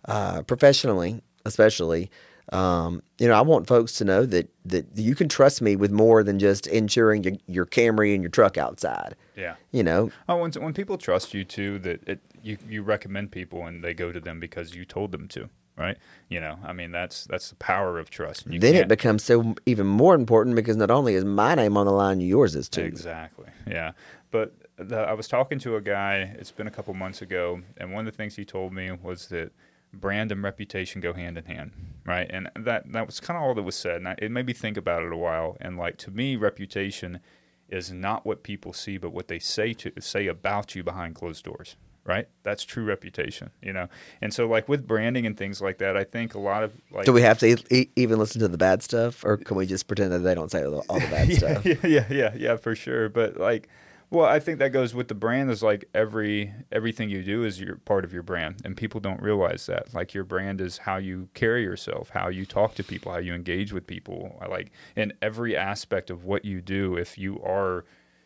uh, 0.06 0.42
professionally, 0.42 1.22
especially. 1.46 2.10
Um, 2.52 3.02
you 3.18 3.28
know, 3.28 3.34
I 3.34 3.42
want 3.42 3.66
folks 3.68 3.92
to 3.98 4.04
know 4.04 4.26
that 4.26 4.48
that 4.64 4.86
you 4.96 5.14
can 5.14 5.28
trust 5.28 5.62
me 5.62 5.76
with 5.76 5.92
more 5.92 6.22
than 6.22 6.38
just 6.38 6.66
insuring 6.66 7.22
your, 7.24 7.34
your 7.46 7.66
Camry 7.66 8.12
and 8.14 8.22
your 8.22 8.30
truck 8.30 8.58
outside. 8.58 9.14
yeah. 9.36 9.54
You 9.70 9.82
know, 9.84 10.10
Oh, 10.28 10.36
when 10.38 10.50
when 10.52 10.72
people 10.74 10.98
trust 10.98 11.32
you 11.32 11.44
too, 11.44 11.78
that 11.80 12.08
it, 12.08 12.20
you 12.42 12.58
you 12.68 12.82
recommend 12.82 13.30
people 13.30 13.66
and 13.66 13.84
they 13.84 13.94
go 13.94 14.10
to 14.12 14.18
them 14.20 14.40
because 14.40 14.74
you 14.74 14.84
told 14.84 15.12
them 15.12 15.28
to, 15.28 15.48
right? 15.78 15.96
You 16.28 16.40
know, 16.40 16.58
I 16.64 16.72
mean 16.72 16.90
that's 16.90 17.24
that's 17.24 17.50
the 17.50 17.56
power 17.56 17.98
of 18.00 18.10
trust. 18.10 18.46
then 18.46 18.56
it 18.56 18.60
can't- 18.72 18.88
becomes 18.88 19.22
so 19.22 19.54
even 19.66 19.86
more 19.86 20.14
important 20.16 20.56
because 20.56 20.76
not 20.76 20.90
only 20.90 21.14
is 21.14 21.24
my 21.24 21.54
name 21.54 21.76
on 21.76 21.86
the 21.86 21.92
line, 21.92 22.20
yours 22.20 22.56
is 22.56 22.68
too. 22.68 22.82
Exactly. 22.82 23.46
Yeah. 23.66 23.92
But 24.32 24.54
the, 24.76 24.96
I 24.98 25.12
was 25.12 25.28
talking 25.28 25.58
to 25.60 25.76
a 25.76 25.80
guy. 25.80 26.34
It's 26.38 26.50
been 26.52 26.66
a 26.66 26.70
couple 26.70 26.94
months 26.94 27.20
ago, 27.22 27.60
and 27.76 27.92
one 27.92 28.06
of 28.06 28.12
the 28.12 28.16
things 28.16 28.34
he 28.36 28.44
told 28.44 28.72
me 28.72 28.90
was 28.90 29.26
that 29.28 29.52
brand 29.92 30.32
and 30.32 30.42
reputation 30.42 31.00
go 31.00 31.12
hand 31.12 31.38
in 31.38 31.44
hand, 31.44 31.72
right? 32.06 32.26
And 32.30 32.50
that 32.56 32.92
that 32.92 33.06
was 33.06 33.20
kind 33.20 33.36
of 33.36 33.42
all 33.42 33.54
that 33.54 33.62
was 33.62 33.76
said. 33.76 33.96
And 33.96 34.08
I, 34.08 34.14
it 34.18 34.30
made 34.30 34.46
me 34.46 34.52
think 34.52 34.76
about 34.76 35.02
it 35.02 35.12
a 35.12 35.16
while. 35.16 35.56
And 35.60 35.76
like 35.76 35.96
to 35.98 36.10
me, 36.10 36.36
reputation 36.36 37.20
is 37.68 37.92
not 37.92 38.26
what 38.26 38.42
people 38.42 38.72
see, 38.72 38.98
but 38.98 39.12
what 39.12 39.28
they 39.28 39.38
say 39.38 39.72
to 39.74 39.92
say 40.00 40.26
about 40.26 40.74
you 40.74 40.82
behind 40.82 41.14
closed 41.14 41.44
doors. 41.44 41.76
Right, 42.02 42.26
that's 42.42 42.64
true 42.64 42.84
reputation, 42.84 43.50
you 43.62 43.74
know. 43.74 43.88
And 44.22 44.32
so, 44.32 44.48
like 44.48 44.70
with 44.70 44.86
branding 44.86 45.26
and 45.26 45.36
things 45.36 45.60
like 45.60 45.78
that, 45.78 45.98
I 45.98 46.04
think 46.04 46.34
a 46.34 46.40
lot 46.40 46.64
of 46.64 46.72
like 46.90 47.04
Do 47.04 47.12
we 47.12 47.20
have 47.20 47.38
to 47.40 47.58
e- 47.70 47.90
even 47.94 48.18
listen 48.18 48.40
to 48.40 48.48
the 48.48 48.56
bad 48.56 48.82
stuff, 48.82 49.22
or 49.22 49.36
can 49.36 49.56
we 49.56 49.66
just 49.66 49.86
pretend 49.86 50.10
that 50.12 50.20
they 50.20 50.34
don't 50.34 50.50
say 50.50 50.64
all 50.64 50.82
all 50.88 50.98
the 50.98 51.06
bad 51.08 51.28
yeah, 51.28 51.36
stuff? 51.36 51.66
Yeah, 51.66 51.74
yeah, 51.84 52.06
yeah, 52.10 52.34
yeah, 52.34 52.56
for 52.56 52.74
sure. 52.74 53.10
But 53.10 53.36
like, 53.36 53.68
well, 54.10 54.26
I 54.26 54.40
think 54.40 54.58
that 54.58 54.70
goes 54.70 54.92
with 54.92 55.06
the 55.06 55.14
brand. 55.14 55.50
Is 55.50 55.62
like 55.62 55.84
every 55.94 56.52
everything 56.72 57.08
you 57.10 57.22
do 57.22 57.44
is 57.44 57.60
your 57.60 57.76
part 57.76 58.04
of 58.04 58.12
your 58.12 58.24
brand, 58.24 58.60
and 58.64 58.76
people 58.76 59.00
don't 59.00 59.22
realize 59.22 59.66
that. 59.66 59.94
Like 59.94 60.12
your 60.14 60.24
brand 60.24 60.60
is 60.60 60.78
how 60.78 60.96
you 60.96 61.28
carry 61.34 61.62
yourself, 61.62 62.10
how 62.10 62.28
you 62.28 62.44
talk 62.44 62.74
to 62.74 62.84
people, 62.84 63.12
how 63.12 63.18
you 63.18 63.34
engage 63.34 63.72
with 63.72 63.86
people. 63.86 64.36
I 64.40 64.46
Like 64.46 64.72
in 64.96 65.12
every 65.22 65.56
aspect 65.56 66.10
of 66.10 66.24
what 66.24 66.44
you 66.44 66.60
do, 66.60 66.96
if 66.96 67.18
you 67.18 67.40
are, 67.42 67.84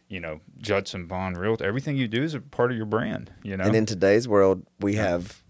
you 0.09 0.21
know, 0.21 0.41
Judson 0.59 1.07
Vaughan 1.07 1.35
Realtor, 1.35 1.67
everything 1.67 1.99
you 1.99 2.09
do 2.09 2.23
is 2.23 2.33
a 2.33 2.41
part 2.41 2.71
of 2.71 2.79
your 2.79 2.87
brand. 2.87 3.31
You 3.43 3.59
know, 3.59 3.65
And 3.65 3.77
in 3.77 3.85
today's 3.85 4.27
world, 4.27 4.67
we 4.81 4.95
have 4.95 5.44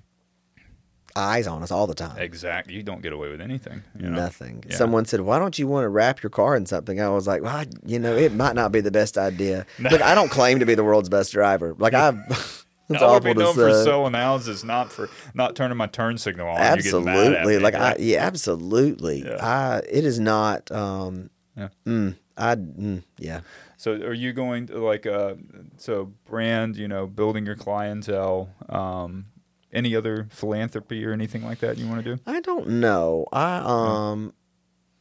eyes 1.16 1.46
on 1.46 1.62
us 1.62 1.70
all 1.70 1.86
the 1.86 1.94
time. 1.94 2.18
exactly, 2.18 2.74
you 2.74 2.82
don't 2.82 3.02
get 3.02 3.12
away 3.12 3.30
with 3.30 3.40
anything. 3.40 3.82
You 3.98 4.08
know? 4.10 4.16
Nothing. 4.16 4.64
Yeah. 4.68 4.76
Someone 4.76 5.04
said, 5.04 5.20
"Why 5.20 5.38
don't 5.38 5.58
you 5.58 5.66
want 5.68 5.84
to 5.84 5.88
wrap 5.88 6.22
your 6.22 6.30
car 6.30 6.56
in 6.56 6.66
something?" 6.66 7.00
I 7.00 7.08
was 7.08 7.26
like, 7.26 7.42
"Well, 7.42 7.54
I, 7.56 7.66
you 7.86 7.98
know, 7.98 8.16
it 8.16 8.32
might 8.32 8.54
not 8.54 8.72
be 8.72 8.80
the 8.80 8.90
best 8.90 9.16
idea." 9.16 9.64
Look, 9.78 10.02
I 10.02 10.14
don't 10.14 10.30
claim 10.30 10.58
to 10.60 10.66
be 10.66 10.74
the 10.74 10.84
world's 10.84 11.08
best 11.08 11.32
driver. 11.32 11.74
Like 11.78 11.94
I, 11.94 12.08
it's 12.88 13.02
I 13.02 13.12
would 13.12 13.22
be 13.22 13.32
known 13.34 13.54
to 13.54 13.60
for 13.60 13.84
selling 13.84 14.14
houses, 14.14 14.64
not 14.64 14.92
for 14.92 15.08
not 15.34 15.54
turning 15.56 15.76
my 15.78 15.86
turn 15.86 16.18
signal 16.18 16.48
on. 16.48 16.60
and 16.60 16.76
you 16.76 16.82
getting 16.90 17.04
mad 17.04 17.16
at 17.16 17.26
Absolutely. 17.38 17.56
me, 17.56 17.62
Like 17.62 17.74
I, 17.74 17.78
right? 17.90 18.00
yeah, 18.00 18.18
absolutely. 18.26 19.24
Yeah. 19.24 19.36
I, 19.44 19.78
it 19.88 20.04
is 20.04 20.18
not. 20.20 20.70
Um, 20.72 21.30
Yeah. 21.56 21.68
mm, 21.86 22.16
I, 22.36 22.56
mm, 22.56 23.02
yeah. 23.18 23.40
So 23.76 23.92
are 23.92 24.12
you 24.14 24.32
going 24.32 24.66
to 24.68 24.78
like 24.78 25.06
uh 25.06 25.34
so 25.76 26.12
brand, 26.24 26.76
you 26.76 26.88
know, 26.88 27.06
building 27.06 27.46
your 27.46 27.54
clientele, 27.56 28.48
um 28.68 29.26
any 29.74 29.94
other 29.96 30.28
philanthropy 30.30 31.04
or 31.04 31.12
anything 31.12 31.44
like 31.44 31.58
that 31.60 31.76
you 31.78 31.88
want 31.88 32.04
to 32.04 32.16
do? 32.16 32.22
I 32.26 32.40
don't 32.40 32.68
know. 32.80 33.26
I, 33.32 33.56
um, 33.64 34.32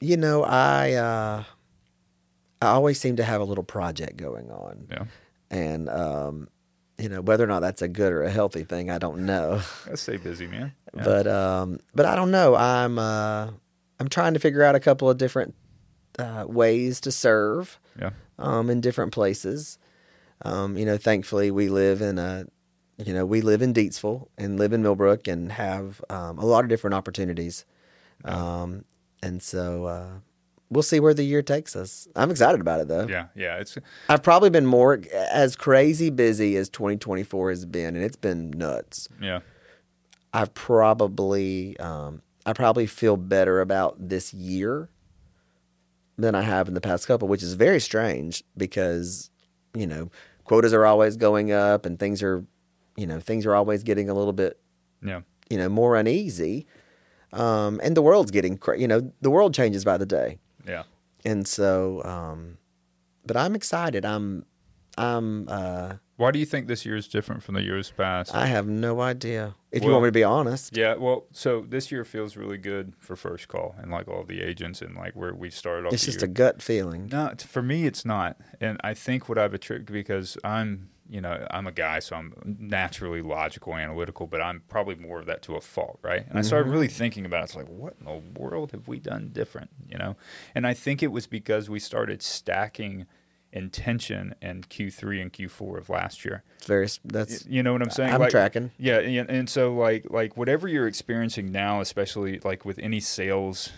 you 0.01 0.17
know, 0.17 0.43
I, 0.43 0.93
uh, 0.93 1.43
I 2.61 2.67
always 2.67 2.99
seem 2.99 3.17
to 3.17 3.24
have 3.24 3.41
a 3.41 3.43
little 3.45 3.63
project 3.63 4.17
going 4.17 4.49
on. 4.51 4.88
Yeah. 4.89 5.05
and 5.51 5.89
um, 5.89 6.47
you 6.97 7.09
know 7.09 7.21
whether 7.21 7.43
or 7.43 7.47
not 7.47 7.61
that's 7.61 7.82
a 7.82 7.88
good 7.88 8.13
or 8.13 8.24
a 8.24 8.30
healthy 8.30 8.63
thing, 8.63 8.89
I 8.89 8.97
don't 8.99 9.26
know. 9.26 9.61
Gotta 9.86 9.97
stay 9.97 10.17
busy, 10.17 10.47
man. 10.47 10.74
Yeah. 10.95 11.03
But 11.03 11.28
um, 11.28 11.80
but 11.95 12.05
I 12.05 12.15
don't 12.15 12.32
know. 12.32 12.55
I'm 12.55 12.97
uh, 12.99 13.49
I'm 13.99 14.07
trying 14.09 14.34
to 14.36 14.39
figure 14.39 14.63
out 14.63 14.76
a 14.76 14.80
couple 14.80 15.09
of 15.09 15.17
different 15.17 15.55
uh, 16.19 16.45
ways 16.47 17.01
to 17.01 17.11
serve 17.11 17.80
Yeah. 17.99 18.11
um, 18.39 18.69
in 18.69 18.80
different 18.82 19.11
places. 19.11 19.78
Um, 20.45 20.78
you 20.78 20.86
know, 20.86 20.97
thankfully 20.97 21.51
we 21.51 21.69
live 21.69 22.01
in 22.01 22.19
a, 22.19 22.45
you 22.98 23.14
know, 23.14 23.26
we 23.26 23.41
live 23.41 23.62
in 23.62 23.74
Deatsville 23.74 24.28
and 24.38 24.58
live 24.58 24.74
in 24.74 24.84
Millbrook 24.84 25.28
and 25.28 25.52
have 25.52 26.02
um, 26.10 26.38
a 26.38 26.46
lot 26.46 26.64
of 26.64 26.70
different 26.70 26.94
opportunities. 26.94 27.66
Um, 28.24 28.86
and 29.22 29.41
so 29.41 29.86
uh, 29.86 30.10
we'll 30.70 30.84
see 30.84 31.00
where 31.00 31.14
the 31.14 31.24
year 31.24 31.41
takes 31.41 31.76
us. 31.76 32.08
I'm 32.16 32.32
excited 32.32 32.62
about 32.62 32.82
it 32.82 32.88
though. 32.88 33.08
Yeah. 33.08 33.28
Yeah. 33.36 33.58
It's 33.58 33.78
I've 34.10 34.24
probably 34.24 34.50
been 34.50 34.66
more 34.66 35.02
as 35.32 35.56
crazy 35.56 36.10
busy 36.10 36.56
as 36.56 36.70
2024 36.70 37.50
has 37.50 37.66
been, 37.66 37.96
and 37.96 38.04
it's 38.04 38.16
been 38.18 38.52
nuts. 38.52 39.08
yeah. 39.22 39.39
I've 40.36 40.54
probably 40.56 41.78
um, 41.80 42.24
I 42.46 42.54
probably 42.54 42.88
feel 42.88 43.18
better 43.18 43.62
about 43.62 43.96
this 44.00 44.34
year 44.34 44.89
than 46.18 46.34
I 46.34 46.41
have 46.41 46.68
in 46.68 46.74
the 46.74 46.82
past 46.82 47.08
couple, 47.08 47.28
which 47.28 47.44
is 47.44 47.54
very 47.54 47.80
strange 47.80 48.44
because 48.58 49.30
you 49.76 49.86
know 49.86 50.10
quotas 50.44 50.74
are 50.74 50.86
always 50.86 51.18
going 51.18 51.52
up 51.52 51.86
and 51.86 52.00
things 52.00 52.24
are 52.24 52.46
you 52.96 53.08
know 53.08 53.20
things 53.20 53.46
are 53.46 53.56
always 53.56 53.84
getting 53.84 54.10
a 54.10 54.14
little 54.14 54.34
bit 54.34 54.60
Yeah. 55.02 55.22
you 55.50 55.58
know 55.58 55.70
more 55.70 55.96
uneasy, 55.96 56.68
um, 57.32 57.80
and 57.84 57.96
the 57.98 58.02
world's 58.02 58.32
getting 58.32 58.58
cra- 58.58 58.80
you 58.80 58.88
know 58.88 59.12
the 59.22 59.30
world 59.32 59.54
changes 59.54 59.84
by 59.84 59.98
the 59.98 60.06
day, 60.06 60.39
Yeah. 60.68 60.84
and 61.26 61.48
so 61.48 62.04
um, 62.04 62.58
but 63.26 63.36
I'm 63.38 63.56
excited. 63.56 64.06
I'm 64.06 64.46
I'm 64.96 65.50
uh, 65.50 65.94
Why 66.18 66.30
do 66.30 66.38
you 66.38 66.46
think 66.46 66.68
this 66.68 66.86
year 66.86 66.96
is 66.96 67.08
different 67.08 67.41
from 67.41 67.56
the 67.56 67.64
years 67.64 67.89
past? 67.89 68.36
I 68.36 68.46
have 68.46 68.68
no 68.68 69.02
idea. 69.02 69.56
If 69.72 69.84
you 69.84 69.89
want 69.89 70.04
me 70.04 70.10
to 70.10 70.12
be 70.12 70.24
honest, 70.24 70.78
yeah, 70.78 70.94
well, 70.94 71.26
so 71.32 71.66
this 71.68 71.91
year 71.91 72.06
feels 72.06 72.38
really 72.38 72.60
good 72.60 72.94
for 73.00 73.16
first 73.16 73.48
call 73.48 73.74
and 73.80 73.89
like 73.89 74.08
all 74.08 74.24
the 74.24 74.44
agents 74.44 74.84
and 74.84 74.96
like 74.96 75.16
where 75.16 75.34
we 75.34 75.50
started 75.50 75.88
off. 75.88 75.94
it's 75.94 76.06
just 76.06 76.22
year. 76.22 76.30
a 76.30 76.32
gut 76.32 76.62
feeling. 76.62 77.08
No, 77.12 77.34
for 77.39 77.64
me, 77.64 77.88
it's 77.88 78.06
not. 78.06 78.38
And 78.62 78.78
I 78.84 78.94
think 78.94 79.28
what 79.28 79.39
I've 79.39 79.56
attributed 79.56 79.91
because 79.91 80.38
I'm, 80.44 80.89
you 81.10 81.20
know, 81.22 81.45
I'm 81.51 81.68
a 81.68 81.72
guy, 81.72 81.99
so 81.99 82.16
I'm 82.16 82.34
naturally 82.45 83.22
logical, 83.22 83.76
analytical, 83.76 84.26
but 84.28 84.41
I'm 84.41 84.64
probably 84.70 84.95
more 84.95 85.20
of 85.20 85.26
that 85.26 85.41
to 85.43 85.56
a 85.56 85.62
fault, 85.62 85.99
right? 86.01 86.26
And 86.30 86.39
I 86.39 86.41
started 86.41 86.70
really 86.72 86.88
thinking 86.88 87.26
about 87.26 87.41
it. 87.41 87.43
It's 87.45 87.56
like, 87.56 87.68
what 87.68 87.95
in 87.99 88.06
the 88.06 88.39
world 88.39 88.72
have 88.72 88.88
we 88.88 88.99
done 88.99 89.30
different, 89.34 89.70
you 89.88 89.97
know? 89.97 90.16
And 90.56 90.66
I 90.66 90.74
think 90.74 91.04
it 91.04 91.12
was 91.12 91.28
because 91.28 91.70
we 91.70 91.80
started 91.80 92.22
stacking 92.22 93.06
intention 93.51 94.34
in 94.41 94.64
Q3 94.64 95.22
and 95.22 95.32
Q4 95.32 95.78
of 95.78 95.89
last 95.89 96.26
year. 96.26 96.43
It's 96.58 96.66
very 96.66 96.88
that's 97.06 97.45
You 97.45 97.62
know 97.64 97.72
what 97.74 97.82
I'm 97.84 97.91
saying? 97.91 98.14
I'm 98.14 98.20
Like- 98.20 98.32
tracking. 98.32 98.72
Yeah, 98.78 98.99
and, 98.99 99.30
and 99.30 99.49
so 99.49 99.74
like 99.76 100.08
like 100.10 100.36
whatever 100.36 100.68
you're 100.68 100.88
experiencing 100.88 101.51
now, 101.51 101.80
especially 101.80 102.39
like 102.39 102.66
with 102.66 102.80
any 102.80 102.99
sales 102.99 103.72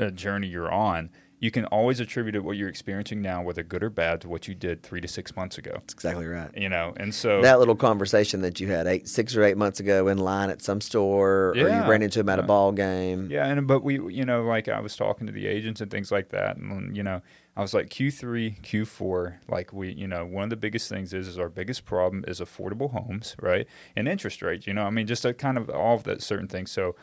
uh, 0.00 0.10
journey 0.10 0.46
you're 0.48 0.72
on, 0.72 1.10
you 1.40 1.50
can 1.50 1.64
always 1.66 2.00
attribute 2.00 2.34
it 2.34 2.42
what 2.42 2.56
you're 2.56 2.68
experiencing 2.68 3.22
now, 3.22 3.42
whether 3.42 3.62
good 3.62 3.82
or 3.82 3.90
bad, 3.90 4.20
to 4.22 4.28
what 4.28 4.48
you 4.48 4.54
did 4.54 4.82
three 4.82 5.00
to 5.00 5.06
six 5.06 5.36
months 5.36 5.56
ago. 5.56 5.70
That's 5.74 5.94
exactly 5.94 6.26
right. 6.26 6.50
You 6.56 6.68
know, 6.68 6.92
and 6.96 7.14
so 7.14 7.40
That 7.42 7.60
little 7.60 7.76
conversation 7.76 8.40
that 8.42 8.58
you 8.58 8.68
had 8.68 8.86
eight, 8.88 9.08
six 9.08 9.36
or 9.36 9.44
eight 9.44 9.56
months 9.56 9.78
ago 9.78 10.08
in 10.08 10.18
line 10.18 10.50
at 10.50 10.60
some 10.62 10.80
store, 10.80 11.50
or 11.50 11.56
you 11.56 11.66
ran 11.66 12.02
into 12.02 12.20
him 12.20 12.28
at 12.28 12.40
a 12.40 12.42
ball 12.42 12.72
game. 12.72 13.28
Yeah, 13.30 13.46
and 13.46 13.66
but 13.66 13.84
we, 13.84 13.94
you 14.12 14.24
know, 14.24 14.42
like 14.42 14.68
I 14.68 14.80
was 14.80 14.96
talking 14.96 15.26
to 15.26 15.32
the 15.32 15.46
agents 15.46 15.80
and 15.80 15.90
things 15.90 16.10
like 16.10 16.30
that, 16.30 16.56
and 16.56 16.96
you 16.96 17.04
know, 17.04 17.22
I 17.56 17.60
was 17.60 17.72
like 17.72 17.88
Q3, 17.88 18.60
Q4, 18.62 19.34
like 19.48 19.72
we, 19.72 19.92
you 19.92 20.08
know, 20.08 20.24
one 20.24 20.44
of 20.44 20.50
the 20.50 20.56
biggest 20.56 20.88
things 20.88 21.14
is 21.14 21.28
is 21.28 21.38
our 21.38 21.48
biggest 21.48 21.84
problem 21.84 22.24
is 22.26 22.40
affordable 22.40 22.90
homes, 22.90 23.36
right, 23.40 23.66
and 23.94 24.08
interest 24.08 24.42
rates. 24.42 24.66
You 24.66 24.74
know, 24.74 24.84
I 24.84 24.90
mean, 24.90 25.06
just 25.06 25.24
a 25.24 25.32
kind 25.32 25.56
of 25.56 25.70
all 25.70 25.94
of 25.94 26.04
that 26.04 26.22
certain 26.22 26.48
things. 26.48 26.72
So. 26.72 26.96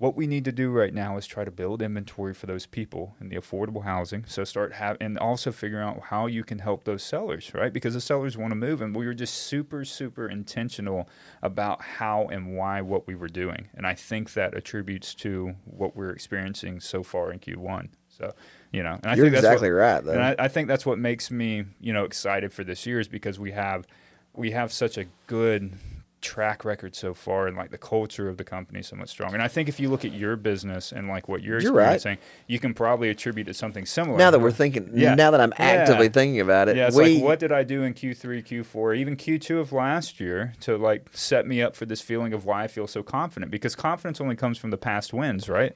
What 0.00 0.16
we 0.16 0.26
need 0.26 0.46
to 0.46 0.52
do 0.52 0.70
right 0.70 0.94
now 0.94 1.18
is 1.18 1.26
try 1.26 1.44
to 1.44 1.50
build 1.50 1.82
inventory 1.82 2.32
for 2.32 2.46
those 2.46 2.64
people 2.64 3.16
in 3.20 3.28
the 3.28 3.36
affordable 3.36 3.84
housing. 3.84 4.24
So 4.26 4.44
start 4.44 4.72
have 4.72 4.96
and 4.98 5.18
also 5.18 5.52
figure 5.52 5.82
out 5.82 6.04
how 6.04 6.24
you 6.24 6.42
can 6.42 6.60
help 6.60 6.84
those 6.84 7.02
sellers, 7.02 7.52
right? 7.52 7.70
Because 7.70 7.92
the 7.92 8.00
sellers 8.00 8.34
want 8.34 8.52
to 8.52 8.56
move, 8.56 8.80
and 8.80 8.96
we 8.96 9.04
were 9.04 9.12
just 9.12 9.34
super, 9.34 9.84
super 9.84 10.26
intentional 10.26 11.06
about 11.42 11.82
how 11.82 12.28
and 12.28 12.56
why 12.56 12.80
what 12.80 13.06
we 13.06 13.14
were 13.14 13.28
doing. 13.28 13.68
And 13.74 13.86
I 13.86 13.92
think 13.92 14.32
that 14.32 14.54
attributes 14.54 15.14
to 15.16 15.54
what 15.66 15.94
we're 15.94 16.12
experiencing 16.12 16.80
so 16.80 17.02
far 17.02 17.30
in 17.30 17.38
Q1. 17.38 17.90
So, 18.08 18.32
you 18.72 18.82
know, 18.82 18.94
and 19.02 19.06
I 19.06 19.16
You're 19.16 19.26
think 19.26 19.34
that's 19.34 19.44
exactly 19.44 19.70
what, 19.70 19.76
right, 19.76 20.02
though. 20.02 20.12
And 20.12 20.22
I, 20.22 20.36
I 20.38 20.48
think 20.48 20.68
that's 20.68 20.86
what 20.86 20.98
makes 20.98 21.30
me, 21.30 21.66
you 21.78 21.92
know, 21.92 22.04
excited 22.04 22.54
for 22.54 22.64
this 22.64 22.86
year 22.86 23.00
is 23.00 23.08
because 23.08 23.38
we 23.38 23.50
have 23.50 23.86
we 24.32 24.52
have 24.52 24.72
such 24.72 24.96
a 24.96 25.04
good 25.26 25.74
track 26.20 26.64
record 26.64 26.94
so 26.94 27.14
far 27.14 27.46
and 27.46 27.56
like 27.56 27.70
the 27.70 27.78
culture 27.78 28.28
of 28.28 28.36
the 28.36 28.44
company 28.44 28.80
is 28.80 28.86
so 28.88 28.96
much 28.96 29.08
stronger. 29.08 29.34
And 29.34 29.42
I 29.42 29.48
think 29.48 29.68
if 29.68 29.80
you 29.80 29.88
look 29.88 30.04
at 30.04 30.12
your 30.12 30.36
business 30.36 30.92
and 30.92 31.08
like 31.08 31.28
what 31.28 31.42
you're 31.42 31.60
You're 31.60 31.72
right. 31.72 31.94
experiencing, 31.94 32.22
you 32.46 32.58
can 32.58 32.74
probably 32.74 33.08
attribute 33.08 33.48
it 33.48 33.52
to 33.52 33.54
something 33.54 33.86
similar. 33.86 34.18
now 34.18 34.30
that 34.30 34.38
we're 34.38 34.50
thinking, 34.50 34.90
Yeah. 34.94 35.14
now 35.14 35.30
that 35.30 35.40
I'm 35.40 35.54
actively 35.58 36.06
Yeah. 36.06 36.12
thinking 36.12 36.40
about 36.40 36.68
it, 36.68 36.76
Yeah, 36.76 36.88
it's 36.88 36.96
we 36.96 37.14
like 37.16 37.24
what 37.24 37.38
did 37.38 37.52
I 37.52 37.62
do 37.64 37.82
in 37.82 37.94
Q3, 37.94 38.42
Q4, 38.42 38.96
even 38.96 39.16
Q2 39.16 39.58
of 39.60 39.72
last 39.72 40.20
year 40.20 40.52
to 40.60 40.76
like 40.76 41.06
set 41.12 41.46
me 41.46 41.62
up 41.62 41.74
for 41.74 41.86
this 41.86 42.00
feeling 42.02 42.32
of 42.32 42.44
why 42.44 42.64
I 42.64 42.66
feel 42.68 42.86
so 42.86 43.02
confident? 43.02 43.50
Because 43.50 43.74
confidence 43.74 44.20
only 44.20 44.36
comes 44.36 44.58
from 44.58 44.70
the 44.70 44.78
past 44.78 45.12
wins, 45.14 45.48
right? 45.48 45.74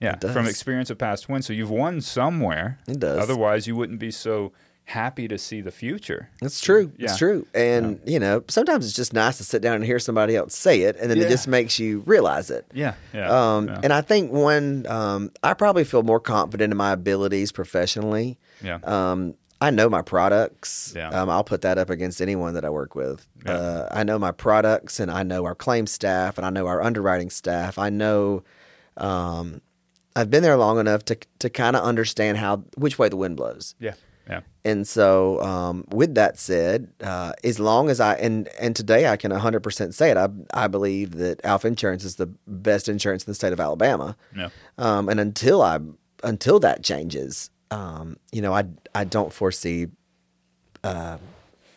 Yeah, 0.00 0.16
from 0.16 0.46
experience 0.48 0.90
of 0.90 0.98
past 0.98 1.28
wins. 1.28 1.46
So 1.46 1.52
you've 1.52 1.70
won 1.70 2.00
somewhere. 2.00 2.78
It 2.88 2.98
does. 2.98 3.20
Otherwise, 3.20 3.68
you 3.68 3.76
wouldn't 3.76 4.00
be 4.00 4.10
so 4.10 4.52
happy 4.84 5.28
to 5.28 5.38
see 5.38 5.60
the 5.60 5.70
future. 5.70 6.28
That's 6.40 6.60
true. 6.60 6.92
Yeah. 6.98 7.04
It's 7.10 7.16
true. 7.18 7.46
And 7.54 8.00
you 8.04 8.18
know, 8.18 8.42
sometimes 8.48 8.84
it's 8.86 8.94
just 8.94 9.12
nice 9.12 9.38
to 9.38 9.44
sit 9.44 9.62
down 9.62 9.76
and 9.76 9.84
hear 9.84 9.98
somebody 9.98 10.36
else 10.36 10.54
say 10.56 10.82
it, 10.82 10.96
and 11.00 11.10
then 11.10 11.18
Yeah. 11.18 11.26
it 11.26 11.30
just 11.30 11.48
makes 11.48 11.78
you 11.78 12.00
realize 12.06 12.50
it. 12.50 12.66
Yeah, 12.74 12.94
yeah. 13.14 13.28
Um, 13.56 13.68
yeah. 13.68 13.80
And 13.82 13.92
I 13.92 14.00
think 14.02 14.32
when 14.32 14.86
um, 14.88 15.30
I 15.42 15.54
probably 15.54 15.84
feel 15.84 16.02
more 16.02 16.20
confident 16.20 16.72
in 16.72 16.76
my 16.76 16.92
abilities 16.92 17.52
professionally. 17.52 18.38
yeah. 18.62 18.78
Um, 18.84 19.34
I 19.60 19.70
know 19.70 19.88
my 19.88 20.02
products. 20.02 20.92
Yeah. 20.96 21.10
Um, 21.10 21.30
I'll 21.30 21.44
put 21.44 21.60
that 21.62 21.78
up 21.78 21.88
against 21.88 22.20
anyone 22.20 22.54
that 22.54 22.64
I 22.64 22.70
work 22.70 22.96
with. 22.96 23.28
Yeah. 23.46 23.52
Uh, 23.52 23.88
I 23.92 24.02
know 24.02 24.18
my 24.18 24.32
products, 24.32 24.98
and 24.98 25.08
I 25.08 25.22
know 25.22 25.44
our 25.44 25.54
claim 25.54 25.86
staff, 25.86 26.36
and 26.36 26.44
I 26.44 26.50
know 26.50 26.66
our 26.66 26.82
underwriting 26.82 27.30
staff. 27.30 27.78
I 27.78 27.88
know. 27.88 28.42
Um, 28.96 29.60
I've 30.16 30.30
been 30.30 30.42
there 30.42 30.56
long 30.56 30.78
enough 30.78 31.04
to 31.06 31.16
to 31.38 31.48
kind 31.48 31.76
of 31.76 31.84
understand 31.84 32.38
how 32.38 32.64
which 32.76 32.98
way 32.98 33.08
the 33.08 33.16
wind 33.16 33.36
blows. 33.36 33.74
yeah, 33.78 33.94
yeah, 34.28 34.40
And 34.64 34.86
so, 34.86 35.40
um, 35.42 35.84
with 35.90 36.14
that 36.14 36.38
said, 36.38 36.92
uh, 37.02 37.32
as 37.42 37.58
long 37.58 37.90
as 37.90 37.98
I 38.00 38.14
and 38.14 38.48
and 38.60 38.76
today 38.76 39.08
I 39.08 39.16
can 39.16 39.32
100% 39.32 39.94
say 39.94 40.10
it, 40.10 40.16
I 40.16 40.28
I 40.54 40.68
believe 40.68 41.16
that 41.16 41.44
Alfa 41.44 41.66
Insurance 41.68 42.04
is 42.04 42.16
the 42.16 42.26
best 42.46 42.88
insurance 42.88 43.24
in 43.24 43.30
the 43.30 43.34
state 43.34 43.52
of 43.52 43.60
Alabama. 43.60 44.16
yeah, 44.36 44.50
Um, 44.78 45.08
and 45.08 45.18
until 45.18 45.62
I 45.62 45.78
until 46.22 46.60
that 46.60 46.84
changes, 46.84 47.50
um, 47.70 48.16
you 48.30 48.40
know, 48.42 48.52
I 48.54 48.64
I 48.94 49.04
don't 49.04 49.32
foresee, 49.32 49.88
uh, 50.84 51.18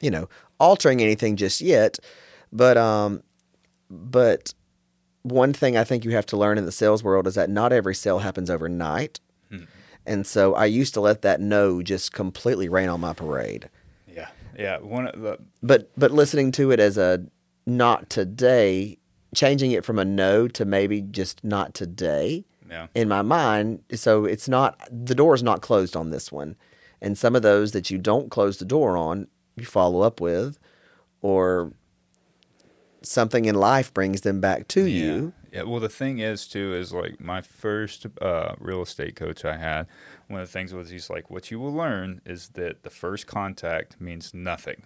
you 0.01 0.11
know, 0.11 0.29
altering 0.59 1.01
anything 1.01 1.35
just 1.35 1.61
yet. 1.61 1.99
But 2.51 2.77
um, 2.77 3.23
but 3.89 4.53
one 5.23 5.53
thing 5.53 5.75
I 5.75 5.83
think 5.83 6.05
you 6.05 6.11
have 6.11 6.25
to 6.27 6.37
learn 6.37 6.57
in 6.57 6.65
the 6.65 6.71
sales 6.71 7.03
world 7.03 7.25
is 7.27 7.35
that 7.35 7.49
not 7.49 7.73
every 7.73 7.95
sale 7.95 8.19
happens 8.19 8.49
overnight. 8.49 9.19
And 10.06 10.26
so 10.26 10.53
I 10.53 10.66
used 10.66 10.93
to 10.93 11.01
let 11.01 11.22
that 11.24 11.41
no 11.41 11.82
just 11.82 12.14
completely 12.14 12.70
rain 12.70 12.89
on 12.89 13.01
my 13.01 13.14
parade. 13.14 13.70
yeah, 14.08 14.30
yeah. 14.58 14.78
One 14.78 15.08
of 15.08 15.20
the 15.20 15.39
But 15.64 15.91
but 15.98 16.11
listening 16.11 16.52
to 16.53 16.72
it 16.72 16.80
as 16.80 16.98
a 16.98 17.26
not 17.65 18.10
today, 18.10 18.98
changing 19.34 19.72
it 19.72 19.84
from 19.84 19.98
a 19.99 20.06
no 20.06 20.48
to 20.49 20.65
maybe 20.65 21.02
just 21.02 21.44
not 21.44 21.73
today 21.73 22.45
yeah, 22.69 22.88
in 22.94 23.07
my 23.07 23.22
mind. 23.22 23.84
So 23.94 24.26
it's 24.26 24.48
not 24.48 24.80
the 24.91 25.15
door 25.15 25.34
is 25.34 25.44
not 25.44 25.61
closed 25.61 25.95
on 25.95 26.11
this 26.11 26.32
one, 26.32 26.56
and 27.02 27.18
some 27.18 27.36
of 27.36 27.41
those 27.41 27.72
that 27.72 27.90
you 27.90 27.98
don't 27.98 28.30
close 28.30 28.57
the 28.57 28.65
door 28.65 28.98
on, 28.98 29.27
you 29.56 29.65
follow 29.65 30.02
up 30.02 30.22
with, 30.22 30.60
or 31.22 31.73
something 33.02 33.45
in 33.45 33.56
life 33.56 33.94
brings 33.94 34.22
them 34.22 34.41
back 34.41 34.68
to 34.69 34.86
you. 34.86 35.34
Yeah. 35.56 35.64
Well, 35.64 35.80
the 35.80 35.88
thing 35.88 36.19
is 36.19 36.48
too 36.48 36.76
is 36.76 36.94
like 36.94 37.22
my 37.22 37.41
first 37.41 38.07
uh, 38.22 38.56
real 38.60 38.82
estate 38.82 39.15
coach 39.15 39.45
I 39.45 39.56
had. 39.56 39.88
One 40.27 40.41
of 40.41 40.48
the 40.48 40.52
things 40.52 40.73
was 40.73 40.90
he's 40.90 41.10
like, 41.10 41.30
what 41.30 41.49
you 41.49 41.60
will 41.60 41.73
learn 41.73 42.19
is 42.26 42.49
that 42.49 42.84
the 42.84 42.90
first 42.90 43.26
contact 43.26 44.02
means 44.02 44.34
nothing. 44.34 44.84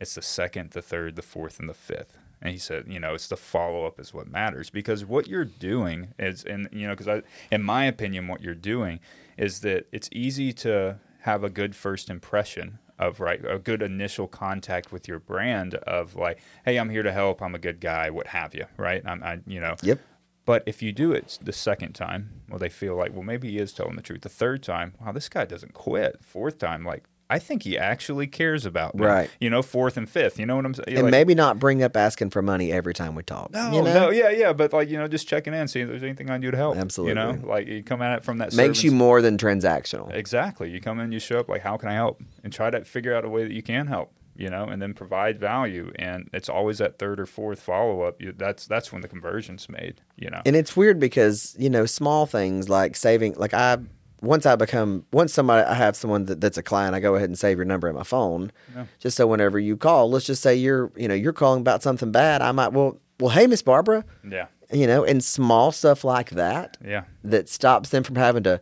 It's 0.00 0.14
the 0.14 0.22
second, 0.22 0.70
the 0.70 0.82
third, 0.82 1.16
the 1.16 1.22
fourth, 1.22 1.58
and 1.58 1.68
the 1.68 1.74
fifth. 1.74 2.18
And 2.40 2.52
he 2.52 2.58
said, 2.58 2.84
you 2.86 3.00
know, 3.00 3.14
it's 3.14 3.26
the 3.26 3.36
follow 3.36 3.84
up 3.84 3.98
is 3.98 4.14
what 4.14 4.28
matters 4.28 4.70
because 4.70 5.04
what 5.04 5.26
you're 5.26 5.44
doing 5.44 6.14
is, 6.20 6.44
and 6.44 6.68
you 6.72 6.86
know, 6.86 6.94
because 6.94 7.22
in 7.50 7.62
my 7.64 7.86
opinion, 7.86 8.28
what 8.28 8.42
you're 8.42 8.54
doing 8.54 9.00
is 9.36 9.60
that 9.60 9.88
it's 9.90 10.08
easy 10.12 10.52
to 10.52 10.98
have 11.20 11.42
a 11.42 11.50
good 11.50 11.74
first 11.74 12.08
impression 12.08 12.78
of 12.98 13.18
right 13.18 13.40
a 13.48 13.58
good 13.58 13.82
initial 13.82 14.28
contact 14.28 14.92
with 14.92 15.08
your 15.08 15.18
brand 15.18 15.74
of 15.74 16.14
like 16.14 16.38
hey 16.64 16.78
i'm 16.78 16.90
here 16.90 17.02
to 17.02 17.12
help 17.12 17.40
i'm 17.40 17.54
a 17.54 17.58
good 17.58 17.80
guy 17.80 18.10
what 18.10 18.28
have 18.28 18.54
you 18.54 18.66
right 18.76 19.02
i'm 19.06 19.22
I, 19.22 19.40
you 19.46 19.60
know 19.60 19.74
Yep. 19.82 19.98
But 20.44 20.62
if 20.66 20.82
you 20.82 20.92
do 20.92 21.12
it 21.12 21.38
the 21.42 21.52
second 21.52 21.92
time 21.92 22.30
well 22.48 22.58
they 22.58 22.68
feel 22.68 22.96
like 22.96 23.12
well 23.12 23.22
maybe 23.22 23.50
he 23.50 23.58
is 23.58 23.72
telling 23.72 23.96
the 23.96 24.02
truth 24.02 24.22
the 24.22 24.28
third 24.28 24.62
time 24.62 24.94
wow 25.00 25.12
this 25.12 25.28
guy 25.28 25.44
doesn't 25.44 25.74
quit 25.74 26.24
fourth 26.24 26.58
time 26.58 26.84
like 26.84 27.04
I 27.32 27.38
think 27.38 27.62
he 27.62 27.78
actually 27.78 28.26
cares 28.26 28.66
about 28.66 28.94
me. 28.94 29.06
Right. 29.06 29.30
You 29.40 29.48
know, 29.48 29.62
fourth 29.62 29.96
and 29.96 30.06
fifth. 30.06 30.38
You 30.38 30.44
know 30.44 30.56
what 30.56 30.66
I'm 30.66 30.74
saying? 30.74 30.98
and 30.98 31.10
maybe 31.10 31.34
not 31.34 31.58
bring 31.58 31.82
up 31.82 31.96
asking 31.96 32.28
for 32.28 32.42
money 32.42 32.70
every 32.70 32.92
time 32.92 33.14
we 33.14 33.22
talk. 33.22 33.52
No, 33.52 33.72
you 33.72 33.82
know? 33.82 33.94
no, 33.94 34.10
yeah, 34.10 34.28
yeah, 34.28 34.52
but 34.52 34.74
like 34.74 34.90
you 34.90 34.98
know, 34.98 35.08
just 35.08 35.26
checking 35.26 35.54
in, 35.54 35.66
seeing 35.66 35.84
if 35.84 35.90
there's 35.90 36.02
anything 36.02 36.28
I 36.28 36.34
can 36.34 36.42
do 36.42 36.50
to 36.50 36.56
help. 36.58 36.76
Absolutely. 36.76 37.10
You 37.10 37.14
know, 37.14 37.38
like 37.42 37.66
you 37.68 37.82
come 37.82 38.02
at 38.02 38.18
it 38.18 38.24
from 38.24 38.36
that 38.38 38.54
makes 38.54 38.84
you 38.84 38.92
more 38.92 39.22
than 39.22 39.38
transactional. 39.38 40.12
Exactly. 40.12 40.68
You 40.68 40.78
come 40.78 41.00
in, 41.00 41.10
you 41.10 41.18
show 41.18 41.38
up 41.38 41.48
like, 41.48 41.62
how 41.62 41.78
can 41.78 41.88
I 41.88 41.94
help? 41.94 42.22
And 42.44 42.52
try 42.52 42.68
to 42.68 42.84
figure 42.84 43.14
out 43.14 43.24
a 43.24 43.30
way 43.30 43.44
that 43.44 43.52
you 43.52 43.62
can 43.62 43.86
help, 43.86 44.12
you 44.42 44.50
know, 44.50 44.64
and 44.64 44.82
then 44.82 44.92
provide 44.92 45.38
value. 45.38 45.92
And 45.96 46.28
it's 46.32 46.48
always 46.48 46.78
that 46.78 46.98
third 46.98 47.18
or 47.20 47.26
fourth 47.26 47.60
follow 47.62 48.02
up. 48.02 48.20
That's 48.36 48.66
that's 48.66 48.92
when 48.92 49.00
the 49.02 49.08
conversion's 49.08 49.68
made, 49.68 50.00
you 50.16 50.28
know. 50.30 50.42
And 50.44 50.56
it's 50.56 50.76
weird 50.76 50.98
because 50.98 51.56
you 51.58 51.70
know 51.70 51.86
small 51.86 52.26
things 52.26 52.68
like 52.68 52.96
saving. 52.96 53.34
Like 53.34 53.54
I 53.54 53.78
once 54.20 54.44
I 54.46 54.54
become 54.56 55.04
once 55.12 55.32
somebody 55.32 55.62
I 55.66 55.74
have 55.74 55.94
someone 55.96 56.24
that, 56.26 56.40
that's 56.40 56.58
a 56.58 56.62
client, 56.62 56.94
I 56.94 57.00
go 57.00 57.14
ahead 57.14 57.28
and 57.28 57.38
save 57.38 57.56
your 57.58 57.64
number 57.64 57.88
in 57.88 57.94
my 57.94 58.02
phone, 58.04 58.52
Yeah. 58.74 58.84
just 58.98 59.16
so 59.16 59.26
whenever 59.26 59.58
you 59.58 59.76
call, 59.76 60.10
let's 60.10 60.26
just 60.26 60.42
say 60.42 60.54
you're 60.56 60.90
you 60.96 61.08
know 61.08 61.14
you're 61.14 61.32
calling 61.32 61.60
about 61.60 61.82
something 61.82 62.10
bad. 62.12 62.42
I 62.42 62.52
might 62.52 62.72
well 62.72 62.98
well 63.20 63.30
hey 63.30 63.46
Miss 63.46 63.62
Barbara, 63.62 64.04
yeah. 64.28 64.46
you 64.72 64.86
know, 64.86 65.04
and 65.04 65.22
small 65.24 65.70
stuff 65.72 66.02
like 66.04 66.30
that 66.30 66.76
Yeah. 66.84 67.04
that 67.24 67.48
stops 67.48 67.88
them 67.90 68.02
from 68.02 68.16
having 68.16 68.42
to. 68.44 68.60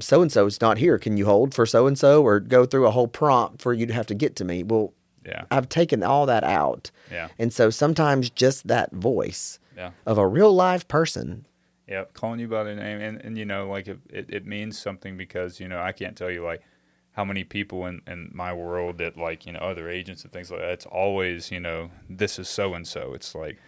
So 0.00 0.22
and 0.22 0.32
so 0.32 0.46
is 0.46 0.60
not 0.62 0.78
here. 0.78 0.98
Can 0.98 1.18
you 1.18 1.26
hold 1.26 1.52
for 1.54 1.66
so 1.66 1.86
and 1.86 1.98
so, 1.98 2.22
or 2.22 2.40
go 2.40 2.64
through 2.64 2.86
a 2.86 2.90
whole 2.90 3.08
prompt 3.08 3.60
for 3.60 3.74
you 3.74 3.84
to 3.86 3.92
have 3.92 4.06
to 4.06 4.14
get 4.14 4.34
to 4.36 4.44
me? 4.44 4.62
Well, 4.62 4.94
Yeah. 5.28 5.44
I've 5.50 5.68
taken 5.68 6.02
all 6.02 6.26
that 6.26 6.42
out, 6.44 6.90
Yeah. 7.10 7.28
and 7.38 7.52
so 7.52 7.70
sometimes 7.70 8.30
just 8.30 8.66
that 8.68 8.90
voice 8.92 9.58
Yeah. 9.76 9.90
of 10.06 10.18
a 10.18 10.26
real 10.26 10.52
live 10.54 10.88
person 10.88 11.44
Yeah. 11.86 12.04
Calling 12.14 12.40
you 12.40 12.48
by 12.48 12.64
the 12.64 12.74
name. 12.74 13.00
And, 13.00 13.20
and 13.24 13.38
you 13.38 13.44
know, 13.44 13.68
like 13.68 13.88
it, 13.88 13.98
it, 14.10 14.26
it 14.28 14.46
means 14.46 14.78
something 14.78 15.16
because, 15.16 15.60
you 15.60 15.68
know, 15.68 15.80
I 15.80 15.92
can't 15.92 16.16
tell 16.16 16.30
you 16.30 16.44
like 16.44 16.62
how 17.12 17.24
many 17.24 17.44
people 17.44 17.86
in, 17.86 18.00
in 18.06 18.30
my 18.32 18.52
world 18.52 18.98
that 18.98 19.16
like, 19.16 19.46
you 19.46 19.52
know, 19.52 19.58
other 19.60 19.88
agents 19.88 20.22
and 20.22 20.32
things 20.32 20.50
like 20.50 20.60
that. 20.60 20.70
It's 20.70 20.86
always, 20.86 21.50
you 21.50 21.60
know, 21.60 21.90
this 22.08 22.38
is 22.38 22.48
so 22.48 22.74
and 22.74 22.86
so. 22.86 23.14
It's 23.14 23.34
like, 23.34 23.58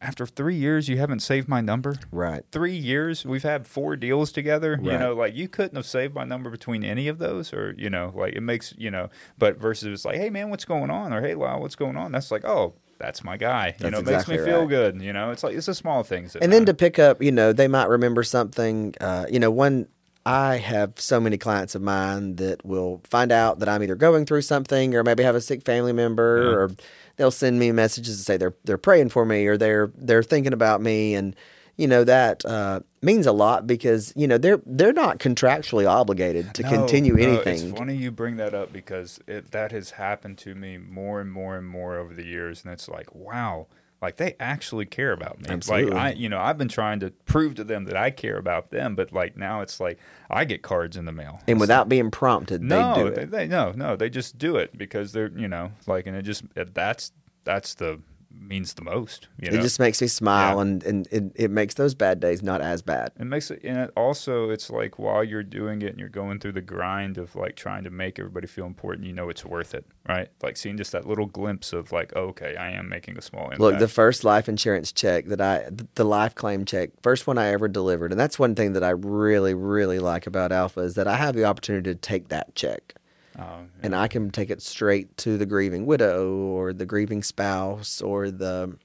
after 0.00 0.26
three 0.26 0.56
years, 0.56 0.88
you 0.88 0.98
haven't 0.98 1.20
saved 1.20 1.48
my 1.48 1.60
number. 1.60 1.98
Right. 2.12 2.44
three 2.52 2.76
years 2.76 3.24
we've 3.24 3.42
had 3.42 3.66
four 3.66 3.96
deals 3.96 4.32
together 4.32 4.78
you 4.82 4.92
know 4.98 5.14
like 5.14 5.34
you 5.34 5.48
couldn't 5.48 5.76
have 5.76 5.86
saved 5.86 6.14
my 6.14 6.24
number 6.24 6.50
between 6.50 6.84
any 6.84 7.08
of 7.08 7.18
those 7.18 7.52
or 7.52 7.74
you 7.76 7.90
know 7.90 8.12
like 8.14 8.34
it 8.34 8.40
makes 8.40 8.74
you 8.76 8.90
know 8.90 9.08
but 9.38 9.58
versus 9.58 9.88
it's 9.88 10.04
like 10.04 10.16
hey 10.16 10.30
man 10.30 10.50
what's 10.50 10.64
going 10.64 10.90
on 10.90 11.12
or 11.12 11.20
hey 11.20 11.34
wow 11.34 11.58
what's 11.58 11.76
going 11.76 11.96
on 11.96 12.12
that's 12.12 12.30
like 12.30 12.44
oh 12.44 12.74
that's 12.98 13.22
my 13.24 13.36
guy 13.36 13.74
you 13.80 13.90
know 13.90 13.98
it 13.98 14.02
exactly 14.02 14.36
makes 14.36 14.46
me 14.46 14.50
feel 14.50 14.60
right. 14.60 14.68
good 14.68 15.02
you 15.02 15.12
know 15.12 15.30
it's 15.30 15.42
like 15.42 15.54
it's 15.54 15.66
the 15.66 15.74
small 15.74 16.02
things 16.02 16.34
And 16.36 16.52
then 16.52 16.64
to 16.66 16.74
pick 16.74 16.98
up, 16.98 17.22
you 17.22 17.32
know, 17.32 17.52
they 17.52 17.68
might 17.68 17.88
remember 17.88 18.22
something. 18.22 18.94
Uh, 19.00 19.26
you 19.30 19.38
know, 19.38 19.50
one, 19.50 19.86
I 20.26 20.56
have 20.56 20.94
so 20.96 21.20
many 21.20 21.38
clients 21.38 21.76
of 21.76 21.82
mine 21.82 22.34
that 22.36 22.66
will 22.66 23.00
find 23.08 23.30
out 23.30 23.60
that 23.60 23.68
I'm 23.68 23.82
either 23.82 23.94
going 23.94 24.26
through 24.26 24.42
something 24.42 24.94
or 24.96 25.04
maybe 25.04 25.22
have 25.22 25.36
a 25.36 25.40
sick 25.40 25.62
family 25.64 25.92
member 25.92 26.42
Yeah. 26.42 26.48
or 26.56 26.70
they'll 27.16 27.30
send 27.30 27.58
me 27.60 27.70
messages 27.70 28.18
to 28.18 28.22
say 28.24 28.36
they're 28.36 28.54
they're 28.64 28.76
praying 28.76 29.10
for 29.10 29.24
me 29.24 29.46
or 29.46 29.56
they're 29.56 29.92
they're 29.96 30.24
thinking 30.24 30.52
about 30.52 30.82
me 30.82 31.14
and 31.14 31.36
you 31.76 31.86
know 31.86 32.02
that 32.04 32.44
uh, 32.44 32.80
means 33.02 33.24
a 33.26 33.32
lot 33.32 33.66
because 33.68 34.12
you 34.16 34.26
know 34.26 34.36
they're 34.36 34.60
they're 34.66 34.92
not 34.92 35.18
contractually 35.20 35.88
obligated 35.88 36.52
to 36.54 36.62
No, 36.62 36.70
continue 36.70 37.14
no, 37.14 37.22
anything. 37.22 37.68
it's 37.68 37.78
funny 37.78 37.94
you 37.94 38.10
bring 38.10 38.36
that 38.38 38.52
up 38.52 38.72
because 38.72 39.20
it, 39.28 39.52
that 39.52 39.70
has 39.72 39.92
happened 39.92 40.38
to 40.38 40.54
me 40.56 40.76
more 40.76 41.20
and 41.20 41.30
more 41.30 41.56
and 41.56 41.68
more 41.68 41.96
over 41.98 42.12
the 42.14 42.24
years 42.26 42.64
and 42.64 42.72
it's 42.72 42.88
like 42.88 43.14
wow 43.14 43.66
like 44.02 44.16
they 44.16 44.34
actually 44.38 44.86
care 44.86 45.12
about 45.12 45.40
me 45.40 45.46
Absolutely. 45.48 45.92
like 45.92 46.00
i 46.00 46.10
you 46.12 46.28
know 46.28 46.38
i've 46.38 46.58
been 46.58 46.68
trying 46.68 47.00
to 47.00 47.10
prove 47.24 47.54
to 47.54 47.64
them 47.64 47.84
that 47.86 47.96
i 47.96 48.10
care 48.10 48.36
about 48.36 48.70
them 48.70 48.94
but 48.94 49.12
like 49.12 49.36
now 49.36 49.60
it's 49.60 49.80
like 49.80 49.98
i 50.30 50.44
get 50.44 50.62
cards 50.62 50.96
in 50.96 51.04
the 51.04 51.12
mail 51.12 51.40
and 51.46 51.56
It's 51.56 51.60
without 51.60 51.88
being 51.88 52.10
prompted, 52.10 52.62
no, 52.62 52.94
they 52.94 53.02
do 53.02 53.10
they, 53.10 53.22
it. 53.22 53.30
they 53.30 53.46
no, 53.46 53.72
no, 53.72 53.96
they 53.96 54.10
just 54.10 54.38
do 54.38 54.56
it 54.56 54.76
because 54.76 55.12
they're 55.12 55.30
you 55.36 55.48
know 55.48 55.72
like, 55.86 56.06
and 56.06 56.16
it 56.16 56.22
just 56.22 56.44
that's 56.74 57.12
that's 57.44 57.74
the 57.74 58.00
means 58.38 58.74
the 58.74 58.82
most. 58.82 59.28
You 59.40 59.50
know, 59.50 59.58
It 59.58 59.62
just 59.62 59.78
makes 59.80 60.00
me 60.00 60.06
smile 60.08 60.56
Yeah. 60.56 60.62
and, 60.62 60.82
and 60.84 61.08
it, 61.10 61.24
it 61.34 61.50
makes 61.50 61.74
those 61.74 61.94
bad 61.94 62.20
days 62.20 62.42
not 62.42 62.60
as 62.60 62.82
bad. 62.82 63.12
it 63.18 63.24
makes 63.24 63.50
it, 63.50 63.60
and 63.64 63.78
it 63.78 63.90
also 63.96 64.50
it's 64.50 64.70
like 64.70 64.98
while 64.98 65.24
you're 65.24 65.42
doing 65.42 65.82
it 65.82 65.90
and 65.90 65.98
you're 65.98 66.08
going 66.08 66.38
through 66.38 66.52
the 66.52 66.60
grind 66.60 67.18
of 67.18 67.34
like 67.34 67.56
trying 67.56 67.84
to 67.84 67.90
make 67.90 68.18
everybody 68.18 68.46
feel 68.46 68.66
important, 68.66 69.06
you 69.06 69.12
know 69.12 69.28
it's 69.28 69.44
worth 69.44 69.74
it, 69.74 69.84
right? 70.08 70.28
Like 70.42 70.56
seeing 70.56 70.76
just 70.76 70.92
that 70.92 71.06
little 71.06 71.26
glimpse 71.26 71.72
of 71.72 71.92
like, 71.92 72.12
oh, 72.16 72.26
okay, 72.28 72.56
I 72.56 72.70
am 72.70 72.88
making 72.88 73.16
a 73.18 73.22
small 73.22 73.44
impact. 73.44 73.60
Look, 73.60 73.78
the 73.78 73.88
first 73.88 74.24
life 74.24 74.48
insurance 74.48 74.92
check 74.92 75.26
that 75.26 75.40
I, 75.40 75.68
the 75.94 76.04
life 76.04 76.34
claim 76.34 76.64
check, 76.64 76.90
first 77.02 77.26
one 77.26 77.38
I 77.38 77.48
ever 77.48 77.68
delivered, 77.68 78.12
and 78.12 78.20
that's 78.20 78.38
one 78.38 78.54
thing 78.54 78.72
that 78.74 78.84
I 78.84 78.90
really, 78.90 79.54
really 79.54 79.98
like 79.98 80.26
about 80.26 80.52
Alfa 80.52 80.80
is 80.80 80.94
that 80.94 81.08
I 81.08 81.16
have 81.16 81.34
the 81.34 81.44
opportunity 81.44 81.90
to 81.90 81.96
take 81.96 82.28
that 82.28 82.54
check 82.54 82.94
Um, 83.38 83.70
and 83.82 83.94
I 83.94 84.08
can 84.08 84.30
take 84.30 84.48
it 84.50 84.62
straight 84.62 85.14
to 85.18 85.36
the 85.36 85.44
grieving 85.46 85.84
widow 85.86 86.30
or 86.34 86.72
the 86.72 86.86
grieving 86.86 87.22
spouse 87.22 88.00
or 88.00 88.30
the 88.30 88.76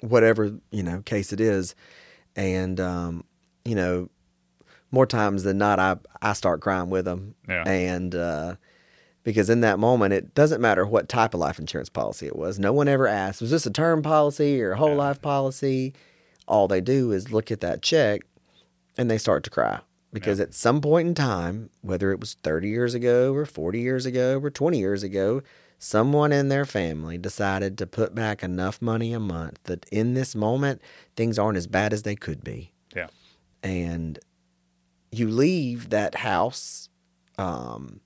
whatever 0.00 0.52
you 0.70 0.82
know 0.82 1.02
case 1.02 1.32
it 1.32 1.40
is, 1.40 1.74
and 2.36 2.80
um, 2.80 3.24
you 3.64 3.74
know 3.74 4.08
more 4.90 5.06
times 5.06 5.42
than 5.44 5.58
not 5.58 5.78
I 5.78 5.96
I 6.20 6.32
start 6.32 6.60
crying 6.60 6.90
with 6.90 7.04
them, 7.04 7.34
Yeah. 7.48 7.62
and 7.66 8.14
uh, 8.14 8.56
because 9.22 9.48
in 9.48 9.60
that 9.60 9.78
moment 9.78 10.12
it 10.12 10.34
doesn't 10.34 10.60
matter 10.60 10.84
what 10.84 11.08
type 11.08 11.34
of 11.34 11.40
life 11.40 11.58
insurance 11.58 11.88
policy 11.88 12.26
it 12.26 12.36
was. 12.36 12.58
No 12.58 12.72
one 12.72 12.88
ever 12.88 13.06
asked, 13.06 13.40
was 13.40 13.50
this 13.52 13.66
a 13.66 13.70
term 13.70 14.02
policy 14.02 14.60
or 14.60 14.72
a 14.72 14.76
whole 14.76 14.90
Yeah. 14.90 14.94
life 14.96 15.22
policy? 15.22 15.94
All 16.48 16.66
they 16.66 16.80
do 16.80 17.12
is 17.12 17.30
look 17.32 17.52
at 17.52 17.60
that 17.60 17.82
check 17.82 18.22
and 18.98 19.08
they 19.08 19.16
start 19.18 19.44
to 19.44 19.50
cry 19.50 19.80
because 20.12 20.38
Yeah. 20.38 20.44
at 20.44 20.54
some 20.54 20.80
point 20.80 21.08
in 21.08 21.14
time, 21.14 21.70
whether 21.80 22.12
it 22.12 22.20
was 22.20 22.34
30 22.42 22.68
years 22.68 22.94
ago 22.94 23.32
or 23.34 23.44
40 23.46 23.80
years 23.80 24.06
ago 24.06 24.38
or 24.42 24.50
20 24.50 24.78
years 24.78 25.02
ago, 25.02 25.42
someone 25.78 26.30
in 26.32 26.48
their 26.48 26.64
family 26.64 27.18
decided 27.18 27.76
to 27.78 27.86
put 27.86 28.14
back 28.14 28.42
enough 28.42 28.80
money 28.80 29.12
a 29.12 29.18
month 29.20 29.58
that 29.64 29.84
in 29.90 30.14
this 30.14 30.34
moment 30.34 30.80
things 31.16 31.38
aren't 31.38 31.56
as 31.58 31.66
bad 31.66 31.92
as 31.92 32.02
they 32.02 32.14
could 32.14 32.44
be. 32.44 32.72
yeah, 32.94 33.08
And 33.62 34.18
you 35.10 35.28
leave 35.28 35.90
that 35.90 36.14
house 36.16 36.88
um, 37.38 38.00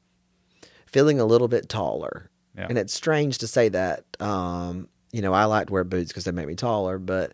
feeling 0.87 1.21
a 1.21 1.25
little 1.25 1.49
bit 1.49 1.69
taller. 1.69 2.31
yeah, 2.57 2.67
And 2.69 2.79
it's 2.79 2.95
strange 2.95 3.39
to 3.39 3.47
say 3.47 3.69
that. 3.71 4.05
Um, 4.21 4.89
you 5.13 5.23
know, 5.23 5.33
I 5.33 5.45
like 5.45 5.67
to 5.69 5.73
wear 5.73 5.85
boots 5.85 6.09
because 6.09 6.25
they 6.25 6.31
make 6.33 6.47
me 6.47 6.55
taller, 6.55 6.99
but 6.99 7.33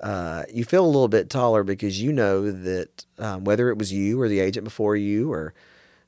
uh, 0.00 0.44
you 0.52 0.64
feel 0.64 0.84
a 0.84 0.86
little 0.86 1.08
bit 1.08 1.30
taller 1.30 1.62
because 1.62 2.00
you 2.00 2.12
know 2.12 2.50
that 2.50 3.04
um, 3.18 3.44
whether 3.44 3.70
it 3.70 3.78
was 3.78 3.92
you 3.92 4.20
or 4.20 4.28
the 4.28 4.40
agent 4.40 4.64
before 4.64 4.96
you 4.96 5.32
or 5.32 5.54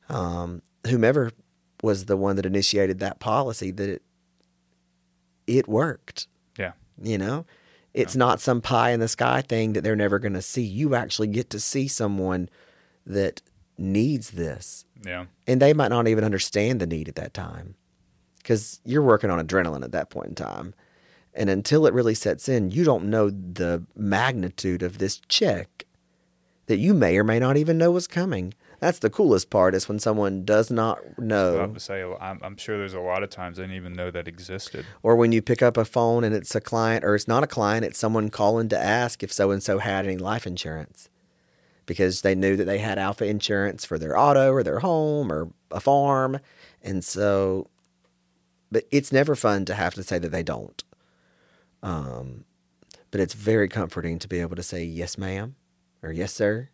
um, 0.09 0.63
whomever 0.87 1.31
was 1.83 2.07
the 2.07 2.17
one 2.17 2.37
that 2.37 2.47
initiated 2.47 2.99
that 2.99 3.19
policy, 3.21 3.71
that 3.71 3.89
it 3.89 4.03
it 5.47 5.67
worked. 5.67 6.27
yeah, 6.59 6.73
You 7.03 7.17
know, 7.17 7.47
it's 7.95 8.15
not 8.15 8.41
some 8.41 8.61
pie 8.61 8.91
in 8.91 9.01
the 9.01 9.09
sky 9.09 9.41
thing 9.41 9.73
that 9.73 9.83
they're 9.83 9.97
never 9.97 10.19
going 10.19 10.35
to 10.35 10.43
see. 10.43 10.63
You 10.63 10.95
actually 10.95 11.29
get 11.29 11.49
to 11.51 11.61
see 11.61 11.89
someone 11.89 12.51
that 13.07 13.41
needs 13.79 14.33
this. 14.33 14.85
Yeah, 15.07 15.27
and 15.47 15.63
they 15.63 15.73
might 15.73 15.89
not 15.89 16.09
even 16.09 16.25
understand 16.25 16.81
the 16.81 16.87
need 16.87 17.09
at 17.09 17.15
that 17.15 17.33
time 17.33 17.77
because 18.39 18.81
you're 18.85 19.03
working 19.03 19.31
on 19.31 19.45
adrenaline 19.45 19.85
at 19.85 19.93
that 19.93 20.11
point 20.11 20.29
in 20.29 20.35
time 20.35 20.75
and 21.39 21.49
until 21.49 21.87
it 21.87 21.95
really 21.95 22.15
sets 22.15 22.49
in 22.49 22.71
you 22.71 22.85
don't 22.85 23.05
know 23.05 23.31
the 23.31 23.85
magnitude 23.97 24.83
of 24.83 24.99
this 24.99 25.21
check 25.29 25.87
that 26.67 26.77
you 26.79 26.93
may 26.93 27.17
or 27.17 27.25
may 27.25 27.39
not 27.39 27.57
even 27.57 27.79
know 27.79 27.91
was 27.91 28.07
coming. 28.07 28.53
That's 28.79 29.01
the 29.01 29.11
coolest 29.11 29.49
part 29.49 29.75
is 29.75 29.89
when 29.89 29.99
someone 29.99 30.45
does 30.45 30.71
not 30.71 30.99
know. 31.19 31.67
to 31.67 31.81
say, 31.81 32.05
I'm, 32.21 32.39
I'm 32.43 32.57
sure 32.57 32.79
there's 32.79 32.95
a 32.95 33.01
lot 33.01 33.23
of 33.23 33.31
times 33.31 33.59
I 33.59 33.63
didn't 33.63 33.77
even 33.77 33.95
know 33.95 34.11
that 34.11 34.29
existed. 34.29 34.87
or 35.03 35.17
when 35.17 35.33
you 35.33 35.43
pick 35.43 35.63
up 35.63 35.77
a 35.77 35.85
phone 35.85 36.23
and 36.23 36.35
it's 36.35 36.55
a 36.55 36.61
client 36.61 37.05
or 37.05 37.15
it's 37.15 37.27
not 37.27 37.43
a 37.43 37.49
client 37.49 37.85
it's 37.85 37.99
someone 37.99 38.29
calling 38.29 38.69
to 38.69 38.79
ask 38.79 39.23
if 39.23 39.33
so 39.33 39.51
and 39.51 39.63
so 39.63 39.79
had 39.79 40.07
any 40.07 40.19
life 40.19 40.47
insurance. 40.47 41.09
Because 41.87 42.21
they 42.21 42.35
knew 42.35 42.55
that 42.55 42.65
they 42.65 42.79
had 42.79 42.99
alfa 42.99 43.25
insurance 43.25 43.87
for 43.87 43.99
their 43.99 44.17
auto 44.17 44.53
or 44.53 44.63
their 44.63 44.81
home 44.81 45.33
or 45.33 45.49
a 45.71 45.81
farm. 45.81 46.39
And 46.83 47.03
so 47.03 47.69
but 48.71 48.85
it's 48.91 49.11
never 49.11 49.35
fun 49.35 49.65
to 49.65 49.75
have 49.75 49.95
to 49.95 50.03
say 50.03 50.19
that 50.19 50.29
they 50.31 50.43
don't 50.43 50.85
um 51.83 52.45
but 53.11 53.21
it's 53.21 53.35
very 53.35 53.69
comforting 53.69 54.19
to 54.19 54.29
be 54.29 54.41
able 54.41 54.57
to 54.57 54.63
say 54.63 54.83
yes 54.85 55.17
ma'am 55.19 55.55
or 56.03 56.13
yes 56.13 56.33
sir 56.33 56.69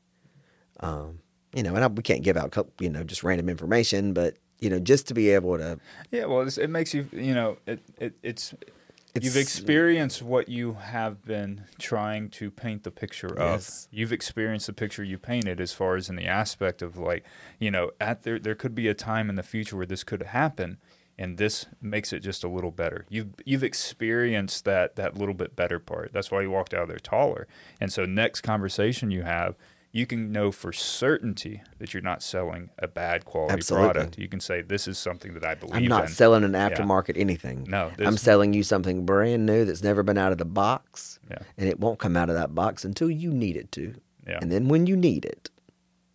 um 0.81 1.21
you 1.55 1.63
know 1.63 1.75
and 1.75 1.85
I, 1.85 1.87
we 1.89 2.03
can't 2.03 2.23
give 2.23 2.37
out 2.37 2.57
you 2.81 2.91
know 2.91 3.05
just 3.05 3.23
random 3.23 3.49
information 3.49 4.13
but 4.13 4.37
you 4.61 4.71
know 4.71 4.79
just 4.79 5.07
to 5.09 5.15
be 5.15 5.31
able 5.31 5.59
to 5.59 5.79
Yeah, 6.11 6.25
well, 6.27 6.41
it's, 6.43 6.59
it 6.59 6.71
makes 6.71 6.95
you, 6.95 7.09
you 7.13 7.35
know, 7.35 7.59
it, 7.67 7.81
it 7.99 8.15
it's, 8.23 8.53
It's- 8.55 9.25
you've 9.25 9.37
experienced 9.37 10.23
what 10.23 10.49
you 10.49 10.75
have 10.75 11.23
been 11.25 11.65
trying 11.79 12.31
to 12.31 12.51
paint 12.51 12.83
the 12.85 12.91
picture 12.91 13.27
of. 13.29 13.61
Yes. 13.61 13.89
You've 13.93 14.13
experienced 14.13 14.67
the 14.67 14.73
picture 14.73 15.05
you 15.05 15.19
painted 15.19 15.61
as 15.61 15.73
far 15.73 15.97
as 15.97 16.09
in 16.09 16.17
the 16.17 16.27
aspect 16.27 16.83
of 16.83 16.97
like, 16.97 17.25
you 17.61 17.71
know, 17.71 17.91
at 18.01 18.23
there 18.23 18.39
there 18.39 18.55
could 18.55 18.75
be 18.75 18.89
a 18.89 18.95
time 18.95 19.29
in 19.29 19.37
the 19.37 19.43
future 19.43 19.77
where 19.77 19.87
this 19.87 20.03
could 20.03 20.23
happen 20.23 20.79
and 21.19 21.39
this 21.39 21.67
makes 21.81 22.13
it 22.13 22.21
just 22.21 22.43
a 22.45 22.49
little 22.49 22.71
better. 22.71 23.07
You've 23.09 23.29
you've 23.45 23.65
experienced 23.65 24.65
that 24.65 24.97
that 24.97 25.17
little 25.17 25.35
bit 25.35 25.55
better 25.57 25.79
part. 25.79 26.13
That's 26.13 26.31
why 26.31 26.43
you 26.43 26.51
walked 26.51 26.75
out 26.75 26.83
of 26.83 26.89
there 26.89 26.99
taller. 26.99 27.47
And 27.81 27.93
so 27.93 28.05
next 28.05 28.41
conversation 28.41 29.11
you 29.11 29.23
have, 29.23 29.55
you 29.93 30.07
can 30.07 30.33
know 30.33 30.51
for 30.51 30.73
certainty 30.73 31.63
that 31.79 31.95
you're 31.95 32.03
not 32.03 32.21
selling 32.21 32.71
a 32.81 32.89
bad 32.89 33.25
quality 33.25 33.55
Absolutely. 33.55 33.93
product. 33.93 34.19
You 34.19 34.27
can 34.29 34.41
say 34.41 34.61
this 34.61 34.89
is 34.89 34.99
something 34.99 35.35
that 35.35 35.45
I 35.45 35.55
believe 35.55 35.77
I'm 35.77 35.85
not 35.87 36.05
in. 36.07 36.11
selling 36.11 36.43
an 36.43 36.53
aftermarket 36.53 37.17
anything. 37.17 37.65
No, 37.69 37.93
I'm 38.01 38.17
selling 38.17 38.53
you 38.53 38.65
something 38.65 39.07
brand 39.07 39.47
new 39.47 39.65
that's 39.65 39.85
never 39.85 40.03
been 40.03 40.19
out 40.19 40.33
of 40.33 40.39
the 40.39 40.45
box, 40.45 41.21
Yeah. 41.31 41.39
and 41.57 41.69
it 41.69 41.79
won't 41.79 42.01
come 42.01 42.17
out 42.17 42.29
of 42.29 42.35
that 42.35 42.57
box 42.57 42.85
until 42.85 43.09
you 43.09 43.31
need 43.33 43.57
it 43.57 43.71
to. 43.73 43.95
Yeah. 44.27 44.39
And 44.43 44.51
then 44.51 44.67
when 44.67 44.87
you 44.89 44.97
need 44.97 45.25
it, 45.25 45.51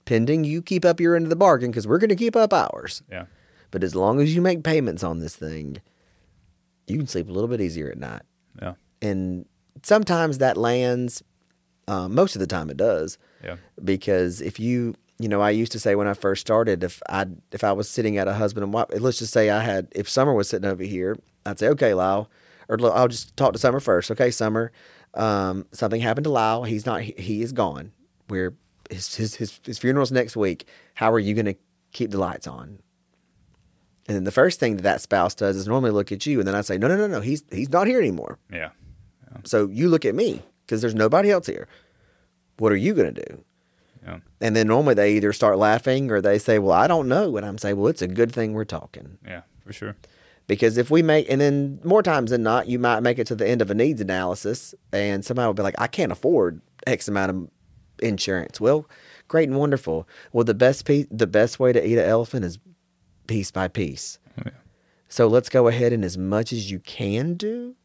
pending 0.04 0.44
you 0.44 0.62
keep 0.62 0.84
up 0.84 1.00
your 1.00 1.16
end 1.16 1.26
of 1.26 1.30
the 1.30 1.36
bargain, 1.38 1.72
because 1.72 1.88
we're 1.88 2.00
going 2.00 2.10
to 2.10 2.16
keep 2.18 2.36
up 2.36 2.52
ours. 2.54 3.02
yeah. 3.10 3.26
But 3.72 3.84
as 3.84 3.96
long 3.96 4.20
as 4.20 4.36
you 4.36 4.42
make 4.42 4.64
payments 4.64 5.04
on 5.04 5.20
this 5.20 5.36
thing, 5.36 5.78
you 6.88 6.98
can 6.98 7.08
sleep 7.08 7.30
a 7.30 7.32
little 7.32 7.48
bit 7.48 7.62
easier 7.62 7.90
at 7.90 7.98
night. 7.98 8.24
Yeah. 8.62 8.74
And 9.02 9.46
sometimes 9.84 10.40
that 10.40 10.58
lands. 10.58 11.24
Uh, 11.88 12.08
most 12.08 12.36
of 12.36 12.40
the 12.40 12.48
time, 12.48 12.70
it 12.70 12.78
does. 12.78 13.18
Yeah. 13.44 13.56
because 13.84 14.42
if 14.42 14.60
you 14.60 14.94
you 15.18 15.28
know 15.30 15.42
i 15.42 15.50
used 15.50 15.72
to 15.72 15.80
say 15.80 15.96
when 15.96 16.08
i 16.08 16.14
first 16.14 16.42
started 16.42 16.84
if 16.84 17.02
i 17.10 17.26
if 17.52 17.64
i 17.64 17.72
was 17.72 17.90
sitting 17.90 18.18
at 18.18 18.28
a 18.28 18.34
husband 18.34 18.64
and 18.66 18.74
wife 18.74 18.88
let's 19.00 19.20
just 19.20 19.32
say 19.34 19.50
i 19.50 19.62
had 19.62 19.88
if 19.94 20.10
summer 20.10 20.34
was 20.34 20.50
sitting 20.50 20.70
over 20.70 20.84
here 20.84 21.18
i'd 21.46 21.58
say 21.58 21.68
okay 21.68 21.94
lyle 21.94 22.30
or 22.68 22.78
i'll 22.94 23.08
just 23.08 23.36
talk 23.38 23.54
to 23.54 23.60
summer 23.60 23.80
first 23.80 24.12
okay 24.12 24.30
summer 24.32 24.72
um, 25.14 25.66
something 25.72 26.02
happened 26.02 26.26
to 26.26 26.30
lyle 26.30 26.64
he's 26.64 26.86
not 26.86 27.02
he, 27.02 27.14
he 27.18 27.42
is 27.42 27.52
gone 27.54 27.92
we're 28.30 28.54
his, 28.90 29.16
his 29.16 29.36
his 29.36 29.60
his 29.66 29.80
funeral's 29.80 30.12
next 30.12 30.36
week 30.36 30.68
how 30.96 31.12
are 31.12 31.20
you 31.20 31.34
going 31.34 31.46
to 31.46 31.56
keep 31.92 32.12
the 32.12 32.20
lights 32.20 32.48
on 32.48 32.80
and 34.10 34.16
then 34.18 34.24
the 34.26 34.32
first 34.32 34.60
thing 34.60 34.76
that 34.76 34.82
that 34.84 35.00
spouse 35.02 35.34
does 35.36 35.56
is 35.56 35.68
normally 35.68 35.92
look 35.92 36.12
at 36.12 36.26
you 36.26 36.40
and 36.40 36.48
then 36.48 36.56
i 36.56 36.62
say 36.62 36.78
no 36.78 36.88
no 36.90 36.98
no 36.98 37.08
no 37.08 37.22
he's 37.22 37.44
he's 37.52 37.70
not 37.70 37.88
here 37.88 38.00
anymore 38.00 38.38
Yeah. 38.52 38.70
so 39.46 39.68
you 39.70 39.88
look 39.88 40.04
at 40.04 40.16
me 40.16 40.42
because 40.66 40.82
there's 40.82 40.96
nobody 40.96 41.32
else 41.32 41.48
here 41.48 41.68
what 42.58 42.72
are 42.74 42.78
you 42.78 42.94
going 42.94 43.14
to 43.14 43.22
do 43.30 43.44
Yeah. 44.06 44.20
and 44.42 44.56
then 44.56 44.68
normally 44.68 44.96
they 44.96 45.14
either 45.16 45.32
start 45.32 45.58
laughing 45.58 46.12
or 46.12 46.20
they 46.22 46.38
say, 46.40 46.60
Well, 46.60 46.74
I 46.74 46.88
don't 46.88 47.08
know. 47.08 47.38
And 47.38 47.46
I'm 47.46 47.58
saying, 47.58 47.78
Well, 47.78 47.88
it's 47.88 48.02
a 48.02 48.08
good 48.08 48.32
thing 48.34 48.52
we're 48.54 48.66
talking. 48.66 49.18
Yeah. 49.26 49.44
For 49.66 49.72
sure. 49.72 49.96
Because 50.48 50.78
if 50.78 50.90
we 50.92 51.02
make, 51.02 51.30
and 51.30 51.40
then 51.40 51.80
more 51.86 52.02
times 52.04 52.32
than 52.32 52.44
not, 52.44 52.68
you 52.68 52.80
might 52.80 53.00
make 53.02 53.18
it 53.20 53.28
to 53.28 53.36
the 53.36 53.48
end 53.48 53.62
of 53.62 53.70
a 53.72 53.76
needs 53.76 54.02
analysis 54.02 54.74
and 54.92 55.24
somebody 55.24 55.46
will 55.48 55.54
be 55.54 55.64
like, 55.64 55.76
I 55.80 55.88
can't 55.88 56.12
afford 56.12 56.62
X 56.88 57.08
amount 57.08 57.30
of 57.32 57.50
insurance. 58.00 58.60
Well, 58.60 58.86
great 59.30 59.48
and 59.48 59.58
wonderful. 59.58 60.08
Well, 60.34 60.44
the 60.44 60.54
best 60.54 60.86
piece, 60.86 61.06
the 61.12 61.28
best 61.28 61.60
way 61.60 61.72
to 61.72 61.86
eat 61.88 61.98
an 61.98 62.06
elephant 62.06 62.44
is 62.46 62.58
piece 63.30 63.52
by 63.52 63.68
piece. 63.68 64.20
Yeah. 64.44 64.52
So 65.08 65.28
let's 65.28 65.50
go 65.50 65.68
ahead 65.68 65.94
and 65.94 66.04
as 66.04 66.18
much 66.18 66.52
as 66.52 66.70
you 66.70 66.80
can 66.80 67.36
do, 67.36 67.76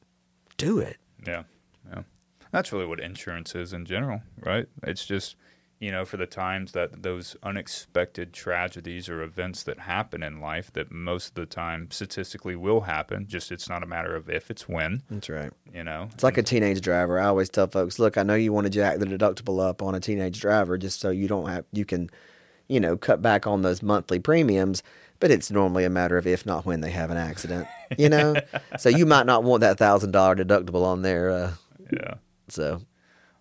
do 0.57 0.79
it. 0.79 0.97
Yeah. 1.27 1.45
Yeah. 1.89 2.03
That's 2.51 2.73
really 2.73 2.87
what 2.87 3.01
insurance 3.01 3.55
is 3.55 3.73
in 3.73 3.85
general, 3.85 4.23
right? 4.41 4.67
It's 4.83 5.05
just, 5.07 5.37
you 5.81 5.91
know, 5.91 6.05
for 6.05 6.17
the 6.17 6.27
times 6.27 6.73
that 6.73 7.03
those 7.03 7.37
unexpected 7.43 8.33
tragedies 8.33 9.09
or 9.09 9.23
events 9.23 9.63
that 9.65 9.81
happen 9.81 10.23
in 10.23 10.41
life 10.41 10.73
that 10.73 10.91
most 10.91 11.29
of 11.29 11.35
the 11.35 11.47
time 11.47 11.89
statistically 11.91 12.57
will 12.57 12.83
happen, 12.83 13.27
just 13.27 13.53
it's 13.53 13.69
not 13.69 13.83
a 13.83 13.87
matter 13.87 14.15
of 14.17 14.31
if, 14.31 14.51
it's 14.51 14.69
when, 14.69 15.03
That's 15.11 15.29
right. 15.29 15.51
you 15.75 15.85
know. 15.85 16.09
It's 16.15 16.25
like 16.25 16.39
a 16.39 16.43
teenage 16.43 16.81
driver. 16.81 17.19
I 17.19 17.27
always 17.27 17.51
tell 17.51 17.67
folks, 17.67 17.99
look, 17.99 18.17
I 18.17 18.23
know 18.23 18.35
you 18.35 18.53
want 18.53 18.67
to 18.67 18.71
jack 18.71 18.99
the 18.99 19.07
deductible 19.07 19.61
up 19.63 19.83
on 19.83 19.95
a 19.95 20.01
teenage 20.01 20.41
driver 20.41 20.79
just 20.79 21.01
so 21.01 21.11
you 21.11 21.29
don't 21.29 21.49
have 21.49 21.65
you 21.73 21.85
can, 21.85 22.09
you 22.69 22.81
know, 22.81 22.97
cut 22.97 23.21
back 23.23 23.47
on 23.47 23.63
those 23.63 23.83
monthly 23.83 24.19
premiums, 24.19 24.83
but 25.21 25.31
it's 25.31 25.51
normally 25.51 25.85
a 25.85 25.91
matter 25.91 26.17
of 26.19 26.27
if 26.27 26.45
not 26.47 26.65
when 26.67 26.81
they 26.81 26.91
have 26.91 27.11
an 27.11 27.17
accident, 27.17 27.67
you 27.99 28.09
know? 28.09 28.35
so 28.79 28.89
you 28.89 29.07
might 29.07 29.27
not 29.27 29.45
want 29.45 29.61
that 29.61 29.79
$1000 29.79 30.11
deductible 30.13 30.85
on 30.85 31.03
there 31.03 31.31
uh, 31.31 31.53
Yeah. 31.93 32.15
so 32.49 32.81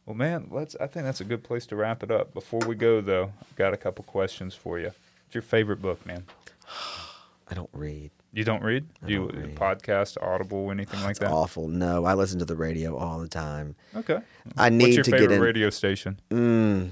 Well, 0.05 0.15
man, 0.15 0.47
let's. 0.51 0.75
I 0.81 0.87
think 0.87 1.05
that's 1.05 1.21
a 1.21 1.25
good 1.25 1.43
place 1.43 1.65
to 1.67 1.75
wrap 1.75 2.03
it 2.03 2.11
up. 2.11 2.33
Before 2.33 2.59
we 2.67 2.75
go, 2.75 3.01
though, 3.01 3.31
I've 3.41 3.55
got 3.55 3.73
a 3.73 3.77
couple 3.77 4.03
questions 4.05 4.53
for 4.53 4.77
you. 4.79 4.87
What's 4.87 5.33
your 5.33 5.41
favorite 5.41 5.81
book, 5.81 6.05
man? 6.05 6.25
I 7.49 7.53
don't 7.55 7.69
read. 7.73 8.11
You 8.31 8.43
don't 8.43 8.63
read? 8.63 8.87
I 9.03 9.07
Do 9.07 9.13
you 9.13 9.29
read. 9.29 9.55
podcast, 9.55 10.17
Audible, 10.21 10.71
anything 10.71 11.01
like 11.03 11.17
that? 11.19 11.29
awful. 11.29 11.67
No, 11.67 12.03
I 12.05 12.15
listen 12.15 12.39
to 12.39 12.45
the 12.45 12.55
radio 12.55 12.97
all 12.97 13.19
the 13.19 13.27
time. 13.27 13.75
Okay. 13.95 14.19
I 14.57 14.69
need 14.69 14.83
What's 14.85 14.95
your 14.95 15.03
to 15.03 15.11
favorite 15.11 15.27
get 15.27 15.35
in 15.35 15.41
radio 15.41 15.69
station? 15.69 16.19
mm, 16.31 16.89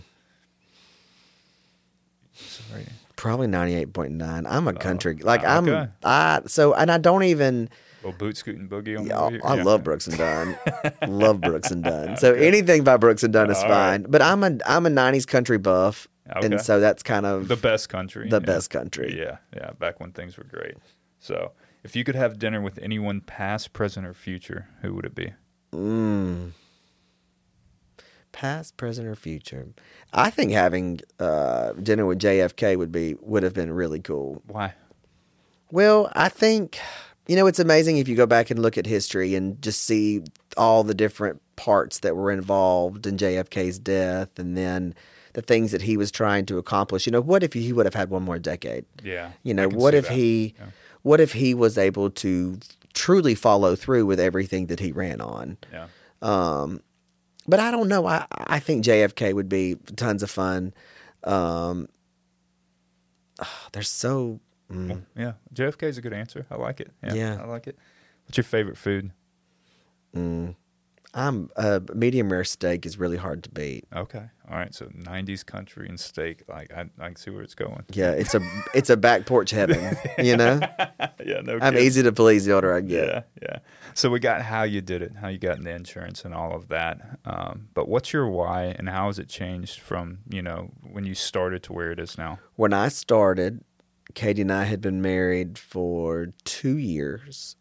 Sorry. 2.48 2.86
probably 3.16 3.48
98.9. 3.48 4.46
I'm 4.50 4.68
a 4.68 4.74
country 4.74 5.16
like 5.18 5.42
oh, 5.44 5.48
I'm 5.48 5.70
okay. 5.70 5.92
I 6.04 6.42
so 6.48 6.74
and 6.74 6.92
I 6.92 6.98
don't 6.98 7.24
even 7.24 7.70
Little 8.04 8.18
boot 8.18 8.36
scooting 8.36 8.68
boogie 8.68 8.98
on 8.98 9.06
Yeah, 9.06 9.40
I, 9.44 9.58
Yeah. 9.58 9.64
love 9.64 9.84
Brooks 9.84 10.08
and 10.08 10.18
Dunn. 10.18 10.58
love 11.08 11.40
Brooks 11.40 11.70
and 11.70 11.84
Dunn. 11.84 12.18
So 12.18 12.34
anything 12.34 12.84
by 12.84 12.98
Brooks 12.98 13.24
and 13.24 13.32
Dunn 13.32 13.52
is 13.52 13.58
All 13.58 13.64
fine. 13.70 14.02
right. 14.02 14.12
But 14.12 14.22
I'm 14.24 14.44
a 14.44 14.58
I'm 14.66 14.86
a 14.88 14.90
'90s 14.90 15.28
country 15.28 15.60
buff, 15.60 16.08
Okay. 16.36 16.48
and 16.48 16.60
so 16.62 16.80
that's 16.80 17.04
kind 17.04 17.28
of 17.28 17.48
the 17.48 17.56
best 17.58 17.90
country. 17.90 18.28
the 18.28 18.38
yeah. 18.40 18.46
best 18.46 18.72
country. 18.72 19.16
Yeah, 19.18 19.38
yeah. 19.56 19.72
Back 19.78 20.00
when 20.00 20.12
things 20.14 20.36
were 20.38 20.46
great. 20.46 20.78
So, 21.20 21.52
if 21.84 21.96
you 21.96 22.04
could 22.04 22.16
have 22.16 22.40
dinner 22.40 22.60
with 22.60 22.80
anyone, 22.80 23.22
past, 23.22 23.72
present, 23.74 24.08
or 24.08 24.16
future, 24.16 24.68
who 24.82 24.96
would 24.96 25.06
it 25.06 25.14
be? 25.14 25.34
Mm. 25.72 26.54
Past, 28.32 28.78
present, 28.78 29.08
or 29.08 29.16
future. 29.16 29.68
I 30.14 30.30
think 30.30 30.52
having 30.52 31.02
uh, 31.20 31.74
dinner 31.74 32.06
with 32.06 32.20
JFK 32.20 32.78
would 32.78 32.92
be 32.92 33.16
would 33.22 33.44
have 33.44 33.54
been 33.54 33.72
really 33.74 34.00
cool. 34.00 34.42
Why? 34.48 34.74
Well, 35.72 36.12
I 36.16 36.30
think 36.30 36.80
you 37.28 37.36
know 37.36 37.48
it's 37.48 37.60
amazing 37.60 37.98
if 37.98 38.08
you 38.08 38.16
go 38.16 38.26
back 38.26 38.50
and 38.50 38.62
look 38.62 38.78
at 38.78 38.86
history 38.86 39.36
and 39.36 39.62
just 39.62 39.84
see 39.84 40.24
all 40.58 40.84
the 40.84 40.94
different 40.94 41.42
parts 41.56 42.00
that 42.00 42.16
were 42.16 42.32
involved 42.32 43.06
in 43.06 43.18
JFK's 43.18 43.80
death, 43.80 44.38
and 44.40 44.58
then 44.58 44.96
the 45.34 45.42
things 45.42 45.72
that 45.72 45.84
he 45.84 45.96
was 45.96 46.12
trying 46.12 46.46
to 46.48 46.58
accomplish. 46.58 47.06
You 47.06 47.12
know, 47.14 47.22
what 47.22 47.44
if 47.44 47.54
he 47.54 47.72
would 47.72 47.86
have 47.86 47.94
had 47.96 48.10
one 48.10 48.24
more 48.24 48.40
decade? 48.40 48.86
Yeah. 49.04 49.32
You 49.44 49.54
know, 49.54 49.70
what 49.70 49.94
if 49.94 50.08
that. 50.10 50.14
he, 50.18 50.56
Yeah. 50.60 50.66
what 51.04 51.22
if 51.22 51.32
he 51.34 51.54
was 51.54 51.78
able 51.78 52.10
to 52.10 52.58
truly 52.94 53.34
follow 53.36 53.76
through 53.78 54.06
with 54.06 54.20
everything 54.20 54.66
that 54.68 54.82
he 54.82 54.92
ran 54.92 55.22
on? 55.22 55.58
Yeah. 55.72 55.88
Um, 56.22 56.82
but 57.52 57.60
I 57.60 57.70
don't 57.70 57.90
know. 57.90 58.08
I 58.08 58.26
I 58.32 58.60
think 58.60 58.86
JFK 58.86 59.34
would 59.34 59.50
be 59.50 59.76
tons 59.98 60.24
of 60.24 60.32
fun. 60.32 60.74
Um, 61.26 61.90
they're 63.74 63.84
so. 63.84 64.40
mm, 64.72 65.04
yeah. 65.18 65.34
JFK 65.54 65.84
is 65.84 65.98
a 65.98 66.02
good 66.02 66.14
answer. 66.14 66.46
I 66.50 66.56
like 66.56 66.80
it. 66.80 66.92
Yeah, 67.04 67.14
Yeah. 67.14 67.42
I 67.42 67.46
like 67.46 67.68
it. 67.68 67.78
What's 68.26 68.38
your 68.38 68.46
favorite 68.46 68.78
food? 68.78 69.12
Mm. 70.16 70.56
I'm 71.14 71.50
uh, 71.58 71.82
medium 71.94 72.32
rare 72.32 72.44
steak 72.44 72.86
is 72.86 72.98
really 72.98 73.18
hard 73.18 73.44
to 73.44 73.50
beat. 73.50 73.86
Okay. 73.94 74.30
All 74.50 74.58
right. 74.58 74.74
So 74.74 74.86
90s 74.86 75.46
country 75.46 75.88
and 75.90 76.00
steak. 76.00 76.44
Like, 76.48 76.72
I, 76.74 76.90
I 77.00 77.08
can 77.08 77.16
see 77.18 77.32
where 77.32 77.42
it's 77.44 77.56
going. 77.56 77.84
Yeah, 77.92 78.12
it's 78.12 78.34
a 78.34 78.42
it's 78.74 78.90
a 78.90 78.96
back 78.98 79.26
porch 79.26 79.52
heaven. 79.52 79.98
You 80.18 80.38
know, 80.38 80.60
yeah. 81.26 81.42
No 81.44 81.54
I'm 81.56 81.74
kidding. 81.74 81.80
easy 81.86 82.04
to 82.04 82.12
please 82.14 82.46
the 82.46 82.54
older 82.54 82.74
I 82.74 82.82
get. 82.82 83.08
Yeah, 83.08 83.22
yeah. 83.42 83.60
So 83.94 84.10
we 84.10 84.20
got 84.20 84.42
how 84.42 84.64
you 84.64 84.80
did 84.82 85.02
it, 85.02 85.14
how 85.20 85.28
you 85.28 85.38
got 85.38 85.58
in 85.58 85.64
the 85.66 85.72
insurance, 85.72 86.24
and 86.24 86.34
all 86.34 86.54
of 86.56 86.70
that. 86.70 87.20
Um, 87.26 87.68
but 87.74 87.90
what's 87.90 88.14
your 88.14 88.28
why, 88.30 88.76
and 88.78 88.88
how 88.88 89.08
has 89.08 89.20
it 89.20 89.28
changed 89.28 89.80
from 89.82 90.20
you 90.30 90.42
know 90.42 90.72
when 90.82 91.06
you 91.06 91.16
started 91.16 91.62
to 91.64 91.74
where 91.74 91.92
it 91.92 92.00
is 92.00 92.18
now? 92.18 92.40
When 92.56 92.72
I 92.74 92.88
started, 92.88 93.64
Katie 94.14 94.42
and 94.44 94.52
I 94.52 94.64
had 94.64 94.80
been 94.82 95.02
married 95.02 95.58
for 95.58 96.28
two 96.46 96.78
years, 96.78 97.56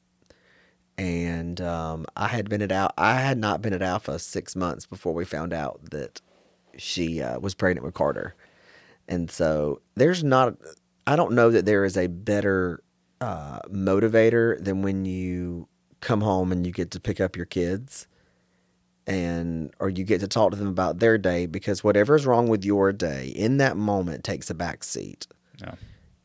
and 1.00 1.62
um, 1.62 2.04
I 2.14 2.28
had 2.28 2.50
been 2.50 2.60
at 2.60 2.70
Al- 2.70 2.92
I 2.98 3.14
had 3.14 3.38
not 3.38 3.62
been 3.62 3.72
at 3.72 3.80
Alfa 3.80 4.18
six 4.18 4.54
months 4.54 4.84
before 4.84 5.14
we 5.14 5.24
found 5.24 5.54
out 5.54 5.80
that 5.92 6.20
she 6.76 7.22
uh, 7.22 7.40
was 7.40 7.54
pregnant 7.54 7.86
with 7.86 7.94
Carter, 7.94 8.34
and 9.08 9.30
so 9.30 9.80
there's 9.94 10.22
not. 10.22 10.56
I 11.06 11.16
don't 11.16 11.32
know 11.32 11.50
that 11.50 11.64
there 11.64 11.86
is 11.86 11.96
a 11.96 12.06
better 12.06 12.82
uh, 13.22 13.60
motivator 13.70 14.62
than 14.62 14.82
when 14.82 15.06
you 15.06 15.68
come 16.00 16.20
home 16.20 16.52
and 16.52 16.66
you 16.66 16.72
get 16.72 16.90
to 16.90 17.00
pick 17.00 17.18
up 17.18 17.34
your 17.34 17.46
kids 17.46 18.06
and 19.06 19.72
or 19.80 19.88
you 19.88 20.04
get 20.04 20.20
to 20.20 20.28
talk 20.28 20.50
to 20.50 20.56
them 20.58 20.68
about 20.68 20.98
their 20.98 21.16
day 21.16 21.46
because 21.46 21.82
whatever's 21.82 22.26
wrong 22.26 22.46
with 22.46 22.62
your 22.62 22.92
day 22.92 23.28
in 23.28 23.56
that 23.56 23.76
moment 23.76 24.22
takes 24.22 24.50
a 24.50 24.54
back 24.54 24.84
seat 24.84 25.26
Yeah, 25.62 25.76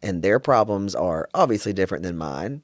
and 0.01 0.21
their 0.21 0.39
problems 0.39 0.95
are 0.95 1.29
obviously 1.33 1.71
different 1.71 2.03
than 2.03 2.17
mine. 2.17 2.61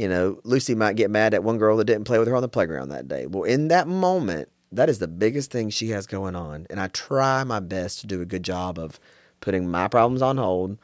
You 0.00 0.08
know, 0.08 0.40
Lucy 0.44 0.74
might 0.74 0.96
get 0.96 1.10
mad 1.10 1.34
at 1.34 1.44
one 1.44 1.58
girl 1.58 1.76
that 1.76 1.84
didn't 1.84 2.04
play 2.04 2.18
with 2.18 2.26
her 2.26 2.34
on 2.34 2.40
the 2.40 2.48
playground 2.48 2.88
that 2.88 3.06
day. 3.06 3.26
Well, 3.26 3.42
in 3.42 3.68
that 3.68 3.86
moment, 3.86 4.48
that 4.72 4.88
is 4.88 4.98
the 4.98 5.06
biggest 5.06 5.50
thing 5.50 5.68
she 5.68 5.90
has 5.90 6.06
going 6.06 6.34
on. 6.34 6.66
And 6.70 6.80
I 6.80 6.88
try 6.88 7.44
my 7.44 7.60
best 7.60 8.00
to 8.00 8.06
do 8.06 8.22
a 8.22 8.24
good 8.24 8.42
job 8.42 8.78
of 8.78 8.98
putting 9.42 9.68
my 9.68 9.88
problems 9.88 10.22
on 10.22 10.38
hold 10.38 10.78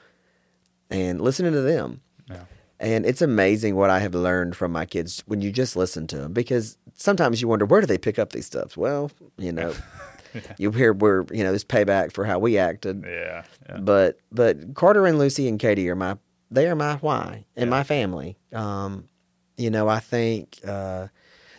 and 0.90 1.18
listening 1.18 1.52
to 1.52 1.62
them. 1.62 2.02
yeah, 2.28 2.44
And 2.78 3.06
it's 3.06 3.22
amazing 3.22 3.74
what 3.74 3.88
I 3.88 4.01
have 4.01 4.14
learned 4.14 4.55
from 4.55 4.70
my 4.70 4.84
kids 4.84 5.22
when 5.26 5.40
you 5.40 5.51
just 5.51 5.76
listen 5.76 6.06
to 6.09 6.18
them 6.18 6.34
because 6.34 6.76
sometimes 6.93 7.40
you 7.40 7.48
wonder 7.48 7.64
where 7.64 7.80
do 7.80 7.86
they 7.86 7.97
pick 7.97 8.18
up 8.18 8.34
these 8.34 8.44
stuff? 8.44 8.76
Well, 8.76 9.10
you 9.38 9.51
know, 9.51 9.74
you 10.59 10.72
hear 10.72 10.93
where, 10.93 11.24
you 11.32 11.43
know, 11.43 11.52
this 11.52 11.64
payback 11.64 12.12
for 12.12 12.26
how 12.26 12.38
we 12.38 12.59
acted. 12.59 13.02
yeah, 13.09 13.44
yeah. 13.66 13.78
But 13.78 14.18
but 14.30 14.74
Carter 14.74 15.06
and 15.06 15.18
Lucy 15.18 15.48
and 15.48 15.59
Katie 15.59 15.88
are 15.88 15.97
my 15.97 16.18
they 16.51 16.68
are 16.68 16.74
my 16.77 16.97
why 16.97 17.44
and 17.56 17.66
Yeah. 17.66 17.70
my 17.70 17.82
family. 17.85 18.36
Um, 18.52 19.09
you 19.56 19.70
know, 19.70 19.89
I 19.89 20.01
think 20.01 20.60
uh, 20.66 21.09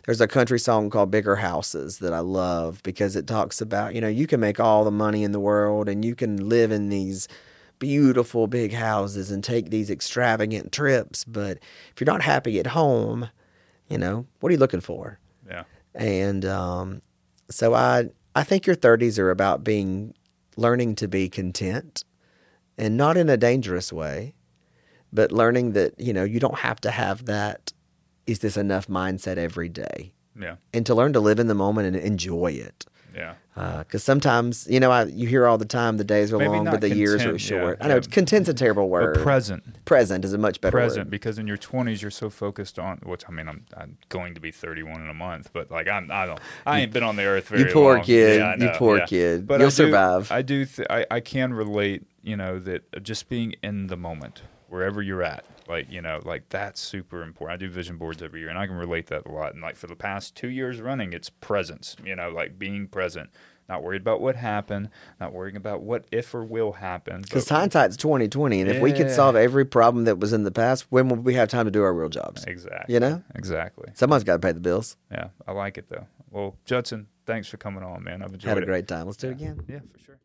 there's 0.06 0.22
a 0.22 0.28
country 0.28 0.60
song 0.60 0.90
called 0.90 1.12
Bigger 1.12 1.36
Houses 1.38 2.00
that 2.00 2.14
I 2.14 2.20
love 2.20 2.82
because 2.84 3.16
it 3.16 3.28
talks 3.28 3.60
about, 3.62 3.96
you 3.96 4.02
know, 4.02 4.08
you 4.08 4.28
can 4.28 4.40
make 4.40 4.60
all 4.60 4.84
the 4.84 4.92
money 4.92 5.24
in 5.24 5.32
the 5.32 5.40
world 5.40 5.90
and 5.90 6.06
you 6.06 6.16
can 6.16 6.48
live 6.48 6.72
in 6.72 6.90
these 6.90 7.28
beautiful 7.80 8.48
big 8.48 8.74
houses 8.74 9.30
and 9.32 9.44
take 9.44 9.70
these 9.70 9.90
extravagant 9.90 10.72
trips, 10.72 11.24
but 11.24 11.58
if 11.92 12.00
you're 12.00 12.06
not 12.12 12.24
happy 12.24 12.60
at 12.60 12.68
home, 12.68 13.30
you 13.88 13.98
know, 13.98 14.26
what 14.40 14.50
are 14.50 14.54
you 14.54 14.58
looking 14.60 14.82
for? 14.82 15.20
Yeah. 15.48 15.64
And 15.94 16.44
um, 16.46 17.02
so 17.50 17.74
I 17.74 18.10
I 18.36 18.44
think 18.44 18.66
your 18.68 18.76
30s 18.76 19.18
are 19.20 19.30
about 19.32 19.64
being 19.64 20.14
learning 20.56 20.96
to 20.96 21.08
be 21.08 21.30
content 21.30 22.04
and 22.78 22.96
not 22.98 23.18
in 23.18 23.30
a 23.30 23.38
dangerous 23.38 23.92
way, 23.94 24.34
but 25.14 25.32
learning 25.32 25.74
that, 25.74 26.00
you 26.00 26.14
know, 26.14 26.24
you 26.24 26.40
don't 26.40 26.60
have 26.60 26.80
to 26.82 26.92
have 26.92 27.26
that 27.26 27.74
is 28.26 28.40
this 28.40 28.58
enough 28.58 28.88
mindset 28.88 29.38
every 29.38 29.70
day. 29.70 30.12
Yeah. 30.40 30.56
And 30.74 30.86
to 30.86 30.94
learn 30.96 31.14
to 31.14 31.20
live 31.20 31.40
in 31.40 31.48
the 31.48 31.56
moment 31.56 31.88
and 31.88 31.96
enjoy 31.96 32.52
it. 32.52 32.86
Yeah. 33.16 33.34
Uh, 33.56 33.80
because 33.80 34.04
sometimes, 34.04 34.68
you 34.70 34.80
know, 34.80 34.92
I, 34.92 35.06
you 35.06 35.28
hear 35.28 35.48
all 35.48 35.58
the 35.58 35.66
time 35.66 35.98
the 35.98 36.04
days 36.04 36.32
are 36.32 36.38
Maybe 36.38 36.50
long, 36.50 36.66
but 36.66 36.82
the 36.82 36.94
years 36.96 37.26
are 37.26 37.40
short. 37.40 37.80
yeah, 37.80 37.86
I 37.86 37.88
know 37.88 37.96
yeah. 37.96 38.02
content's 38.12 38.48
a 38.48 38.54
terrible 38.54 38.90
word. 38.90 39.16
But 39.16 39.24
present. 39.24 39.84
Present 39.86 40.24
is 40.24 40.34
a 40.34 40.38
much 40.38 40.62
better 40.62 40.78
present 40.78 41.06
word. 41.08 41.10
because 41.10 41.40
in 41.40 41.48
your 41.48 41.58
20s 41.58 42.00
you're 42.04 42.12
so 42.12 42.30
focused 42.30 42.78
on 42.78 43.00
which 43.04 43.24
I 43.28 43.32
mean 43.32 43.48
I'm, 43.50 43.66
I'm 43.76 43.98
going 44.10 44.36
to 44.36 44.42
be 44.42 44.52
31 44.52 45.02
in 45.02 45.10
a 45.10 45.14
month 45.16 45.50
but 45.52 45.72
like 45.72 45.88
I'm 45.88 46.12
I 46.12 46.28
don't 46.28 46.40
I 46.68 46.82
ain't 46.82 46.94
been 46.94 47.02
on 47.02 47.16
the 47.16 47.24
earth 47.26 47.48
very 47.48 47.62
long. 47.62 47.68
You 47.70 47.74
poor 47.74 47.96
long. 47.96 48.04
kid. 48.04 48.40
Yeah, 48.40 48.56
You 48.58 48.70
poor 48.78 49.00
kid. 49.08 49.48
but 49.48 49.62
You'll 49.62 49.68
I 49.68 49.70
do- 49.70 49.76
survive. 49.76 50.32
I 50.32 50.42
do 50.44 50.66
th- 50.66 50.88
I, 50.92 51.06
I 51.10 51.20
can 51.20 51.56
relate 51.56 52.04
you 52.22 52.38
know 52.38 52.60
that 52.60 53.02
just 53.02 53.30
being 53.30 53.56
in 53.64 53.88
the 53.88 53.98
moment 53.98 54.44
wherever 54.70 55.02
you're 55.02 55.24
at 55.24 55.46
like 55.68 55.90
you 55.92 56.02
know 56.02 56.20
like 56.24 56.48
that's 56.50 56.80
super 56.80 57.24
important 57.24 57.56
I 57.56 57.66
do 57.66 57.70
vision 57.70 57.98
boards 57.98 58.22
every 58.22 58.40
year 58.42 58.50
and 58.50 58.58
I 58.58 58.68
can 58.68 58.76
relate 58.76 59.08
that 59.08 59.26
a 59.26 59.32
lot 59.32 59.54
and 59.54 59.62
like 59.62 59.76
for 59.76 59.88
the 59.88 59.96
past 59.96 60.36
two 60.36 60.50
years 60.50 60.82
running 60.82 61.14
it's 61.14 61.30
presence 61.30 61.96
you 62.04 62.16
know 62.16 62.30
like 62.30 62.58
being 62.60 62.88
present 62.88 63.30
not 63.70 63.84
worried 63.84 64.02
about 64.02 64.22
what 64.22 64.36
happened 64.38 64.90
not 65.20 65.34
worrying 65.34 65.58
about 65.58 65.82
what 65.82 66.06
if 66.12 66.34
or 66.34 66.44
will 66.46 66.74
happen 66.74 67.22
Because 67.22 67.50
hindsight's 67.50 67.98
twenty 67.98 68.28
twenty, 68.28 68.62
and 68.62 68.70
if 68.70 68.82
we 68.82 68.94
could 68.94 69.12
solve 69.12 69.36
every 69.36 69.66
problem 69.66 70.06
that 70.06 70.20
was 70.20 70.32
in 70.34 70.44
the 70.44 70.52
past, 70.52 70.86
when 70.90 71.10
would 71.10 71.26
we 71.26 71.34
have 71.34 71.50
time 71.50 71.66
to 71.66 71.72
do 71.72 71.84
our 71.84 71.94
real 71.94 72.10
jobs? 72.10 72.44
exactly 72.46 72.94
You 72.94 73.00
know? 73.00 73.24
exactly 73.36 73.92
Someone's 73.94 74.24
got 74.24 74.34
to 74.34 74.40
pay 74.40 74.54
the 74.54 74.60
bills. 74.62 74.96
Yeah, 75.12 75.30
I 75.48 75.52
like 75.52 75.78
it 75.78 75.90
though. 75.90 76.08
Well, 76.32 76.56
Judson, 76.66 77.08
thanks 77.26 77.48
for 77.48 77.58
coming 77.58 77.84
on, 77.84 78.04
man. 78.04 78.22
I've 78.22 78.34
enjoyed 78.34 78.46
it. 78.46 78.50
Had 78.50 78.58
a 78.60 78.62
it. 78.62 78.66
great 78.66 78.88
time. 78.88 79.06
Let's 79.06 79.18
do 79.18 79.30
it 79.30 79.32
again. 79.32 79.62
Yeah, 79.68 79.80
for 79.92 80.00
sure. 80.00 80.18